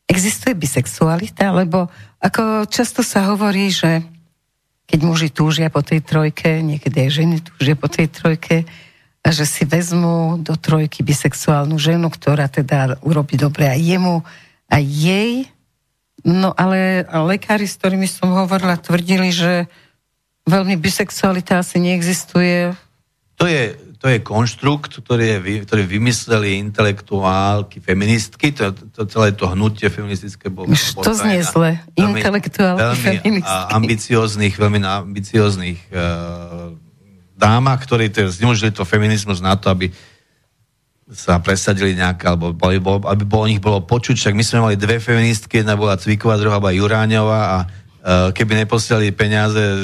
existuje 0.08 0.56
bisexualita, 0.56 1.54
lebo 1.54 1.86
ako 2.18 2.66
často 2.66 3.04
sa 3.06 3.28
hovorí, 3.30 3.70
že 3.70 4.02
keď 4.90 5.00
muži 5.06 5.30
túžia 5.30 5.70
po 5.70 5.86
tej 5.86 6.02
trojke, 6.02 6.58
niekedy 6.66 7.06
aj 7.06 7.10
ženy 7.14 7.36
túžia 7.46 7.78
po 7.78 7.86
tej 7.86 8.10
trojke, 8.10 8.66
a 9.20 9.28
že 9.30 9.44
si 9.46 9.62
vezmú 9.68 10.40
do 10.40 10.56
trojky 10.56 11.04
bisexuálnu 11.04 11.76
ženu, 11.76 12.10
ktorá 12.10 12.48
teda 12.50 12.98
urobí 13.04 13.36
dobre 13.36 13.68
aj 13.68 13.78
jemu, 13.78 14.16
aj 14.66 14.82
jej. 14.82 15.32
No 16.24 16.56
ale 16.56 17.04
lekári, 17.06 17.68
s 17.68 17.76
ktorými 17.76 18.08
som 18.08 18.32
hovorila, 18.32 18.80
tvrdili, 18.80 19.28
že 19.30 19.68
veľmi 20.48 20.74
bisexualita 20.80 21.60
asi 21.60 21.78
neexistuje. 21.78 22.72
To 23.36 23.44
je, 23.44 23.76
to 24.00 24.08
je 24.08 24.18
konštrukt, 24.24 24.96
ktorý, 24.96 25.36
je, 25.36 25.60
ktorý 25.68 25.84
vymysleli 25.84 26.56
intelektuálky, 26.56 27.84
feministky, 27.84 28.48
to, 28.48 28.72
to 28.72 29.04
celé 29.04 29.36
to 29.36 29.44
hnutie 29.52 29.92
feministické 29.92 30.48
bolo... 30.48 30.72
Už 30.72 30.96
to 31.04 31.12
znie 31.12 31.44
zle. 31.44 31.76
Intelektuálky, 32.00 32.80
veľmi 32.80 32.96
feministky. 32.96 33.44
a, 33.44 33.76
ambicióznych, 33.76 34.56
veľmi 34.56 34.80
ambicióznych 34.80 35.78
uh, 35.92 36.72
dámach, 37.36 37.84
ktorí 37.84 38.08
to, 38.08 38.24
zneužili 38.32 38.72
to 38.72 38.88
feminizmus 38.88 39.44
na 39.44 39.52
to, 39.60 39.68
aby 39.68 39.92
sa 41.12 41.36
presadili 41.42 41.92
nejaké, 41.92 42.24
alebo 42.24 42.56
boli, 42.56 42.80
bol, 42.80 43.04
aby 43.04 43.28
bolo, 43.28 43.44
o 43.44 43.50
nich 43.50 43.60
bolo 43.60 43.84
počuť, 43.84 44.16
však 44.16 44.32
my 44.32 44.44
sme 44.46 44.64
mali 44.64 44.76
dve 44.80 44.96
feministky, 44.96 45.60
jedna 45.60 45.76
bola 45.76 46.00
Cviková, 46.00 46.40
druhá 46.40 46.56
bola 46.56 46.72
Juráňová 46.72 47.40
a 47.52 47.58
keby 48.32 48.64
neposielali 48.64 49.12
peniaze 49.12 49.60
uh, 49.60 49.76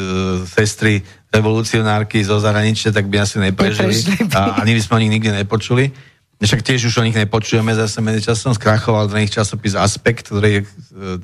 sestry 0.48 1.04
revolucionárky 1.28 2.24
zo 2.24 2.40
zahraničia, 2.40 2.88
tak 2.88 3.12
by 3.12 3.20
asi 3.20 3.36
neprežili. 3.36 3.92
Neprežili 3.92 4.32
by. 4.32 4.36
A 4.36 4.40
ani 4.64 4.72
by 4.72 4.80
sme 4.80 4.94
o 4.96 5.02
nich 5.04 5.12
nikdy 5.12 5.30
nepočuli. 5.44 5.92
Však 6.36 6.60
tiež 6.60 6.92
už 6.92 7.00
o 7.00 7.06
nich 7.08 7.16
nepočujeme, 7.16 7.72
zase 7.72 8.04
medzičasom 8.04 8.52
skrachoval 8.52 9.08
ten 9.08 9.24
ich 9.24 9.32
časopis 9.32 9.72
Aspekt, 9.72 10.28
ktorý 10.28 10.60
e, 10.60 10.64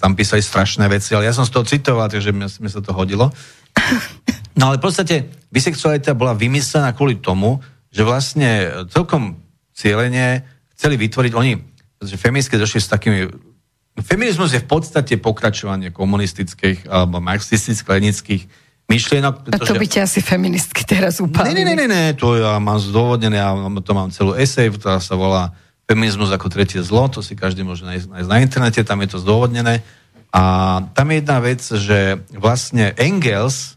tam 0.01 0.17
písali 0.17 0.41
strašné 0.41 0.89
veci, 0.89 1.13
ale 1.13 1.29
ja 1.29 1.37
som 1.37 1.45
z 1.45 1.53
toho 1.53 1.69
citoval, 1.69 2.09
takže 2.09 2.33
mi, 2.33 2.49
mi 2.49 2.69
sa 2.73 2.81
to 2.81 2.97
hodilo. 2.97 3.29
No 4.57 4.73
ale 4.73 4.81
v 4.81 4.85
podstate 4.89 5.29
bisexualita 5.53 6.17
bola 6.17 6.33
vymyslená 6.33 6.97
kvôli 6.97 7.21
tomu, 7.21 7.61
že 7.93 8.09
vlastne 8.09 8.73
celkom 8.89 9.37
cieľene 9.77 10.49
chceli 10.77 10.97
vytvoriť, 10.97 11.33
oni, 11.37 11.53
že 12.05 12.17
feministky 12.17 12.57
došli 12.57 12.81
s 12.81 12.89
takými 12.89 13.52
Feminizmus 14.01 14.57
je 14.57 14.65
v 14.65 14.69
podstate 14.69 15.21
pokračovanie 15.21 15.93
komunistických 15.93 16.89
alebo 16.89 17.21
marxistických 17.21 18.49
myšlienok. 18.89 19.53
A 19.53 19.59
to 19.61 19.77
by 19.77 19.87
ťa 19.89 20.09
asi 20.09 20.25
feministky 20.25 20.85
teraz 20.85 21.21
upálili. 21.21 21.61
ne, 21.61 21.77
ne, 21.77 21.85
ne, 21.85 21.87
ne, 21.89 22.05
to 22.17 22.41
ja 22.41 22.57
mám 22.57 22.81
zdôvodnené, 22.81 23.37
ja 23.37 23.53
to 23.85 23.93
mám 23.93 24.09
celú 24.09 24.33
esej, 24.33 24.73
ktorá 24.77 24.97
sa 25.01 25.13
volá 25.17 25.53
Feminizmus 25.85 26.33
ako 26.33 26.49
tretie 26.49 26.81
zlo, 26.81 27.05
to 27.13 27.21
si 27.21 27.37
každý 27.37 27.67
môže 27.67 27.85
nájsť, 27.85 28.07
nájsť 28.09 28.29
na 28.31 28.39
internete, 28.41 28.81
tam 28.81 29.03
je 29.05 29.09
to 29.13 29.19
zdôvodnené. 29.21 29.85
A 30.33 30.43
tam 30.97 31.13
je 31.13 31.17
jedna 31.21 31.39
vec, 31.45 31.61
že 31.61 32.17
vlastne 32.33 32.97
Engels 32.97 33.77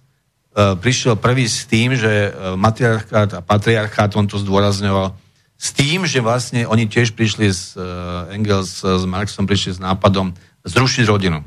uh, 0.55 0.79
prišiel 0.79 1.19
prvý 1.19 1.43
s 1.43 1.67
tým, 1.67 1.99
že 1.99 2.31
uh, 2.31 2.55
matriarchát 2.55 3.35
a 3.35 3.43
patriarchát, 3.43 4.15
on 4.15 4.31
to 4.31 4.39
zdôrazňoval, 4.39 5.11
s 5.55 5.71
tým, 5.71 6.03
že 6.03 6.19
vlastne 6.19 6.67
oni 6.67 6.85
tiež 6.85 7.15
prišli 7.15 7.47
s, 7.47 7.79
uh, 7.79 8.27
Engels 8.31 8.83
uh, 8.83 8.99
s 8.99 9.05
Marxom 9.07 9.47
prišli 9.47 9.75
s 9.75 9.79
nápadom 9.79 10.35
zrušiť 10.67 11.05
rodinu. 11.07 11.39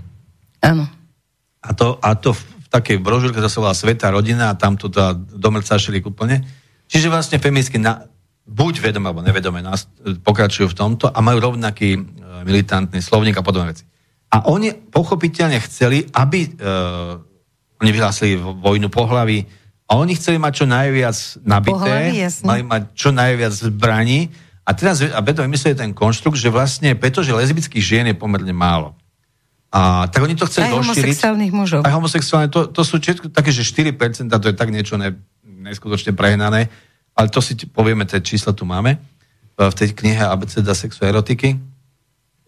Áno. 0.64 0.88
A 1.62 1.70
to, 1.74 1.98
a 2.00 2.14
to 2.14 2.32
v, 2.32 2.40
v 2.40 2.68
takej 2.70 2.96
brožúrke, 3.02 3.42
to 3.42 3.50
sa 3.50 3.60
volá 3.60 3.74
Sveta 3.74 4.08
rodina 4.14 4.54
a 4.54 4.58
tam 4.58 4.78
to 4.78 4.88
teda 4.88 5.12
domrcašili 5.16 6.00
úplne. 6.00 6.46
Čiže 6.88 7.12
vlastne 7.12 7.36
feministky 7.36 7.76
na, 7.76 8.08
buď 8.48 8.80
vedome 8.80 9.12
alebo 9.12 9.20
nevedome 9.20 9.60
nás, 9.60 9.84
e, 10.00 10.16
pokračujú 10.16 10.72
v 10.72 10.78
tomto 10.78 11.06
a 11.12 11.18
majú 11.20 11.52
rovnaký 11.52 11.88
e, 11.94 12.00
militantný 12.48 13.04
slovník 13.04 13.36
a 13.36 13.44
podobné 13.44 13.76
veci. 13.76 13.84
A 14.32 14.48
oni 14.48 14.72
pochopiteľne 14.72 15.60
chceli, 15.68 16.08
aby 16.16 16.48
e, 16.48 16.50
oni 17.78 17.90
vyhlásili 17.92 18.40
vo- 18.40 18.56
vojnu 18.56 18.88
pohlaví 18.88 19.44
a 19.88 19.96
oni 19.96 20.12
chceli 20.20 20.36
mať 20.36 20.52
čo 20.52 20.66
najviac 20.68 21.16
nabité, 21.48 21.72
Pohlaví, 21.72 22.20
jasne. 22.20 22.44
mali 22.44 22.62
mať 22.62 22.82
čo 22.92 23.08
najviac 23.08 23.52
zbraní 23.56 24.28
a 24.68 24.70
teraz 24.76 25.00
a 25.00 25.20
preto 25.24 25.40
vymysleli 25.40 25.80
ten 25.80 25.96
konštrukt, 25.96 26.36
že 26.36 26.52
vlastne 26.52 26.92
pretože 26.92 27.32
lesbických 27.32 27.80
žien 27.80 28.04
je 28.12 28.12
pomerne 28.12 28.52
málo. 28.52 28.92
A 29.72 30.08
tak 30.08 30.24
oni 30.24 30.36
to 30.36 30.44
chceli 30.48 30.68
Aj 30.68 30.76
rozšíriť. 30.76 30.96
homosexuálnych 30.96 31.52
mužov. 31.52 31.80
Aj 31.84 31.92
homosexuálne, 31.92 32.48
to, 32.52 32.68
to 32.68 32.84
sú 32.84 33.00
všetko 33.00 33.32
také, 33.32 33.52
že 33.52 33.64
4%, 33.64 34.28
to 34.28 34.46
je 34.52 34.56
tak 34.56 34.68
niečo 34.72 34.96
ne, 34.96 35.16
neskutočne 35.44 36.16
prehnané, 36.16 36.68
ale 37.16 37.26
to 37.28 37.40
si 37.40 37.56
povieme, 37.68 38.04
tie 38.04 38.20
čísla 38.20 38.52
tu 38.56 38.68
máme 38.68 38.96
e, 38.96 38.98
v 39.56 39.74
tej 39.76 39.92
knihe 39.92 40.24
Abeceda 40.24 40.72
sexuerotiky, 40.72 41.56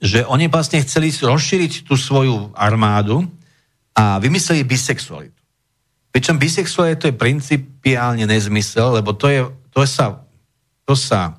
že 0.01 0.25
oni 0.25 0.49
vlastne 0.49 0.81
chceli 0.81 1.12
rozšíriť 1.12 1.85
tú 1.85 1.97
svoju 1.97 2.57
armádu 2.57 3.29
a 3.93 4.17
vymysleli 4.17 4.65
bisexualitu. 4.65 5.40
Pričom 6.11 6.37
to 6.99 7.07
je 7.07 7.15
principiálne 7.15 8.27
nezmysel, 8.27 8.99
lebo 8.99 9.15
to 9.15 9.31
je, 9.31 9.47
to 9.70 9.87
sa, 9.87 10.27
to 10.82 10.99
sa 10.99 11.39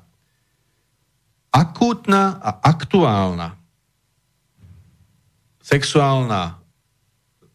akútna 1.52 2.40
a 2.40 2.50
aktuálna 2.72 3.62
sexuálna 5.62 6.58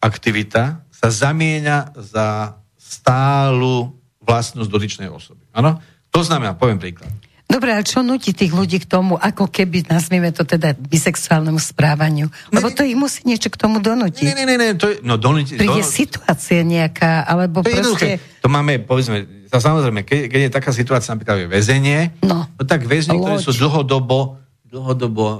aktivita 0.00 0.82
sa 0.88 1.08
zamieňa 1.12 1.94
za 1.94 2.56
stálu 2.74 3.94
vlastnosť 4.24 4.70
dotyčnej 4.72 5.08
osoby. 5.12 5.44
Áno? 5.52 5.78
To 6.10 6.24
znamená, 6.24 6.56
poviem 6.56 6.80
príklad. 6.80 7.12
Dobre, 7.48 7.72
ale 7.72 7.80
čo 7.80 8.04
nutí 8.04 8.36
tých 8.36 8.52
ľudí 8.52 8.76
k 8.76 8.84
tomu, 8.84 9.16
ako 9.16 9.48
keby, 9.48 9.88
nazvime 9.88 10.28
to 10.30 10.44
teda 10.44 10.76
bisexuálnemu 10.76 11.56
správaniu? 11.56 12.28
Lebo 12.52 12.68
to 12.68 12.84
ich 12.84 12.92
musí 12.92 13.24
niečo 13.24 13.48
k 13.48 13.56
tomu 13.56 13.80
donútiť. 13.80 14.20
Nie, 14.20 14.36
nie, 14.36 14.44
nie, 14.44 14.56
nie 14.60 14.76
to 14.76 14.92
je, 14.92 15.00
no 15.00 15.16
donúti, 15.16 15.56
Príde 15.56 15.80
do, 15.80 15.88
situácia 15.88 16.60
nejaká, 16.60 17.24
alebo 17.24 17.64
to 17.64 17.72
proste... 17.72 17.80
jednoduché. 17.80 18.10
To 18.44 18.52
máme, 18.52 18.84
povedzme, 18.84 19.48
sa- 19.48 19.64
samozrejme, 19.64 20.04
keď, 20.04 20.28
keď 20.28 20.40
je 20.44 20.50
taká 20.52 20.70
situácia, 20.76 21.16
napríklad 21.16 21.40
je 21.40 21.48
väzenie, 21.48 22.20
No. 22.20 22.44
no 22.44 22.62
tak 22.68 22.84
väzni, 22.84 23.16
ktorí 23.16 23.40
sú 23.40 23.56
dlhodobo, 23.56 24.36
dlhodobo 24.68 25.24
o, 25.24 25.36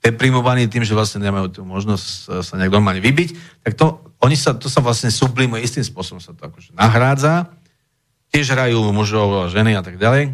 deprimovaní 0.00 0.72
tým, 0.72 0.88
že 0.88 0.96
vlastne 0.96 1.20
nemajú 1.20 1.52
tú 1.52 1.60
možnosť 1.68 2.40
sa 2.40 2.54
nejak 2.56 2.72
normálne 2.72 3.04
vybiť, 3.04 3.60
tak 3.60 3.76
to, 3.76 4.00
oni 4.24 4.40
sa, 4.40 4.56
to 4.56 4.72
sa 4.72 4.80
vlastne 4.80 5.12
sublimuje, 5.12 5.60
istým 5.60 5.84
spôsobom 5.84 6.16
sa 6.16 6.32
to 6.32 6.48
akože 6.48 6.72
nahrádza, 6.72 7.52
tiež 8.32 8.56
hrajú 8.56 8.80
mužov 8.96 9.46
a 9.46 9.52
ženy 9.52 9.76
a 9.76 9.84
tak 9.84 10.00
ďalej, 10.00 10.32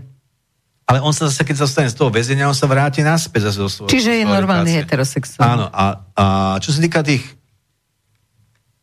ale 0.93 1.01
on 1.01 1.17
sa 1.17 1.33
zase, 1.33 1.49
keď 1.49 1.65
sa 1.65 1.65
stane 1.65 1.89
z 1.89 1.97
toho 1.97 2.13
väzenia, 2.13 2.45
on 2.45 2.53
sa 2.53 2.69
vráti 2.69 3.01
naspäť 3.01 3.49
zase 3.49 3.59
do 3.65 3.69
svojho. 3.73 3.89
Čiže 3.89 4.13
je 4.21 4.25
normálny 4.29 4.77
orientácie. 4.77 4.85
heterosexuál. 4.85 5.41
Áno, 5.41 5.67
a, 5.73 5.85
a 6.13 6.25
čo 6.61 6.69
sa 6.69 6.85
týka 6.85 7.01
tých 7.01 7.25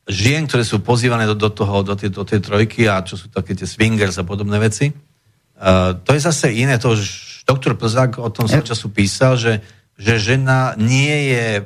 žien, 0.10 0.50
ktoré 0.50 0.66
sú 0.66 0.82
pozývané 0.82 1.30
do, 1.30 1.38
do, 1.38 1.54
toho, 1.54 1.86
do, 1.86 1.94
tej, 1.94 2.10
do 2.10 2.26
tej 2.26 2.42
trojky 2.42 2.90
a 2.90 3.06
čo 3.06 3.14
sú 3.14 3.30
také 3.30 3.54
tie 3.54 3.70
swingers 3.70 4.18
a 4.18 4.26
podobné 4.26 4.58
veci, 4.58 4.90
uh, 4.90 5.94
to 6.02 6.18
je 6.18 6.22
zase 6.26 6.50
iné. 6.50 6.82
To 6.82 6.98
už 6.98 7.06
doktor 7.46 7.78
Plzák 7.78 8.18
o 8.18 8.34
tom 8.34 8.50
svojho 8.50 8.74
času 8.74 8.90
písal, 8.90 9.38
že, 9.38 9.62
že 9.94 10.18
žena 10.18 10.74
nie 10.82 11.38
je 11.38 11.62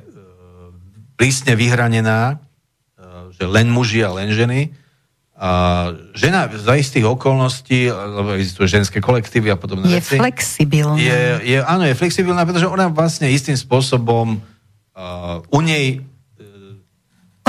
prísne 1.15 1.55
vyhranená, 1.55 2.35
uh, 2.35 3.31
že 3.31 3.47
len 3.47 3.71
muži 3.71 4.03
a 4.03 4.11
len 4.11 4.35
ženy. 4.35 4.75
A 5.33 5.49
žena 6.13 6.45
za 6.45 6.77
istých 6.77 7.09
okolností, 7.09 7.89
lebo 7.89 8.37
existujú 8.37 8.69
ženské 8.69 9.01
kolektívy 9.01 9.49
a 9.49 9.57
podobné 9.57 9.89
Je 9.89 9.97
veci, 9.97 10.21
flexibilná. 10.21 10.95
je, 11.01 11.21
je, 11.41 11.57
áno, 11.57 11.83
je 11.89 11.97
flexibilná, 11.97 12.45
pretože 12.45 12.69
ona 12.69 12.85
vlastne 12.93 13.25
istým 13.33 13.57
spôsobom 13.57 14.37
uh, 14.37 15.41
u 15.49 15.59
nej 15.65 16.05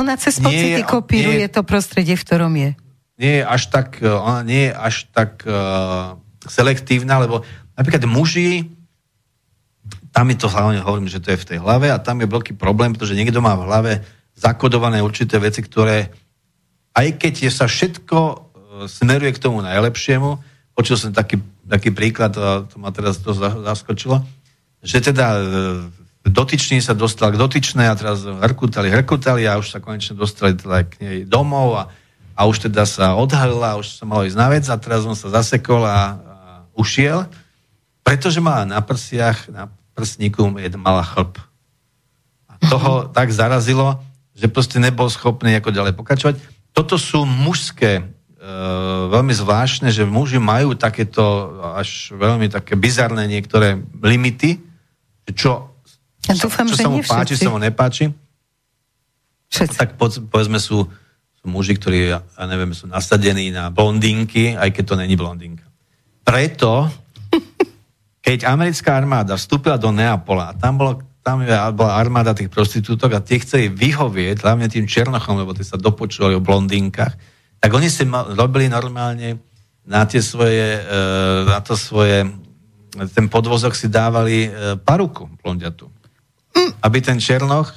Ona 0.01 0.16
cez 0.19 0.40
Nie, 0.40 0.48
pocity 0.48 0.82
kopíruje 0.82 1.47
nie. 1.47 1.52
to 1.52 1.61
prostredie, 1.62 2.16
v 2.19 2.24
ktorom 2.24 2.52
je. 2.56 2.70
nie 3.20 3.32
je 3.39 3.43
až 3.47 3.62
tak, 3.70 4.01
uh, 4.02 4.16
ona 4.19 4.40
nie 4.43 4.66
je 4.66 4.73
až 4.74 4.94
tak 5.12 5.44
uh, 5.47 6.19
selektívna, 6.51 7.20
lebo 7.20 7.44
napríklad 7.78 8.09
muži, 8.09 8.74
tam 10.11 10.32
je 10.32 10.40
to 10.40 10.48
hlavne, 10.51 10.81
hovorím, 10.82 11.06
že 11.06 11.20
to 11.20 11.36
je 11.36 11.39
v 11.39 11.48
tej 11.52 11.59
hlave 11.61 11.93
a 11.93 12.01
tam 12.01 12.19
je 12.24 12.27
veľký 12.27 12.56
problém, 12.56 12.97
pretože 12.97 13.15
niekto 13.15 13.39
má 13.44 13.55
v 13.55 13.66
hlave 13.70 13.93
zakodované 14.35 14.98
určité 14.98 15.39
veci, 15.39 15.62
ktoré 15.62 16.11
aj 16.94 17.06
keď 17.18 17.34
je 17.46 17.50
sa 17.50 17.66
všetko 17.66 18.18
e, 18.18 18.36
smeruje 18.86 19.34
k 19.34 19.42
tomu 19.42 19.60
najlepšiemu, 19.66 20.38
počul 20.78 20.94
som 20.94 21.10
taký, 21.10 21.42
taký 21.66 21.90
príklad, 21.90 22.34
a 22.38 22.62
to 22.66 22.78
ma 22.78 22.94
teraz 22.94 23.18
to 23.18 23.34
zaskočilo, 23.34 24.22
že 24.78 25.02
teda 25.02 25.26
e, 25.34 25.42
dotyčný 26.30 26.78
sa 26.78 26.94
dostal 26.94 27.34
k 27.34 27.40
dotyčnej 27.40 27.90
a 27.90 27.98
teraz 27.98 28.22
hrkutali, 28.24 28.88
hrkutali 28.94 29.44
a 29.44 29.58
už 29.58 29.74
sa 29.74 29.82
konečne 29.82 30.14
dostali 30.14 30.54
teda 30.54 30.86
k 30.86 30.92
nej 31.02 31.18
domov 31.26 31.76
a, 31.76 31.84
a 32.38 32.40
už 32.46 32.70
teda 32.70 32.86
sa 32.86 33.18
odhalila, 33.18 33.76
už 33.76 33.98
sa 34.00 34.06
malo 34.06 34.22
ísť 34.24 34.38
na 34.38 34.48
vec 34.48 34.64
a 34.70 34.76
teraz 34.78 35.02
on 35.02 35.18
sa 35.18 35.28
zasekol 35.34 35.82
a, 35.82 35.90
a 35.90 35.98
ušiel, 36.78 37.26
pretože 38.06 38.38
mala 38.38 38.64
na 38.64 38.78
prsiach, 38.80 39.50
na 39.50 39.66
prsníku 39.94 40.50
mala 40.78 41.06
chlp. 41.06 41.38
A 42.50 42.52
toho 42.66 43.08
tak 43.10 43.30
zarazilo, 43.30 44.02
že 44.34 44.50
proste 44.50 44.82
nebol 44.82 45.06
schopný 45.06 45.54
ako 45.54 45.70
ďalej 45.70 45.94
pokračovať. 45.94 46.53
Toto 46.74 46.98
sú 46.98 47.22
mužské, 47.22 48.02
e, 48.02 48.05
veľmi 49.09 49.30
zvláštne, 49.30 49.94
že 49.94 50.02
muži 50.02 50.42
majú 50.42 50.74
takéto 50.74 51.22
až 51.78 52.10
veľmi 52.18 52.51
také 52.51 52.74
bizarné 52.74 53.30
niektoré 53.30 53.78
limity, 54.02 54.59
čo, 55.32 55.70
Ja 56.26 56.34
dúfam, 56.36 56.66
čo 56.66 56.76
sa 56.76 56.90
mu 56.90 57.01
páči, 57.01 57.38
sa 57.38 57.48
mu 57.48 57.62
nepáči. 57.62 58.12
Všetci. 59.55 59.76
Tak 59.78 59.90
po, 59.94 60.10
povedzme 60.10 60.59
sú, 60.59 60.84
sú 61.38 61.44
muži, 61.46 61.78
ktorí, 61.78 62.10
ja 62.10 62.44
neviem, 62.51 62.74
sú 62.74 62.90
nasadení 62.90 63.55
na 63.55 63.70
blondínky, 63.70 64.59
aj 64.59 64.74
keď 64.74 64.84
to 64.84 64.94
není 64.98 65.14
blondínka. 65.14 65.62
Preto, 66.26 66.90
keď 68.26 68.51
americká 68.51 68.98
armáda 68.98 69.38
vstúpila 69.38 69.78
do 69.78 69.94
Neapola, 69.94 70.59
tam, 70.59 70.74
bolo, 70.74 70.92
tam 71.24 71.40
je- 71.40 71.72
bola 71.72 71.96
armáda 71.96 72.36
tých 72.36 72.52
prostitútok 72.52 73.16
a 73.16 73.24
tie 73.24 73.40
chceli 73.40 73.72
vyhovieť, 73.72 74.44
hlavne 74.44 74.68
tým 74.68 74.84
Černochom, 74.84 75.40
lebo 75.40 75.56
tie 75.56 75.64
sa 75.64 75.80
dopočúvali 75.80 76.36
o 76.36 76.44
blondínkach, 76.44 77.16
tak 77.59 77.70
oni 77.72 77.88
si 77.88 78.05
ma, 78.05 78.28
robili 78.28 78.68
normálne 78.68 79.40
na 79.88 80.05
tie 80.05 80.20
svoje, 80.20 80.84
e, 80.84 81.01
na 81.48 81.64
to 81.64 81.80
svoje, 81.80 82.28
ten 83.16 83.26
podvozok 83.32 83.72
si 83.72 83.88
dávali 83.88 84.46
e, 84.46 84.76
paruku 84.76 85.32
blondiatu. 85.40 85.88
Aby 86.84 87.01
ten 87.01 87.16
Černoch 87.16 87.72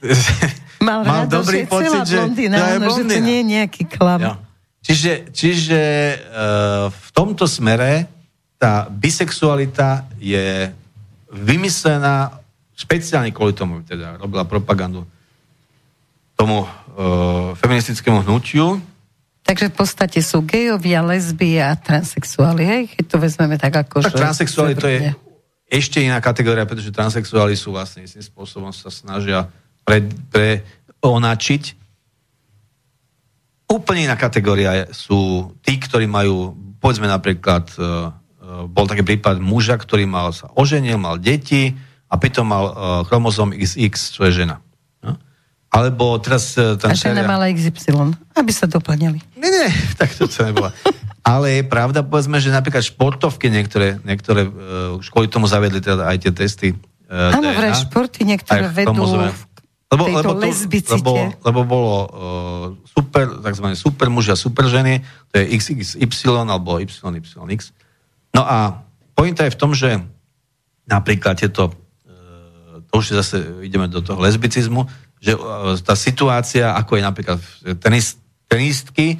Mal, 0.80 1.04
mal 1.04 1.28
rado, 1.28 1.44
dobrý 1.44 1.68
že 1.68 1.68
pocit, 1.68 2.08
že 2.08 2.16
blondína, 2.16 2.56
to 2.56 2.64
je 2.64 2.72
áno, 2.80 2.88
že 2.88 3.02
to 3.04 3.18
nie 3.20 3.36
je 3.36 3.46
nejaký 3.52 3.82
klam. 3.84 4.20
Jo. 4.24 4.32
Čiže, 4.80 5.12
čiže 5.28 5.82
uh, 6.16 6.88
v 6.88 7.08
tomto 7.12 7.44
smere 7.44 8.08
tá 8.56 8.88
bisexualita 8.88 10.08
je 10.16 10.72
vymyslená 11.30 12.42
špeciálne 12.74 13.30
kvôli 13.30 13.54
tomu, 13.54 13.80
teda 13.86 14.18
robila 14.18 14.44
propagandu 14.44 15.06
tomu 16.34 16.64
uh, 16.64 17.52
feministickému 17.54 18.24
hnutiu. 18.24 18.80
Takže 19.44 19.68
v 19.68 19.74
podstate 19.76 20.20
sú 20.24 20.44
gejovia, 20.44 21.04
lesby 21.04 21.60
a 21.60 21.76
transexuáli, 21.76 22.62
hej? 22.64 22.82
Keď 22.96 23.04
to 23.08 23.16
vezmeme 23.20 23.56
tak 23.60 23.76
ako... 23.76 24.04
Tak 24.04 24.16
že- 24.16 24.80
to 24.80 24.88
je 24.88 25.00
ešte 25.70 26.02
iná 26.02 26.18
kategória, 26.18 26.66
pretože 26.66 26.90
transexuáli 26.90 27.54
sú 27.54 27.70
vlastne 27.70 28.02
istým 28.02 28.26
spôsobom 28.26 28.74
sa 28.74 28.90
snažia 28.90 29.46
pre, 29.86 30.02
pre 30.26 30.66
onačiť. 30.98 31.78
Úplne 33.70 34.10
iná 34.10 34.18
kategória 34.18 34.90
sú 34.90 35.54
tí, 35.62 35.78
ktorí 35.78 36.10
majú, 36.10 36.58
povedzme 36.82 37.06
napríklad, 37.06 37.70
e, 37.78 37.80
e, 37.80 37.86
bol 38.66 38.86
taký 38.86 39.02
prípad 39.02 39.38
muža, 39.38 39.76
ktorý 39.76 40.04
mal 40.04 40.30
sa 40.30 40.50
oženil, 40.54 40.98
mal 40.98 41.16
deti 41.16 41.74
a 42.10 42.14
pritom 42.18 42.42
mal 42.42 42.64
e, 42.66 42.72
chromozom 43.06 43.54
XX, 43.54 43.94
čo 43.94 44.26
je 44.26 44.42
žena. 44.42 44.58
No? 44.98 45.14
Alebo 45.70 46.18
teraz 46.18 46.58
e, 46.58 46.74
ten 46.74 46.90
A 46.90 46.98
žena 46.98 47.22
seriál- 47.22 47.30
mala 47.30 47.46
XY, 47.46 48.10
aby 48.34 48.50
sa 48.50 48.66
doplňali. 48.66 49.18
nie, 49.38 49.50
nie, 49.50 49.68
tak 50.00 50.10
to, 50.18 50.26
to 50.26 50.42
nebola. 50.42 50.74
Ale 51.20 51.60
je 51.60 51.62
pravda, 51.68 52.00
povedzme, 52.02 52.40
že 52.42 52.50
napríklad 52.50 52.82
športovky 52.82 53.52
niektoré, 53.52 54.00
niektoré 54.02 54.48
uh, 54.48 54.96
kvôli 55.12 55.28
tomu 55.28 55.46
zaviedli 55.46 55.78
teda 55.78 56.08
aj 56.08 56.16
tie 56.16 56.32
testy 56.32 56.68
uh, 56.72 57.36
Áno, 57.36 57.52
vraj 57.52 57.76
športy 57.76 58.24
niektoré 58.24 58.72
vedú 58.72 59.04
v 59.04 59.44
tejto 59.90 60.32
lesbicite. 60.38 60.96
lebo, 60.96 61.12
lebo 61.44 61.60
bolo 61.66 61.94
uh, 62.00 62.08
super, 62.88 63.42
takzvané 63.44 63.76
super 63.76 64.08
muži 64.08 64.32
a 64.32 64.38
super 64.38 64.64
ženy, 64.70 65.04
to 65.28 65.44
je 65.44 65.44
XXY 65.60 66.46
alebo 66.46 66.80
YYX. 66.80 67.74
No 68.34 68.42
a 68.46 68.86
pointa 69.14 69.44
je 69.46 69.54
v 69.54 69.60
tom, 69.60 69.74
že 69.74 70.00
napríklad 70.86 71.38
tieto, 71.38 71.70
uh, 71.70 72.82
to 72.90 72.92
už 72.98 73.18
zase 73.18 73.62
ideme 73.62 73.90
do 73.90 74.02
toho 74.02 74.18
lesbicizmu, 74.22 74.86
že 75.20 75.36
uh, 75.36 75.76
tá 75.80 75.94
situácia, 75.94 76.72
ako 76.74 76.98
je 76.98 77.02
napríklad 77.02 77.38
v 77.38 77.76
tenis, 77.78 78.20
tenistky, 78.50 79.14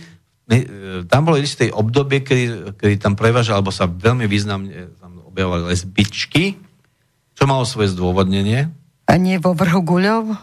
e, 0.51 1.07
tam 1.07 1.31
bolo 1.31 1.39
isté 1.39 1.71
obdobie, 1.71 2.27
kedy, 2.27 2.75
kedy 2.75 2.95
tam 2.99 3.15
prevažal, 3.15 3.63
alebo 3.63 3.71
sa 3.71 3.87
veľmi 3.87 4.27
významne 4.27 4.99
tam 4.99 5.23
objavovali 5.31 5.71
lesbičky, 5.71 6.59
čo 7.39 7.47
malo 7.47 7.63
svoje 7.63 7.95
zdôvodnenie. 7.95 8.67
A 9.07 9.15
nie 9.15 9.39
vo 9.39 9.55
vrhu 9.55 9.87
guľov? 9.87 10.35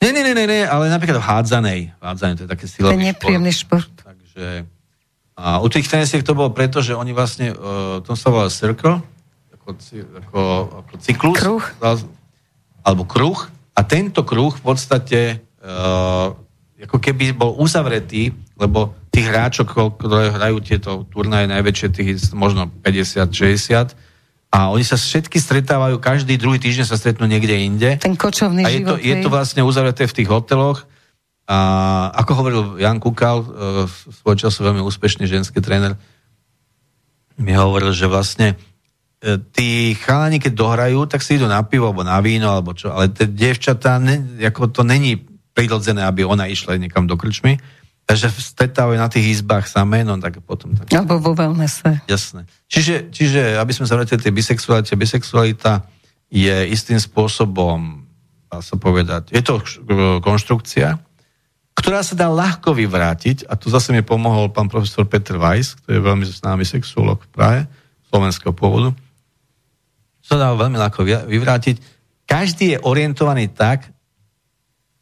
Nie, 0.00 0.16
nie, 0.16 0.24
nie, 0.24 0.32
nie, 0.32 0.64
ale 0.64 0.88
napríklad 0.88 1.20
v 1.20 1.28
hádzanej. 1.28 1.80
Hádzanej, 2.00 2.34
to 2.40 2.42
je 2.48 2.50
také 2.56 2.64
To 2.64 2.72
je 2.72 2.72
silový 2.72 3.04
nepríjemný 3.04 3.52
šport. 3.52 3.84
šport. 3.84 4.08
Takže 4.08 4.64
a 5.40 5.56
u 5.64 5.68
tých 5.72 5.88
tenisiek 5.88 6.20
to 6.20 6.36
bolo 6.36 6.52
preto, 6.52 6.84
že 6.84 6.92
oni 6.92 7.16
vlastne, 7.16 7.56
uh, 7.56 8.04
to 8.04 8.12
sa 8.12 8.28
volá 8.28 8.52
circle, 8.52 9.00
ako, 9.56 9.68
ako, 10.20 10.40
ako 10.84 10.92
cyklus. 11.00 11.36
Kruh. 11.40 11.64
Alebo 12.84 13.08
kruh. 13.08 13.48
A 13.72 13.80
tento 13.88 14.20
kruh 14.20 14.52
v 14.52 14.62
podstate 14.62 15.40
uh, 15.64 16.36
ako 16.80 16.96
keby 17.00 17.32
bol 17.32 17.56
uzavretý, 17.56 18.36
lebo 18.60 18.92
tých 19.08 19.32
hráčok, 19.32 19.96
ktoré 19.96 20.32
hrajú 20.32 20.60
tieto 20.60 20.90
turnaje 21.08 21.48
najväčšie, 21.48 21.86
tých 21.92 22.08
je 22.08 22.16
možno 22.36 22.68
50-60, 22.84 23.96
a 24.50 24.74
oni 24.74 24.82
sa 24.82 24.98
všetky 24.98 25.38
stretávajú, 25.38 26.02
každý 26.02 26.34
druhý 26.34 26.58
týždeň 26.58 26.82
sa 26.82 26.98
stretnú 26.98 27.30
niekde 27.30 27.54
inde. 27.54 27.90
Ten 28.02 28.18
kočovný 28.18 28.66
A 28.66 28.68
je 28.74 28.82
to, 28.82 28.98
život. 28.98 29.06
je 29.06 29.14
hej. 29.14 29.22
to 29.22 29.28
vlastne 29.30 29.62
uzavreté 29.62 30.10
v 30.10 30.14
tých 30.18 30.28
hoteloch. 30.28 30.90
A 31.50 31.58
ako 32.14 32.32
hovoril 32.38 32.62
Jan 32.78 33.02
Kukal, 33.02 33.42
e, 33.42 33.46
svoj 33.90 34.38
času 34.38 34.62
veľmi 34.62 34.78
úspešný 34.86 35.26
ženský 35.26 35.58
tréner, 35.58 35.98
mi 37.42 37.50
hovoril, 37.58 37.90
že 37.90 38.06
vlastne 38.06 38.54
e, 38.54 39.34
tí 39.50 39.98
chalani, 39.98 40.38
keď 40.38 40.52
dohrajú, 40.54 41.10
tak 41.10 41.26
si 41.26 41.42
idú 41.42 41.50
na 41.50 41.58
pivo, 41.66 41.90
alebo 41.90 42.06
na 42.06 42.22
víno, 42.22 42.54
alebo 42.54 42.70
čo, 42.70 42.94
ale 42.94 43.10
tie 43.10 43.26
dievčatá, 43.26 43.98
ne, 43.98 44.22
ako 44.46 44.70
to 44.70 44.86
není 44.86 45.18
prirodzené, 45.50 46.06
aby 46.06 46.22
ona 46.22 46.46
išla 46.46 46.78
niekam 46.78 47.10
do 47.10 47.18
krčmy, 47.18 47.58
takže 48.06 48.30
stretávajú 48.30 48.98
na 49.02 49.10
tých 49.10 49.42
izbách 49.42 49.66
samé, 49.66 50.06
no 50.06 50.14
tak 50.22 50.38
potom 50.46 50.78
tak 50.78 50.86
Alebo 50.94 51.18
vo 51.18 51.34
wellnesse. 51.34 51.98
Jasné. 52.06 52.46
Čiže, 52.70 53.10
čiže 53.10 53.58
aby 53.58 53.74
sme 53.74 53.90
sa 53.90 53.98
vrátili 53.98 54.22
tej 54.22 54.34
bisexualite, 54.38 54.94
bisexualita 54.94 55.82
je 56.30 56.70
istým 56.70 57.02
spôsobom, 57.02 58.06
dá 58.46 58.62
sa 58.62 58.78
povedať, 58.78 59.34
je 59.34 59.42
to 59.42 59.58
konštrukcia, 60.22 61.09
ktorá 61.74 62.04
sa 62.04 62.14
dá 62.18 62.28
ľahko 62.28 62.76
vyvrátiť, 62.76 63.48
a 63.48 63.56
tu 63.56 63.72
zase 63.72 63.94
mi 63.94 64.04
pomohol 64.04 64.52
pán 64.52 64.68
profesor 64.68 65.06
Peter 65.06 65.38
Weiss, 65.40 65.78
ktorý 65.80 65.98
je 65.98 66.06
veľmi 66.06 66.24
známy 66.26 66.64
sexuolog 66.66 67.22
v 67.24 67.30
Prahe, 67.32 67.60
slovenského 68.10 68.52
pôvodu, 68.52 68.92
sa 70.20 70.36
dá 70.36 70.52
veľmi 70.54 70.76
ľahko 70.78 71.02
vy- 71.02 71.26
vyvrátiť. 71.26 71.80
Každý 72.28 72.76
je 72.76 72.82
orientovaný 72.82 73.50
tak, 73.50 73.90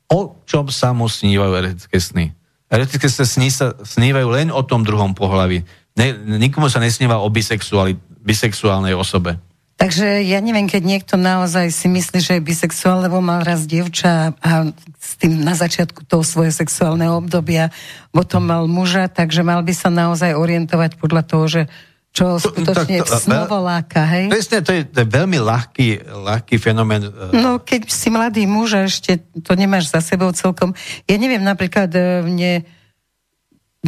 o 0.08 0.40
čom 0.48 0.72
sa 0.72 0.96
mu 0.96 1.04
snívajú 1.04 1.52
erotické 1.52 2.00
sny. 2.00 2.32
Erotické 2.68 3.08
sny 3.08 3.48
sa 3.52 3.76
snívajú 3.76 4.28
len 4.32 4.48
o 4.48 4.60
tom 4.64 4.84
druhom 4.84 5.12
pohlaví. 5.12 5.64
Ne, 5.96 6.16
nikomu 6.40 6.72
sa 6.72 6.80
nesníva 6.80 7.20
o 7.20 7.28
bisexuali, 7.28 7.96
bisexuálnej 8.24 8.96
osobe. 8.96 9.36
Takže 9.78 10.26
ja 10.26 10.42
neviem, 10.42 10.66
keď 10.66 10.82
niekto 10.82 11.14
naozaj 11.14 11.70
si 11.70 11.86
myslí, 11.86 12.18
že 12.18 12.32
je 12.36 12.42
bisexuál, 12.42 13.06
lebo 13.06 13.22
mal 13.22 13.46
raz 13.46 13.62
dievča 13.62 14.34
a 14.34 14.74
s 14.98 15.14
tým 15.14 15.38
na 15.38 15.54
začiatku 15.54 16.02
toho 16.02 16.26
svojho 16.26 16.50
sexuálneho 16.50 17.14
obdobia 17.14 17.70
potom 18.10 18.42
mal 18.42 18.66
muža, 18.66 19.06
takže 19.06 19.46
mal 19.46 19.62
by 19.62 19.70
sa 19.70 19.86
naozaj 19.86 20.34
orientovať 20.34 20.98
podľa 20.98 21.22
toho, 21.22 21.44
že 21.46 21.62
čo 22.10 22.42
skutočne 22.42 23.06
tak 23.06 23.06
to- 23.06 23.22
snovo 23.22 23.62
láka, 23.62 24.02
hej? 24.02 24.26
Presne, 24.26 24.66
to 24.66 24.74
je, 24.74 24.82
to 24.82 24.98
je 24.98 25.08
veľmi 25.08 25.38
ľahký, 25.38 26.10
ľahký 26.10 26.58
fenomén. 26.58 27.06
e, 27.06 27.38
No, 27.38 27.62
keď 27.62 27.86
si 27.86 28.10
mladý 28.10 28.50
muž 28.50 28.74
a 28.74 28.82
ešte 28.82 29.22
to 29.38 29.54
nemáš 29.54 29.94
za 29.94 30.02
sebou 30.02 30.34
celkom. 30.34 30.74
Ja 31.06 31.14
neviem, 31.14 31.44
napríklad 31.46 31.86
e, 31.94 32.26
mne 32.26 32.52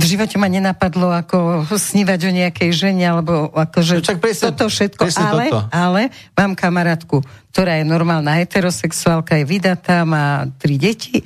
v 0.00 0.04
živote 0.16 0.40
ma 0.40 0.48
nenapadlo 0.48 1.12
ako 1.12 1.68
snívať 1.68 2.20
o 2.24 2.30
nejakej 2.32 2.70
žene, 2.72 3.04
alebo 3.04 3.52
akože 3.52 4.00
čak 4.00 4.16
presne- 4.16 4.48
toto 4.48 4.72
všetko, 4.72 5.02
presne 5.04 5.28
ale, 5.28 5.44
toto. 5.52 5.60
ale 5.68 6.02
mám 6.32 6.56
kamarátku, 6.56 7.20
ktorá 7.52 7.76
je 7.76 7.84
normálna 7.84 8.40
heterosexuálka, 8.40 9.36
je 9.36 9.44
vydatá, 9.44 10.08
má 10.08 10.48
tri 10.56 10.80
deti 10.80 11.20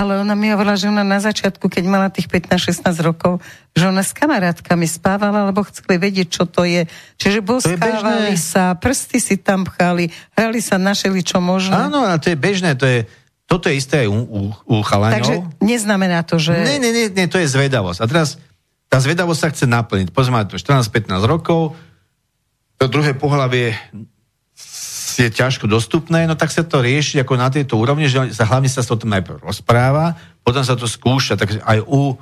ale 0.00 0.16
ona 0.16 0.32
mi 0.32 0.48
hovorila, 0.48 0.80
že 0.80 0.88
ona 0.88 1.04
na 1.04 1.20
začiatku, 1.20 1.68
keď 1.68 1.84
mala 1.84 2.08
tých 2.08 2.24
15-16 2.24 2.88
rokov, 3.04 3.44
že 3.76 3.84
ona 3.84 4.00
s 4.00 4.16
kamarátkami 4.16 4.88
spávala, 4.88 5.52
lebo 5.52 5.60
chceli 5.68 6.00
vedieť, 6.00 6.40
čo 6.40 6.44
to 6.48 6.64
je. 6.64 6.88
Čiže 7.20 7.44
boskávali 7.44 8.32
sa, 8.40 8.72
prsty 8.80 9.20
si 9.20 9.36
tam 9.36 9.68
pchali, 9.68 10.08
hrali 10.32 10.64
sa 10.64 10.80
našeli 10.80 11.20
čo 11.20 11.44
možno. 11.44 11.76
Áno, 11.76 12.08
a 12.08 12.16
to 12.16 12.32
je 12.32 12.38
bežné, 12.40 12.80
to 12.80 12.88
je, 12.88 13.04
toto 13.50 13.66
je 13.66 13.82
isté 13.82 14.06
aj 14.06 14.08
u, 14.14 14.14
u, 14.14 14.40
u 14.54 14.74
chalaňov. 14.86 15.18
Takže 15.18 15.34
neznamená 15.58 16.22
to, 16.22 16.38
že... 16.38 16.54
Nie, 16.54 16.78
nie, 16.78 16.94
nie, 16.94 17.06
nie, 17.10 17.26
to 17.26 17.42
je 17.42 17.50
zvedavosť. 17.50 17.98
A 17.98 18.06
teraz 18.06 18.38
tá 18.86 19.02
zvedavosť 19.02 19.40
sa 19.42 19.48
chce 19.50 19.66
naplniť. 19.66 20.14
Pozrieme, 20.14 20.46
to 20.46 20.54
14-15 20.54 21.18
rokov, 21.26 21.74
to 22.78 22.86
druhé 22.86 23.18
pohlavie 23.18 23.74
je 25.20 25.28
ťažko 25.28 25.68
dostupné, 25.68 26.24
no 26.24 26.32
tak 26.32 26.48
sa 26.48 26.64
to 26.64 26.80
rieši 26.80 27.20
ako 27.20 27.36
na 27.36 27.52
tejto 27.52 27.76
úrovni, 27.76 28.08
že 28.08 28.32
sa 28.32 28.48
hlavne 28.48 28.72
sa 28.72 28.80
o 28.80 28.96
tom 28.96 29.12
najprv 29.12 29.44
rozpráva, 29.44 30.16
potom 30.40 30.64
sa 30.64 30.78
to 30.78 30.88
skúša, 30.88 31.36
takže 31.36 31.60
aj 31.60 31.84
u 31.84 32.16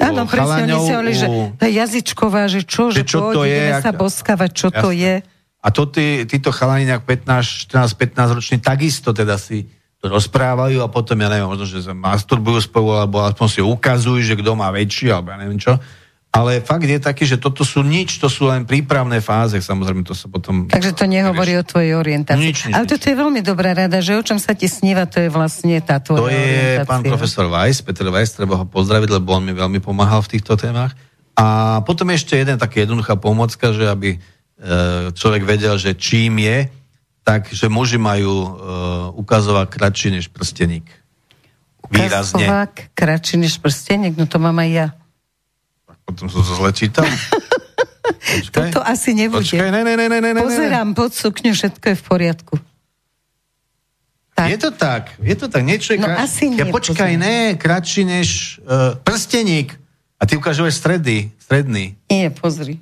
Áno, 0.00 0.24
presne, 0.24 0.68
oni 0.68 0.76
si 0.82 0.92
hovorili, 0.92 1.14
že 1.16 1.26
tá 1.60 1.68
jazyčková, 1.68 2.48
že 2.48 2.64
čo, 2.64 2.88
že, 2.88 3.04
Že 3.04 3.04
čo 3.08 3.18
to 3.32 3.44
je, 3.44 3.56
ideme 3.56 3.80
sa 3.80 3.92
ak- 3.92 4.00
boskávať, 4.00 4.50
čo 4.52 4.68
to 4.72 4.88
Jasné. 4.92 5.00
je. 5.00 5.14
A 5.62 5.68
to 5.70 5.82
tí, 5.88 6.06
títo 6.26 6.50
chalani 6.50 6.88
nejak 6.88 7.04
15, 7.04 7.70
14, 7.70 8.12
15 8.18 8.36
roční 8.36 8.56
takisto 8.58 9.12
teda 9.14 9.36
si 9.36 9.64
to 9.64 9.81
rozprávajú 10.02 10.82
a 10.82 10.90
potom, 10.90 11.14
ja 11.14 11.30
neviem, 11.30 11.46
možno, 11.46 11.62
že 11.62 11.86
sa 11.86 11.94
masturbujú 11.94 12.58
spolu, 12.58 12.98
alebo 12.98 13.22
aspoň 13.22 13.46
si 13.46 13.60
ukazujú, 13.62 14.18
že 14.18 14.34
kto 14.34 14.58
má 14.58 14.66
väčší, 14.74 15.14
alebo 15.14 15.30
ja 15.30 15.38
neviem 15.38 15.62
čo. 15.62 15.78
Ale 16.32 16.64
fakt 16.64 16.88
je 16.88 16.96
taký, 16.96 17.28
že 17.28 17.36
toto 17.36 17.60
sú 17.60 17.84
nič, 17.84 18.16
to 18.16 18.24
sú 18.24 18.48
len 18.48 18.64
prípravné 18.64 19.20
fáze, 19.20 19.52
samozrejme, 19.60 20.00
to 20.00 20.16
sa 20.16 20.32
potom... 20.32 20.64
Takže 20.64 20.96
to 20.96 21.04
nehovorí 21.04 21.60
o 21.60 21.62
tvojej 21.62 21.92
orientácii. 21.92 22.40
Nič, 22.40 22.58
nič, 22.66 22.72
Ale 22.72 22.88
toto 22.88 23.04
je 23.04 23.16
veľmi 23.20 23.44
dobrá 23.44 23.76
rada, 23.76 24.00
že 24.00 24.16
o 24.16 24.24
čom 24.24 24.40
sa 24.40 24.56
ti 24.56 24.64
sníva, 24.64 25.04
to 25.04 25.20
je 25.20 25.28
vlastne 25.28 25.76
tá 25.84 26.00
tvoja 26.00 26.24
To 26.24 26.32
je 26.32 26.88
pán 26.88 27.04
profesor 27.04 27.52
Weiss, 27.52 27.84
Peter 27.84 28.08
Weiss, 28.08 28.32
treba 28.32 28.64
ho 28.64 28.64
pozdraviť, 28.64 29.12
lebo 29.12 29.28
on 29.36 29.44
mi 29.44 29.52
veľmi 29.52 29.84
pomáhal 29.84 30.24
v 30.24 30.40
týchto 30.40 30.56
témach. 30.56 30.96
A 31.36 31.78
potom 31.84 32.08
ešte 32.08 32.40
jeden 32.40 32.56
taký 32.56 32.88
jednoduchá 32.88 33.20
pomocka, 33.20 33.76
že 33.76 33.92
aby 33.92 34.16
e, 34.16 34.18
človek 35.12 35.44
vedel, 35.44 35.76
že 35.76 35.92
čím 36.00 36.40
je, 36.40 36.81
tak, 37.22 37.46
že 37.48 37.66
muži 37.66 37.96
majú 37.96 38.34
e, 38.34 38.48
ukazovať 39.14 39.66
kratší 39.70 40.08
než 40.10 40.26
prsteník. 40.28 40.86
Výrazne. 41.86 42.42
Ukazovák, 42.42 42.72
kratší 42.92 43.36
než 43.38 43.58
prstenek, 43.58 44.14
no 44.14 44.26
to 44.26 44.38
mám 44.38 44.58
aj 44.58 44.70
ja. 44.70 44.86
Potom 46.02 46.26
som 46.26 46.42
to 46.42 46.54
zle 46.54 46.70
čítal. 46.72 47.06
Počkaj. 48.42 48.70
Toto 48.70 48.82
asi 48.82 49.14
nebude. 49.14 49.44
Počkaj, 49.44 49.70
ne, 49.70 49.82
ne, 49.82 49.94
ne, 49.94 50.06
ne, 50.08 50.30
ne. 50.32 50.40
Pozerám 50.40 50.92
pod 50.92 51.14
sukňu, 51.14 51.54
všetko 51.54 51.84
je 51.84 51.96
v 51.96 52.04
poriadku. 52.04 52.54
Tak. 54.32 54.48
Je 54.48 54.58
to 54.58 54.70
tak, 54.72 55.12
je 55.20 55.36
to 55.36 55.46
tak, 55.46 55.62
niečo 55.62 55.92
je 55.92 56.00
No 56.00 56.08
kratšie. 56.08 56.24
asi 56.24 56.44
nie, 56.48 56.58
Ja 56.58 56.66
počkaj, 56.66 57.12
pozri. 57.14 57.20
ne, 57.20 57.36
kratší 57.54 58.02
než 58.02 58.28
uh, 58.58 58.96
prsteník. 58.98 59.76
A 60.16 60.24
ty 60.24 60.34
ukážeš 60.34 60.72
stredy, 60.72 61.30
stredný. 61.36 61.94
Nie, 62.08 62.30
pozri. 62.30 62.80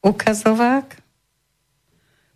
Ukazovák. 0.00 1.01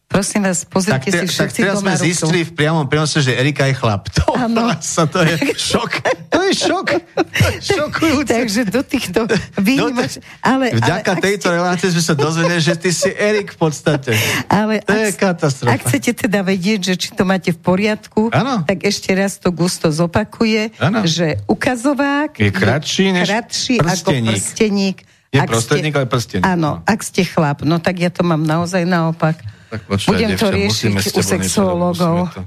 Prosím 0.06 0.42
vás, 0.44 0.62
Tak, 0.62 0.70
pozrite 0.70 1.02
te, 1.04 1.18
si 1.18 1.18
tak 1.18 1.28
všetci 1.28 1.60
teraz 1.60 1.74
doma 1.76 1.90
sme 1.92 1.92
ruku. 1.92 2.06
zistili 2.06 2.40
v 2.40 2.52
priamom 2.54 2.86
prenose, 2.86 3.18
že 3.18 3.34
Erika 3.34 3.66
je 3.66 3.74
chlap. 3.74 4.06
To, 4.16 4.32
sa, 4.78 5.04
to 5.04 5.20
je 5.20 5.34
šok. 5.52 5.92
To 6.30 6.40
je 6.40 6.52
šok. 6.56 6.88
To 7.18 7.44
je 7.48 7.58
šokujúce. 7.60 8.30
Takže 8.30 8.60
do 8.66 8.80
týchto 8.80 9.26
výnimoč... 9.58 10.22
Ale, 10.40 10.70
Vďaka 10.72 11.10
ale, 11.10 11.20
tejto 11.20 11.48
ste- 11.48 11.56
relácie 11.56 11.88
sme 11.90 12.00
sa 12.00 12.14
dozvedeli, 12.14 12.60
že 12.60 12.74
ty 12.74 12.90
si 12.90 13.10
Erik 13.10 13.50
v 13.50 13.58
podstate. 13.60 14.14
Ale 14.46 14.78
To 14.80 14.94
je 14.94 15.10
ak, 15.10 15.18
katastrofa. 15.18 15.74
Ak 15.74 15.80
chcete 15.82 16.10
teda 16.16 16.40
vedieť, 16.40 16.80
že 16.84 16.94
či 16.96 17.08
to 17.10 17.26
máte 17.26 17.50
v 17.50 17.58
poriadku, 17.58 18.30
Áno. 18.30 18.62
tak 18.62 18.82
ešte 18.82 19.10
raz 19.10 19.36
to 19.36 19.50
gusto 19.50 19.90
zopakuje, 19.90 20.70
Áno. 20.78 21.02
že 21.02 21.42
ukazovák 21.44 22.38
Je 22.38 22.48
kratší 22.48 23.06
než 23.12 23.26
kratší 23.26 23.74
ako 23.76 23.84
prsteník. 23.84 24.30
prsteník. 24.32 24.96
Je 25.28 25.40
prostredník, 25.42 25.92
ale 25.92 26.06
prsteník. 26.06 26.46
Áno, 26.46 26.80
No. 26.80 26.86
ak 26.86 27.00
ste 27.00 27.20
chlap, 27.22 27.60
no 27.60 27.76
tak 27.76 27.98
ja 27.98 28.08
to 28.08 28.22
mám 28.22 28.40
naozaj 28.40 28.86
naopak. 28.86 29.36
Tak 29.66 29.80
počkaj, 29.86 30.10
Budem 30.14 30.30
to 30.38 30.48
riešiť 30.50 30.90
u 30.94 31.00
to- 32.30 32.46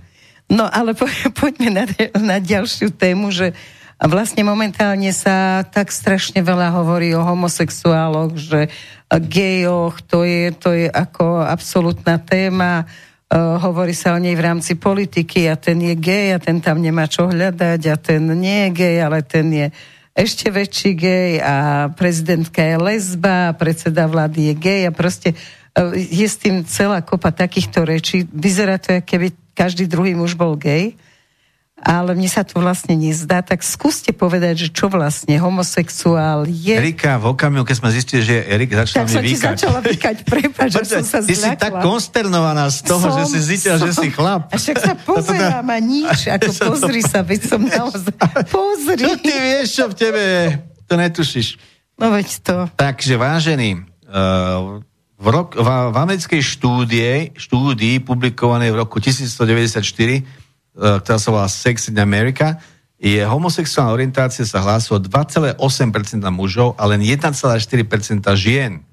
No 0.50 0.66
ale 0.66 0.98
po, 0.98 1.06
poďme 1.42 1.70
na, 1.70 1.84
na 2.18 2.38
ďalšiu 2.42 2.90
tému, 2.96 3.30
že 3.30 3.54
vlastne 4.02 4.42
momentálne 4.42 5.14
sa 5.14 5.62
tak 5.68 5.94
strašne 5.94 6.42
veľa 6.42 6.74
hovorí 6.74 7.14
o 7.14 7.22
homosexuáloch, 7.22 8.34
že 8.40 8.72
gejoch, 9.12 10.02
to 10.08 10.26
je, 10.26 10.50
to 10.56 10.70
je 10.74 10.88
ako 10.88 11.44
absolútna 11.44 12.18
téma. 12.18 12.88
Uh, 13.30 13.62
hovorí 13.62 13.94
sa 13.94 14.18
o 14.18 14.20
nej 14.22 14.34
v 14.34 14.42
rámci 14.42 14.74
politiky 14.74 15.46
a 15.46 15.54
ten 15.54 15.78
je 15.78 15.94
gej 15.94 16.34
a 16.34 16.40
ten 16.42 16.58
tam 16.58 16.82
nemá 16.82 17.06
čo 17.06 17.30
hľadať 17.30 17.82
a 17.86 17.96
ten 18.02 18.26
nie 18.26 18.66
je 18.66 18.70
gej, 18.74 18.98
ale 19.06 19.22
ten 19.22 19.46
je 19.54 19.68
ešte 20.18 20.50
väčší 20.50 20.98
gej 20.98 21.32
a 21.38 21.56
prezidentka 21.94 22.58
je 22.66 22.82
lesba, 22.82 23.54
a 23.54 23.56
predseda 23.56 24.10
vlády 24.10 24.50
je 24.50 24.54
gej 24.58 24.82
a 24.90 24.92
proste 24.92 25.38
uh, 25.38 25.59
je 25.96 26.28
s 26.28 26.38
tým 26.40 26.66
celá 26.66 27.00
kopa 27.02 27.32
takýchto 27.32 27.86
rečí. 27.86 28.26
Vyzerá 28.30 28.82
to, 28.82 29.00
ako 29.00 29.06
keby 29.06 29.28
každý 29.54 29.86
druhý 29.86 30.16
muž 30.16 30.40
bol 30.40 30.56
gej, 30.56 30.96
ale 31.80 32.12
mne 32.12 32.28
sa 32.28 32.44
to 32.44 32.60
vlastne 32.60 32.92
nezdá, 32.96 33.40
tak 33.40 33.64
skúste 33.64 34.12
povedať, 34.12 34.68
že 34.68 34.70
čo 34.72 34.92
vlastne 34.92 35.32
homosexuál 35.40 36.44
je. 36.48 36.76
Erika, 36.76 37.16
v 37.16 37.32
okamihu, 37.32 37.64
keď 37.64 37.76
sme 37.80 37.90
zistili, 37.96 38.22
že 38.24 38.36
Erik, 38.44 38.76
začala 38.76 39.00
tak 39.00 39.08
mi 39.08 39.16
som 39.16 39.24
vykať. 39.24 39.40
začala 39.56 39.80
vykať, 39.80 40.16
prepáč, 40.28 40.70
že 40.76 40.86
som 41.00 41.06
sa 41.08 41.20
ty 41.24 41.36
si 41.36 41.50
tak 41.56 41.72
zľakla. 41.72 41.82
konsternovaná 41.88 42.66
z 42.68 42.80
toho, 42.84 43.06
že 43.16 43.24
si 43.32 43.40
zistila, 43.40 43.76
že 43.80 43.92
si 43.96 44.08
chlap. 44.12 44.52
A 44.52 44.56
však 44.60 44.78
sa 44.80 44.94
pozerám 45.08 45.68
a 45.72 45.78
nič, 45.80 46.28
ako 46.36 46.52
pozri 46.52 47.02
sa, 47.04 47.24
veď 47.24 47.42
som 47.48 47.62
naozaj... 47.64 48.16
Pozri. 48.52 49.00
Čo 49.00 49.16
ty 49.24 49.34
vieš, 49.40 49.68
čo 49.80 49.84
v 49.88 49.96
tebe 49.96 50.20
je? 50.20 50.46
To 50.92 50.94
netušíš. 51.00 51.48
No 51.96 52.12
veď 52.12 52.28
to. 52.44 52.58
Takže 52.76 53.16
vážený, 53.16 53.88
uh, 54.08 54.84
v, 55.20 55.28
rok, 55.28 55.60
v, 55.60 55.68
v 55.68 55.96
americkej 56.00 56.40
štúdie, 56.40 57.36
štúdii 57.36 58.00
publikovanej 58.00 58.72
v 58.72 58.80
roku 58.80 59.04
1994, 59.04 59.84
uh, 59.84 61.04
ktorá 61.04 61.18
sa 61.20 61.30
volá 61.36 61.48
Sex 61.52 61.92
in 61.92 62.00
America, 62.00 62.56
je 62.96 63.20
homosexuálna 63.24 63.96
orientácia 63.96 64.48
sa 64.48 64.64
hlásilo 64.64 65.00
2,8% 65.00 65.60
mužov 66.32 66.76
a 66.80 66.88
len 66.88 67.04
1,4% 67.04 67.36
žien. 68.36 68.84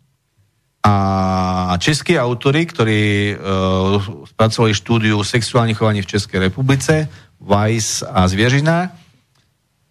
A 0.86 1.74
českí 1.82 2.14
autory, 2.18 2.66
ktorí 2.66 3.34
uh, 3.34 3.98
spracovali 4.30 4.74
štúdiu 4.74 5.22
sexuálnych 5.22 5.78
chovaní 5.78 6.02
v 6.02 6.10
Českej 6.10 6.50
republice, 6.50 7.06
Weiss 7.38 8.02
a 8.02 8.26
Zviežina, 8.26 9.06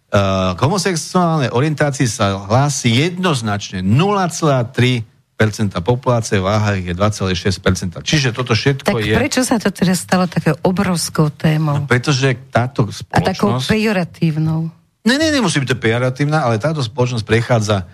Uh, 0.06 0.54
k 0.54 0.62
homosexuálnej 0.62 1.50
orientácii 1.50 2.06
sa 2.06 2.38
hlási 2.46 2.94
jednoznačne 2.94 3.82
0,3% 3.82 5.15
populácie, 5.84 6.40
váha 6.40 6.80
je 6.80 6.96
2,6%. 6.96 8.00
Čiže 8.00 8.32
toto 8.32 8.56
Tak 8.56 8.58
všetko 8.58 8.96
je... 9.04 9.14
prečo 9.20 9.44
sa 9.44 9.60
to 9.60 9.68
teraz 9.68 10.00
stalo 10.00 10.24
také 10.24 10.56
obrovskou 10.64 11.28
témou? 11.28 11.84
Pretože 11.84 12.32
táto 12.48 12.88
A 13.12 13.20
takou 13.20 13.60
spoločnosť... 13.60 13.68
pejoratívnou. 13.68 14.72
Ne, 15.06 15.14
ne, 15.20 15.28
nemusí 15.28 15.60
byť 15.60 15.76
to 15.76 15.78
pejoratívna, 15.78 16.40
ale 16.40 16.56
táto 16.56 16.80
spoločnosť 16.80 17.22
prechádza, 17.22 17.84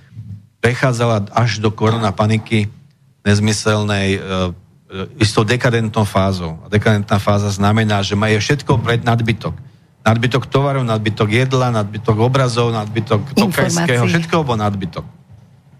prechádzala 0.62 1.34
až 1.34 1.58
do 1.58 1.74
korona 1.74 2.14
paniky 2.14 2.70
nezmyselnej 3.26 4.08
e, 4.16 4.20
istou 5.18 5.42
dekadentnou 5.42 6.06
fázou. 6.06 6.62
A 6.62 6.70
dekadentná 6.70 7.18
fáza 7.18 7.50
znamená, 7.50 8.06
že 8.06 8.14
je 8.14 8.38
všetko 8.38 8.78
pred 8.80 9.02
nadbytok. 9.02 9.54
Nadbytok 10.02 10.46
tovarov, 10.50 10.82
nadbytok 10.82 11.30
jedla, 11.30 11.70
nadbytok 11.70 12.16
obrazov, 12.18 12.74
nadbytok 12.74 13.34
tokajského, 13.34 14.02
všetko 14.06 14.42
bol 14.42 14.58
nadbytok. 14.58 15.21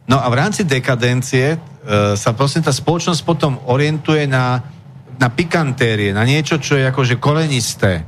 No 0.07 0.19
a 0.19 0.27
v 0.27 0.39
rámci 0.39 0.67
dekadencie 0.67 1.55
e, 1.55 1.59
sa 2.19 2.31
prosím 2.35 2.67
tá 2.67 2.75
spoločnosť 2.75 3.23
potom 3.23 3.63
orientuje 3.71 4.27
na, 4.27 4.59
na 5.17 5.29
pikantérie, 5.31 6.11
na 6.11 6.27
niečo, 6.27 6.59
čo 6.59 6.75
je 6.75 6.85
akože 6.91 7.23
korenisté. 7.23 8.03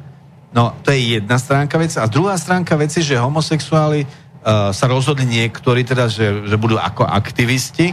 No, 0.55 0.71
to 0.87 0.95
je 0.95 1.19
jedna 1.19 1.35
stránka 1.39 1.79
veci. 1.79 1.99
A 1.99 2.07
druhá 2.07 2.39
stránka 2.39 2.79
veci, 2.79 3.03
že 3.03 3.19
homosexuáli 3.19 4.07
uh, 4.07 4.71
sa 4.71 4.87
rozhodli 4.87 5.27
niektorí 5.27 5.83
teda, 5.83 6.07
že, 6.07 6.47
že 6.47 6.55
budú 6.55 6.79
ako 6.79 7.03
aktivisti 7.03 7.91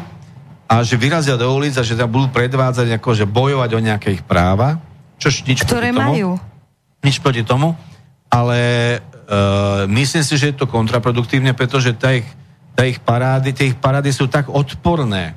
a 0.70 0.86
že 0.86 0.94
vyrazia 0.94 1.42
do 1.42 1.50
ulic 1.50 1.74
a 1.74 1.84
že 1.84 1.98
tam 1.98 2.14
budú 2.14 2.30
predvádzať, 2.30 3.02
akože 3.02 3.26
bojovať 3.26 3.70
o 3.74 3.80
nejaké 3.82 4.14
ich 4.14 4.22
práva. 4.22 4.78
Čož 5.18 5.42
nič 5.50 5.66
Ktoré 5.66 5.90
proti 5.90 5.98
tomu, 5.98 6.14
majú. 6.14 6.30
Nič 7.02 7.16
proti 7.18 7.42
tomu, 7.42 7.74
ale 8.30 8.60
uh, 9.02 9.90
myslím 9.90 10.22
si, 10.22 10.38
že 10.38 10.54
je 10.54 10.62
to 10.62 10.70
kontraproduktívne, 10.70 11.58
pretože 11.58 11.98
tá 11.98 12.14
ich, 12.14 12.30
tá 12.76 12.88
ich 12.88 13.00
parády, 13.00 13.52
tie 13.52 13.72
ich 13.72 13.78
parády 13.78 14.12
sú 14.12 14.28
tak 14.32 14.48
odporné. 14.48 15.36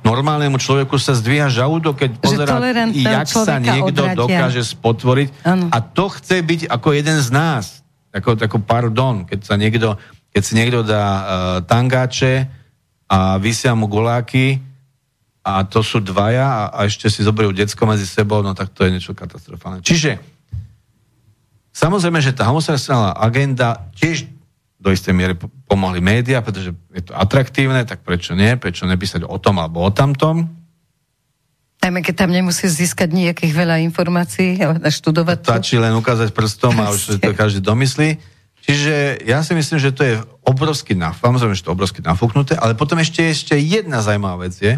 Normálnemu 0.00 0.56
človeku 0.56 0.96
sa 0.96 1.12
zdvíha 1.12 1.52
žalúdok, 1.52 2.06
keď 2.06 2.10
pozerá, 2.24 2.56
jak 2.88 3.28
sa 3.28 3.60
niekto 3.60 4.00
odratia. 4.00 4.16
dokáže 4.16 4.62
spotvoriť. 4.64 5.28
Áno. 5.44 5.68
A 5.68 5.78
to 5.84 6.08
chce 6.08 6.40
byť 6.40 6.60
ako 6.72 6.88
jeden 6.96 7.20
z 7.20 7.28
nás. 7.28 7.84
Ako, 8.10 8.34
ako 8.40 8.58
pardon, 8.64 9.28
keď 9.28 9.40
sa 9.44 9.54
niekto, 9.60 10.00
keď 10.32 10.42
si 10.42 10.52
niekto 10.56 10.80
dá 10.82 11.04
uh, 11.04 11.22
tangáče 11.62 12.48
a 13.06 13.36
vysia 13.36 13.76
mu 13.76 13.86
goláky 13.86 14.58
a 15.44 15.62
to 15.68 15.84
sú 15.84 16.00
dvaja 16.00 16.48
a, 16.48 16.62
a 16.74 16.78
ešte 16.88 17.12
si 17.12 17.20
zoberú 17.20 17.52
decko 17.52 17.84
medzi 17.84 18.08
sebou, 18.08 18.40
no 18.40 18.56
tak 18.56 18.72
to 18.72 18.88
je 18.88 18.96
niečo 18.96 19.12
katastrofálne. 19.12 19.84
Čiže 19.84 20.40
Samozrejme, 21.70 22.18
že 22.18 22.34
tá 22.34 22.50
homosexuálna 22.50 23.14
agenda 23.14 23.88
tiež 23.94 24.26
do 24.80 24.88
istej 24.88 25.12
miery 25.12 25.34
po- 25.36 25.52
pomohli 25.68 26.00
médiá, 26.00 26.40
pretože 26.40 26.72
je 26.96 27.02
to 27.04 27.12
atraktívne, 27.12 27.84
tak 27.84 28.00
prečo 28.00 28.32
nie? 28.32 28.56
Prečo 28.56 28.88
nepísať 28.88 29.28
o 29.28 29.36
tom 29.36 29.60
alebo 29.60 29.84
o 29.84 29.90
tamtom? 29.92 30.48
Najmä 31.80 32.00
keď 32.04 32.24
tam 32.24 32.30
nemusíš 32.32 32.76
získať 32.76 33.12
nejakých 33.12 33.52
veľa 33.56 33.80
informácií 33.84 34.60
a 34.60 34.76
študovať. 34.88 35.48
Stačí 35.48 35.80
len 35.80 35.96
ukázať 35.96 36.32
prstom 36.32 36.76
a 36.80 36.92
už 36.92 37.20
to 37.20 37.32
každý 37.32 37.60
domyslí. 37.64 38.20
Čiže 38.60 39.24
ja 39.24 39.40
si 39.40 39.56
myslím, 39.56 39.80
že 39.80 39.92
to 39.92 40.02
je 40.04 40.14
obrovský 40.44 40.92
naf, 40.92 41.24
samozrejme, 41.24 41.56
že 41.56 41.64
to 41.64 41.72
je 41.72 41.76
obrovsky 41.76 42.00
nafúknuté, 42.04 42.52
ale 42.60 42.76
potom 42.76 43.00
ešte 43.00 43.24
ešte 43.32 43.56
jedna 43.56 44.04
zaujímavá 44.04 44.44
vec 44.44 44.52
je, 44.60 44.76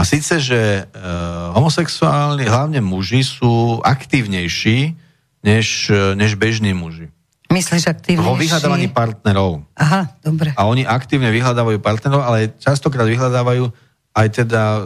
síce, 0.06 0.40
že 0.40 0.56
e, 0.56 0.82
homosexuálni, 1.52 2.48
hlavne 2.48 2.80
muži, 2.80 3.20
sú 3.20 3.84
aktívnejší 3.84 4.96
než, 5.44 5.92
e, 5.92 6.16
než 6.16 6.40
bežní 6.40 6.72
muži. 6.72 7.12
Myslíš 7.50 7.90
aktívnejší? 7.90 8.30
Vo 8.30 8.38
vyhľadávaní 8.38 8.88
partnerov. 8.94 9.66
Aha, 9.74 10.06
dobre. 10.22 10.54
A 10.54 10.70
oni 10.70 10.86
aktívne 10.86 11.34
vyhľadávajú 11.34 11.82
partnerov, 11.82 12.22
ale 12.22 12.54
častokrát 12.62 13.10
vyhľadávajú 13.10 13.66
aj 14.14 14.26
teda 14.30 14.62
e, 14.78 14.80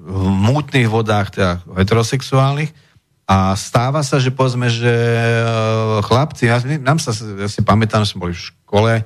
v 0.00 0.24
mútnych 0.32 0.88
vodách, 0.88 1.36
teda 1.36 1.60
heterosexuálnych. 1.76 2.72
A 3.30 3.54
stáva 3.54 4.00
sa, 4.02 4.18
že 4.18 4.32
povedzme, 4.32 4.72
že 4.72 4.90
e, 4.90 5.44
chlapci, 6.02 6.48
ja, 6.48 6.58
nám 6.80 6.98
sa, 6.98 7.12
ja 7.14 7.48
si 7.52 7.60
pamätám, 7.60 8.02
že 8.02 8.16
sme 8.16 8.26
boli 8.26 8.34
v 8.34 8.48
škole, 8.48 8.92
e, 8.96 9.04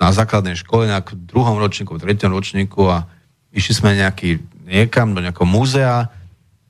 na 0.00 0.08
základnej 0.12 0.56
škole, 0.56 0.88
na 0.88 1.04
druhom 1.04 1.60
ročníku, 1.60 1.96
v 1.96 2.02
treťom 2.08 2.32
ročníku 2.32 2.88
a 2.88 3.04
išli 3.52 3.74
sme 3.76 3.96
nejaký, 3.96 4.40
niekam 4.64 5.12
do 5.12 5.20
nejakého 5.20 5.44
múzea, 5.44 6.08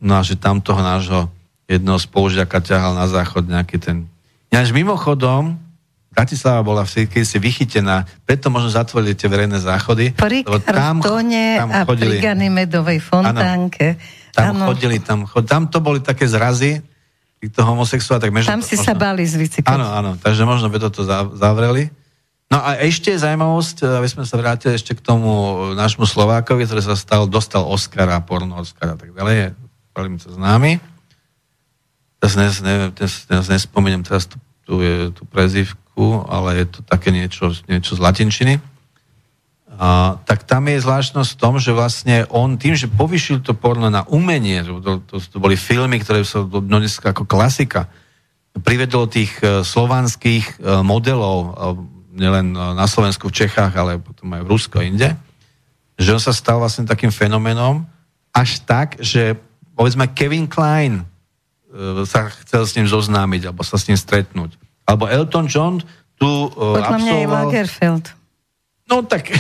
no 0.03 0.19
a 0.19 0.23
že 0.27 0.35
tam 0.35 0.59
toho 0.59 0.83
nášho 0.83 1.31
jednoho 1.71 2.03
spolužiaka 2.03 2.59
ťahal 2.59 2.99
na 2.99 3.07
záchod 3.07 3.47
nejaký 3.47 3.79
ten... 3.79 4.11
Ináč 4.51 4.75
mimochodom, 4.75 5.57
Bratislava 6.11 6.59
bola 6.67 6.83
v 6.83 7.07
si 7.07 7.39
vychytená, 7.39 8.03
preto 8.27 8.51
možno 8.51 8.67
zatvorili 8.67 9.15
tie 9.15 9.31
verejné 9.31 9.63
záchody. 9.63 10.11
Pri 10.11 10.43
lebo 10.43 10.59
kartone 10.59 11.63
a 11.63 11.87
pri 11.87 12.19
Ganymedovej 12.19 12.99
fontánke. 12.99 13.95
Tam 14.35 14.59
Áno. 14.59 14.75
chodili, 14.75 14.99
tam, 14.99 15.23
chod, 15.23 15.47
tam 15.47 15.71
to 15.71 15.79
boli 15.79 16.03
také 16.03 16.27
zrazy 16.27 16.83
týchto 17.39 17.63
homosexuálov, 17.63 18.27
tak 18.27 18.31
možno, 18.35 18.51
Tam 18.51 18.63
si 18.63 18.75
sa 18.75 18.93
báli 18.93 19.23
zvicikať. 19.23 19.71
Áno, 19.71 19.87
áno, 19.87 20.11
takže 20.19 20.43
možno 20.43 20.67
by 20.67 20.83
toto 20.83 21.07
za- 21.07 21.31
zavreli. 21.39 21.89
No 22.51 22.59
a 22.59 22.75
ešte 22.83 23.15
zaujímavosť, 23.15 23.87
aby 24.03 24.09
sme 24.11 24.27
sa 24.27 24.35
vrátili 24.35 24.75
ešte 24.75 24.99
k 24.99 25.01
tomu 25.01 25.31
nášmu 25.79 26.05
Slovákovi, 26.11 26.67
ktorý 26.67 26.83
sa 26.83 26.99
stal, 26.99 27.31
dostal 27.31 27.63
Oscara, 27.63 28.19
porno 28.27 28.59
Oscara 28.59 28.93
a 28.93 28.99
tak 28.99 29.15
ďalej, 29.15 29.35
je 29.39 29.49
veľmi 29.95 30.19
to 30.19 30.35
známy. 30.35 30.83
Teraz, 32.21 32.37
ne, 32.37 32.47
neviem, 32.63 32.93
teraz, 32.93 33.49
nespomeniem 33.49 34.05
teraz 34.05 34.29
tú, 34.29 34.37
tú, 34.69 34.77
tú 35.17 35.23
prezivku, 35.25 36.21
ale 36.29 36.63
je 36.63 36.67
to 36.69 36.81
také 36.85 37.09
niečo, 37.09 37.57
niečo 37.65 37.97
z 37.97 38.05
latinčiny. 38.05 38.61
A, 39.81 40.21
tak 40.29 40.45
tam 40.45 40.69
je 40.69 40.85
zvláštnosť 40.85 41.31
v 41.33 41.41
tom, 41.41 41.57
že 41.57 41.73
vlastne 41.73 42.29
on 42.29 42.61
tým, 42.61 42.77
že 42.77 42.93
povyšil 42.93 43.41
to 43.41 43.57
porno 43.57 43.89
na 43.89 44.05
umenie, 44.13 44.61
to, 44.61 45.01
to, 45.09 45.17
to, 45.17 45.37
boli 45.41 45.57
filmy, 45.57 45.97
ktoré 45.97 46.21
sú 46.21 46.45
dneska 46.45 47.17
ako 47.17 47.25
klasika, 47.25 47.89
privedol 48.61 49.09
tých 49.09 49.41
e, 49.41 49.65
slovanských 49.65 50.61
e, 50.61 50.85
modelov, 50.85 51.39
e, 51.41 51.51
nielen 52.21 52.53
na 52.53 52.85
Slovensku, 52.85 53.31
v 53.31 53.47
Čechách, 53.47 53.73
ale 53.73 54.03
potom 54.03 54.29
aj 54.37 54.43
v 54.45 54.51
Rusko 54.51 54.77
inde, 54.85 55.17
že 55.97 56.13
on 56.13 56.21
sa 56.21 56.37
stal 56.37 56.61
vlastne 56.61 56.85
takým 56.85 57.09
fenomenom, 57.09 57.87
až 58.35 58.61
tak, 58.67 59.01
že 59.01 59.39
povedzme 59.73 60.13
Kevin 60.13 60.45
Klein 60.51 61.07
sa 62.07 62.31
chcel 62.45 62.63
s 62.67 62.75
ním 62.75 62.87
zoznámiť, 62.91 63.51
alebo 63.51 63.63
sa 63.63 63.79
s 63.79 63.87
ním 63.87 63.99
stretnúť. 63.99 64.59
Alebo 64.87 65.07
Elton 65.07 65.47
John 65.47 65.79
tu 66.19 66.27
e, 66.27 66.49
Podľa 66.51 66.99
mňa 66.99 67.15
je 67.15 67.25
absolvoval... 67.25 67.47
Lagerfeld. 67.47 68.07
No 68.91 68.97
tak... 69.07 69.31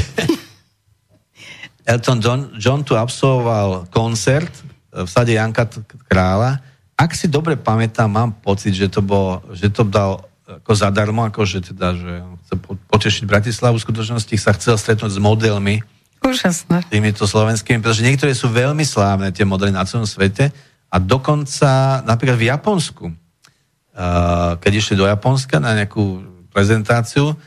Elton 1.90 2.18
John, 2.22 2.40
John 2.54 2.80
tu 2.86 2.94
absolvoval 2.94 3.90
koncert 3.90 4.52
v 4.94 5.08
sade 5.10 5.34
Janka 5.34 5.66
Krála. 6.06 6.62
Ak 6.94 7.18
si 7.18 7.26
dobre 7.26 7.58
pamätám, 7.58 8.06
mám 8.06 8.30
pocit, 8.30 8.76
že 8.78 8.86
to, 8.86 9.02
bol, 9.02 9.42
že 9.50 9.72
to 9.72 9.82
dal 9.82 10.22
ako 10.46 10.72
zadarmo, 10.74 11.22
ako 11.26 11.46
že 11.46 11.72
teda, 11.72 11.94
že 11.94 12.12
chce 12.46 12.54
po- 12.58 12.78
potešiť 12.90 13.22
Bratislavu, 13.26 13.78
v 13.78 13.86
skutočnosti 13.86 14.34
sa 14.38 14.54
chcel 14.54 14.74
stretnúť 14.78 15.14
s 15.14 15.20
modelmi, 15.22 15.82
Úžasné. 16.20 16.84
týmito 16.90 17.24
slovenskými, 17.24 17.80
pretože 17.80 18.04
niektoré 18.04 18.34
sú 18.36 18.52
veľmi 18.52 18.84
slávne, 18.84 19.32
tie 19.32 19.46
modely 19.46 19.72
na 19.72 19.86
celom 19.88 20.04
svete 20.04 20.52
a 20.90 20.96
dokonca 20.98 22.02
napríklad 22.02 22.34
v 22.36 22.50
Japonsku, 22.50 23.04
uh, 23.06 24.58
keď 24.58 24.72
išli 24.74 24.98
do 24.98 25.06
Japonska 25.06 25.62
na 25.62 25.78
nejakú 25.78 26.26
prezentáciu, 26.50 27.38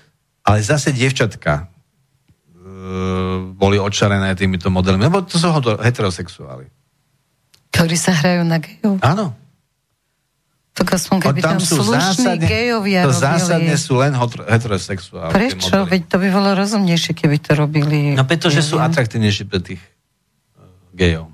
ale 0.47 0.63
zase 0.63 0.95
dievčatka 0.95 1.67
uh, 1.67 3.51
boli 3.51 3.75
očarené 3.75 4.31
týmito 4.39 4.71
modelmi, 4.71 5.11
lebo 5.11 5.19
to 5.27 5.35
sú 5.35 5.51
heterosexuáli. 5.83 6.71
Ktorí 7.75 7.95
sa 7.99 8.15
hrajú 8.15 8.47
na 8.47 8.63
gejov. 8.63 9.03
Áno. 9.03 9.35
Tak 10.73 10.97
aspoň 10.97 11.17
keby 11.21 11.41
tam, 11.43 11.61
slušní 11.61 12.41
gejovia 12.41 13.05
to 13.05 13.13
robili. 13.13 13.21
zásadne 13.21 13.75
sú 13.77 13.93
len 14.01 14.15
heterosexuáli. 14.49 15.33
Prečo? 15.35 15.85
Veď 15.85 16.01
to 16.09 16.15
by 16.17 16.27
bolo 16.33 16.49
rozumnejšie, 16.57 17.13
keby 17.13 17.37
to 17.43 17.53
robili. 17.53 18.17
No 18.17 18.25
pretože 18.25 18.65
sú 18.65 18.81
atraktívnejší 18.81 19.45
pre 19.45 19.61
tých 19.61 19.81
uh, 20.57 20.65
gejov. 20.95 21.32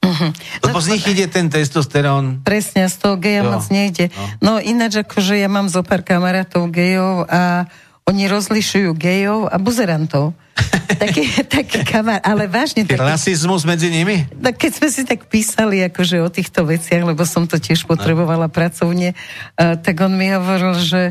Mhm. 0.00 0.32
Lebo 0.64 0.78
z 0.80 0.96
nich 0.96 1.04
ide 1.12 1.28
ten 1.28 1.52
testosterón 1.52 2.40
Presne, 2.40 2.88
z 2.88 2.96
toho 2.96 3.20
geja 3.20 3.44
Jo. 3.44 3.52
moc 3.52 3.64
nejde. 3.68 4.08
No 4.40 4.56
ináč 4.56 5.04
akože 5.04 5.36
ja 5.36 5.48
mám 5.48 5.68
zo 5.68 5.84
pár 5.84 6.00
kamarátov 6.00 6.72
gejov 6.72 7.28
a 7.28 7.68
oni 8.08 8.26
rozlišujú 8.26 8.96
gejov 8.96 9.52
a 9.52 9.56
buzerantov. 9.60 10.32
taký, 11.02 11.24
taký 11.46 11.84
kamar, 11.84 12.20
ale 12.24 12.48
vážne 12.48 12.84
taký, 12.84 13.00
rasizmus 13.00 13.64
medzi 13.64 13.88
nimi? 13.88 14.26
No, 14.36 14.52
keď 14.52 14.70
sme 14.82 14.88
si 14.92 15.02
tak 15.06 15.28
písali 15.28 15.84
akože 15.88 16.20
o 16.20 16.28
týchto 16.28 16.66
veciach, 16.66 17.04
lebo 17.04 17.22
som 17.24 17.46
to 17.48 17.56
tiež 17.56 17.84
potrebovala 17.88 18.48
pracovne, 18.48 19.14
uh, 19.14 19.76
tak 19.80 20.00
on 20.04 20.16
mi 20.16 20.32
hovoril, 20.32 20.76
že 20.80 21.02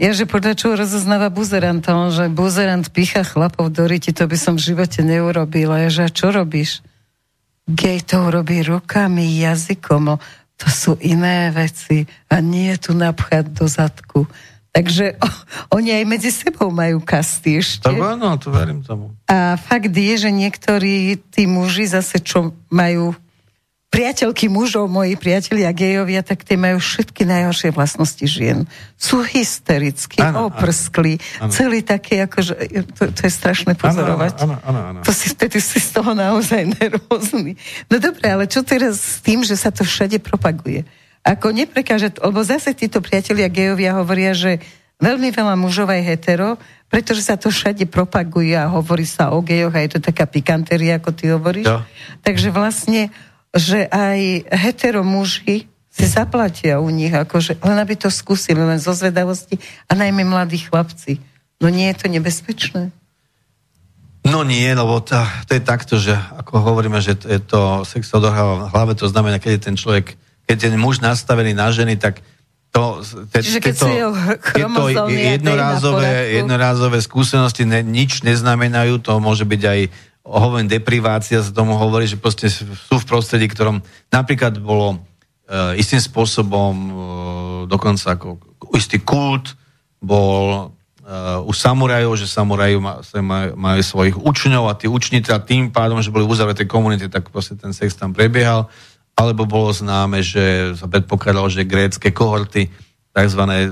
ja, 0.00 0.16
že 0.16 0.24
podľa 0.24 0.56
čoho 0.56 0.80
rozoznáva 0.80 1.28
buzeranta, 1.28 1.92
on, 1.92 2.08
že 2.08 2.32
buzerant 2.32 2.88
pícha 2.88 3.20
chlapov 3.20 3.68
do 3.68 3.84
riti, 3.84 4.16
to 4.16 4.24
by 4.24 4.36
som 4.40 4.56
v 4.56 4.72
živote 4.72 5.04
neurobila. 5.04 5.84
Ja, 5.84 5.88
že 5.92 6.02
a 6.08 6.10
čo 6.12 6.32
robíš? 6.32 6.80
Gej 7.68 8.04
to 8.06 8.28
urobí 8.28 8.64
rukami, 8.64 9.26
jazykom, 9.42 10.16
to 10.60 10.66
sú 10.68 10.92
iné 11.00 11.48
veci 11.52 12.04
a 12.28 12.44
nie 12.44 12.76
je 12.76 12.78
tu 12.88 12.92
napchať 12.92 13.48
do 13.52 13.64
zadku. 13.64 14.28
Takže 14.70 15.18
o, 15.18 15.28
oni 15.74 15.98
aj 15.98 16.04
medzi 16.06 16.30
sebou 16.30 16.70
majú 16.70 17.02
kasty 17.02 17.58
ešte. 17.58 17.90
Tak 17.90 17.98
áno, 17.98 18.38
to 18.38 18.54
verím 18.54 18.86
tomu. 18.86 19.10
A 19.26 19.58
fakt 19.58 19.90
je, 19.90 20.14
že 20.14 20.30
niektorí 20.30 21.18
tí 21.34 21.50
muži 21.50 21.90
zase, 21.90 22.22
čo 22.22 22.54
majú 22.70 23.16
priateľky 23.90 24.46
mužov, 24.46 24.86
moji 24.86 25.18
priatelia 25.18 25.74
gejovia, 25.74 26.22
tak 26.22 26.46
tie 26.46 26.54
majú 26.54 26.78
všetky 26.78 27.26
najhoršie 27.26 27.74
vlastnosti 27.74 28.22
žien. 28.22 28.70
Sú 28.94 29.26
hysterickí, 29.26 30.22
oprskli, 30.22 31.18
celý 31.50 31.82
taký, 31.82 32.22
akože, 32.22 32.54
to, 32.94 33.10
to 33.10 33.20
je 33.26 33.32
strašné 33.34 33.74
pozorovať. 33.74 34.46
Áno, 34.46 34.56
áno, 34.62 34.80
áno. 34.94 34.98
To 35.02 35.10
si 35.10 35.34
vtedy 35.34 35.58
si 35.58 35.82
z 35.82 35.90
toho 35.90 36.14
naozaj 36.14 36.70
nervózny. 36.70 37.58
No 37.90 37.98
dobre, 37.98 38.30
ale 38.30 38.46
čo 38.46 38.62
teraz 38.62 39.02
s 39.02 39.18
tým, 39.26 39.42
že 39.42 39.58
sa 39.58 39.74
to 39.74 39.82
všade 39.82 40.22
propaguje? 40.22 40.86
Ako 41.26 41.50
neprekáže, 41.50 42.14
lebo 42.22 42.40
zase 42.46 42.72
títo 42.72 43.02
priatelia 43.02 43.50
gejovia 43.50 43.98
hovoria, 43.98 44.32
že 44.38 44.62
veľmi 45.02 45.34
veľa 45.34 45.58
mužov 45.58 45.90
aj 45.90 46.02
hetero, 46.06 46.56
pretože 46.86 47.26
sa 47.26 47.34
to 47.34 47.50
všade 47.50 47.90
propaguje 47.90 48.54
a 48.54 48.70
hovorí 48.70 49.06
sa 49.06 49.34
o 49.34 49.42
gejoch 49.42 49.74
a 49.74 49.82
je 49.82 49.98
to 49.98 50.00
taká 50.00 50.30
pikanteria, 50.30 51.02
ako 51.02 51.10
ty 51.10 51.30
hovoríš. 51.30 51.66
Jo. 51.66 51.82
Takže 52.22 52.48
vlastne, 52.54 53.10
že 53.54 53.86
aj 53.90 54.46
hetero 54.54 55.02
muži 55.02 55.66
si 55.90 56.06
zaplatia 56.06 56.78
u 56.78 56.86
nich, 56.88 57.10
akože, 57.10 57.58
len 57.66 57.78
aby 57.82 57.98
to 57.98 58.06
skúsili, 58.08 58.62
len 58.62 58.78
zo 58.78 58.94
zvedavosti 58.94 59.58
a 59.90 59.98
najmä 59.98 60.22
mladí 60.22 60.62
chlapci. 60.62 61.18
No 61.58 61.66
nie 61.66 61.90
je 61.90 61.96
to 61.98 62.06
nebezpečné? 62.08 62.94
No 64.20 64.46
nie, 64.46 64.68
lebo 64.70 65.02
to, 65.02 65.18
to 65.50 65.58
je 65.58 65.62
takto, 65.64 65.98
že 65.98 66.14
ako 66.14 66.62
hovoríme, 66.62 67.02
že 67.02 67.18
to 67.18 67.26
je 67.26 67.40
to 67.40 67.60
sex 67.88 68.06
odohráva 68.14 68.68
v 68.68 68.70
hlave, 68.70 68.92
to 68.94 69.10
znamená, 69.10 69.42
keď 69.42 69.58
je 69.58 69.62
ten 69.66 69.76
človek, 69.76 70.14
keď 70.46 70.54
je 70.54 70.62
ten 70.70 70.76
muž 70.78 71.02
nastavený 71.02 71.56
na 71.56 71.72
ženy, 71.72 71.98
tak 71.98 72.22
to, 72.70 73.02
te, 73.34 73.42
Čiže 73.42 73.58
keď 73.58 73.74
jeho 73.82 74.14
tieto 74.54 75.10
jednorázové, 75.10 76.38
jednorázové 76.38 76.98
skúsenosti 77.02 77.66
ne, 77.66 77.82
nič 77.82 78.22
neznamenajú, 78.22 79.02
to 79.02 79.18
môže 79.18 79.42
byť 79.42 79.62
aj 79.66 79.80
hovorím 80.30 80.70
deprivácia, 80.70 81.42
sa 81.42 81.50
tomu 81.50 81.74
hovorí, 81.74 82.06
že 82.06 82.14
proste 82.14 82.46
sú 82.50 82.96
v 82.96 83.08
prostredí, 83.08 83.50
ktorom 83.50 83.82
napríklad 84.14 84.62
bolo 84.62 84.94
e, 84.94 85.78
istým 85.82 85.98
spôsobom 85.98 86.74
e, 86.74 86.90
dokonca 87.66 88.14
ako 88.14 88.38
istý 88.74 89.02
kult 89.02 89.54
bol 90.00 90.72
uh, 91.04 91.44
u 91.44 91.52
samurajov, 91.52 92.16
že 92.16 92.24
samuraji 92.24 92.80
ma, 92.80 93.04
maj, 93.20 93.52
majú 93.52 93.82
svojich 93.84 94.16
učňov 94.16 94.64
a 94.72 94.76
tí 94.78 94.88
učni 94.88 95.20
teda 95.20 95.44
tým 95.44 95.68
pádom, 95.68 96.00
že 96.00 96.08
boli 96.08 96.24
v 96.24 96.32
uzavretej 96.32 96.64
komunite, 96.64 97.06
tak 97.12 97.28
proste 97.28 97.58
ten 97.58 97.76
sex 97.76 97.92
tam 97.94 98.16
prebiehal. 98.16 98.72
alebo 99.20 99.44
bolo 99.44 99.68
známe, 99.68 100.24
že 100.24 100.72
sa 100.80 100.88
predpokladalo, 100.88 101.52
že 101.52 101.68
grécké 101.68 102.08
kohorty, 102.08 102.72
tzv. 103.12 103.42
E, 103.44 103.68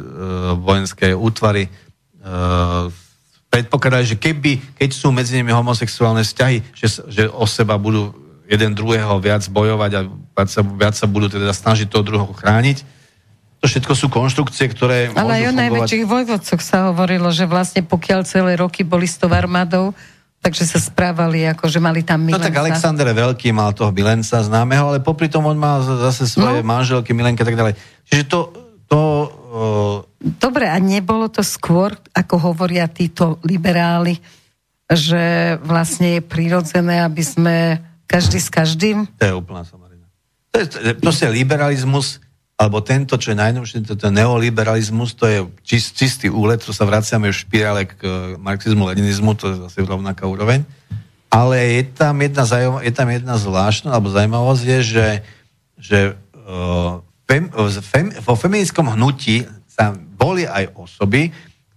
vojenské 0.60 1.16
útvary, 1.16 1.64
e, 1.64 1.70
predpokladali, 3.48 4.04
že 4.04 4.16
keby, 4.16 4.76
keď 4.76 4.90
sú 4.90 5.08
medzi 5.08 5.34
nimi 5.34 5.50
homosexuálne 5.50 6.20
vzťahy, 6.20 6.62
že, 6.72 6.86
že 7.08 7.22
o 7.26 7.44
seba 7.44 7.74
budú 7.74 8.12
jeden 8.44 8.72
druhého 8.72 9.16
viac 9.18 9.44
bojovať 9.44 9.90
a 9.92 10.00
viac 10.08 10.48
sa, 10.48 10.60
viac 10.62 10.94
sa 10.94 11.04
budú 11.04 11.28
teda 11.28 11.52
snažiť 11.52 11.86
toho 11.86 12.00
druhého 12.02 12.32
chrániť. 12.32 12.84
To 13.58 13.66
všetko 13.66 13.92
sú 13.92 14.06
konštrukcie, 14.06 14.70
ktoré 14.70 15.10
Ale 15.10 15.42
aj 15.42 15.44
o 15.44 15.50
fungovať. 15.50 15.58
najväčších 15.58 16.04
vojvodcoch 16.06 16.62
sa 16.62 16.78
hovorilo, 16.88 17.28
že 17.28 17.44
vlastne 17.44 17.82
pokiaľ 17.82 18.20
celé 18.22 18.54
roky 18.54 18.86
boli 18.86 19.04
s 19.04 19.18
tou 19.18 19.26
armádou, 19.28 19.90
takže 20.38 20.62
sa 20.64 20.78
správali 20.78 21.42
ako, 21.44 21.66
že 21.66 21.82
mali 21.82 22.00
tam 22.00 22.22
No 22.22 22.30
milenca. 22.30 22.46
tak 22.46 22.54
Alexander 22.56 23.10
Veľký 23.10 23.50
mal 23.50 23.74
toho 23.74 23.90
milenca 23.90 24.38
známeho, 24.38 24.86
ale 24.86 25.02
popri 25.02 25.26
tom 25.26 25.42
on 25.44 25.58
mal 25.58 25.82
zase 25.82 26.24
svoje 26.24 26.62
No. 26.62 26.70
manželky, 26.70 27.10
milenky 27.10 27.42
a 27.42 27.48
tak 27.48 27.58
ďalej. 27.58 27.74
Čiže 28.06 28.22
to, 28.24 28.38
to 28.86 28.98
Dobre, 30.18 30.66
a 30.66 30.76
nebolo 30.78 31.30
to 31.30 31.42
skôr, 31.42 31.94
ako 32.14 32.52
hovoria 32.52 32.86
títo 32.90 33.38
liberáli, 33.46 34.18
že 34.88 35.56
vlastne 35.60 36.18
je 36.18 36.22
prirodzené, 36.24 37.04
aby 37.04 37.20
sme 37.20 37.56
každý 38.08 38.40
s 38.40 38.48
každým... 38.48 39.04
to 39.20 39.24
je 39.28 39.34
úplná 39.36 39.62
somarina. 39.62 40.08
To 40.52 40.64
je, 40.64 40.66
to 40.66 40.76
je 40.80 40.94
proste 40.96 41.28
liberalizmus, 41.28 42.24
alebo 42.58 42.82
tento, 42.82 43.14
čo 43.14 43.30
je 43.30 43.38
najnovšie, 43.38 43.86
toto 43.86 44.10
neoliberalizmus, 44.10 45.14
to 45.14 45.24
je 45.30 45.38
čist, 45.62 45.94
čistý 45.94 46.26
úlet, 46.26 46.58
to 46.58 46.74
sa 46.74 46.88
vraciame 46.88 47.30
v 47.30 47.36
špirále 47.36 47.86
k 47.86 48.00
eh, 48.02 48.12
marxizmu, 48.40 48.88
leninizmu, 48.90 49.36
to 49.38 49.54
je 49.54 49.56
zase 49.68 49.86
rovnaká 49.86 50.26
úroveň. 50.26 50.66
Ale 51.28 51.60
je 51.60 51.84
tam 51.92 52.16
jedna, 52.24 52.44
je 52.80 52.92
tam 52.96 53.08
jedna 53.12 53.36
zvláštna, 53.36 53.92
alebo 53.92 54.08
zaujímavosť 54.08 54.64
je, 54.64 54.78
že, 54.80 55.08
že 55.76 55.98
uh, 56.16 57.04
fem, 57.28 57.44
fem, 57.84 58.06
vo 58.24 58.34
feminickom 58.34 58.88
hnutí 58.96 59.44
sa 59.68 59.92
boli 59.92 60.48
aj 60.48 60.72
osoby, 60.74 61.28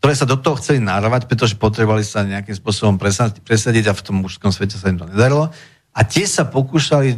ktoré 0.02 0.18
sa 0.18 0.26
do 0.26 0.40
toho 0.40 0.58
chceli 0.58 0.82
narvať, 0.82 1.30
pretože 1.30 1.60
potrebovali 1.60 2.02
sa 2.02 2.26
nejakým 2.26 2.58
spôsobom 2.58 2.98
presadiť, 2.98 3.44
presadiť 3.46 3.86
a 3.92 3.94
v 3.94 4.02
tom 4.02 4.16
mužskom 4.26 4.50
svete 4.50 4.80
sa 4.80 4.90
im 4.90 4.98
to 4.98 5.06
nedarilo. 5.06 5.54
A 5.92 6.08
tie 6.08 6.24
sa 6.24 6.48
pokúšali 6.48 7.10
e, 7.12 7.18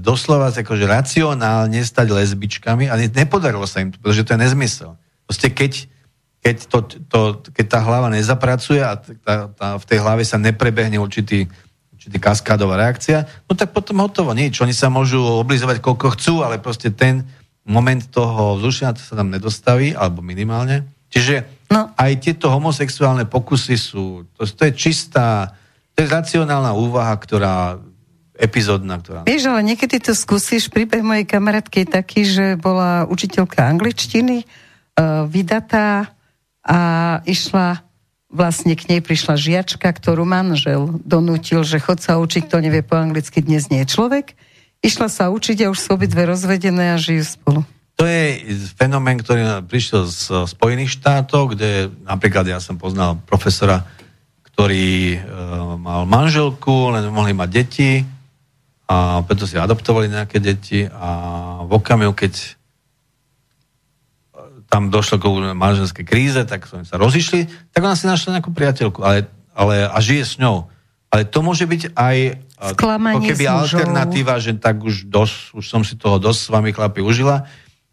doslova 0.00 0.48
akože 0.50 0.88
racionálne 0.88 1.78
stať 1.84 2.08
lesbičkami 2.08 2.88
a 2.88 2.96
ne- 2.96 3.12
nepodarilo 3.12 3.68
sa 3.68 3.84
im 3.84 3.92
to, 3.92 4.00
pretože 4.00 4.24
to 4.24 4.32
je 4.34 4.42
nezmysel. 4.48 4.96
Proste 5.28 5.52
keď, 5.52 5.86
keď, 6.40 6.56
to, 6.72 6.78
to, 7.06 7.18
keď 7.52 7.66
tá 7.68 7.78
hlava 7.84 8.08
nezapracuje 8.08 8.80
a 8.80 8.96
tá, 8.96 9.52
tá, 9.52 9.68
v 9.76 9.84
tej 9.84 9.98
hlave 10.00 10.24
sa 10.24 10.40
neprebehne 10.40 10.96
určitý, 10.96 11.46
určitý 11.92 12.16
kaskádová 12.16 12.80
reakcia, 12.80 13.28
no 13.44 13.52
tak 13.54 13.76
potom 13.76 14.00
hotovo, 14.00 14.32
nič. 14.32 14.58
Oni 14.64 14.72
sa 14.72 14.88
môžu 14.88 15.20
oblizovať 15.20 15.84
koľko 15.84 16.16
chcú, 16.16 16.34
ale 16.42 16.58
proste 16.58 16.90
ten 16.90 17.28
moment 17.64 18.02
toho 18.12 18.60
vzrušenia 18.60 18.96
sa 18.96 19.16
tam 19.16 19.32
nedostaví, 19.32 19.96
alebo 19.96 20.20
minimálne. 20.20 20.84
Čiže 21.08 21.54
No. 21.72 21.90
aj 21.96 22.12
tieto 22.22 22.52
homosexuálne 22.52 23.24
pokusy 23.26 23.74
sú, 23.74 24.28
to, 24.36 24.46
to 24.46 24.62
je 24.68 24.72
čistá, 24.76 25.56
to 25.96 26.04
je 26.04 26.06
racionálna 26.06 26.76
úvaha, 26.76 27.14
ktorá 27.16 27.80
epizódna, 28.34 28.98
ktorá... 29.00 29.26
Vieš, 29.26 29.50
ale 29.50 29.62
niekedy 29.62 30.02
to 30.02 30.12
skúsiš. 30.14 30.70
Príbeh 30.70 31.02
mojej 31.02 31.26
kamarátky 31.26 31.86
je 31.86 31.88
taký, 31.88 32.20
že 32.26 32.46
bola 32.58 33.06
učiteľka 33.06 33.62
angličtiny, 33.62 34.42
uh, 34.42 35.24
vydatá 35.30 36.10
a 36.66 36.78
išla 37.26 37.82
vlastne 38.26 38.74
k 38.74 38.90
nej 38.90 39.00
prišla 39.00 39.38
žiačka, 39.38 39.86
ktorú 39.86 40.26
manžel 40.26 40.98
donútil, 41.06 41.62
že 41.62 41.78
chod 41.78 42.02
sa 42.02 42.18
učiť, 42.18 42.50
kto 42.50 42.58
nevie 42.58 42.82
po 42.82 42.98
anglicky, 42.98 43.38
dnes 43.38 43.70
nie 43.70 43.86
je 43.86 43.94
človek. 43.94 44.34
Išla 44.84 45.08
sa 45.08 45.32
učiť 45.32 45.64
a 45.64 45.72
už 45.72 45.80
sú 45.80 45.88
obidve 45.96 46.28
rozvedené 46.28 46.92
a 46.92 47.00
žijú 47.00 47.24
spolu. 47.24 47.60
To 47.96 48.04
je 48.04 48.44
fenomén, 48.76 49.16
ktorý 49.16 49.64
prišiel 49.64 50.04
z 50.04 50.44
Spojených 50.50 50.92
štátov, 51.00 51.56
kde 51.56 51.88
napríklad 52.04 52.44
ja 52.44 52.60
som 52.60 52.76
poznal 52.76 53.16
profesora, 53.24 53.86
ktorý 54.52 55.14
e, 55.14 55.18
mal 55.80 56.04
manželku, 56.04 56.92
len 56.92 57.08
mohli 57.08 57.32
mať 57.32 57.48
deti 57.48 58.04
a 58.84 59.24
preto 59.24 59.48
si 59.48 59.56
adoptovali 59.56 60.12
nejaké 60.12 60.36
deti 60.42 60.84
a 60.84 61.10
v 61.64 61.70
okamihu, 61.70 62.12
keď 62.12 62.34
e, 62.34 62.48
tam 64.68 64.92
došlo 64.92 65.16
k 65.16 65.54
manželskej 65.56 66.04
kríze, 66.04 66.42
tak 66.44 66.68
sme 66.68 66.84
sa 66.84 67.00
rozišli, 67.00 67.72
tak 67.72 67.80
ona 67.80 67.96
si 67.96 68.10
našla 68.10 68.42
nejakú 68.42 68.52
priateľku 68.52 69.00
ale, 69.00 69.30
ale, 69.56 69.86
a 69.86 69.98
žije 70.02 70.24
s 70.28 70.34
ňou. 70.36 70.66
Ale 71.14 71.30
to 71.30 71.46
môže 71.46 71.62
byť 71.62 71.94
aj 71.94 72.16
Sklamanie 72.72 73.28
keby 73.28 73.44
alternatíva, 73.44 74.40
že 74.40 74.56
tak 74.56 74.80
už, 74.80 75.04
dosť, 75.04 75.36
už 75.52 75.64
som 75.68 75.84
si 75.84 76.00
toho 76.00 76.16
dosť 76.16 76.40
s 76.40 76.48
vami 76.48 76.72
chlapi 76.72 77.04
užila. 77.04 77.44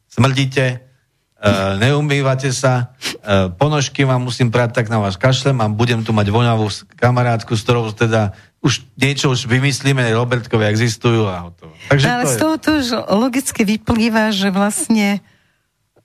Smrdíte, 0.08 0.80
uh, 0.80 1.76
neumývate 1.76 2.56
sa, 2.56 2.96
uh, 2.96 3.52
ponožky 3.52 4.08
vám 4.08 4.24
musím 4.24 4.48
prať, 4.48 4.80
tak 4.80 4.86
na 4.88 5.04
vás 5.04 5.20
kašlem 5.20 5.60
a 5.60 5.68
budem 5.68 6.06
tu 6.06 6.16
mať 6.16 6.32
voňavú 6.32 6.72
kamarátku, 6.96 7.52
s 7.58 7.64
ktorou 7.68 7.92
teda 7.92 8.32
už 8.62 8.86
niečo 8.94 9.34
už 9.34 9.50
vymyslíme, 9.50 10.06
Robertkové 10.14 10.70
existujú 10.70 11.26
a 11.26 11.50
hotovo. 11.50 11.74
Takže 11.90 12.06
Ale 12.06 12.24
to 12.24 12.30
z 12.30 12.36
toho 12.38 12.56
to 12.62 12.70
už 12.78 12.88
logicky 13.10 13.62
vyplýva, 13.66 14.30
že 14.30 14.54
vlastne 14.54 15.20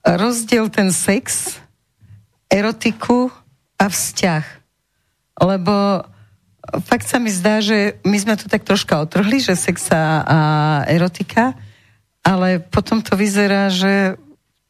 rozdiel 0.00 0.72
ten 0.72 0.88
sex, 0.88 1.58
erotiku 2.48 3.28
a 3.76 3.92
vzťah. 3.92 4.44
Lebo 5.36 6.06
fakt 6.84 7.06
sa 7.06 7.18
mi 7.18 7.30
zdá, 7.30 7.60
že 7.60 7.98
my 8.02 8.16
sme 8.16 8.34
to 8.34 8.46
tak 8.46 8.62
troška 8.62 8.98
otrhli, 9.00 9.38
že 9.38 9.54
sex 9.54 9.90
a, 9.90 10.82
erotika, 10.86 11.54
ale 12.20 12.58
potom 12.58 12.98
to 13.00 13.14
vyzerá, 13.14 13.70
že 13.70 14.18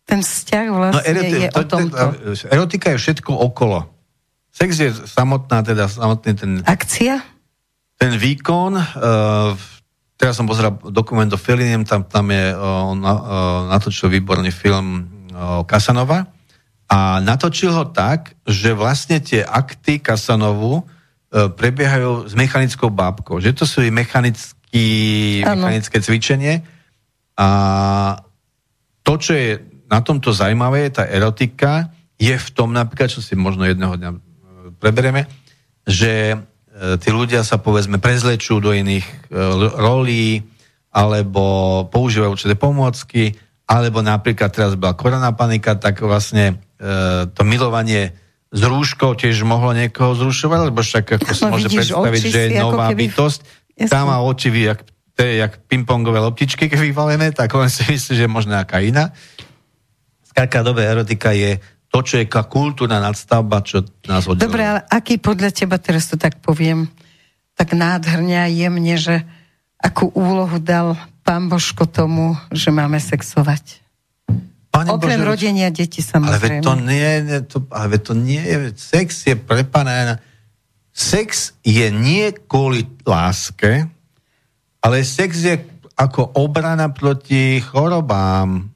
ten 0.05 0.23
vzťah 0.23 0.67
no, 0.69 0.77
vlastne 0.79 1.03
eroti- 1.09 1.41
je 1.43 1.49
to- 1.51 1.57
o 1.57 1.63
to- 1.63 1.71
tomto. 1.73 2.05
erotika 2.47 2.87
je 2.95 2.99
všetko 3.01 3.33
okolo. 3.33 3.91
Sex 4.53 4.71
je 4.79 4.91
samotná, 4.93 5.61
teda 5.61 5.85
samotný 5.85 6.33
ten 6.33 6.51
Akcia? 6.65 7.21
ten 7.97 8.13
výkon, 8.17 8.77
uh, 8.77 9.53
teraz 10.17 10.37
som 10.37 10.45
pozeral 10.45 10.77
dokument 10.93 11.29
o 11.33 11.41
Felinem, 11.41 11.85
tam, 11.85 12.05
tam 12.05 12.29
je, 12.29 12.53
uh, 12.53 12.93
on 12.93 13.01
uh, 13.01 13.13
natočil 13.73 14.13
výborný 14.13 14.53
film 14.53 15.09
uh, 15.33 15.65
Kasanova 15.65 16.29
a 16.87 17.19
natočil 17.19 17.73
ho 17.73 17.85
tak, 17.89 18.37
že 18.45 18.73
vlastne 18.73 19.19
tie 19.21 19.43
akty 19.43 19.99
Kasanovu 20.01 20.85
prebiehajú 21.37 22.31
s 22.31 22.33
mechanickou 22.33 22.89
bábkou, 22.89 23.45
že 23.45 23.53
to 23.53 23.69
sú 23.69 23.85
i 23.85 23.93
mechanický, 23.93 24.89
mechanické 25.45 26.01
cvičenie. 26.01 26.65
A 27.37 27.49
to, 29.05 29.21
čo 29.21 29.33
je 29.37 29.61
na 29.87 30.01
tomto 30.01 30.33
zaujímavé, 30.33 30.89
tá 30.89 31.05
erotika, 31.05 31.93
je 32.17 32.33
v 32.33 32.49
tom 32.57 32.73
napríklad, 32.73 33.13
čo 33.13 33.21
si 33.21 33.37
možno 33.37 33.69
jedného 33.69 33.95
dňa 34.01 34.11
e, 34.11 34.19
preberieme, 34.81 35.29
že 35.85 36.35
e, 36.35 36.37
tí 36.97 37.13
ľudia 37.13 37.45
sa 37.45 37.61
povedzme 37.61 38.01
prezlečú 38.01 38.57
do 38.59 38.73
iných 38.73 39.05
e, 39.05 39.15
rolí, 39.77 40.41
alebo 40.97 41.85
používajú 41.93 42.33
určité 42.33 42.57
pomôcky, 42.57 43.37
alebo 43.69 44.01
napríklad 44.01 44.49
teraz 44.49 44.73
bola 44.81 44.97
korona 44.97 45.37
panika, 45.37 45.77
tak 45.77 46.01
vlastne 46.01 46.57
e, 46.81 47.29
to 47.29 47.45
milovanie 47.45 48.17
s 48.57 48.63
rúškou 48.65 49.13
tiež 49.21 49.45
mohlo 49.45 49.77
niekoho 49.77 50.17
zrušovať, 50.17 50.73
lebo 50.73 50.81
však 50.81 51.21
ako 51.21 51.31
si 51.37 51.43
No 51.45 51.53
môže 51.53 51.69
predstaviť, 51.69 52.21
oči 52.25 52.33
že 52.33 52.41
je 52.49 52.51
nová 52.57 52.89
keby- 52.89 53.01
bytosť, 53.13 53.41
Jasné. 53.77 53.93
tá 53.93 54.01
má 54.09 54.17
oči 54.25 54.49
jak, 54.49 54.81
to 55.13 55.21
je 55.21 55.33
jak 55.45 55.53
pingpongové 55.69 56.19
loptičky 56.25 56.65
vyvalené, 56.73 57.37
tak 57.37 57.53
on 57.53 57.69
si 57.69 57.85
myslí, 57.85 58.17
že 58.17 58.25
možno 58.25 58.57
nejaká 58.57 58.81
iná. 58.81 59.13
Skrátka, 60.25 60.65
dobre, 60.65 60.89
erotika 60.89 61.37
je 61.37 61.61
to, 61.93 62.01
čo 62.01 62.21
je 62.21 62.27
kultúrna 62.29 63.01
nadstavba, 63.01 63.61
čo 63.61 63.85
nás 64.09 64.25
oddeluje. 64.25 64.45
Dobre, 64.49 64.63
ale 64.65 64.81
aký 64.89 65.21
podľa 65.21 65.51
teba, 65.53 65.77
teraz 65.77 66.09
to 66.09 66.17
tak 66.17 66.41
poviem, 66.41 66.89
tak 67.57 67.73
nádherne 67.73 68.37
a 68.37 68.49
jemne, 68.49 68.97
že 69.01 69.25
akú 69.81 70.13
úlohu 70.13 70.61
dal 70.61 70.97
pán 71.25 71.49
Božko 71.49 71.89
tomu, 71.89 72.37
že 72.53 72.69
máme 72.69 73.01
sexovať? 73.01 73.86
Pane 74.77 74.93
Okrem 74.93 75.25
Bože, 75.25 75.29
rodenia 75.33 75.73
detí 75.73 76.05
Ale 76.13 76.37
veď 76.37 76.61
samozrejme. 76.61 76.61
to 76.61 76.73
nie, 76.85 77.09
to, 77.49 77.59
ale 77.73 77.87
veď 77.97 78.01
to 78.05 78.13
nie 78.13 78.43
je, 78.45 78.57
sex 78.77 79.09
je 79.25 79.35
na... 79.73 80.21
Sex 80.97 81.57
je 81.65 81.87
nie 81.93 82.33
kvôli 82.45 82.85
láske, 83.05 83.89
ale 84.81 84.97
sex 85.05 85.45
je 85.45 85.57
ako 85.97 86.37
obrana 86.37 86.93
proti 86.93 87.61
chorobám. 87.61 88.69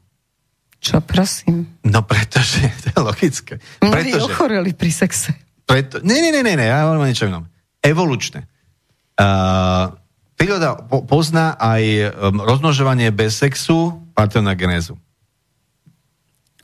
Čo, 0.81 1.05
prosím? 1.05 1.81
No 1.85 2.01
pretože, 2.09 2.65
to 2.85 2.97
je 2.97 3.01
logické. 3.05 3.53
Mnohí 3.85 4.17
Pretože, 4.17 4.25
ochoreli 4.25 4.73
pri 4.73 4.93
sexe. 4.93 5.37
preto, 5.69 6.01
nie, 6.01 6.17
nie, 6.17 6.33
nie, 6.33 6.45
nie, 6.45 6.65
ja 6.65 6.89
hovorím 6.89 7.05
o 7.05 7.09
niečom 7.13 7.29
inom. 7.29 7.45
Evolučné. 7.85 8.49
Uh, 9.21 9.93
príroda 10.41 10.81
po, 10.81 11.05
pozná 11.05 11.61
aj 11.61 11.85
um, 12.17 12.41
rozmnožovanie 12.41 13.13
bez 13.13 13.37
sexu, 13.37 14.01
partenagenézu. 14.17 14.97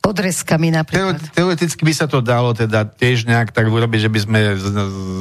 Odrezkami 0.06 0.70
napríklad. 0.70 1.18
Teore- 1.18 1.34
Teoreticky 1.34 1.82
by 1.82 1.92
sa 1.92 2.06
to 2.06 2.22
dalo 2.22 2.54
teda 2.54 2.86
tiež 2.86 3.26
nejak 3.26 3.50
tak 3.50 3.66
urobiť, 3.66 4.06
že 4.06 4.10
by 4.10 4.18
sme 4.22 4.38
z, 4.54 4.66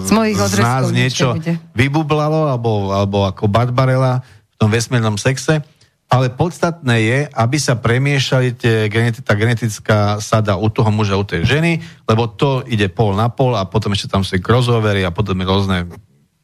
Z 0.05 0.11
mojich 0.13 0.37
z 0.37 0.61
nás 0.61 0.93
niečo 0.93 1.33
nebude. 1.33 1.57
vybublalo, 1.73 2.53
alebo, 2.53 2.93
alebo 2.93 3.25
ako 3.25 3.49
Barbarella 3.49 4.21
v 4.21 4.55
tom 4.61 4.69
vesmírnom 4.69 5.17
sexe. 5.17 5.65
ale 6.05 6.29
podstatné 6.29 6.95
je, 7.01 7.19
aby 7.33 7.57
sa 7.57 7.73
premiešali 7.75 8.53
tie 8.53 8.85
tá 9.25 9.33
genetická 9.33 10.21
sada 10.21 10.53
u 10.53 10.69
toho 10.69 10.93
muža, 10.93 11.17
u 11.17 11.25
tej 11.25 11.49
ženy, 11.49 11.81
lebo 12.05 12.29
to 12.29 12.61
ide 12.69 12.85
pol 12.93 13.17
na 13.17 13.25
pol 13.33 13.57
a 13.57 13.65
potom 13.65 13.89
ešte 13.89 14.13
tam 14.13 14.21
sú 14.21 14.37
crossovery 14.37 15.01
a 15.01 15.09
potom 15.09 15.41
rôzne 15.41 15.89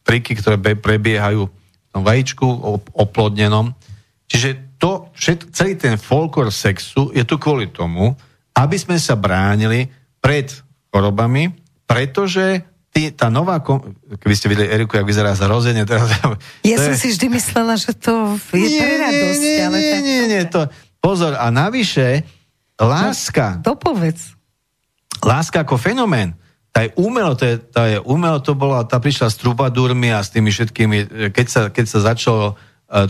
triky, 0.02 0.34
ktoré 0.34 0.58
prebiehajú 0.58 1.46
v 1.46 1.90
tom 1.94 2.02
vajíčku 2.02 2.42
op- 2.42 2.90
oplodnenom. 2.90 3.78
Čiže 4.26 4.82
to, 4.82 5.14
všet, 5.14 5.54
celý 5.54 5.78
ten 5.78 5.94
folklor 5.94 6.50
sexu 6.50 7.14
je 7.14 7.22
tu 7.22 7.38
kvôli 7.38 7.70
tomu, 7.70 8.18
aby 8.52 8.78
sme 8.78 9.00
sa 9.00 9.16
bránili 9.16 9.88
pred 10.20 10.52
chorobami, 10.92 11.52
pretože 11.88 12.62
ty, 12.92 13.12
tá 13.16 13.32
nová, 13.32 13.64
kom- 13.64 13.96
keby 14.20 14.36
ste 14.36 14.52
videli 14.52 14.68
Eriku, 14.68 15.00
jak 15.00 15.08
vyzerá 15.08 15.32
za 15.32 15.48
rozenie 15.48 15.88
teraz. 15.88 16.12
Ja 16.62 16.76
to 16.78 16.92
som 16.92 16.94
je- 16.96 17.02
si 17.02 17.08
vždy 17.16 17.28
myslela, 17.32 17.74
že 17.80 17.92
to 17.96 18.36
je 18.52 18.68
pre 18.80 18.94
radosť, 19.00 19.40
nie, 19.42 19.58
ale 19.64 19.78
nie, 19.80 19.92
tak... 19.92 20.02
nie, 20.04 20.22
nie, 20.28 20.42
to, 20.52 20.62
pozor, 21.00 21.40
a 21.40 21.48
navyše, 21.50 22.28
láska, 22.76 23.62
Dopovedz. 23.64 24.36
láska 25.24 25.64
ako 25.64 25.80
fenomén, 25.80 26.36
tá 26.72 26.88
je 26.88 26.92
umelo, 26.96 27.36
to 27.36 27.44
je, 27.44 27.56
tá 27.60 27.84
je 27.88 28.00
umelo, 28.04 28.40
to 28.40 28.56
bola, 28.56 28.88
tá 28.88 28.96
prišla 29.00 29.28
s 29.28 29.40
trubadúrmi 29.40 30.12
a 30.12 30.24
s 30.24 30.32
tými 30.32 30.52
všetkými, 30.52 31.30
keď 31.36 31.48
sa, 31.48 31.62
keď 31.68 31.86
sa 31.88 32.00
začalo 32.16 32.56
uh, 32.56 33.08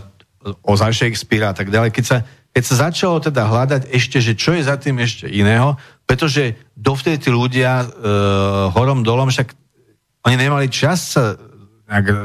o 0.66 0.74
za 0.74 0.90
Shakespearea 0.90 1.54
a 1.54 1.56
tak 1.56 1.70
ďalej, 1.70 1.94
keď 1.94 2.04
sa, 2.04 2.16
keď 2.52 2.62
sa 2.68 2.88
začalo 2.88 3.16
teda 3.18 3.48
hľadať 3.48 3.88
ešte, 3.88 4.20
že 4.20 4.36
čo 4.36 4.52
je 4.52 4.62
za 4.62 4.76
tým 4.76 5.00
ešte 5.00 5.24
iného, 5.24 5.80
pretože 6.04 6.54
dovtedy 6.76 7.16
tí 7.16 7.30
ľudia 7.32 7.84
uh, 7.84 7.88
horom 8.76 9.00
dolom, 9.00 9.32
však 9.32 9.56
oni 10.28 10.36
nemali 10.36 10.68
čas 10.68 11.16
sa 11.16 11.34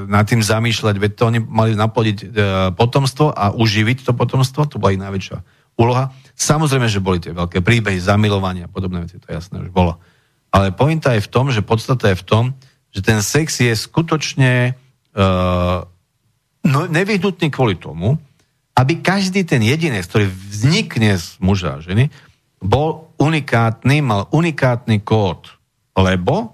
nad 0.08 0.24
tým 0.24 0.40
zamýšľať, 0.40 0.95
veď 0.95 1.12
to 1.12 1.24
oni 1.28 1.40
mali 1.44 1.76
naplodiť 1.76 2.18
e, 2.24 2.26
potomstvo 2.72 3.36
a 3.36 3.52
uživiť 3.52 4.08
to 4.08 4.16
potomstvo, 4.16 4.64
to 4.64 4.80
bola 4.80 4.95
ich 4.95 5.02
najväčšia 5.02 5.38
úloha. 5.76 6.16
Samozrejme, 6.40 6.88
že 6.88 7.04
boli 7.04 7.20
tie 7.20 7.36
veľké 7.36 7.60
príbehy, 7.60 7.99
zamilovania 7.99 8.72
a 8.72 8.72
podobné 8.72 9.04
veci, 9.04 9.20
to 9.20 9.28
jasné 9.28 9.60
už 9.60 9.76
bolo. 9.76 9.99
Ale 10.56 10.72
pointa 10.72 11.12
je 11.20 11.26
v 11.26 11.32
tom, 11.32 11.52
že 11.52 11.66
podstata 11.66 12.16
je 12.16 12.22
v 12.22 12.24
tom, 12.24 12.44
že 12.95 13.04
ten 13.04 13.20
sex 13.20 13.60
je 13.60 13.76
skutočne 13.76 14.72
e, 14.72 15.22
no, 16.64 16.80
nevyhnutný 16.88 17.52
kvôli 17.52 17.76
tomu, 17.76 18.16
aby 18.78 19.02
každý 19.02 19.41
ten 19.41 19.66
jedinec, 19.66 20.06
ktorý 20.06 20.30
vznikne 20.30 21.18
z 21.18 21.41
muža 21.41 21.82
a 21.82 21.84
ženy, 21.84 22.14
bol 22.62 23.10
unikátny, 23.18 24.06
mal 24.06 24.30
unikátny 24.30 25.02
kód. 25.02 25.49
Lebo, 25.98 26.54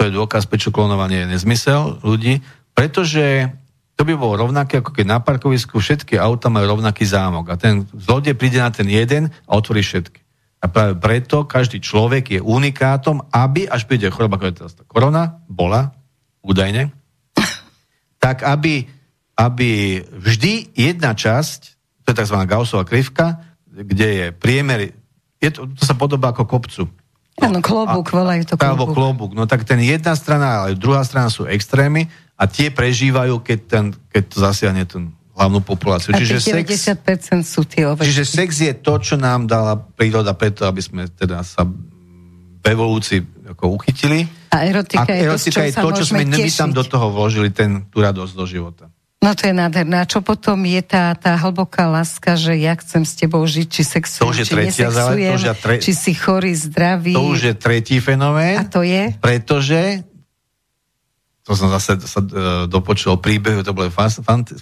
to 0.00 0.08
je 0.08 0.16
dôkaz, 0.16 0.48
prečo 0.48 0.72
klonovanie 0.72 1.28
je 1.28 1.36
nezmysel 1.36 2.00
ľudí, 2.00 2.40
pretože 2.72 3.52
to 3.98 4.06
by 4.06 4.14
bolo 4.14 4.48
rovnaké, 4.48 4.78
ako 4.78 4.94
keď 4.94 5.06
na 5.10 5.18
parkovisku 5.18 5.82
všetky 5.82 6.16
auta 6.16 6.48
majú 6.48 6.78
rovnaký 6.78 7.02
zámok 7.02 7.50
a 7.50 7.60
ten 7.60 7.82
zlodej 7.90 8.38
príde 8.38 8.62
na 8.62 8.70
ten 8.70 8.86
jeden 8.86 9.28
a 9.28 9.50
otvorí 9.58 9.82
všetky. 9.82 10.22
A 10.62 10.70
práve 10.70 10.94
preto 10.98 11.46
každý 11.46 11.82
človek 11.82 12.38
je 12.38 12.40
unikátom, 12.42 13.26
aby, 13.34 13.66
až 13.66 13.90
príde 13.90 14.10
choroba, 14.10 14.38
ako 14.38 14.46
je 14.46 14.56
teraz 14.62 14.72
tá 14.78 14.86
korona, 14.86 15.42
bola, 15.50 15.94
údajne, 16.42 16.94
tak 18.22 18.46
aby, 18.46 18.86
aby 19.38 20.02
vždy 20.02 20.74
jedna 20.74 21.14
časť, 21.14 21.60
to 22.02 22.10
je 22.10 22.18
tzv. 22.18 22.36
Gaussova 22.42 22.82
krivka, 22.82 23.38
kde 23.70 24.08
je 24.10 24.26
priemer, 24.34 24.90
je 25.38 25.50
to, 25.54 25.70
to 25.70 25.82
sa 25.86 25.94
podobá 25.94 26.34
ako 26.34 26.42
kopcu. 26.42 26.90
Áno, 27.38 27.62
klobúk, 27.62 28.10
volajú 28.10 28.42
to 28.50 28.54
Alebo 28.58 28.90
klobúk. 28.90 29.30
klobúk. 29.30 29.30
No 29.38 29.46
tak 29.46 29.62
ten 29.62 29.78
jedna 29.78 30.18
strana, 30.18 30.66
ale 30.66 30.74
druhá 30.74 31.06
strana 31.06 31.30
sú 31.30 31.46
extrémy 31.46 32.10
a 32.34 32.50
tie 32.50 32.74
prežívajú, 32.74 33.38
keď, 33.38 33.58
ten, 33.70 33.84
keď 34.10 34.22
to 34.26 34.36
zasiahne 34.42 34.82
ten 34.82 35.14
hlavnú 35.38 35.62
populáciu. 35.62 36.10
A 36.10 36.18
Čiže 36.18 36.42
tých 36.42 36.66
sex, 36.66 36.98
90% 37.38 37.46
sú 37.46 37.62
tie 37.62 37.86
ovečky. 37.86 38.10
čiže 38.10 38.24
sex 38.26 38.50
je 38.58 38.74
to, 38.74 38.98
čo 38.98 39.14
nám 39.14 39.46
dala 39.46 39.78
príroda 39.78 40.34
preto, 40.34 40.66
aby 40.66 40.82
sme 40.82 41.06
teda 41.06 41.46
sa 41.46 41.62
v 41.62 42.64
evolúcii 42.66 43.22
ako 43.54 43.78
uchytili. 43.78 44.26
A 44.50 44.66
erotika, 44.66 45.06
a 45.06 45.14
je, 45.14 45.30
erotika 45.30 45.62
to, 45.62 45.66
je 45.70 45.70
čo 45.70 45.78
sa 45.78 45.82
to, 45.86 45.90
čo 45.94 46.04
sme 46.10 46.26
my 46.26 46.50
tam 46.50 46.74
do 46.74 46.82
toho 46.82 47.06
vložili, 47.14 47.54
ten, 47.54 47.86
tú 47.86 48.02
radosť 48.02 48.34
do 48.34 48.44
života. 48.50 48.90
No 49.18 49.34
to 49.34 49.50
je 49.50 49.54
nádherné. 49.54 49.98
A 49.98 50.06
čo 50.06 50.22
potom 50.22 50.62
je 50.62 50.78
tá, 50.78 51.10
tá 51.18 51.34
hlboká 51.34 51.90
láska, 51.90 52.38
že 52.38 52.54
ja 52.54 52.78
chcem 52.78 53.02
s 53.02 53.18
tebou 53.18 53.42
žiť, 53.42 53.66
či 53.66 53.82
sexujem, 53.82 54.22
To 54.22 54.30
už 54.30 54.38
je 54.38 54.46
či 54.46 54.54
tretia 54.54 54.88
zále- 54.88 54.94
to 54.94 55.18
nesexujem, 55.18 55.34
už 55.34 55.42
je 55.42 55.54
tre- 55.58 55.80
či 55.82 55.92
si 55.92 56.12
chorý, 56.14 56.52
zdravý. 56.54 57.14
To 57.18 57.26
už 57.34 57.40
je 57.50 57.54
tretí 57.58 57.98
fenomén. 57.98 58.62
A 58.62 58.64
to 58.64 58.86
je? 58.86 59.10
Pretože 59.18 60.06
to 61.42 61.56
som 61.56 61.66
zase 61.68 61.98
sa 62.04 62.20
e, 62.20 62.28
dopočul 62.68 63.18
príbehu, 63.18 63.64
to 63.64 63.72
bolo 63.72 63.88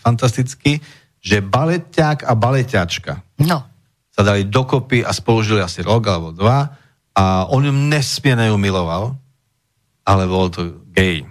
fantasticky, 0.01 0.79
že 1.19 1.43
baleťák 1.43 2.23
a 2.23 2.33
baleťačka 2.33 3.43
No. 3.43 3.61
sa 4.09 4.23
dali 4.23 4.47
dokopy 4.47 5.03
a 5.03 5.11
spolužili 5.11 5.59
asi 5.61 5.83
rok 5.83 6.07
alebo 6.07 6.31
dva 6.31 6.71
a 7.13 7.45
on 7.51 7.61
ju 7.61 7.75
nesmierne 7.75 8.49
miloval, 8.55 9.19
ale 10.07 10.23
bol 10.25 10.47
to 10.49 10.81
gay. 10.95 11.27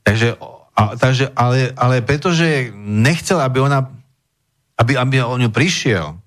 Takže, 0.00 0.38
a, 0.72 0.96
takže 0.96 1.28
ale, 1.36 1.72
ale 1.76 2.00
pretože 2.00 2.72
nechcel, 2.76 3.40
aby 3.40 3.60
ona 3.60 3.92
aby, 4.82 4.96
aby 4.98 5.22
on 5.22 5.38
ju 5.38 5.50
prišiel, 5.52 6.18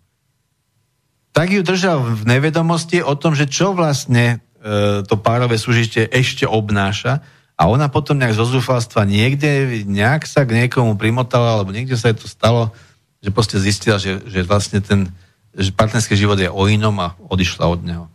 tak 1.36 1.52
ju 1.52 1.60
držal 1.66 2.00
v 2.00 2.24
nevedomosti 2.24 3.04
o 3.04 3.12
tom, 3.20 3.36
že 3.36 3.50
čo 3.50 3.76
vlastne 3.76 4.40
e, 4.64 5.04
to 5.04 5.20
párové 5.20 5.60
súžitie 5.60 6.08
ešte 6.08 6.48
obnáša 6.48 7.20
a 7.60 7.68
ona 7.68 7.92
potom 7.92 8.16
nejak 8.16 8.40
zo 8.40 8.48
zúfalstva 8.48 9.04
niekde, 9.04 9.84
nejak 9.84 10.24
sa 10.24 10.48
k 10.48 10.56
niekomu 10.64 10.96
primotala, 10.96 11.60
alebo 11.60 11.76
niekde 11.76 12.00
sa 12.00 12.12
jej 12.12 12.18
to 12.20 12.32
stalo, 12.32 12.72
že 13.20 13.36
proste 13.36 13.60
zistila, 13.60 14.00
že, 14.00 14.24
že 14.24 14.48
vlastne 14.48 14.80
ten 14.80 15.12
že 15.56 15.72
partnerský 15.72 16.20
život 16.20 16.36
je 16.36 16.52
o 16.52 16.68
inom 16.68 17.00
a 17.00 17.16
odišla 17.32 17.64
od 17.64 17.80
neho. 17.80 18.06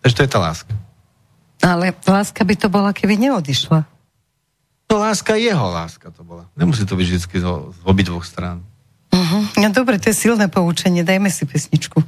Takže 0.00 0.16
to 0.16 0.24
je 0.24 0.32
tá 0.32 0.40
láska. 0.40 0.72
Ale 1.60 1.92
láska 2.08 2.40
by 2.48 2.54
to 2.56 2.72
bola, 2.72 2.96
keby 2.96 3.20
neodišla. 3.20 3.91
No 4.92 5.00
láska, 5.00 5.40
jeho 5.40 5.72
láska 5.72 6.12
to 6.12 6.20
bola. 6.20 6.44
Nemusí 6.52 6.84
to 6.84 7.00
byť 7.00 7.06
vždy 7.08 7.40
z 7.40 7.48
obidvoch 7.80 8.28
strán. 8.28 8.60
Uh-huh. 9.08 9.48
No 9.56 9.72
dobre, 9.72 9.96
to 9.96 10.12
je 10.12 10.28
silné 10.28 10.52
poučenie. 10.52 11.00
Dajme 11.00 11.32
si 11.32 11.48
pesničku. 11.48 12.04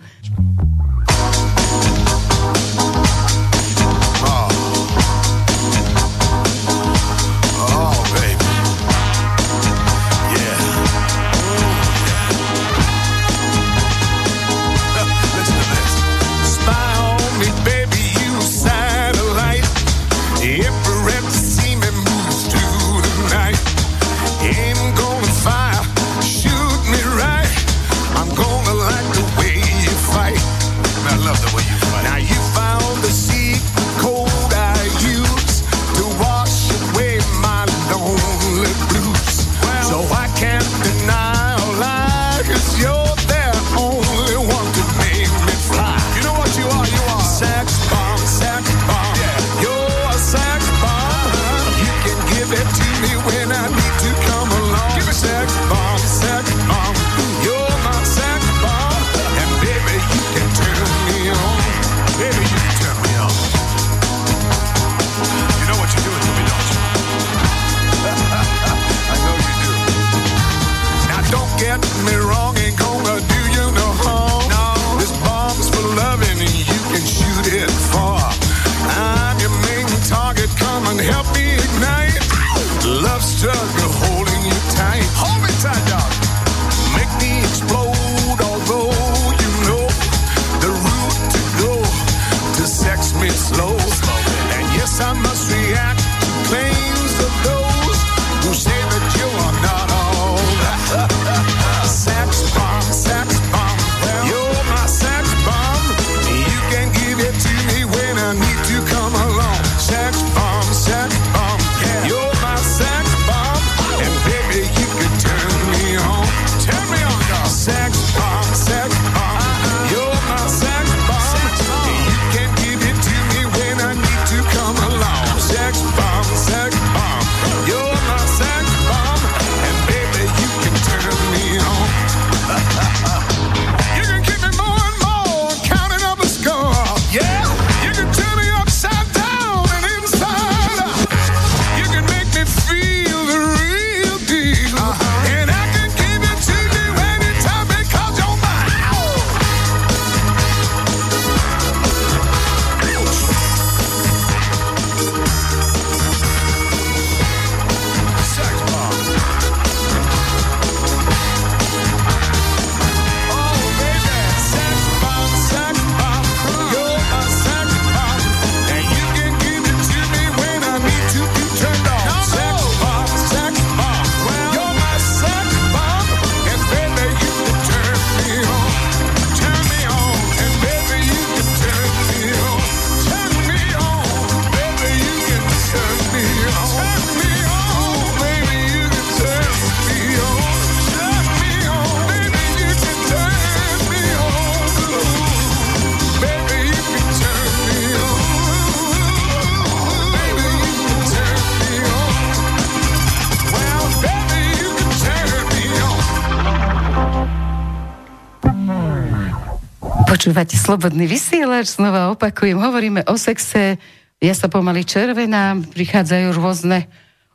Počúvate 210.25 210.57
Slobodný 210.57 211.05
vysielač, 211.05 211.77
znova 211.77 212.09
opakujem, 212.09 212.57
hovoríme 212.57 213.05
o 213.13 213.21
sexe, 213.21 213.77
ja 214.25 214.33
sa 214.33 214.49
pomaly 214.49 214.81
červenám, 214.81 215.69
prichádzajú 215.69 216.33
rôzne 216.33 216.89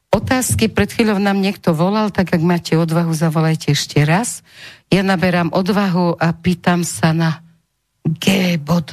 otázky, 0.10 0.74
pred 0.74 0.90
chvíľou 0.90 1.22
nám 1.22 1.38
niekto 1.38 1.70
volal, 1.70 2.10
tak 2.10 2.34
ak 2.34 2.42
máte 2.42 2.74
odvahu, 2.74 3.14
zavolajte 3.14 3.78
ešte 3.78 4.02
raz. 4.02 4.42
Ja 4.90 5.06
naberám 5.06 5.54
odvahu 5.54 6.18
a 6.18 6.34
pýtam 6.34 6.82
sa 6.82 7.14
na 7.14 7.46
G 8.10 8.58
bod. 8.58 8.90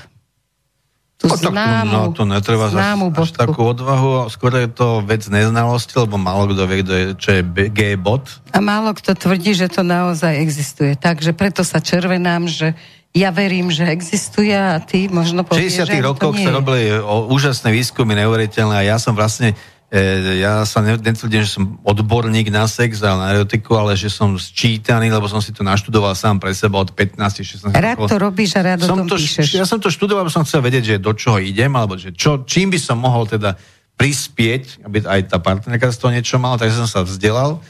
Tú 1.16 1.32
No, 1.32 1.40
tak 1.40 1.56
známu, 1.56 1.92
no, 1.96 2.12
to 2.12 2.28
netreba 2.28 2.68
známu 2.68 3.16
až 3.16 3.32
bodku. 3.32 3.40
takú 3.48 3.60
odvahu, 3.64 4.28
skôr 4.28 4.60
je 4.60 4.68
to 4.68 5.00
vec 5.08 5.24
neznalosti, 5.24 5.96
lebo 5.96 6.20
málo 6.20 6.52
kto 6.52 6.68
vie, 6.68 6.84
kto 6.84 6.92
je, 6.92 7.04
čo 7.16 7.28
je 7.32 7.40
B- 7.40 7.72
G-bot. 7.72 8.44
A 8.52 8.60
málo 8.60 8.92
kto 8.92 9.16
tvrdí, 9.16 9.56
že 9.56 9.72
to 9.72 9.80
naozaj 9.80 10.36
existuje. 10.36 10.92
Takže 11.00 11.32
preto 11.32 11.64
sa 11.64 11.80
červenám, 11.80 12.44
že 12.44 12.76
ja 13.16 13.30
verím, 13.32 13.72
že 13.72 13.88
existuje 13.88 14.52
a 14.52 14.76
ty 14.82 15.08
možno 15.08 15.44
povieš, 15.44 15.84
60 15.84 15.88
že 15.88 15.92
ani 15.92 16.02
to 16.04 16.08
rokoch 16.12 16.36
sa 16.36 16.50
robili 16.52 16.84
o, 17.00 17.32
úžasné 17.32 17.68
výskumy, 17.72 18.12
neuveriteľné 18.12 18.74
a 18.76 18.84
ja 18.84 18.96
som 19.00 19.16
vlastne 19.16 19.56
e, 19.88 20.40
ja 20.44 20.68
sa 20.68 20.84
ne- 20.84 21.00
netvrdím, 21.00 21.40
že 21.40 21.56
som 21.56 21.80
odborník 21.80 22.52
na 22.52 22.68
sex 22.68 23.00
a 23.00 23.16
na 23.16 23.32
erotiku, 23.32 23.72
ale 23.80 23.96
že 23.96 24.12
som 24.12 24.36
sčítaný, 24.36 25.08
lebo 25.08 25.24
som 25.32 25.40
si 25.40 25.48
to 25.56 25.64
naštudoval 25.64 26.12
sám 26.12 26.36
pre 26.36 26.52
seba 26.52 26.76
od 26.76 26.92
15-16 26.92 27.72
Rád 27.72 28.04
to 28.04 28.18
robíš 28.20 28.60
a 28.60 28.74
rád 28.74 28.84
o 28.84 28.88
tom 28.92 29.08
som 29.08 29.08
to, 29.08 29.16
píšeš. 29.16 29.48
ja 29.56 29.64
som 29.64 29.80
to 29.80 29.88
študoval, 29.88 30.28
lebo 30.28 30.32
som 30.32 30.44
chcel 30.44 30.60
vedieť, 30.60 30.84
že 30.84 30.96
do 31.00 31.16
čoho 31.16 31.40
idem, 31.40 31.72
alebo 31.72 31.96
že 31.96 32.12
čo, 32.12 32.44
čím 32.44 32.68
by 32.68 32.78
som 32.80 33.00
mohol 33.00 33.24
teda 33.24 33.56
prispieť, 33.96 34.84
aby 34.84 35.08
aj 35.08 35.32
tá 35.32 35.40
partnerka 35.40 35.88
z 35.88 35.96
toho 35.96 36.12
niečo 36.12 36.36
mala, 36.36 36.60
takže 36.60 36.84
som 36.84 36.88
sa 36.88 37.00
vzdelal. 37.00 37.64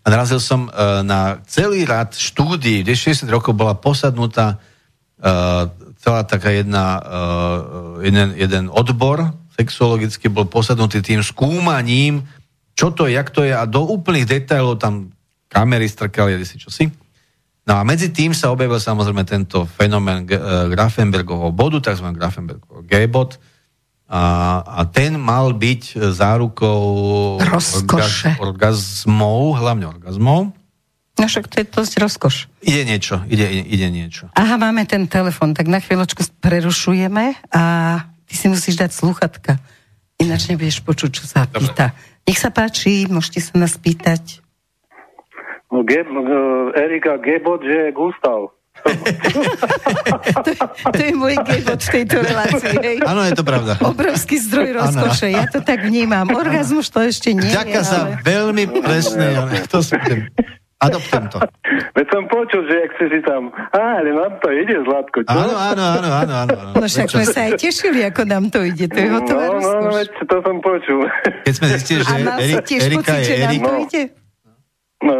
A 0.00 0.06
narazil 0.08 0.40
som 0.40 0.72
uh, 0.72 1.04
na 1.04 1.42
celý 1.44 1.84
rad 1.84 2.16
štúdií, 2.16 2.80
kde 2.80 2.96
60 2.96 3.28
rokov 3.28 3.52
bola 3.52 3.76
posadnutá 3.76 4.56
celá 5.98 6.22
taká 6.22 6.54
jedna, 6.54 7.02
uh, 7.02 8.04
jeden, 8.04 8.34
jeden 8.38 8.70
odbor 8.70 9.34
sexuologicky 9.56 10.28
bol 10.28 10.44
posadnutý 10.44 11.00
tým 11.00 11.24
skúmaním, 11.24 12.28
čo 12.76 12.92
to 12.92 13.08
je, 13.08 13.16
jak 13.16 13.32
to 13.32 13.40
je 13.40 13.56
a 13.56 13.64
do 13.64 13.88
úplných 13.88 14.28
detailov 14.28 14.76
tam 14.76 15.16
kamery 15.48 15.88
strkali, 15.88 16.36
si 16.44 16.60
čo 16.60 16.68
si. 16.68 16.92
No 17.66 17.80
a 17.80 17.82
medzi 17.82 18.12
tým 18.14 18.30
sa 18.30 18.52
objavil 18.54 18.78
samozrejme 18.78 19.26
tento 19.26 19.66
fenomén 19.66 20.28
eh, 20.28 20.38
Grafenbergovho 20.70 21.50
bodu, 21.50 21.82
tzv. 21.82 22.14
Grafenbergovho 22.14 22.84
G-bod. 22.86 23.40
A, 24.06 24.22
a 24.62 24.80
ten 24.86 25.18
mal 25.18 25.50
byť 25.50 25.98
zárukou 26.14 27.42
Rozkoše. 27.42 28.38
orgazmov, 28.38 29.58
hlavne 29.58 29.90
orgazmov. 29.90 30.54
No 31.16 31.24
však 31.24 31.48
to 31.48 31.64
je 31.64 31.66
dosť 31.66 31.92
rozkoš. 31.96 32.34
Ide 32.60 32.84
niečo, 32.84 33.24
ide, 33.32 33.48
ide, 33.48 33.88
niečo. 33.88 34.28
Aha, 34.36 34.60
máme 34.60 34.84
ten 34.84 35.08
telefon, 35.08 35.56
tak 35.56 35.64
na 35.64 35.80
chvíľočku 35.80 36.20
prerušujeme 36.44 37.40
a 37.56 37.62
ty 38.28 38.34
si 38.36 38.52
musíš 38.52 38.76
dať 38.76 38.92
sluchatka. 38.92 39.56
Ináč 40.20 40.52
nebudeš 40.52 40.84
počuť, 40.84 41.10
čo 41.16 41.24
sa 41.24 41.48
pýta. 41.48 41.96
Nech 42.28 42.36
sa 42.36 42.52
páči, 42.52 43.08
môžete 43.08 43.40
sa 43.40 43.56
nás 43.56 43.80
pýtať. 43.80 44.44
No, 45.72 45.82
Ge- 45.88 46.04
uh, 46.04 46.72
Erika 46.76 47.16
Gebot, 47.16 47.64
že 47.64 47.88
je 47.88 47.90
Gustav. 47.96 48.52
To, 50.46 50.52
to 50.92 51.00
je 51.00 51.16
môj 51.16 51.34
gebot 51.42 51.80
v 51.80 51.90
tejto 51.90 52.22
relácii? 52.22 53.00
Áno, 53.02 53.24
je 53.24 53.34
to 53.34 53.42
pravda. 53.42 53.80
Obrovský 53.82 54.36
zdroj 54.36 54.78
rozkoše, 54.78 55.32
ja 55.32 55.48
to 55.48 55.64
tak 55.64 55.82
vnímam. 55.82 56.28
Orgazmus 56.28 56.92
to 56.92 57.02
ešte 57.02 57.32
nie 57.32 57.50
Ďakujem 57.50 57.82
je, 57.82 57.88
za 57.88 57.98
ale... 58.04 58.10
veľmi 58.22 58.64
presné, 58.84 59.26
to 59.66 59.80
som, 59.80 59.96
adoptujem 60.78 61.24
to. 61.28 61.38
Veď 61.96 62.06
som 62.08 62.22
počul, 62.26 62.62
že 62.66 62.76
ak 62.78 62.92
si 62.94 63.06
si 63.08 63.20
tam... 63.22 63.42
Á, 63.70 63.80
ale 63.98 64.10
nám 64.10 64.36
to 64.38 64.48
ide, 64.50 64.76
Zlatko, 64.78 65.18
čo? 65.22 65.32
Áno, 65.32 65.54
áno, 65.54 65.82
áno, 65.94 66.08
áno, 66.10 66.34
áno. 66.36 66.54
No 66.74 66.84
však 66.84 67.08
sme 67.08 67.24
sa 67.24 67.40
aj 67.46 67.52
tešili, 67.56 68.00
ako 68.02 68.22
nám 68.22 68.44
to 68.48 68.60
ide. 68.60 68.84
To 68.86 68.94
je 68.94 69.08
no, 69.08 69.18
no, 69.18 69.26
no, 69.26 69.52
rozkoš. 69.54 69.92
veď 69.94 70.08
to 70.22 70.36
som 70.38 70.56
počul. 70.60 71.00
Keď 71.46 71.54
sme 71.54 71.66
zistili, 71.70 72.00
že 72.00 72.12
A 72.12 72.18
mal 72.20 72.36
si 72.36 72.44
Eri, 72.46 72.54
tiež 72.62 72.80
Erika 72.84 73.00
pocit, 73.02 73.16
je 73.16 73.24
že 73.24 73.34
nám 73.34 73.48
Erik, 73.48 73.60
to 73.60 73.70
No. 73.70 73.80
ide? 73.82 74.02
No, 74.98 75.16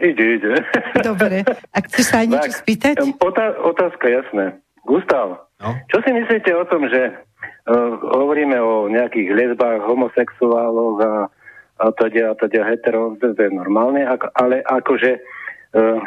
ide, 0.00 0.24
ide. 0.36 0.52
Dobre. 1.00 1.36
A 1.46 1.78
chceš 1.80 2.04
sa 2.04 2.16
aj 2.18 2.28
niečo 2.28 2.50
spýtať? 2.52 2.94
em, 2.96 3.14
Otá- 3.16 3.56
otázka, 3.60 4.04
jasné. 4.04 4.44
Gustav, 4.82 5.46
No. 5.56 5.70
čo 5.86 6.00
si 6.00 6.10
myslíte 6.10 6.50
o 6.52 6.64
tom, 6.64 6.86
že 6.86 7.14
uh, 7.66 7.74
hovoríme 8.12 8.56
o 8.56 8.86
nejakých 8.86 9.28
lesbách, 9.30 9.84
homosexuáloch 9.84 10.98
a, 10.98 11.12
a 11.80 11.86
teda, 11.96 12.32
a 12.32 12.34
teda 12.36 12.68
hetero, 12.68 13.16
to, 13.16 13.32
je 13.32 13.50
normálne, 13.50 14.04
ako, 14.04 14.28
ale 14.36 14.60
akože, 14.60 15.12
uh, 15.74 15.98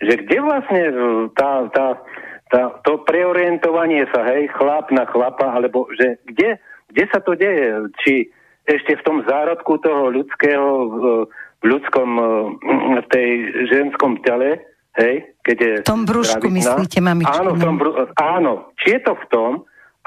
že 0.00 0.14
kde 0.24 0.38
vlastne 0.40 0.82
uh, 0.90 1.28
tá, 1.36 1.68
tá, 1.70 1.86
tá, 2.48 2.62
to 2.82 3.04
preorientovanie 3.04 4.08
sa, 4.10 4.24
hej, 4.32 4.48
chlap 4.56 4.88
na 4.90 5.04
chlapa, 5.04 5.52
alebo 5.52 5.86
že 5.92 6.16
kde, 6.24 6.56
kde 6.88 7.04
sa 7.12 7.20
to 7.20 7.36
deje? 7.36 7.92
Či 8.00 8.32
ešte 8.64 8.96
v 8.96 9.04
tom 9.04 9.18
zárodku 9.28 9.76
toho 9.78 10.08
ľudského, 10.08 10.68
uh, 10.88 11.24
v 11.60 11.64
ľudskom, 11.76 12.10
v 13.04 13.06
tej 13.12 13.28
ženskom 13.68 14.24
tele, 14.24 14.64
hej, 14.96 15.36
keď 15.44 15.56
je 15.60 15.72
V 15.84 15.92
tom 15.92 16.08
brúšku 16.08 16.48
gravidná. 16.48 16.56
myslíte, 16.56 16.98
mamičku, 17.04 17.36
Áno, 17.36 17.50
v 17.52 17.60
tom 17.60 17.76
no. 17.76 17.80
bru- 17.84 17.98
áno, 18.16 18.52
či 18.80 18.96
je 18.96 19.00
to 19.04 19.12
v 19.12 19.24
tom, 19.28 19.50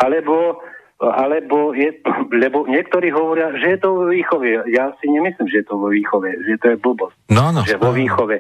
alebo, 0.02 0.60
alebo 1.02 1.74
je, 1.74 1.90
lebo 2.44 2.70
niektorí 2.70 3.10
hovoria, 3.10 3.54
že 3.58 3.78
je 3.78 3.80
to 3.82 3.90
vo 3.96 4.06
výchove. 4.12 4.70
Ja 4.70 4.94
si 5.02 5.10
nemyslím, 5.10 5.48
že 5.50 5.64
je 5.64 5.68
to 5.68 5.76
vo 5.80 5.90
výchove, 5.90 6.30
že 6.46 6.60
to 6.62 6.66
je 6.74 6.78
blbosť. 6.78 7.18
No, 7.34 7.50
no, 7.50 7.66
že 7.66 7.80
vo 7.80 7.92
správne. 7.92 8.00
výchove. 8.04 8.38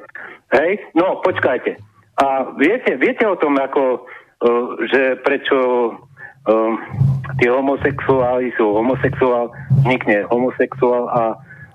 Hej? 0.53 0.71
No, 0.93 1.19
počkajte. 1.25 1.81
A 2.21 2.53
viete, 2.61 2.93
viete 3.01 3.25
o 3.25 3.33
tom, 3.35 3.57
ako, 3.57 4.05
uh, 4.05 4.77
že 4.85 5.17
prečo 5.25 5.57
uh, 5.97 6.73
tí 7.41 7.49
homosexuáli 7.49 8.53
sú 8.53 8.77
homosexuál, 8.77 9.49
vznikne 9.81 10.29
homosexuál 10.29 11.09
a 11.09 11.21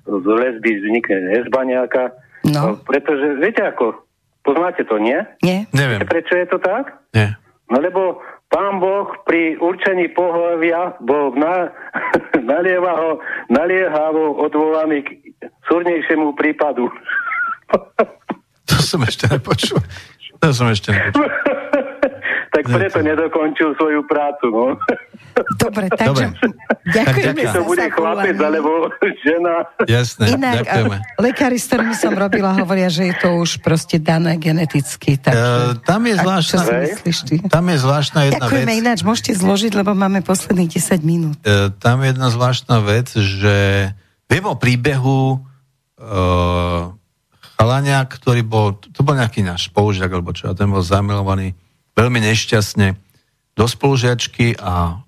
z 0.07 0.25
lesby 0.25 0.79
vznikne 0.79 1.19
lesba 1.35 1.67
nejaká. 1.67 2.15
No. 2.47 2.61
Uh, 2.73 2.75
pretože, 2.87 3.43
viete 3.43 3.67
ako, 3.67 3.99
poznáte 4.47 4.87
to, 4.87 5.03
nie? 5.03 5.19
Nie? 5.43 5.67
Neviem, 5.75 6.07
prečo 6.07 6.39
je 6.39 6.47
to 6.47 6.63
tak? 6.63 6.95
nie. 7.13 7.35
No 7.69 7.85
lebo 7.85 8.25
pán 8.49 8.81
Boh 8.81 9.09
pri 9.29 9.61
určení 9.61 10.09
pohľavia 10.13 10.97
bol 11.05 11.37
na, 11.37 11.73
naliehavo, 12.51 13.21
naliehavo 13.53 14.41
odvolaný 14.41 15.05
k 15.05 15.09
súrnejšiemu 15.69 16.35
prípadu. 16.37 16.89
To 18.69 18.77
som 18.85 19.01
ešte 19.01 19.25
nepočul. 19.33 19.81
To 20.45 20.49
som 20.53 20.69
ešte 20.69 20.93
nepočul. 20.93 21.25
tak 22.59 22.67
preto 22.67 22.99
nedokončil 22.99 23.79
svoju 23.79 24.03
prácu, 24.11 24.47
no. 24.51 24.67
Dobre, 25.63 25.87
takže 25.95 26.35
Dobre. 26.35 26.51
ďakujeme 26.91 27.43
Tak 27.43 27.47
za 27.47 27.55
to 27.55 27.63
bude 27.63 27.87
chlapec 27.95 28.37
alebo 28.43 28.71
žena. 29.23 29.55
Jasné, 29.87 30.35
Inak, 30.35 30.67
ďakujeme. 30.67 30.97
a 30.99 31.21
lekári, 31.23 31.59
s 31.63 31.71
ktorými 31.71 31.95
som 31.95 32.11
robila, 32.19 32.59
hovoria, 32.59 32.91
že 32.91 33.07
je 33.07 33.15
to 33.23 33.39
už 33.39 33.63
proste 33.63 34.03
dané 34.03 34.35
geneticky. 34.43 35.15
Takže, 35.15 35.79
E, 35.79 35.87
tam 35.87 36.03
je 36.11 36.15
a 36.15 36.19
čo 36.19 36.23
zvláštna, 36.27 36.59
si 36.59 36.75
Hej. 36.75 36.83
myslíš 36.91 37.19
ty? 37.31 37.35
tam 37.47 37.65
je 37.71 37.77
zvláštna 37.79 38.19
jedna 38.27 38.35
vec. 38.35 38.43
Ďakujeme 38.43 38.73
ináč, 38.75 38.99
môžete 39.07 39.33
zložiť, 39.39 39.73
lebo 39.79 39.95
máme 39.95 40.19
posledných 40.27 40.71
10 40.75 41.07
minút. 41.07 41.39
E, 41.47 41.71
tam 41.79 42.03
je 42.03 42.11
jedna 42.11 42.29
zvláštna 42.35 42.77
vec, 42.83 43.07
že 43.15 43.57
viem 44.27 44.45
o 44.51 44.59
príbehu 44.59 45.39
e, 46.03 46.09
chalania, 47.55 48.03
ktorý 48.03 48.43
bol, 48.43 48.75
to 48.75 49.07
bol 49.07 49.15
nejaký 49.15 49.47
náš 49.47 49.71
spolužiak, 49.71 50.11
alebo 50.11 50.35
čo, 50.35 50.51
a 50.51 50.55
ten 50.59 50.67
bol 50.67 50.83
zamilovaný 50.83 51.55
veľmi 51.99 52.23
nešťastne 52.23 52.95
do 53.59 53.65
spolužiačky 53.67 54.55
a 54.63 55.03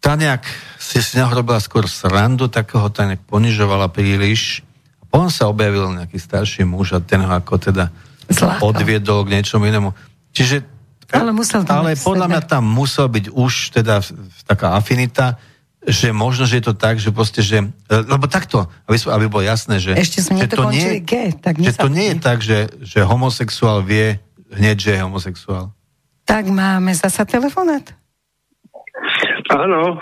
tá 0.00 0.12
nejak 0.16 0.44
si 0.76 1.00
neho 1.16 1.32
robila 1.32 1.56
skôr 1.60 1.88
srandu, 1.88 2.48
tak 2.52 2.76
ho 2.76 2.88
tá 2.92 3.08
nejak 3.08 3.24
ponižovala 3.24 3.88
príliš. 3.88 4.60
A 5.00 5.08
potom 5.08 5.32
sa 5.32 5.48
objavil 5.48 5.96
nejaký 5.96 6.20
starší 6.20 6.68
muž 6.68 6.92
a 6.92 7.00
ten 7.00 7.24
ho 7.24 7.32
ako 7.32 7.56
teda 7.56 7.88
Zlákal. 8.28 8.60
odviedol 8.60 9.24
k 9.24 9.40
niečomu 9.40 9.64
inému. 9.68 9.96
Čiže 10.36 10.64
Ale 11.10 11.32
musel 11.32 11.64
to 11.64 11.72
ale 11.72 11.96
podľa 11.96 12.26
mňa 12.32 12.42
tam 12.44 12.64
musel 12.68 13.08
byť 13.08 13.32
už 13.32 13.52
teda 13.80 14.04
taká 14.44 14.76
afinita, 14.76 15.40
že 15.80 16.12
možno, 16.12 16.44
že 16.44 16.60
je 16.60 16.64
to 16.70 16.74
tak, 16.76 17.00
že 17.00 17.08
proste, 17.08 17.40
že, 17.40 17.64
lebo 17.88 18.28
takto, 18.28 18.68
aby, 18.84 19.00
aby 19.00 19.26
bolo 19.32 19.44
jasné, 19.48 19.80
že, 19.80 19.96
Ešte 19.96 20.20
sme 20.20 20.44
že 20.44 20.52
to 20.52 20.68
nie, 20.68 21.00
G, 21.00 21.32
tak 21.40 21.56
že 21.56 21.72
to 21.72 21.88
nie 21.88 22.12
je 22.12 22.16
tak, 22.20 22.44
že, 22.44 22.68
že 22.84 23.00
homosexuál 23.00 23.80
vie 23.80 24.20
hneď, 24.52 24.76
že 24.80 24.90
je 24.96 25.02
homosexuál. 25.02 25.72
Tak 26.24 26.46
máme 26.46 26.94
zasa 26.94 27.24
telefonát? 27.24 27.94
Áno. 29.50 29.98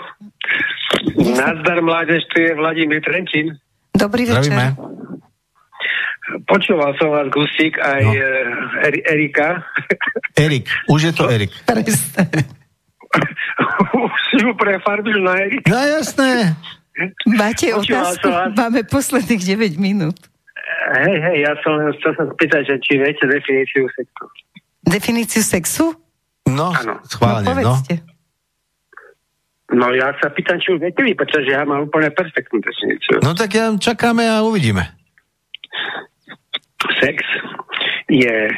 Nazdar 1.17 1.81
mládež, 1.81 2.21
tu 2.29 2.41
je 2.41 2.53
Vladimír 2.53 3.01
Trenčín. 3.01 3.57
Dobrý 3.93 4.25
večer. 4.25 4.45
Zdravíme. 4.45 4.77
Počúval 6.45 6.93
som 7.01 7.09
vás, 7.09 7.25
Gusík, 7.33 7.81
aj 7.81 8.03
No. 8.05 8.13
Eri- 8.85 9.01
Erika. 9.01 9.65
Erik, 10.45 10.69
už 10.85 11.01
je 11.09 11.13
to 11.17 11.25
Erik. 11.25 11.49
Už 13.89 14.13
si 14.29 14.37
ju 14.45 14.53
prefarbil 14.53 15.17
na 15.25 15.41
Erika. 15.41 15.65
No 15.65 15.77
jasné. 15.81 16.53
Máte 17.25 17.73
Počúval 17.73 18.13
otázku? 18.13 18.27
Máme 18.53 18.85
posledných 18.85 19.41
9 19.73 19.81
minút. 19.81 20.17
Hej, 20.69 21.15
hej, 21.21 21.37
ja 21.45 21.53
som 21.65 21.77
chcel 21.97 22.13
sa 22.13 22.25
spýtať, 22.29 22.61
že 22.65 22.75
či 22.81 23.01
viete 23.01 23.25
definíciu 23.25 23.89
sexu. 23.93 24.25
Definíciu 24.85 25.41
sexu? 25.41 25.85
No, 26.49 26.73
Áno. 26.73 27.01
schválne, 27.05 27.45
no, 27.45 27.53
no. 27.53 27.73
povedzte. 27.73 27.95
No 29.69 29.93
ja 29.93 30.09
sa 30.17 30.33
pýtam, 30.33 30.57
či 30.57 30.73
už 30.73 30.81
viete 30.81 31.05
vy, 31.05 31.13
pretože 31.13 31.53
ja 31.53 31.61
mám 31.61 31.85
úplne 31.85 32.09
perfektnú 32.09 32.57
definíciu. 32.57 33.21
No 33.21 33.37
tak 33.37 33.53
ja 33.53 33.69
čakáme 33.69 34.25
a 34.25 34.41
uvidíme. 34.41 34.81
Sex 36.97 37.21
je 38.09 38.49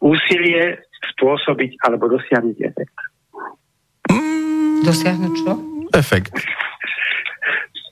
úsilie 0.00 0.80
spôsobiť 1.12 1.76
alebo 1.84 2.08
dosiahnuť 2.08 2.56
efekt. 2.72 2.96
Dosiahnuť 4.86 5.32
čo? 5.44 5.52
Efekt. 5.92 6.32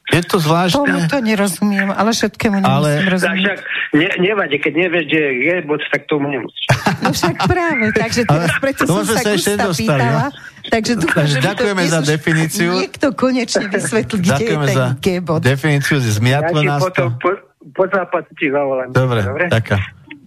Je 0.06 0.20
to 0.20 0.36
Tomu 0.36 0.44
zvláštne, 0.44 1.08
to 1.08 1.16
nerozumiem, 1.18 1.88
ale 1.88 2.12
všetkému 2.12 2.60
Ale- 2.60 2.60
nemusím 2.60 3.00
Tak 3.00 3.08
rozumieť. 3.08 3.40
však 3.40 3.58
ne, 3.94 4.08
nevadí, 4.20 4.56
keď 4.58 4.72
nevieš, 4.78 5.04
kde 5.06 5.20
je 5.40 5.54
bod, 5.64 5.80
tak 5.82 6.02
tomu 6.04 6.26
nemusíš. 6.28 6.64
No 7.00 7.08
však 7.08 7.34
práve, 7.40 7.84
takže 7.90 8.20
teraz 8.22 8.50
Ale 8.50 8.60
preto 8.60 8.82
to 8.82 8.92
som 8.92 9.04
sa 9.06 9.16
sa 9.16 9.30
ešte 9.32 9.52
pýtala. 9.56 10.28
Takže 10.64 10.92
dúfam, 10.94 11.16
Takže 11.18 11.34
že 11.34 11.40
ďakujeme 11.42 11.82
za 11.86 12.00
definíciu. 12.02 12.70
Niekto 12.74 13.06
konečne 13.12 13.64
vysvetlí, 13.66 14.16
kde 14.18 14.24
je 14.24 14.32
ďakujeme 14.34 14.66
ten 14.66 14.76
za 14.76 14.86
G-bod. 14.98 15.40
definíciu, 15.40 15.96
Ja 15.96 16.08
zmiatlo 16.10 16.58
ti 16.58 16.66
nás 16.66 16.80
potom 16.82 17.08
to. 17.10 17.16
po, 17.18 17.30
po 17.70 17.84
zápase 17.86 18.30
ti 18.34 18.46
zavolám. 18.48 18.88
Dobre, 18.90 19.20
Dobre? 19.20 19.44
taká. 19.48 19.76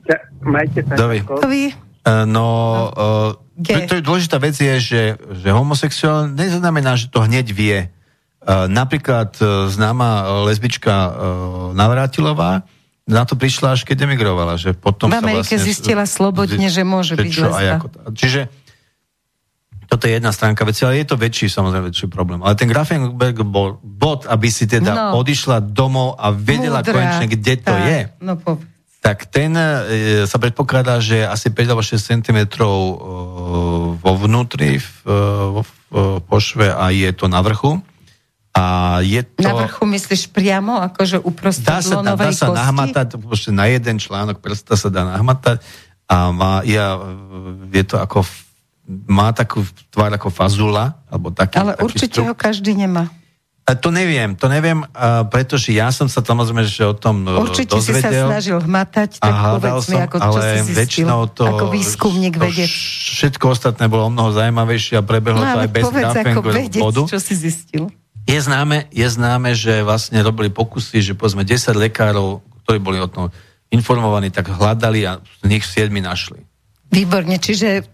Ja, 0.06 0.18
majte 0.42 0.82
sa. 0.84 0.94
Dovi. 0.96 1.22
Eh, 1.70 2.26
No, 2.26 2.48
uh, 2.90 3.36
to, 3.60 3.78
to 3.84 3.94
je 3.94 4.02
dôležitá 4.02 4.38
vec 4.38 4.56
je, 4.56 4.74
že, 4.80 5.02
že 5.20 5.50
homosexuál 5.52 6.30
neznamená, 6.30 6.96
že 6.96 7.10
to 7.10 7.20
hneď 7.20 7.46
vie. 7.52 7.80
Uh, 8.48 8.66
napríklad 8.66 9.36
uh, 9.38 9.68
známa 9.68 10.10
uh, 10.22 10.48
lesbička 10.48 10.96
Navrátilová 11.74 12.64
na 13.04 13.24
to 13.24 13.36
prišla 13.36 13.72
až 13.72 13.84
keď 13.84 14.04
emigrovala, 14.04 14.56
že 14.56 14.72
potom 14.72 15.08
V 15.08 15.16
Amerike 15.18 15.56
vlastne, 15.56 15.64
zistila 15.64 16.04
slobodne, 16.04 16.68
že 16.68 16.84
môže 16.84 17.16
byť 17.16 17.28
čo, 17.30 17.44
lesba. 17.46 17.76
ako, 17.78 17.88
čiže 18.12 18.52
toto 19.86 20.04
je 20.04 20.20
jedna 20.20 20.32
stránka 20.32 20.64
veci, 20.64 20.84
ale 20.84 21.00
je 21.00 21.08
to 21.08 21.16
väčší, 21.16 21.48
samozrejme, 21.48 21.88
väčší 21.88 22.08
problém. 22.08 22.40
Ale 22.40 22.54
ten 22.54 22.68
Grafenberg 22.68 23.40
bol 23.42 23.80
bod, 23.80 24.28
aby 24.28 24.48
si 24.48 24.68
teda 24.68 24.92
No. 24.92 25.06
odišla 25.18 25.64
domov 25.64 26.16
a 26.16 26.28
vedela 26.30 26.84
Múdra. 26.84 26.92
konečne, 26.94 27.26
kde 27.30 27.54
to 27.58 27.72
Tak, 27.72 27.80
je 27.82 28.00
No 28.20 28.36
povedz. 28.36 28.68
tak 29.00 29.18
ten 29.26 29.56
e, 29.56 29.68
sa 30.24 30.36
predpokladá, 30.36 31.00
že 31.00 31.24
asi 31.24 31.48
5 31.48 31.64
alebo 31.66 31.80
6 31.80 31.96
cm 32.04 32.40
e, 32.44 32.68
vo 33.96 34.12
vnútri, 34.18 34.76
v, 34.76 34.88
e, 35.04 35.16
vo 35.50 35.62
v, 35.64 35.72
e, 35.90 36.00
pošve 36.22 36.68
a 36.68 36.92
je 36.92 37.08
to 37.14 37.28
na 37.28 37.40
vrchu. 37.40 37.80
A 38.58 38.64
je 39.06 39.22
to... 39.22 39.46
Na 39.46 39.54
vrchu 39.54 39.86
myslíš 39.86 40.34
priamo, 40.34 40.82
akože 40.82 41.22
uprostred 41.22 41.70
Dá 41.70 41.86
sa, 41.86 42.02
dá, 42.02 42.18
dá 42.18 42.34
sa 42.34 42.50
kosti? 42.50 42.58
nahmatať, 42.58 43.08
na 43.54 43.66
jeden 43.70 44.02
článok 44.02 44.42
prsta 44.42 44.74
sa 44.74 44.90
dá 44.90 45.06
nahmatať 45.06 45.62
a 46.10 46.34
má, 46.34 46.66
ja, 46.66 46.98
je 47.70 47.84
to 47.86 48.02
ako, 48.02 48.26
má 49.06 49.30
takú 49.30 49.62
tvár 49.94 50.10
ako 50.18 50.34
fazula, 50.34 50.98
alebo 51.06 51.30
taký, 51.30 51.62
Ale 51.62 51.78
taký 51.78 51.86
určite 51.86 52.18
strup. 52.18 52.28
ho 52.32 52.34
každý 52.34 52.74
nemá. 52.74 53.14
A 53.68 53.76
to 53.76 53.92
neviem, 53.92 54.32
to 54.32 54.48
neviem, 54.48 54.88
a 54.96 55.28
pretože 55.28 55.76
ja 55.76 55.92
som 55.92 56.08
sa 56.08 56.24
samozrejme, 56.24 56.64
že 56.64 56.88
o 56.88 56.96
tom 56.96 57.28
e, 57.28 57.36
Určite 57.36 57.76
si 57.84 57.92
sa 57.92 58.00
dozvedel. 58.00 58.28
snažil 58.32 58.58
hmatať, 58.64 59.20
tak 59.20 59.28
A 59.28 59.60
povedz 59.60 59.86
mi, 59.92 60.00
ako, 60.00 60.16
čo 60.18 60.24
ale 60.24 60.40
si 60.40 60.72
zistil, 60.72 61.08
to, 61.36 61.44
ako 61.44 61.66
výskumník 61.76 62.40
to 62.40 62.48
vedec. 62.48 62.72
Všetko 63.20 63.44
ostatné 63.52 63.92
bolo 63.92 64.08
o 64.08 64.12
mnoho 64.16 64.32
zaujímavejšie 64.32 64.96
a 64.96 65.04
prebehlo 65.04 65.44
No 65.44 65.52
to 65.52 65.60
aj 65.62 65.70
bez 65.70 65.84
povedz 65.84 66.16
ako 66.16 66.40
vedec, 66.48 66.80
bodu. 66.80 67.02
čo 67.12 67.20
si 67.20 67.36
zistil. 67.36 67.92
Je 68.28 68.36
známe, 68.38 68.92
je 68.92 69.08
známe, 69.08 69.56
že 69.56 69.82
vlastne 69.82 70.20
robili 70.20 70.52
pokusy, 70.52 71.00
že 71.02 71.16
povedzme 71.16 71.42
10 71.42 71.72
lekárov, 71.74 72.44
ktorí 72.64 72.78
boli 72.78 73.00
o 73.00 73.08
tom 73.08 73.32
informovaní, 73.68 74.28
tak 74.30 74.52
hľadali 74.52 75.08
a 75.08 75.20
z 75.24 75.44
nich 75.48 75.64
7 75.64 75.88
našli. 75.98 76.44
Výborne, 76.88 77.40
čiže 77.40 77.88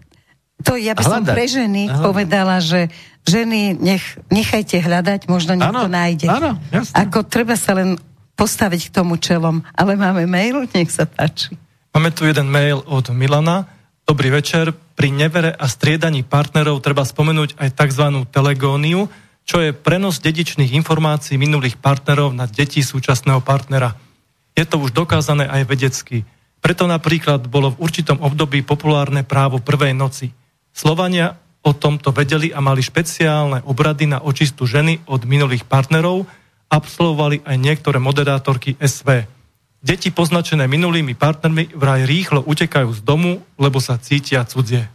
to 0.60 0.74
ja 0.74 0.94
by 0.94 1.02
som 1.02 1.22
Hľadať. 1.22 1.34
pre 1.34 1.46
ženy 1.46 1.82
Hľadať. 1.86 2.02
povedala, 2.02 2.56
že 2.58 2.90
ženy 3.22 3.74
nech, 3.74 4.02
nechajte 4.28 4.78
hľadať, 4.78 5.26
možno 5.26 5.54
niekto 5.54 5.86
Áno, 5.86 5.90
nájde. 5.90 6.26
áno, 6.26 6.50
jasné. 6.70 6.94
Ako 6.94 7.26
treba 7.26 7.54
sa 7.54 7.74
len 7.74 7.98
postaviť 8.34 8.90
k 8.90 8.94
tomu 8.94 9.14
čelom. 9.16 9.62
Ale 9.70 9.94
máme 9.94 10.26
mail, 10.26 10.66
nech 10.70 10.90
sa 10.90 11.06
páči. 11.06 11.54
Máme 11.90 12.10
tu 12.10 12.26
jeden 12.26 12.50
mail 12.50 12.82
od 12.86 13.06
Milana. 13.10 13.70
Dobrý 14.02 14.30
večer. 14.30 14.74
Pri 14.94 15.10
nevere 15.10 15.50
a 15.50 15.66
striedaní 15.66 16.22
partnerov 16.22 16.78
treba 16.78 17.02
spomenúť 17.02 17.58
aj 17.58 17.68
tzv. 17.74 18.04
telegóniu, 18.30 19.06
čo 19.44 19.60
je 19.60 19.76
prenos 19.76 20.24
dedičných 20.24 20.72
informácií 20.72 21.36
minulých 21.36 21.76
partnerov 21.76 22.32
na 22.32 22.48
deti 22.48 22.80
súčasného 22.80 23.44
partnera. 23.44 23.92
Je 24.56 24.64
to 24.64 24.80
už 24.80 24.96
dokázané 24.96 25.44
aj 25.44 25.62
vedecky. 25.68 26.24
Preto 26.64 26.88
napríklad 26.88 27.44
bolo 27.44 27.76
v 27.76 27.84
určitom 27.84 28.24
období 28.24 28.64
populárne 28.64 29.20
právo 29.20 29.60
prvej 29.60 29.92
noci. 29.92 30.32
Slovania 30.72 31.36
o 31.64 31.72
tomto 31.76 32.12
vedeli 32.12 32.52
a 32.52 32.60
mali 32.60 32.80
špeciálne 32.80 33.64
obrady 33.64 34.08
na 34.08 34.20
očistu 34.20 34.68
ženy 34.68 35.04
od 35.08 35.24
minulých 35.24 35.64
partnerov, 35.64 36.28
absolvovali 36.68 37.44
aj 37.44 37.56
niektoré 37.56 38.00
moderátorky 38.00 38.76
SV. 38.80 39.28
Deti 39.84 40.08
poznačené 40.08 40.64
minulými 40.64 41.12
partnermi 41.12 41.76
vraj 41.76 42.08
rýchlo 42.08 42.40
utekajú 42.48 42.88
z 42.96 43.00
domu, 43.04 43.44
lebo 43.60 43.80
sa 43.80 44.00
cítia 44.00 44.44
cudzie. 44.48 44.88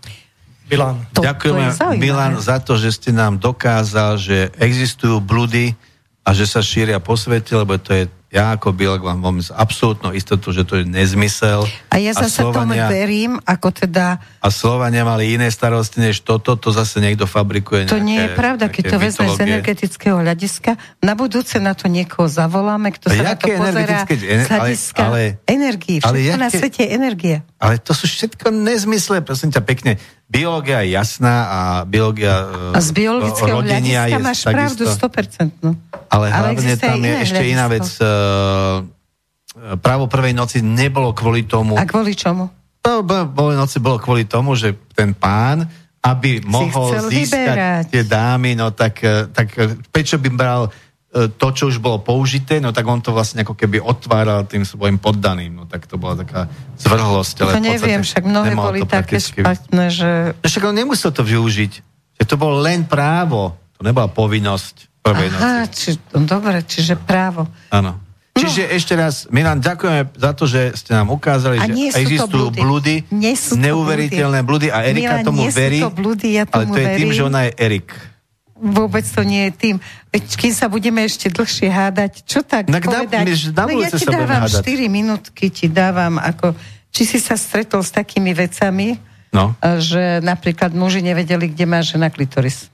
Milan. 0.70 0.96
To, 1.14 1.22
Ďakujeme, 1.22 1.66
to. 1.74 1.98
Milan, 1.98 2.34
za 2.38 2.62
to, 2.62 2.78
že 2.78 2.94
ste 2.94 3.10
nám 3.10 3.38
dokázal, 3.38 4.16
že 4.16 4.54
existujú 4.56 5.18
blúdy 5.20 5.74
a 6.22 6.30
že 6.32 6.46
sa 6.46 6.62
šíria 6.62 7.02
po 7.02 7.18
svete, 7.18 7.58
lebo 7.58 7.76
to 7.76 7.90
je, 7.90 8.04
ja 8.30 8.54
ako 8.54 8.70
biolog 8.70 9.02
vám 9.02 9.18
mám 9.18 9.38
s 9.42 9.50
absolútnou 9.50 10.14
istotu, 10.14 10.54
že 10.54 10.62
to 10.62 10.78
je 10.78 10.86
nezmysel. 10.86 11.66
A 11.90 11.98
ja 11.98 12.14
zase 12.14 12.46
tomu 12.46 12.78
verím, 12.78 13.42
ako 13.42 13.74
teda 13.74 14.22
a 14.38 14.48
Slovania 14.54 15.02
mali 15.02 15.34
iné 15.34 15.50
starosti 15.50 15.98
než 15.98 16.22
toto, 16.22 16.54
to 16.54 16.70
zase 16.70 17.02
niekto 17.02 17.26
fabrikuje 17.26 17.90
To 17.90 17.98
nejaké, 17.98 18.06
nie 18.06 18.20
je 18.22 18.30
pravda, 18.38 18.70
keď 18.70 18.84
to 18.86 18.98
vezmeš 19.02 19.30
z 19.34 19.42
energetického 19.50 20.22
hľadiska. 20.22 20.78
Na 21.02 21.18
budúce 21.18 21.58
na 21.58 21.74
to 21.74 21.90
niekoho 21.90 22.30
zavoláme, 22.30 22.94
kto 22.94 23.10
A 23.10 23.18
sa 23.18 23.24
na 23.26 23.34
to 23.34 23.50
jaké 23.50 23.52
pozerá 23.58 23.82
energetické- 24.06 24.14
z 24.22 24.30
ale- 24.30 24.46
hľadiska 24.46 25.02
ale- 25.02 25.26
energii. 25.50 25.98
ale 26.06 26.18
Všetko 26.22 26.38
na 26.38 26.46
jaké- 26.46 26.60
svete 26.62 26.80
je 26.86 26.90
energia. 26.94 27.38
Ale 27.58 27.76
to 27.82 27.92
sú 27.98 28.06
všetko 28.06 28.54
nezmysle, 28.54 29.26
prosím 29.26 29.50
ťa 29.50 29.66
pekne. 29.66 29.98
Biológia 30.30 30.86
je 30.86 30.94
jasná 30.94 31.36
a 31.50 31.60
biológia 31.90 32.46
e, 32.74 32.78
A 32.78 32.80
z 32.86 32.90
biologického 32.94 33.50
rodenia 33.50 34.06
je 34.06 34.22
máš 34.22 34.46
pravdu 34.46 34.86
takisto. 34.86 35.10
100%. 35.10 35.74
Ale 35.74 35.76
Ale 36.10 36.28
hlavne 36.30 36.74
tam 36.78 37.02
je 37.02 37.14
ešte 37.26 37.44
iná 37.50 37.66
vec. 37.66 37.86
hľadisko. 37.90 38.06
Uh, 38.06 39.78
právo 39.82 40.06
prvej 40.06 40.38
noci 40.38 40.62
nebolo 40.62 41.18
kvôli 41.18 41.50
tomu. 41.50 41.74
A 41.74 41.90
kvôli 41.90 42.14
čomu? 42.14 42.46
Bolo, 42.80 43.02
bolo 43.26 43.52
noci 43.58 43.82
bolo 43.82 43.98
kvôli 43.98 44.30
tomu, 44.30 44.54
že 44.54 44.78
ten 44.94 45.18
pán, 45.18 45.66
aby 46.00 46.40
mohol 46.46 46.96
chcel 46.96 47.10
získať 47.12 47.58
vyberať. 47.58 47.84
tie 47.92 48.04
dámy, 48.08 48.56
no 48.56 48.72
tak, 48.72 49.04
eh, 49.04 49.28
tak 49.28 49.52
prečo 49.92 50.16
by 50.16 50.30
bral 50.32 50.62
to, 51.10 51.48
čo 51.58 51.74
už 51.74 51.82
bolo 51.82 51.98
použité, 52.06 52.62
no 52.62 52.70
tak 52.70 52.86
on 52.86 53.02
to 53.02 53.10
vlastne 53.10 53.42
ako 53.42 53.58
keby 53.58 53.82
otváral 53.82 54.46
tým 54.46 54.62
svojim 54.62 55.02
poddaným. 55.02 55.58
No 55.58 55.64
tak 55.66 55.90
to 55.90 55.98
bola 55.98 56.14
taká 56.14 56.46
zvrhlosť. 56.78 57.36
Ale 57.42 57.52
To 57.58 57.66
neviem, 57.66 58.02
však 58.06 58.24
mnohé 58.30 58.54
boli 58.54 58.86
také 58.86 59.18
špatné, 59.18 59.90
že... 59.90 60.10
No 60.38 60.46
Však 60.46 60.64
on 60.70 60.76
nemusel 60.78 61.10
to 61.10 61.26
využiť. 61.26 61.74
Že 62.22 62.26
to 62.30 62.36
bolo 62.38 62.62
len 62.62 62.86
právo. 62.86 63.58
To 63.80 63.82
nebola 63.82 64.06
povinnosť 64.06 65.02
prvej 65.02 65.28
noci. 65.34 65.42
Aha, 65.42 65.64
či, 65.66 65.90
no, 66.14 66.30
dobre, 66.30 66.62
čiže 66.62 66.94
právo. 66.94 67.50
Áno. 67.74 67.98
Čiže 68.40 68.72
ešte 68.72 68.94
raz, 68.96 69.28
Milan, 69.34 69.60
ďakujeme 69.60 70.16
za 70.16 70.32
to, 70.32 70.48
že 70.48 70.72
ste 70.78 70.96
nám 70.96 71.12
ukázali, 71.12 71.60
A 71.60 71.68
že 71.68 71.76
existujú 72.00 72.56
blúdy. 72.56 72.60
blúdy, 72.64 72.96
Nie 73.12 73.36
sú 73.36 73.60
neuveriteľné 73.60 74.40
blúdy 74.48 74.72
a 74.72 74.88
Erika 74.88 75.20
Milan, 75.20 75.28
tomu 75.28 75.44
nie 75.44 75.52
sú 75.52 75.60
verí, 75.60 75.80
to 75.84 75.92
blúdy, 75.92 76.28
ja 76.40 76.44
ale 76.48 76.64
tomu 76.64 76.74
to 76.76 76.80
je 76.80 76.88
tým, 76.96 77.10
že 77.12 77.22
ona 77.26 77.42
je 77.50 77.52
Erik. 77.60 77.90
Vôbec 78.60 79.08
to 79.08 79.24
nie 79.24 79.48
je 79.48 79.52
tým. 79.56 79.76
Veď 80.12 80.24
kým 80.36 80.54
sa 80.54 80.68
budeme 80.68 81.02
ešte 81.02 81.32
dlhšie 81.32 81.72
hádať, 81.72 82.28
čo 82.28 82.44
tak 82.44 82.68
na- 82.68 82.84
povedať? 82.84 83.24
na 83.56 83.64
no 83.66 83.80
ja 83.80 83.90
ti 83.90 84.06
dávam 84.06 84.44
hádať. 84.44 84.64
4 84.68 84.86
minútky, 84.92 85.48
ti 85.48 85.72
dávam 85.72 86.20
ako... 86.20 86.54
Či 86.90 87.04
si 87.06 87.20
sa 87.22 87.38
stretol 87.38 87.86
s 87.86 87.94
takými 87.94 88.34
vecami, 88.34 88.98
No. 89.30 89.54
že 89.78 90.26
napríklad 90.26 90.74
muži 90.74 91.06
nevedeli, 91.06 91.54
kde 91.54 91.66
má 91.70 91.86
žena 91.86 92.10
klitoris. 92.10 92.66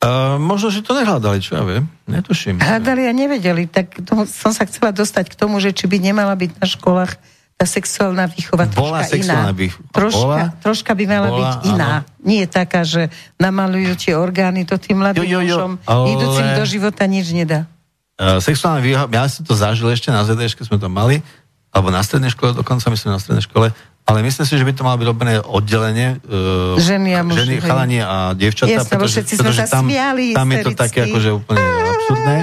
Uh, 0.00 0.40
možno, 0.40 0.72
že 0.72 0.80
to 0.80 0.96
nehľadali, 0.96 1.44
čo 1.44 1.60
ja 1.60 1.64
viem. 1.68 1.84
Netuším. 2.08 2.56
Hľadali 2.56 3.04
a 3.04 3.12
nevedeli, 3.12 3.68
tak 3.68 4.00
to, 4.00 4.24
som 4.24 4.48
sa 4.48 4.64
chcela 4.64 4.96
dostať 4.96 5.28
k 5.28 5.36
tomu, 5.36 5.60
že 5.60 5.76
či 5.76 5.84
by 5.84 6.00
nemala 6.00 6.32
byť 6.32 6.56
na 6.56 6.64
školách 6.64 7.20
tá 7.60 7.68
sexuálna 7.68 8.24
výchova 8.24 8.64
Bola 8.72 9.04
troška 9.04 9.20
sexuálna 9.20 9.52
iná. 9.52 9.60
výchova. 9.60 9.88
Troška, 9.92 10.24
Bola? 10.24 10.44
troška 10.64 10.90
by 10.96 11.04
mala 11.04 11.28
Bola, 11.28 11.36
byť 11.36 11.52
iná. 11.68 11.90
áno. 12.00 12.24
Nie 12.24 12.40
je 12.44 12.48
taká, 12.48 12.80
že 12.88 13.02
namalujú 13.36 13.92
tie 14.00 14.16
orgány, 14.16 14.64
to 14.64 14.80
tým 14.80 15.04
mladým 15.04 15.20
Jo, 15.20 15.28
jo, 15.28 15.40
jo, 15.44 15.44
mužom, 15.44 15.72
ale- 15.84 16.08
idúcim 16.16 16.46
do 16.56 16.64
života 16.64 17.04
nič 17.04 17.36
nedá. 17.36 17.68
Uh, 18.16 18.40
sexuálna 18.40 18.80
výhova, 18.80 19.12
ja 19.12 19.28
som 19.28 19.44
to 19.44 19.52
zažil 19.52 19.92
ešte 19.92 20.08
na 20.08 20.24
ZDŠ, 20.24 20.56
keď 20.56 20.64
sme 20.72 20.78
to 20.80 20.88
mali, 20.88 21.20
alebo 21.68 21.92
na 21.92 22.00
strednej 22.00 22.32
škole, 22.32 22.56
dokonca 22.56 22.88
myslím 22.88 23.12
na 23.12 23.20
strednej 23.20 23.44
škole, 23.44 23.76
ale 24.10 24.26
myslím 24.26 24.42
si, 24.42 24.54
že 24.58 24.66
by 24.66 24.72
to 24.74 24.82
malo 24.82 24.98
byť 24.98 25.06
robené 25.06 25.34
oddelenie. 25.38 26.18
Uh, 26.26 26.74
Ženy 26.82 27.10
a 27.14 27.22
muži, 27.22 27.46
Ženy, 27.46 27.54
chalani 27.62 27.98
a 28.02 28.34
dievčatá. 28.34 28.74
Jasné, 28.74 28.98
lebo 28.98 29.06
všetci 29.06 29.34
sa 29.38 29.50
tam, 29.70 29.86
smiali 29.86 30.34
tam 30.34 30.50
je 30.50 30.58
to 30.66 30.70
také 30.74 31.06
akože 31.06 31.30
úplne 31.30 31.62
absurdné. 31.62 32.36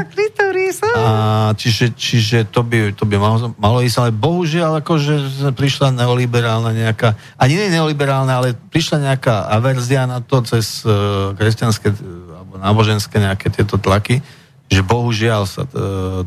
A 0.95 1.11
čiže, 1.60 1.91
čiže 1.91 2.48
to 2.48 2.64
by, 2.64 2.95
to 2.95 3.03
by 3.03 3.19
malo, 3.19 3.52
malo 3.60 3.84
ísť, 3.84 3.98
ale 3.99 4.10
bohužiaľ 4.15 4.80
akože 4.80 5.52
prišla 5.52 5.91
neoliberálna 5.91 6.72
nejaká, 6.72 7.19
ani 7.35 7.60
nie 7.60 7.76
neoliberálna, 7.76 8.31
ale 8.31 8.56
prišla 8.56 9.11
nejaká 9.11 9.52
averzia 9.52 10.07
na 10.07 10.23
to 10.23 10.39
cez 10.48 10.88
uh, 10.88 11.35
kresťanské 11.35 11.91
uh, 11.91 11.99
alebo 12.39 12.53
náboženské 12.64 13.19
nejaké 13.19 13.52
tieto 13.52 13.76
tlaky, 13.76 14.23
že 14.68 14.84
bohužiaľ 14.84 15.48
sa 15.48 15.64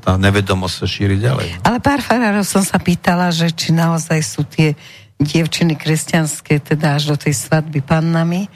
tá 0.01 0.17
nevedomosť 0.17 0.75
sa 0.81 0.87
šíri 0.89 1.21
ďalej. 1.21 1.61
Ale 1.61 1.77
pár 1.77 2.01
farárov 2.01 2.41
som 2.49 2.65
sa 2.65 2.81
pýtala, 2.81 3.29
že 3.29 3.53
či 3.53 3.69
naozaj 3.77 4.21
sú 4.25 4.49
tie 4.49 4.73
dievčiny 5.21 5.77
kresťanské, 5.77 6.59
teda 6.65 6.97
až 6.97 7.13
do 7.13 7.17
tej 7.21 7.37
svadby 7.37 7.85
pannami, 7.85 8.49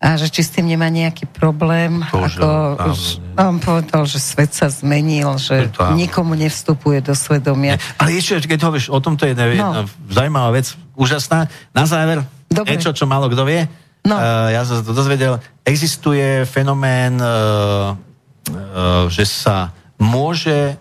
a 0.00 0.16
že 0.16 0.32
či 0.32 0.40
s 0.40 0.56
tým 0.56 0.64
nemá 0.64 0.88
nejaký 0.88 1.28
problém. 1.28 2.00
To 2.08 2.24
ako, 2.24 2.48
áno, 2.80 2.94
on 3.36 3.60
povedal, 3.60 4.08
že 4.08 4.16
svet 4.16 4.56
sa 4.56 4.72
zmenil, 4.72 5.36
že 5.36 5.68
To 5.76 5.92
nikomu 5.92 6.32
nevstupuje 6.40 7.04
do 7.04 7.12
svedomia. 7.12 7.76
Ale 8.00 8.16
ešte, 8.16 8.48
keď 8.48 8.64
hovoríš 8.64 8.88
o 8.88 8.96
tomto 8.96 9.28
je 9.28 9.36
jedna, 9.36 9.52
jedna 9.52 9.84
zaujímavá 10.08 10.56
vec, 10.56 10.72
úžasná. 10.96 11.52
Na 11.76 11.84
záver, 11.84 12.24
Dobre. 12.48 12.80
niečo, 12.80 12.96
čo 12.96 13.04
málo 13.04 13.28
kto 13.28 13.44
vie. 13.44 13.68
No. 14.00 14.16
Uh, 14.16 14.48
ja 14.48 14.64
som 14.64 14.80
sa 14.80 14.84
to 14.88 14.96
dozvedel. 14.96 15.36
Existuje 15.68 16.48
fenomén, 16.48 17.20
uh, 17.20 17.92
uh, 17.92 19.04
že 19.12 19.28
sa 19.28 19.76
môže 20.00 20.80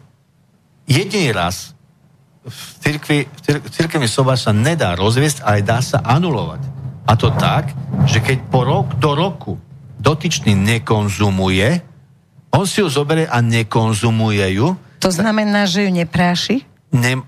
jediný 0.87 1.35
raz 1.35 1.75
v 2.49 2.59
cirkvi, 2.81 3.17
cirkevný 3.69 4.05
sobáš 4.05 4.45
sa 4.45 4.51
nedá 4.51 4.93
rozviesť, 4.93 5.41
ale 5.41 5.61
dá 5.61 5.79
sa 5.79 6.01
anulovať. 6.01 6.61
A 7.05 7.13
to 7.13 7.29
tak, 7.31 7.73
že 8.05 8.19
keď 8.19 8.37
po 8.49 8.61
rok 8.61 8.97
do 8.97 9.13
roku 9.13 9.57
dotyčný 9.97 10.53
nekonzumuje, 10.53 11.81
on 12.49 12.65
si 12.65 12.81
ju 12.81 12.89
zoberie 12.89 13.25
a 13.25 13.39
nekonzumuje 13.39 14.45
ju, 14.53 14.73
To 14.99 15.09
znamená, 15.09 15.63
že 15.63 15.85
ju 15.85 15.91
nepráši? 15.91 16.65
ne, 16.89 17.21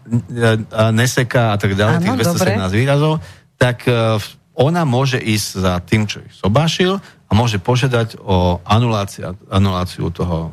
a 0.69 0.89
neseká 0.89 1.53
a 1.53 1.57
tak 1.57 1.73
ďalej, 1.73 2.01
tých 2.01 2.33
217 2.33 2.73
výrazov, 2.73 3.21
tak 3.55 3.85
e, 3.85 4.17
ona 4.51 4.81
môže 4.83 5.21
ísť 5.21 5.47
za 5.55 5.77
tým, 5.79 6.09
čo 6.09 6.19
ich 6.19 6.33
sobášil 6.33 6.97
a 6.99 7.31
môže 7.31 7.61
požiadať 7.61 8.17
o 8.19 8.57
anuláciu, 8.65 9.37
anuláciu 9.47 10.09
toho, 10.09 10.49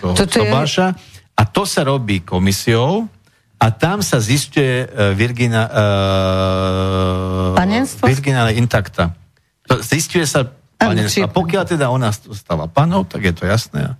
toho 0.00 0.12
Toto 0.16 0.40
je- 0.40 0.48
sobáša. 0.48 0.96
A 1.38 1.46
to 1.46 1.62
sa 1.62 1.86
robí 1.86 2.18
komisiou 2.20 3.06
a 3.58 3.74
tam 3.74 4.06
sa 4.06 4.22
zistuje 4.22 4.86
uh, 4.86 5.10
Virgina, 5.18 5.66
uh, 5.66 7.58
Panenstvo? 7.58 8.06
Virgina 8.06 8.46
intakta. 8.54 9.10
To 9.66 9.82
Zistuje 9.82 10.22
sa 10.24 10.46
panenstvo. 10.78 11.26
A 11.26 11.28
pokiaľ 11.28 11.64
teda 11.66 11.90
ona 11.90 12.14
stáva 12.14 12.70
panou, 12.70 13.02
tak 13.02 13.26
je 13.26 13.34
to 13.34 13.44
jasné. 13.50 13.98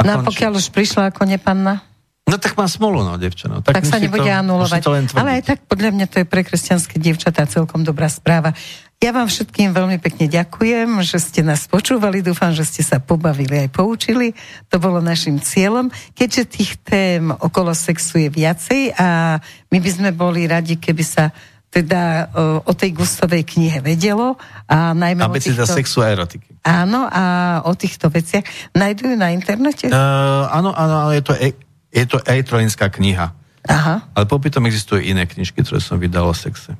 No 0.02 0.10
a 0.10 0.16
pokiaľ 0.24 0.56
už 0.56 0.72
prišla 0.72 1.12
ako 1.12 1.28
nepanna? 1.28 1.84
No 2.28 2.36
tak 2.36 2.60
má 2.60 2.68
smolu, 2.68 3.00
no, 3.04 3.16
devčano. 3.16 3.64
tak, 3.64 3.84
sa 3.88 3.96
musí 3.96 4.04
nebude 4.04 4.28
to, 4.28 4.36
anulovať. 4.36 4.80
To. 4.84 5.16
Ale 5.16 5.40
aj 5.40 5.42
tak 5.48 5.58
podľa 5.64 5.90
mňa 5.96 6.06
to 6.12 6.16
je 6.20 6.26
pre 6.28 6.44
kresťanské 6.44 7.00
dievčatá 7.00 7.48
celkom 7.48 7.80
dobrá 7.84 8.12
správa. 8.12 8.52
Ja 8.98 9.14
vám 9.14 9.30
všetkým 9.30 9.70
veľmi 9.78 10.02
pekne 10.02 10.26
ďakujem, 10.26 10.98
že 11.06 11.22
ste 11.22 11.46
nás 11.46 11.70
počúvali. 11.70 12.18
Dúfam, 12.18 12.50
že 12.50 12.66
ste 12.66 12.82
sa 12.82 12.98
pobavili 12.98 13.62
aj 13.62 13.70
poučili. 13.70 14.34
To 14.74 14.82
bolo 14.82 14.98
našim 14.98 15.38
cieľom. 15.38 15.86
Keďže 16.18 16.42
tých 16.50 16.82
tém 16.82 17.30
okolo 17.30 17.78
sexu 17.78 18.18
je 18.18 18.26
viacej 18.26 18.98
a 18.98 19.38
my 19.70 19.78
by 19.78 19.90
sme 19.94 20.10
boli 20.10 20.50
radi, 20.50 20.82
keby 20.82 21.06
sa 21.06 21.30
teda 21.70 22.26
o, 22.34 22.66
o 22.66 22.72
tej 22.74 22.98
gustovej 22.98 23.46
knihe 23.46 23.78
vedelo 23.86 24.34
a 24.66 24.90
najmä 24.98 25.22
o 25.22 25.30
Abeceda 25.30 25.62
týchto... 25.62 25.78
sexu 25.78 26.02
a 26.02 26.10
erotiky. 26.10 26.58
Áno, 26.66 27.06
a 27.06 27.22
o 27.70 27.72
týchto 27.78 28.10
veciach 28.10 28.74
nájdú 28.74 29.14
ju 29.14 29.16
na 29.20 29.30
internete? 29.30 29.94
Uh, 29.94 30.50
áno, 30.50 30.74
áno, 30.74 31.14
je 31.14 31.22
to, 31.22 31.38
e, 31.38 31.54
je 31.94 32.02
to 32.02 32.18
elektronická 32.26 32.90
kniha. 32.90 33.30
Aha. 33.62 34.10
Ale 34.10 34.26
popri 34.26 34.50
tom 34.50 34.66
existujú 34.66 35.06
iné 35.06 35.22
knižky, 35.22 35.62
ktoré 35.62 35.78
som 35.78 36.02
vydal 36.02 36.26
o 36.26 36.34
sexe. 36.34 36.74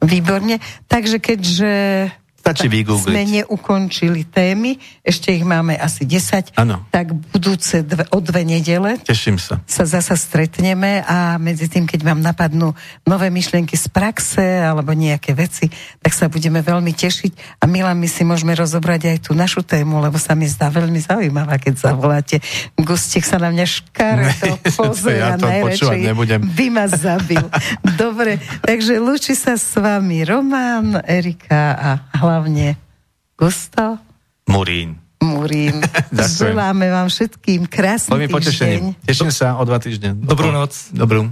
Výborne. 0.00 0.58
Takže 0.88 1.18
keďže 1.20 1.72
Stačí 2.50 2.66
vygoogliť. 2.66 3.06
sme 3.06 3.22
neukončili 3.30 4.22
témy, 4.24 4.74
ešte 5.00 5.30
ich 5.30 5.42
máme 5.42 5.74
asi 5.74 6.02
10, 6.02 6.54
Áno. 6.54 6.82
tak 6.88 7.10
budúce 7.30 7.80
dve, 7.80 8.04
o 8.10 8.18
dve 8.18 8.42
nedele 8.42 8.98
Teším 8.98 9.38
sa. 9.38 9.62
sa 9.64 9.84
zasa 9.84 10.14
stretneme 10.14 11.02
a 11.02 11.36
medzi 11.36 11.66
tým, 11.66 11.86
keď 11.86 12.00
vám 12.02 12.20
napadnú 12.20 12.74
nové 13.02 13.28
myšlienky 13.28 13.74
z 13.74 13.86
praxe 13.86 14.42
alebo 14.42 14.90
nejaké 14.90 15.32
veci, 15.32 15.70
tak 15.98 16.10
sa 16.10 16.26
budeme 16.26 16.58
veľmi 16.58 16.90
tešiť 16.90 17.58
a 17.58 17.66
Milan, 17.66 17.96
my 17.96 18.06
si 18.06 18.22
môžeme 18.22 18.52
rozobrať 18.52 19.00
aj 19.06 19.18
tú 19.22 19.32
našu 19.32 19.62
tému, 19.62 19.98
lebo 19.98 20.16
sa 20.16 20.34
mi 20.34 20.44
zdá 20.44 20.68
veľmi 20.68 20.98
zaujímavá, 20.98 21.56
keď 21.56 21.74
zavoláte. 21.80 22.42
Gustek 22.74 23.22
sa 23.22 23.38
na 23.38 23.48
mňa 23.48 23.66
škaredo 23.66 24.58
pozrie 24.78 25.22
Ja 25.22 25.36
a 25.36 25.94
nebudem. 25.94 26.40
by 26.42 26.66
ma 26.68 26.86
zabil. 26.86 27.44
Dobre, 28.00 28.36
takže 28.60 28.96
lúči 28.96 29.32
sa 29.32 29.54
s 29.54 29.76
vami 29.76 30.24
Román, 30.24 30.98
Erika 31.04 31.62
a 31.72 31.90
hlavne 32.40 32.80
Gusto 33.36 34.00
Murín. 34.48 34.96
Murín. 35.20 35.84
Želáme 36.40 36.88
vám 36.88 37.12
všetkým 37.12 37.68
krásny 37.68 38.16
týždeň. 38.16 38.32
potešením. 38.32 38.84
Teším 39.04 39.28
sa 39.28 39.60
o 39.60 39.62
dva 39.68 39.76
týždne. 39.76 40.16
Dobrú 40.16 40.48
noc. 40.48 40.88
Dobrú. 40.96 41.28